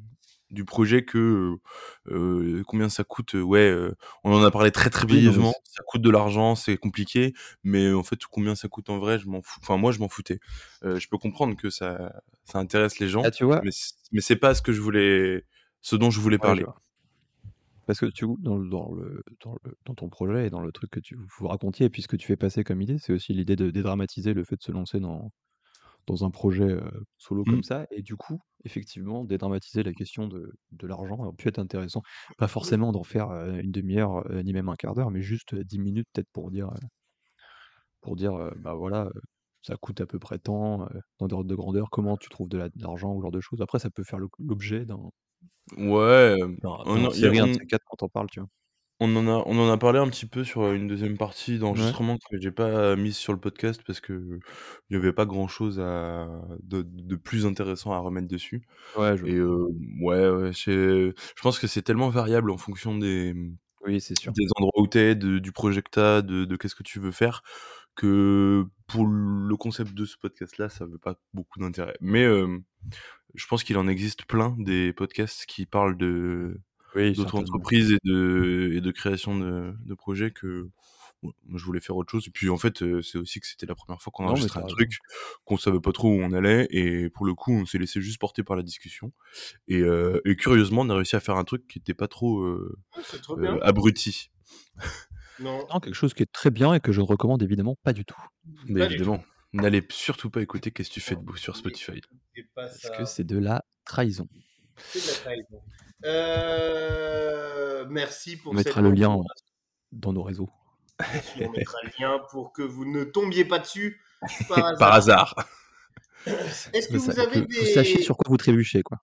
du 0.52 0.66
projet 0.66 1.04
que 1.06 1.56
euh, 2.08 2.64
combien 2.68 2.90
ça 2.90 3.04
coûte. 3.04 3.34
Ouais, 3.36 3.70
euh, 3.70 3.96
on 4.24 4.34
en 4.34 4.44
a 4.44 4.52
parlé 4.52 4.72
très 4.72 4.90
très 4.90 5.06
brièvement. 5.06 5.54
Ça 5.64 5.84
coûte 5.86 6.02
de 6.02 6.10
l'argent, 6.10 6.56
c'est 6.56 6.78
compliqué, 6.78 7.34
mais 7.64 7.92
en 7.94 8.04
fait, 8.04 8.20
combien 8.26 8.56
ça 8.56 8.68
coûte 8.68 8.90
en 8.90 9.00
vrai, 9.00 9.20
je 9.20 9.28
m'en 9.28 9.42
fous. 9.42 9.60
Enfin, 9.62 9.78
moi, 9.78 9.92
je 9.92 10.00
m'en 10.00 10.10
foutais. 10.10 10.40
Euh, 10.84 11.00
je 11.00 11.08
peux 11.08 11.18
comprendre 11.18 11.56
que 11.56 11.70
ça, 11.70 12.14
ça 12.46 12.60
intéresse 12.60 13.00
les 13.00 13.08
gens, 13.10 13.22
Ah, 13.24 13.32
tu 13.32 13.44
vois, 13.44 13.62
mais 13.64 13.72
mais 14.12 14.22
c'est 14.22 14.36
pas 14.36 14.54
ce 14.54 14.62
que 14.62 14.74
je 14.74 14.82
voulais, 14.82 15.46
ce 15.82 15.96
dont 15.96 16.10
je 16.10 16.20
voulais 16.20 16.38
Ouais, 16.38 16.44
parler. 16.44 16.66
Parce 17.86 18.00
que 18.00 18.06
tu 18.06 18.26
dans, 18.40 18.58
le- 18.58 18.70
dans, 18.70 18.92
le, 18.94 19.24
dans, 19.44 19.56
le- 19.64 19.76
dans 19.86 19.96
ton 19.96 20.10
projet 20.10 20.46
et 20.48 20.50
dans 20.52 20.62
le 20.62 20.72
truc 20.72 20.92
que 20.92 21.00
tu 21.00 21.18
vous 21.40 21.48
racontiez 21.48 21.88
et 21.88 21.90
puis 21.90 22.04
ce 22.04 22.08
que 22.08 22.16
tu 22.16 22.28
fais 22.28 22.36
passer 22.36 22.64
comme 22.64 22.82
idée, 22.82 22.98
c'est 23.00 23.14
aussi 23.14 23.34
l'idée 23.34 23.56
de 23.56 23.72
dédramatiser 23.72 24.34
le 24.34 24.44
fait 24.44 24.58
de 24.58 24.62
se 24.64 24.72
lancer 24.72 25.00
dans, 25.00 25.32
dans 26.10 26.26
un 26.26 26.32
projet 26.32 26.64
euh, 26.66 26.82
solo 27.18 27.46
Mm. 27.46 27.52
comme 27.52 27.64
ça. 27.64 27.86
Et 27.92 28.02
du 28.02 28.16
coup, 28.18 28.40
effectivement, 28.66 29.24
dédramatiser 29.26 29.84
la 29.84 29.94
question 29.94 30.28
de, 30.28 30.52
de 30.72 30.88
l'argent 30.88 31.18
aurait 31.20 31.36
pu 31.38 31.48
être 31.50 31.60
intéressant. 31.60 32.02
Pas 32.38 32.48
forcément 32.48 32.92
d'en 32.92 33.04
faire 33.04 33.30
euh, 33.32 33.58
une 33.60 33.72
demi-heure 33.72 34.26
euh, 34.32 34.44
ni 34.44 34.54
même 34.54 34.70
un 34.70 34.76
quart 34.76 34.96
d'heure, 34.96 35.12
mais 35.12 35.22
juste 35.22 35.54
euh, 35.54 35.64
dix 35.64 35.80
minutes 35.80 36.08
peut-être 36.14 36.30
pour 36.34 36.52
dire, 36.52 36.70
euh, 36.70 36.78
pour 38.02 38.16
dire 38.16 38.34
euh, 38.34 38.52
bah 38.58 38.74
voilà, 38.74 39.06
euh, 39.06 39.12
ça 39.62 39.76
coûte 39.78 40.02
à 40.02 40.06
peu 40.06 40.20
près 40.20 40.40
tant, 40.40 40.84
euh, 40.84 40.88
dans 41.20 41.28
des 41.28 41.34
ordres 41.36 41.50
de 41.50 41.56
grandeur, 41.56 41.90
comment 41.90 42.18
tu 42.18 42.30
trouves 42.30 42.50
de 42.50 42.58
la- 42.58 42.70
de 42.70 42.82
l'argent 42.82 43.14
ou 43.14 43.22
genre 43.22 43.32
de 43.32 43.42
choses. 43.42 43.62
Après, 43.62 43.80
ça 43.80 43.90
peut 43.90 44.04
faire 44.04 44.20
l'objet 44.40 44.86
d'un 44.86 45.10
Ouais, 45.78 46.38
euh, 46.42 46.56
d'un- 46.62 46.86
on, 46.86 47.04
d'un 47.04 47.06
en- 47.06 47.14
y 47.14 47.26
a- 47.28 47.32
série, 47.32 47.40
un 47.40 47.48
de 47.48 47.52
on- 47.52 47.60
ces 47.60 47.66
quatre 47.66 47.84
quand 47.86 48.04
on 48.04 48.10
parle, 48.10 48.30
tu 48.30 48.40
vois. 48.40 48.50
On 49.02 49.16
en 49.16 49.28
a, 49.28 49.44
on 49.46 49.58
en 49.58 49.72
a 49.72 49.78
parlé 49.78 49.98
un 50.00 50.10
petit 50.10 50.26
peu 50.26 50.44
sur 50.44 50.72
une 50.74 50.88
deuxième 50.88 51.18
partie 51.18 51.58
d'enregistrement 51.58 52.18
que 52.18 52.38
j'ai 52.40 52.52
pas 52.52 52.98
mise 52.98 53.16
sur 53.16 53.32
le 53.32 53.40
podcast 53.40 53.82
parce 53.88 54.02
que 54.02 54.40
il 54.90 54.94
y 54.94 54.98
avait 54.98 55.14
pas 55.14 55.26
grand 55.26 55.48
chose 55.48 55.80
à, 55.80 56.28
de, 56.64 56.82
de 56.86 57.16
plus 57.16 57.46
intéressant 57.46 57.94
à 57.94 58.00
remettre 58.00 58.28
dessus. 58.28 58.68
Ouais, 58.96 59.16
je 59.18 59.26
Et 59.26 59.36
euh, 59.36 59.68
ouais, 60.02 60.30
ouais, 60.30 60.52
je, 60.54 61.14
je 61.16 61.42
pense 61.42 61.60
que 61.60 61.68
c'est 61.68 61.82
tellement 61.82 62.10
variable 62.10 62.52
en 62.52 62.58
fonction 62.58 62.98
des, 62.98 63.34
Oui, 63.86 64.02
c'est 64.02 64.16
sûr. 64.20 64.34
des 64.34 64.46
endroits 64.58 64.82
où 64.82 64.88
t'es, 64.88 65.16
de, 65.16 65.40
du 65.40 65.52
projet 65.52 65.82
que 65.82 66.22
de, 66.22 66.46
de 66.46 66.56
qu'est-ce 66.58 66.76
que 66.76 66.84
tu 66.84 67.00
veux 67.00 67.12
faire, 67.12 67.42
que 67.96 68.66
pour 68.88 69.06
le 69.08 69.56
concept 69.56 69.94
de 69.94 70.06
ce 70.06 70.18
podcast-là, 70.18 70.70
ça 70.70 70.86
veut 70.86 70.98
pas 70.98 71.16
beaucoup 71.34 71.60
d'intérêt. 71.60 71.96
Mais 72.02 72.24
euh, 72.26 72.60
je 73.36 73.46
pense 73.48 73.64
qu'il 73.64 73.78
en 73.78 73.88
existe 73.88 74.26
plein 74.26 74.56
des 74.60 74.94
podcasts 74.94 75.46
qui 75.46 75.66
parlent 75.66 75.98
de 75.98 76.60
Oui, 76.96 77.14
d'autres 77.14 77.36
entreprises 77.36 77.92
et 77.92 78.00
de, 78.04 78.72
et 78.76 78.82
de 78.82 78.92
création 78.92 79.38
de, 79.38 79.74
de 79.86 79.94
projets 79.94 80.32
que 80.32 80.70
ouais, 81.24 81.32
moi, 81.46 81.60
je 81.60 81.66
voulais 81.66 81.80
faire 81.82 81.96
autre 81.96 82.12
chose. 82.12 82.28
Et 82.28 82.32
puis 82.32 82.50
en 82.50 82.58
fait, 82.58 82.80
c'est 83.02 83.18
aussi 83.18 83.40
que 83.40 83.48
c'était 83.48 83.66
la 83.66 83.76
première 83.76 84.02
fois 84.02 84.12
qu'on 84.14 84.26
enregistrait 84.26 84.62
un 84.62 84.68
truc, 84.68 84.98
qu'on 85.46 85.58
savait 85.58 85.80
pas 85.80 85.92
trop 85.92 86.10
où 86.10 86.22
on 86.22 86.32
allait, 86.34 86.68
et 86.72 87.10
pour 87.10 87.26
le 87.26 87.34
coup, 87.34 87.52
on 87.54 87.66
s'est 87.66 87.78
laissé 87.78 88.02
juste 88.02 88.20
porter 88.20 88.44
par 88.44 88.56
la 88.56 88.64
discussion. 88.64 89.12
Et, 89.68 89.80
euh, 89.80 90.22
et 90.26 90.36
curieusement, 90.36 90.82
on 90.82 90.90
a 90.90 90.96
réussi 90.96 91.16
à 91.16 91.20
faire 91.20 91.36
un 91.36 91.44
truc 91.44 91.68
qui 91.68 91.80
était 91.80 91.94
pas 91.94 92.08
trop 92.08 92.42
euh, 92.42 92.78
euh, 93.30 93.60
abruti. 93.62 94.32
Non, 95.40 95.66
Non, 95.70 95.80
quelque 95.80 95.94
chose 95.94 96.14
qui 96.14 96.24
est 96.24 96.32
très 96.32 96.52
bien 96.52 96.74
et 96.74 96.80
que 96.80 96.92
je 96.92 97.00
ne 97.02 97.06
recommande 97.06 97.42
évidemment 97.44 97.78
pas 97.84 97.94
du 97.94 98.04
tout. 98.04 98.22
Mais 98.66 98.82
Pas 98.82 98.86
évidemment, 98.88 99.24
n'allez 99.54 99.86
surtout 99.90 100.30
pas 100.30 100.42
écouter 100.42 100.72
Qu'est-ce 100.72 100.90
que 100.90 100.96
tu 100.96 101.02
fais 101.02 101.16
de 101.16 101.22
beau 101.22 101.36
sur 101.36 101.56
Spotify. 101.56 102.02
Parce 102.56 102.90
que 102.90 103.06
c'est 103.06 103.24
de 103.24 103.38
la 103.38 103.64
trahison. 103.86 104.28
C'est 104.78 105.02
de 105.02 105.08
la 105.08 105.14
trahison. 105.14 105.62
Euh, 106.06 107.86
merci 107.90 108.38
pour 108.38 108.54
On 108.54 108.58
cette 108.58 108.66
mettra 108.68 108.82
le 108.82 108.92
lien 108.92 109.18
dans 109.92 110.14
nos 110.14 110.24
réseaux. 110.24 110.50
On 111.40 111.50
mettra 111.52 111.78
le 111.84 111.92
lien 112.00 112.20
pour 112.32 112.52
que 112.54 112.62
vous 112.62 112.86
ne 112.86 113.04
tombiez 113.04 113.46
pas 113.46 113.60
dessus 113.60 114.02
par 114.50 114.58
hasard. 114.66 114.78
Par 114.80 114.94
hasard, 114.94 115.36
Est-ce 116.74 116.88
que 116.88 116.94
Que 116.94 116.98
vous 116.98 117.12
ça- 117.12 117.22
avez 117.24 117.46
que 117.46 117.60
vous 117.60 117.74
sachiez 117.74 118.02
sur 118.02 118.18
quoi 118.18 118.26
vous 118.30 118.38
trébuchez, 118.38 118.82
quoi. 118.84 118.98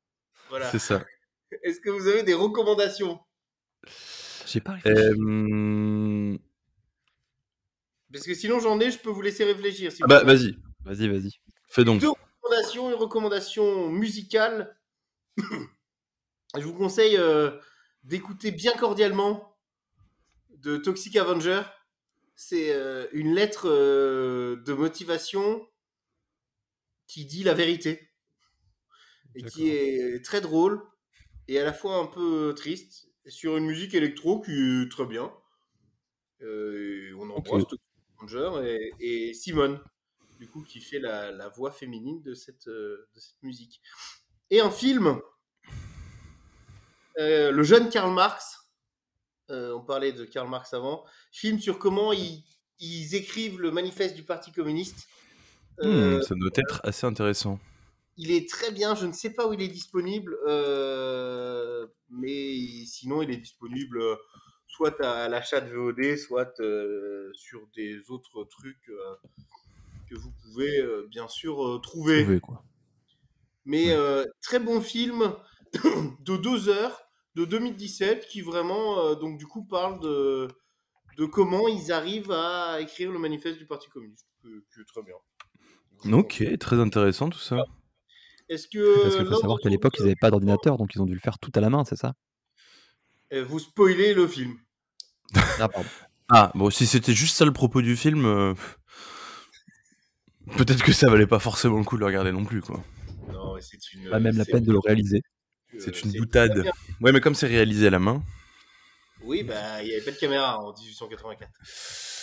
voilà. 0.51 0.71
c'est 0.71 0.79
ça. 0.79 1.03
Est-ce 1.63 1.81
que 1.81 1.91
vous 1.91 2.07
avez 2.09 2.23
des 2.23 2.35
recommandations? 2.35 3.19
J'ai 4.47 4.61
pas 4.61 4.73
réfléchi. 4.73 4.97
Euh, 5.01 6.37
Parce 8.13 8.25
que 8.27 8.35
sinon 8.35 8.59
j'en 8.61 8.79
ai, 8.81 8.91
je 8.91 8.99
peux 8.99 9.11
vous 9.11 9.23
laisser 9.23 9.45
réfléchir. 9.45 9.91
si 9.93 10.03
ah 10.03 10.07
bah 10.07 10.23
vas-y, 10.25 10.57
Vas-y, 10.85 11.09
vas-y. 11.09 11.31
fais 11.69 11.85
donc. 11.85 12.01
Deux 12.01 12.11
recommandations, 12.11 12.89
une 12.91 12.95
recommandation 12.97 13.89
musicale. 13.91 14.77
Je 16.59 16.65
vous 16.65 16.75
conseille 16.75 17.17
euh, 17.17 17.51
d'écouter 18.05 18.51
bien 18.51 18.77
cordialement 18.77 19.57
de 20.51 20.77
Toxic 20.77 21.17
Avenger. 21.17 21.63
C'est 22.35 22.73
euh, 22.73 23.07
une 23.13 23.35
lettre 23.35 23.69
euh, 23.69 24.57
de 24.65 24.73
motivation 24.73 25.67
qui 27.07 27.25
dit 27.25 27.45
la 27.45 27.55
vérité 27.55 28.11
et 29.35 29.43
qui 29.43 29.69
est 29.69 30.25
très 30.25 30.41
drôle 30.41 30.83
et 31.49 31.59
à 31.61 31.65
la 31.65 31.73
fois 31.73 31.97
un 31.97 32.07
peu 32.07 32.55
triste 32.57 33.09
sur 33.27 33.57
une 33.57 33.67
musique 33.67 33.95
électro 33.95 34.41
qui 34.41 34.53
est 34.53 34.91
très 34.91 35.07
bien. 35.07 35.33
Euh, 36.43 37.13
on 37.19 37.31
embrasse 37.31 37.63
Ok. 37.63 37.71
Toxic 37.71 37.87
Avenger 38.19 38.69
et, 39.01 39.29
et 39.29 39.35
Simone 39.35 39.81
du 40.39 40.49
coup, 40.49 40.63
qui 40.63 40.81
fait 40.81 40.99
la, 40.99 41.31
la 41.31 41.49
voix 41.49 41.73
féminine 41.73 42.23
de 42.23 42.35
cette, 42.35 42.69
de 42.69 43.07
cette 43.15 43.43
musique. 43.43 43.81
Et 44.51 44.61
un 44.61 44.71
film, 44.71 45.21
euh, 47.19 47.51
le 47.53 47.63
jeune 47.63 47.89
Karl 47.91 48.13
Marx, 48.13 48.71
euh, 49.51 49.75
on 49.77 49.83
parlait 49.85 50.13
de 50.13 50.25
Karl 50.25 50.49
Marx 50.49 50.75
avant, 50.75 51.05
film 51.33 51.61
sur 51.61 51.79
comment 51.79 52.13
ils, 52.13 52.45
ils 52.81 53.15
écrivent 53.15 53.61
le 53.61 53.71
manifeste 53.71 54.17
du 54.17 54.25
Parti 54.25 54.53
communiste. 54.53 55.07
Euh, 55.81 55.83
Hmm, 55.83 56.21
ça 56.21 56.35
doit 56.35 56.51
être 56.55 56.81
assez 56.85 57.07
intéressant. 57.07 57.59
il 58.17 58.31
est 58.31 58.49
très 58.49 58.71
bien, 58.73 58.95
je 58.95 59.07
ne 59.07 59.13
sais 59.13 59.31
pas 59.31 59.47
où 59.47 59.53
il 59.53 59.61
est 59.63 59.69
disponible, 59.69 60.37
euh, 60.47 61.87
mais 62.11 62.57
sinon 62.87 63.23
il 63.23 63.31
est 63.31 63.37
disponible 63.37 64.01
euh, 64.01 64.17
soit 64.67 65.01
à 65.05 65.29
l'achat 65.29 65.61
de 65.61 65.71
VOD, 65.75 66.17
soit 66.17 66.59
euh, 66.61 67.31
sur 67.35 67.67
des 67.77 68.11
autres 68.11 68.45
trucs 68.45 68.89
euh, 68.89 69.17
que 70.09 70.17
vous 70.17 70.33
pouvez 70.43 70.79
euh, 70.81 71.07
bien 71.11 71.29
sûr 71.29 71.65
euh, 71.67 71.79
trouver. 71.81 72.23
Trouver, 72.23 72.41
quoi. 72.41 72.65
Mais 73.65 73.91
Ouais. 73.91 73.93
euh, 73.93 74.25
très 74.43 74.59
bon 74.59 74.81
film 74.81 75.35
de 76.21 76.37
deux 76.37 76.69
heures 76.69 77.06
de 77.37 77.45
2017 77.45 78.27
qui 78.27 78.41
vraiment 78.41 78.99
euh, 78.99 79.15
donc 79.15 79.39
du 79.39 79.47
coup 79.47 79.65
parle 79.65 80.01
de, 80.01 80.49
de 81.19 81.25
comment 81.27 81.69
ils 81.69 81.93
arrivent 81.93 82.33
à 82.33 82.81
écrire 82.81 83.13
le 83.13 83.19
manifeste 83.19 83.59
du 83.59 83.67
Parti 83.67 83.89
communiste, 83.89 84.27
que, 84.43 84.49
que 84.75 84.83
très 84.87 85.03
bien. 85.03 85.15
Ok, 86.17 86.43
très 86.59 86.81
intéressant 86.81 87.29
tout 87.31 87.39
ça. 87.39 87.65
Est-ce 88.49 88.69
que 88.69 89.03
Parce 89.03 89.17
qu'il 89.17 89.27
faut 89.27 89.41
savoir 89.41 89.59
qu'à 89.59 89.69
l'époque, 89.69 89.95
ils 89.99 90.03
n'avaient 90.03 90.15
pas 90.15 90.31
d'ordinateur, 90.31 90.79
donc 90.79 90.95
ils 90.95 91.01
ont 91.01 91.07
dû 91.07 91.15
le 91.15 91.21
faire 91.21 91.39
tout 91.39 91.51
à 91.55 91.61
la 91.61 91.71
main, 91.71 91.85
c'est 91.85 91.97
ça? 91.97 92.15
Euh, 93.33 93.45
vous 93.45 93.59
spoilez 93.59 94.15
le 94.15 94.27
film 94.27 94.57
Ah, 95.59 95.69
pardon. 95.69 95.89
Ah, 96.29 96.53
bon, 96.55 96.71
si 96.71 96.87
c'était 96.87 97.15
juste 97.15 97.37
ça 97.37 97.45
le 97.45 97.53
propos 97.53 97.83
du 97.83 97.97
film, 97.97 98.25
euh, 98.25 98.55
Peut-être 100.57 100.85
que 100.85 100.93
ça 100.93 101.11
valait 101.11 101.27
pas 101.27 101.41
forcément 101.41 101.79
le 101.79 101.85
coup 101.85 101.97
de 101.97 102.01
le 102.01 102.07
regarder 102.07 102.31
non 102.31 102.45
plus, 102.45 102.61
quoi. 102.61 102.83
Non, 103.33 103.55
mais 103.55 103.61
c'est 103.61 103.93
une. 103.95 104.09
Pas 104.09 104.21
même 104.21 104.37
la 104.37 104.45
peine 104.45 104.65
de 104.65 104.73
le 104.73 104.79
réaliser. 104.79 105.23
C'est 105.79 106.03
une 106.03 106.13
boutade. 106.13 106.65
Ouais, 107.01 107.13
mais 107.13 107.21
comme 107.21 107.35
c'est 107.35 107.47
réalisé 107.47 107.89
à 107.89 107.91
la 107.91 107.99
main, 107.99 108.23
Oui, 109.23 109.43
bah, 109.43 109.83
il 109.83 109.89
n'y 109.89 109.95
avait 109.95 110.05
pas 110.05 110.11
de 110.13 110.17
caméra 110.17 110.59
en 110.59 110.73
1884. 110.73 111.51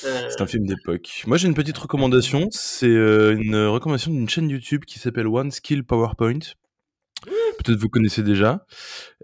Euh, 0.05 0.27
c'est 0.29 0.41
un 0.41 0.47
film 0.47 0.65
d'époque. 0.65 1.23
Moi, 1.27 1.37
j'ai 1.37 1.47
une 1.47 1.53
petite 1.53 1.77
recommandation. 1.77 2.47
C'est 2.51 2.87
euh, 2.87 3.35
une 3.37 3.55
recommandation 3.55 4.11
d'une 4.11 4.29
chaîne 4.29 4.49
YouTube 4.49 4.85
qui 4.85 4.99
s'appelle 4.99 5.27
One 5.27 5.51
Skill 5.51 5.83
PowerPoint. 5.83 6.39
Peut-être 7.57 7.77
vous 7.79 7.89
connaissez 7.89 8.23
déjà. 8.23 8.65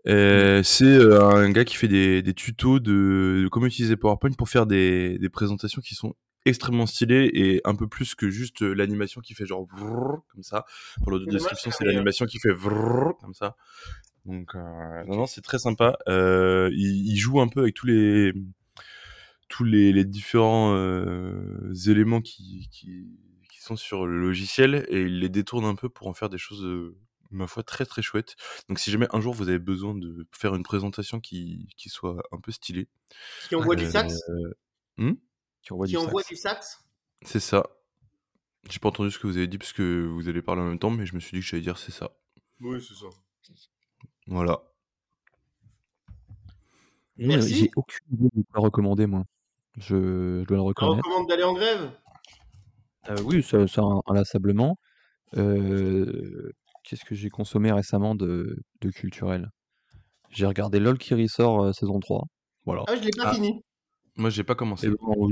Euh, 0.07 0.63
c'est 0.63 0.85
euh, 0.85 1.21
un 1.21 1.49
gars 1.51 1.65
qui 1.65 1.75
fait 1.75 1.89
des, 1.89 2.21
des 2.21 2.33
tutos 2.33 2.79
de, 2.79 3.41
de 3.43 3.47
comment 3.49 3.65
utiliser 3.65 3.97
PowerPoint 3.97 4.31
pour 4.31 4.47
faire 4.47 4.65
des, 4.65 5.17
des 5.19 5.29
présentations 5.29 5.81
qui 5.81 5.95
sont 5.95 6.15
extrêmement 6.45 6.85
stylées 6.85 7.29
et 7.33 7.61
un 7.65 7.75
peu 7.75 7.87
plus 7.87 8.15
que 8.15 8.29
juste 8.29 8.61
l'animation 8.61 9.19
qui 9.19 9.33
fait 9.33 9.45
genre 9.45 9.67
vrrr, 9.75 10.21
comme 10.31 10.43
ça. 10.43 10.65
Pour 11.03 11.11
l'audio 11.11 11.27
description, 11.29 11.71
c'est 11.71 11.83
l'animation 11.83 12.25
qui 12.25 12.39
fait 12.39 12.53
vrrr, 12.53 13.17
comme 13.19 13.33
ça. 13.33 13.55
Donc, 14.25 14.55
euh, 14.55 15.03
non, 15.05 15.17
non, 15.17 15.25
c'est 15.25 15.41
très 15.41 15.59
sympa. 15.59 15.97
Euh, 16.07 16.69
il, 16.73 17.07
il 17.07 17.17
joue 17.17 17.41
un 17.41 17.47
peu 17.47 17.61
avec 17.61 17.75
tous 17.75 17.87
les 17.87 18.33
tous 19.47 19.63
les, 19.63 19.91
les 19.91 20.05
différents 20.05 20.75
euh, 20.75 21.73
éléments 21.87 22.21
qui, 22.21 22.69
qui, 22.71 23.07
qui 23.49 23.61
sont 23.61 23.75
sur 23.75 24.05
le 24.05 24.19
logiciel 24.19 24.85
et 24.89 25.01
il 25.01 25.19
les 25.19 25.29
détourne 25.29 25.65
un 25.65 25.73
peu 25.75 25.89
pour 25.89 26.07
en 26.07 26.13
faire 26.13 26.29
des 26.29 26.37
choses, 26.37 26.63
ma 27.31 27.47
foi, 27.47 27.63
très 27.63 27.85
très 27.85 28.01
chouettes. 28.01 28.35
Donc 28.67 28.79
si 28.79 28.91
jamais 28.91 29.07
un 29.11 29.21
jour 29.21 29.33
vous 29.33 29.49
avez 29.49 29.59
besoin 29.59 29.95
de 29.95 30.27
faire 30.31 30.55
une 30.55 30.63
présentation 30.63 31.19
qui, 31.19 31.67
qui 31.77 31.89
soit 31.89 32.21
un 32.31 32.39
peu 32.39 32.51
stylée, 32.51 32.87
Qui 33.47 33.55
envoie 33.55 33.75
du 33.75 33.85
euh, 33.85 33.89
sax 33.89 34.13
hmm, 34.97 35.13
Qui 35.63 35.73
envoie 35.73 35.87
Qui 35.87 35.93
du 35.93 35.97
envoie 35.97 36.21
sax. 36.21 36.29
du 36.29 36.35
sax 36.35 36.83
c'est 37.23 37.39
ça. 37.41 37.63
J'ai 38.69 38.79
pas 38.79 38.89
entendu 38.89 39.11
ce 39.11 39.19
que 39.19 39.27
vous 39.27 39.37
avez 39.37 39.47
dit 39.47 39.57
parce 39.57 39.73
que 39.73 40.05
vous 40.05 40.29
allez 40.29 40.41
parler 40.41 40.61
en 40.61 40.65
même 40.65 40.79
temps, 40.79 40.89
mais 40.89 41.05
je 41.05 41.15
me 41.15 41.19
suis 41.19 41.31
dit 41.31 41.41
que 41.41 41.45
j'allais 41.45 41.63
dire 41.63 41.77
c'est 41.77 41.91
ça. 41.91 42.11
Oui, 42.61 42.81
c'est 42.81 42.93
ça. 42.93 43.07
Voilà. 44.29 44.59
Merci. 47.17 47.55
J'ai 47.55 47.71
aucune 47.75 48.07
idée 48.15 48.29
de 48.33 48.43
quoi 48.51 48.61
recommander, 48.61 49.05
moi. 49.07 49.23
Je, 49.77 50.41
je 50.41 50.45
dois 50.47 50.57
le 50.57 50.63
On 50.63 50.65
reconnaître. 50.65 50.97
recommande 51.05 51.27
d'aller 51.29 51.43
en 51.43 51.53
grève? 51.53 51.91
Euh, 53.09 53.15
oui, 53.25 53.43
ça, 53.43 53.67
ça 53.67 53.81
inlassablement. 54.07 54.77
Euh, 55.37 56.51
Qu'est-ce 56.83 57.05
que 57.05 57.13
j'ai 57.15 57.29
consommé 57.29 57.71
récemment 57.71 58.15
de, 58.15 58.57
de 58.81 58.89
culturel? 58.89 59.49
J'ai 60.29 60.45
regardé 60.45 60.79
LOL 60.79 60.97
qui 60.97 61.13
ressort 61.13 61.63
euh, 61.65 61.73
saison 61.73 61.99
3. 61.99 62.23
Voilà. 62.65 62.83
Ah, 62.87 62.95
je 62.95 63.01
l'ai 63.01 63.09
pas 63.15 63.25
Ah. 63.29 63.33
fini. 63.33 63.61
Moi 64.15 64.29
j'ai 64.29 64.43
pas 64.43 64.55
commencé. 64.55 64.89
bon, 64.89 65.29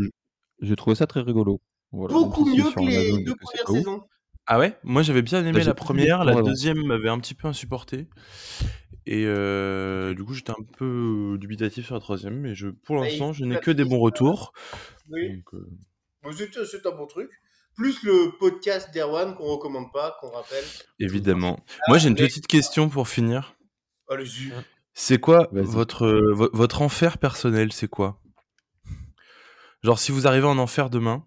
j'ai 0.62 0.76
trouvé 0.76 0.96
ça 0.96 1.08
très 1.08 1.22
rigolo. 1.22 1.60
Voilà, 1.92 2.14
Beaucoup 2.14 2.46
mieux 2.46 2.64
que 2.72 2.80
les 2.82 2.98
Amazon 3.10 3.24
deux 3.24 3.36
premières 3.36 3.68
saisons. 3.68 4.02
Ah 4.46 4.60
ouais? 4.60 4.78
Moi 4.84 5.02
j'avais 5.02 5.22
bien 5.22 5.42
aimé 5.42 5.60
Bah, 5.60 5.64
la 5.66 5.74
première, 5.74 6.24
la 6.24 6.42
deuxième 6.42 6.82
m'avait 6.86 7.10
un 7.10 7.20
petit 7.20 7.34
peu 7.34 7.48
insupporté. 7.48 8.08
Et 9.10 9.24
euh, 9.26 10.14
du 10.14 10.26
coup 10.26 10.34
j'étais 10.34 10.52
un 10.52 10.64
peu 10.78 11.38
dubitatif 11.40 11.86
sur 11.86 11.96
la 11.96 12.02
troisième, 12.02 12.42
mais 12.42 12.56
je, 12.56 12.68
pour 12.68 12.98
Bah, 12.98 13.06
l'instant 13.06 13.32
je 13.32 13.46
n'ai 13.46 13.58
que 13.62 13.72
des 13.72 13.86
bons 13.86 14.00
retours. 14.00 14.52
Oui, 15.10 15.42
euh, 15.54 16.32
c'est 16.66 16.86
un 16.86 16.92
bon 16.92 17.08
truc. 17.08 17.30
Plus 17.78 18.04
le 18.04 18.38
podcast 18.38 18.92
d'Erwan 18.94 19.34
qu'on 19.36 19.46
recommande 19.46 19.94
pas, 19.94 20.18
qu'on 20.20 20.30
rappelle. 20.32 20.64
évidemment. 21.00 21.58
Moi 21.88 22.00
j'ai 22.00 22.10
une 22.10 22.16
mais- 22.16 22.28
petite 22.28 22.48
question 22.48 22.90
pour 22.90 23.08
finir. 23.08 23.56
Allez-y. 24.10 24.52
C'est 24.94 25.20
quoi 25.20 25.48
votre, 25.54 26.06
euh, 26.06 26.34
vo- 26.34 26.50
votre 26.52 26.82
enfer 26.82 27.18
personnel 27.18 27.72
C'est 27.72 27.88
quoi? 27.88 28.20
Genre 29.84 30.00
si 30.00 30.12
vous 30.12 30.28
arrivez 30.28 30.48
en 30.48 30.58
enfer 30.58 30.90
demain, 30.90 31.26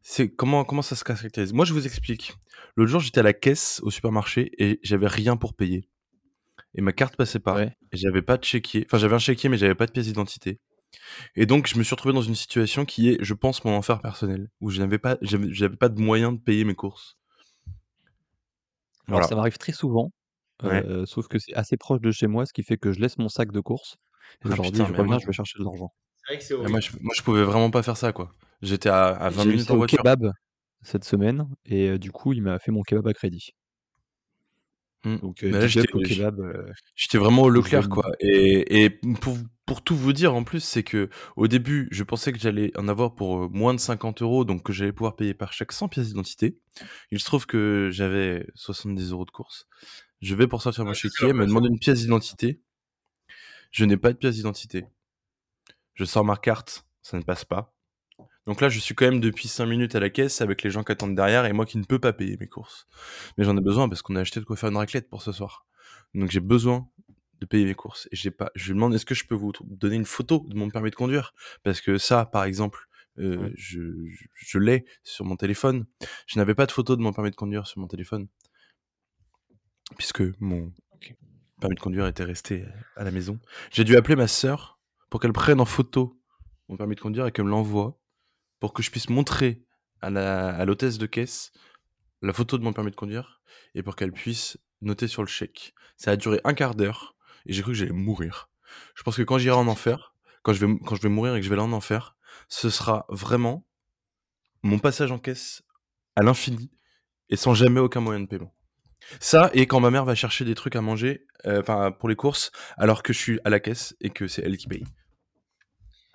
c'est 0.00 0.30
comment, 0.30 0.64
comment 0.64 0.82
ça 0.82 0.96
se 0.96 1.04
caractérise? 1.04 1.52
Moi 1.52 1.66
je 1.66 1.74
vous 1.74 1.84
explique. 1.84 2.34
L'autre 2.76 2.90
jour 2.90 3.00
j'étais 3.00 3.20
à 3.20 3.24
la 3.24 3.32
caisse 3.34 3.80
au 3.82 3.90
supermarché 3.90 4.50
et 4.58 4.78
j'avais 4.82 5.08
rien 5.08 5.36
pour 5.36 5.52
payer. 5.54 5.90
Et 6.76 6.80
ma 6.82 6.92
carte 6.92 7.16
passait 7.16 7.40
pas. 7.40 7.54
Ouais. 7.56 7.72
Et 7.92 7.96
j'avais 7.96 8.22
pas 8.22 8.36
de 8.36 8.44
chéquier. 8.44 8.86
Enfin, 8.86 8.98
j'avais 8.98 9.14
un 9.14 9.18
chéquier, 9.18 9.48
mais 9.48 9.56
j'avais 9.56 9.74
pas 9.74 9.86
de 9.86 9.92
pièce 9.92 10.06
d'identité. 10.06 10.60
Et 11.34 11.46
donc, 11.46 11.66
je 11.66 11.76
me 11.78 11.82
suis 11.82 11.94
retrouvé 11.94 12.14
dans 12.14 12.22
une 12.22 12.34
situation 12.34 12.84
qui 12.84 13.10
est, 13.10 13.18
je 13.22 13.34
pense, 13.34 13.64
mon 13.64 13.72
enfer 13.74 14.00
personnel, 14.00 14.48
où 14.60 14.70
je 14.70 14.78
n'avais 14.80 14.98
pas, 14.98 15.18
j'avais 15.22 15.52
j'avais 15.52 15.76
pas 15.76 15.88
de 15.88 16.00
moyen 16.00 16.32
de 16.32 16.38
payer 16.38 16.64
mes 16.64 16.74
courses. 16.74 17.16
Alors 19.08 19.24
ça 19.24 19.36
m'arrive 19.36 19.56
très 19.58 19.72
souvent, 19.72 20.10
Ouais. 20.62 20.84
euh, 20.86 21.06
sauf 21.06 21.28
que 21.28 21.38
c'est 21.38 21.54
assez 21.54 21.76
proche 21.76 22.00
de 22.00 22.10
chez 22.10 22.26
moi, 22.26 22.44
ce 22.46 22.52
qui 22.52 22.62
fait 22.62 22.76
que 22.76 22.92
je 22.92 22.98
laisse 23.00 23.18
mon 23.18 23.28
sac 23.28 23.52
de 23.52 23.60
course. 23.60 23.96
Et 24.44 24.48
Ah, 24.48 24.50
je 24.50 24.56
leur 24.56 24.62
dis, 24.62 24.72
putain, 24.72 24.84
je 24.86 24.90
reviens, 24.92 25.04
moi- 25.04 25.18
je 25.20 25.26
vais 25.26 25.32
chercher 25.32 25.58
de 25.58 25.64
l'argent. 25.64 25.92
C'est 26.16 26.32
vrai 26.32 26.38
que 26.38 26.44
c'est 26.44 26.54
Et 26.54 26.56
horrible. 26.56 26.70
moi, 26.72 26.80
je, 26.80 26.90
moi, 27.00 27.14
je 27.16 27.22
pouvais 27.22 27.44
vraiment 27.44 27.70
pas 27.70 27.82
faire 27.82 27.96
ça, 27.96 28.12
quoi. 28.12 28.32
J'étais 28.62 28.88
à, 28.88 29.06
à 29.08 29.30
20 29.30 29.44
J'ai 29.44 29.50
minutes 29.50 29.70
en 29.70 29.74
au 29.74 29.76
voiture. 29.78 29.98
kebab 29.98 30.32
cette 30.82 31.04
semaine, 31.04 31.46
et 31.66 31.90
euh, 31.90 31.98
du 31.98 32.10
coup, 32.10 32.32
il 32.32 32.42
m'a 32.42 32.58
fait 32.58 32.72
mon 32.72 32.82
kebab 32.82 33.06
à 33.06 33.12
crédit. 33.12 33.50
Donc, 35.04 35.44
euh, 35.44 35.50
là, 35.50 35.66
j'étais 35.66 35.88
euh, 35.94 36.72
j'étais 36.96 37.18
vraiment 37.18 37.42
au 37.42 37.48
Leclerc, 37.48 37.88
quoi. 37.88 38.10
Et, 38.20 38.84
et 38.84 38.90
pour, 38.90 39.36
pour 39.64 39.82
tout 39.82 39.96
vous 39.96 40.12
dire, 40.12 40.34
en 40.34 40.42
plus, 40.42 40.60
c'est 40.60 40.82
que 40.82 41.08
au 41.36 41.46
début, 41.46 41.88
je 41.92 42.02
pensais 42.02 42.32
que 42.32 42.38
j'allais 42.38 42.72
en 42.76 42.88
avoir 42.88 43.14
pour 43.14 43.44
euh, 43.44 43.48
moins 43.48 43.72
de 43.72 43.78
50 43.78 44.22
euros, 44.22 44.44
donc 44.44 44.64
que 44.64 44.72
j'allais 44.72 44.92
pouvoir 44.92 45.14
payer 45.14 45.32
par 45.34 45.52
chaque 45.52 45.70
100 45.72 45.88
pièces 45.88 46.08
d'identité. 46.08 46.58
Il 47.12 47.20
se 47.20 47.24
trouve 47.24 47.46
que 47.46 47.88
j'avais 47.92 48.46
70 48.54 49.12
euros 49.12 49.24
de 49.24 49.30
course. 49.30 49.68
Je 50.22 50.34
vais 50.34 50.48
pour 50.48 50.62
sortir 50.62 50.84
mon 50.84 50.90
Ouais, 50.90 50.96
c'est 50.96 51.08
chéquier, 51.08 51.32
me 51.32 51.46
demander 51.46 51.68
une 51.68 51.78
pièce 51.78 52.00
d'identité. 52.00 52.60
Je 53.70 53.84
n'ai 53.84 53.96
pas 53.96 54.12
de 54.12 54.18
pièce 54.18 54.34
d'identité. 54.34 54.86
Je 55.94 56.04
sors 56.04 56.24
ma 56.24 56.36
carte, 56.36 56.84
ça 57.02 57.16
ne 57.16 57.22
passe 57.22 57.44
pas. 57.44 57.75
Donc 58.46 58.60
là, 58.60 58.68
je 58.68 58.78
suis 58.78 58.94
quand 58.94 59.06
même 59.06 59.20
depuis 59.20 59.48
5 59.48 59.66
minutes 59.66 59.94
à 59.96 60.00
la 60.00 60.08
caisse 60.10 60.40
avec 60.40 60.62
les 60.62 60.70
gens 60.70 60.84
qui 60.84 60.92
attendent 60.92 61.16
derrière 61.16 61.44
et 61.46 61.52
moi 61.52 61.66
qui 61.66 61.78
ne 61.78 61.84
peux 61.84 61.98
pas 61.98 62.12
payer 62.12 62.36
mes 62.38 62.46
courses. 62.46 62.86
Mais 63.36 63.44
j'en 63.44 63.56
ai 63.56 63.60
besoin 63.60 63.88
parce 63.88 64.02
qu'on 64.02 64.14
a 64.16 64.20
acheté 64.20 64.38
de 64.40 64.44
quoi 64.44 64.56
faire 64.56 64.70
une 64.70 64.76
raclette 64.76 65.08
pour 65.08 65.22
ce 65.22 65.32
soir. 65.32 65.66
Donc 66.14 66.30
j'ai 66.30 66.40
besoin 66.40 66.88
de 67.40 67.46
payer 67.46 67.64
mes 67.64 67.74
courses. 67.74 68.08
Et 68.12 68.16
j'ai 68.16 68.30
pas. 68.30 68.50
Je 68.54 68.66
lui 68.68 68.74
demande 68.74 68.94
est-ce 68.94 69.04
que 69.06 69.14
je 69.16 69.26
peux 69.26 69.34
vous 69.34 69.52
donner 69.64 69.96
une 69.96 70.04
photo 70.04 70.46
de 70.48 70.54
mon 70.56 70.70
permis 70.70 70.90
de 70.90 70.94
conduire? 70.94 71.34
Parce 71.64 71.80
que 71.80 71.98
ça, 71.98 72.24
par 72.24 72.44
exemple, 72.44 72.86
euh, 73.18 73.36
Ouais. 73.38 73.52
je, 73.56 73.80
je, 74.08 74.24
je 74.34 74.58
l'ai 74.58 74.84
sur 75.02 75.24
mon 75.24 75.36
téléphone. 75.36 75.86
Je 76.26 76.38
n'avais 76.38 76.54
pas 76.54 76.66
de 76.66 76.72
photo 76.72 76.96
de 76.96 77.02
mon 77.02 77.12
permis 77.12 77.30
de 77.30 77.36
conduire 77.36 77.66
sur 77.66 77.80
mon 77.80 77.88
téléphone. 77.88 78.28
Puisque 79.96 80.22
mon 80.40 80.72
permis 81.60 81.76
de 81.76 81.80
conduire 81.80 82.06
était 82.06 82.24
resté 82.24 82.64
à 82.96 83.04
la 83.04 83.10
maison. 83.10 83.38
J'ai 83.70 83.84
dû 83.84 83.96
appeler 83.96 84.16
ma 84.16 84.28
sœur 84.28 84.78
pour 85.10 85.20
qu'elle 85.20 85.32
prenne 85.32 85.60
en 85.60 85.64
photo 85.64 86.20
mon 86.68 86.76
permis 86.76 86.94
de 86.94 87.00
conduire 87.00 87.26
et 87.26 87.32
qu'elle 87.32 87.44
me 87.46 87.50
l'envoie 87.50 87.98
pour 88.60 88.72
que 88.72 88.82
je 88.82 88.90
puisse 88.90 89.08
montrer 89.08 89.62
à 90.00 90.10
la 90.10 90.64
l'hôtesse 90.64 90.98
de 90.98 91.06
caisse 91.06 91.52
la 92.22 92.32
photo 92.32 92.58
de 92.58 92.64
mon 92.64 92.72
permis 92.72 92.90
de 92.90 92.96
conduire 92.96 93.40
et 93.74 93.82
pour 93.82 93.96
qu'elle 93.96 94.12
puisse 94.12 94.58
noter 94.80 95.08
sur 95.08 95.22
le 95.22 95.28
chèque. 95.28 95.74
Ça 95.96 96.12
a 96.12 96.16
duré 96.16 96.40
un 96.44 96.54
quart 96.54 96.74
d'heure 96.74 97.16
et 97.46 97.52
j'ai 97.52 97.62
cru 97.62 97.72
que 97.72 97.78
j'allais 97.78 97.92
mourir. 97.92 98.48
Je 98.94 99.02
pense 99.02 99.16
que 99.16 99.22
quand 99.22 99.38
j'irai 99.38 99.56
en 99.56 99.68
enfer, 99.68 100.14
quand 100.42 100.52
je 100.52 100.64
vais 100.64 100.78
quand 100.84 100.94
je 100.94 101.02
vais 101.02 101.08
mourir 101.08 101.34
et 101.34 101.40
que 101.40 101.44
je 101.44 101.48
vais 101.48 101.54
aller 101.54 101.62
en 101.62 101.72
enfer, 101.72 102.16
ce 102.48 102.70
sera 102.70 103.06
vraiment 103.08 103.66
mon 104.62 104.78
passage 104.78 105.12
en 105.12 105.18
caisse 105.18 105.62
à 106.16 106.22
l'infini 106.22 106.70
et 107.28 107.36
sans 107.36 107.54
jamais 107.54 107.80
aucun 107.80 108.00
moyen 108.00 108.20
de 108.20 108.26
paiement. 108.26 108.54
Ça 109.20 109.50
et 109.54 109.66
quand 109.66 109.80
ma 109.80 109.90
mère 109.90 110.04
va 110.04 110.14
chercher 110.14 110.44
des 110.44 110.54
trucs 110.54 110.76
à 110.76 110.80
manger, 110.80 111.26
euh, 111.46 111.60
enfin 111.60 111.92
pour 111.92 112.08
les 112.08 112.16
courses, 112.16 112.50
alors 112.76 113.02
que 113.02 113.12
je 113.12 113.18
suis 113.18 113.40
à 113.44 113.50
la 113.50 113.60
caisse 113.60 113.96
et 114.00 114.10
que 114.10 114.26
c'est 114.26 114.42
elle 114.42 114.56
qui 114.56 114.66
paye. 114.66 114.84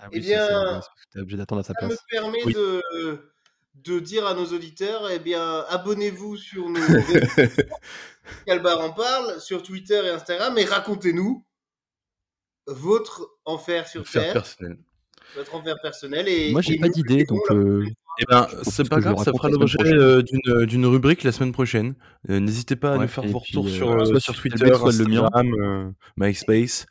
Ah 0.03 0.07
Eh 0.11 0.15
oui, 0.15 0.21
bien, 0.25 0.81
obligé 1.15 1.37
d'attendre 1.37 1.61
à 1.61 1.63
sa 1.63 1.73
Ça 1.79 1.87
me 1.87 1.95
permet 2.09 2.43
Oui. 2.45 2.53
de, 2.53 2.81
de 3.75 3.99
dire 3.99 4.25
à 4.25 4.33
nos 4.33 4.45
auditeurs, 4.47 5.09
eh 5.11 5.19
bien, 5.19 5.63
abonnez-vous 5.69 6.37
sur 6.37 6.69
nos. 6.69 6.79
Calbar 8.45 8.81
en 8.81 8.91
parle, 8.91 9.39
sur 9.39 9.61
Twitter 9.63 10.01
et 10.05 10.09
Instagram, 10.09 10.57
et 10.57 10.65
racontez-nous 10.65 11.45
votre 12.67 13.37
enfer 13.45 13.87
sur 13.87 14.09
Terre, 14.09 14.33
personnel. 14.33 14.77
votre 15.35 15.53
enfer 15.55 15.75
personnel. 15.81 16.27
Et, 16.27 16.51
Moi, 16.51 16.61
j'ai 16.61 16.77
pas 16.79 16.89
d'idée, 16.89 17.23
donc 17.25 17.41
euh, 17.51 17.85
Eh 18.19 18.25
ben, 18.25 18.47
Je 18.63 18.69
c'est 18.69 18.87
pas 18.89 18.97
je 18.97 19.01
grave, 19.03 19.17
ça 19.23 19.31
fera 19.31 19.49
l'objet 19.49 19.77
prochaine. 19.77 19.97
euh, 19.97 20.21
d'une 20.21 20.65
d'une 20.65 20.85
rubrique 20.85 21.23
la 21.23 21.31
semaine 21.31 21.51
prochaine. 21.53 21.95
Euh, 22.29 22.39
N'hésitez 22.39 22.75
pas 22.75 22.93
à 22.93 22.97
Ouais, 22.97 23.03
nous 23.03 23.07
faire 23.07 23.23
vos 23.25 23.39
retours 23.39 23.65
euh, 23.65 23.69
sur, 23.69 23.91
euh, 23.91 24.05
soit 24.05 24.19
sur 24.19 24.33
sur 24.35 24.41
Twitter, 24.43 24.65
le 24.65 25.05
mien. 25.05 25.29
Euh, 25.35 25.89
MySpace 26.17 26.85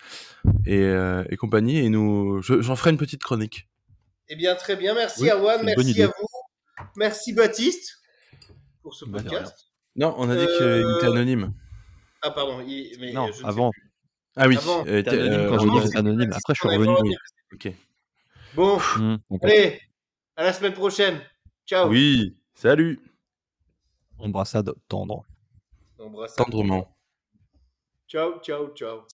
et, 0.67 0.79
euh, 0.79 1.23
et 1.31 1.37
compagnie. 1.37 1.79
Et 1.79 1.89
nous, 1.89 2.41
je- 2.43 2.61
j'en 2.63 2.75
ferai 2.75 2.91
une 2.91 2.97
petite 2.97 3.23
chronique. 3.23 3.69
Eh 4.29 4.37
bien, 4.37 4.55
très 4.55 4.77
bien. 4.77 4.95
Merci 4.95 5.23
Oui, 5.25 5.31
une 5.31 5.41
bonne 5.41 5.65
merci 5.65 6.03
à 6.03 6.07
vous. 6.07 6.85
Merci 6.97 7.33
Baptiste 7.35 7.99
pour 8.83 8.95
ce 8.95 9.05
Bah, 9.05 9.21
podcast. 9.23 9.55
Non, 9.97 10.15
on 10.19 10.29
a 10.31 10.35
dit 10.37 10.47
Euh, 10.61 10.83
qu'il 10.83 10.97
était 10.97 11.07
anonyme. 11.07 11.53
Ah, 12.23 12.31
pardon. 12.31 12.61
il- 12.67 12.97
mais 13.01 13.13
Non, 13.13 13.29
je 13.33 13.45
avant. 13.45 13.71
Ah 14.37 14.49
oui, 14.49 14.57
avant. 14.57 14.85
euh, 14.87 15.03
anonyme 15.07 15.33
euh, 15.33 15.49
quand 15.51 15.59
c'était 15.59 15.87
j'étais 15.87 15.99
anonyme. 15.99 16.31
Après, 16.33 16.55
je 16.55 16.61
suis 16.61 16.69
revenu. 16.77 17.15
ok. 17.55 17.73
Bon, 18.55 18.79
Mmh, 18.99 19.17
allez, 19.43 19.81
à 20.41 20.45
la 20.45 20.53
semaine 20.55 20.73
prochaine. 20.73 21.21
Ciao. 21.67 21.91
Oui, 21.91 22.35
salut, 22.55 22.99
Embrassade 24.19 24.73
tendre. 24.89 25.23
Embrassade. 25.99 26.47
tendrement. 26.47 26.89
Ciao, 28.09 28.41
ciao, 28.41 28.69
ciao. 28.75 29.05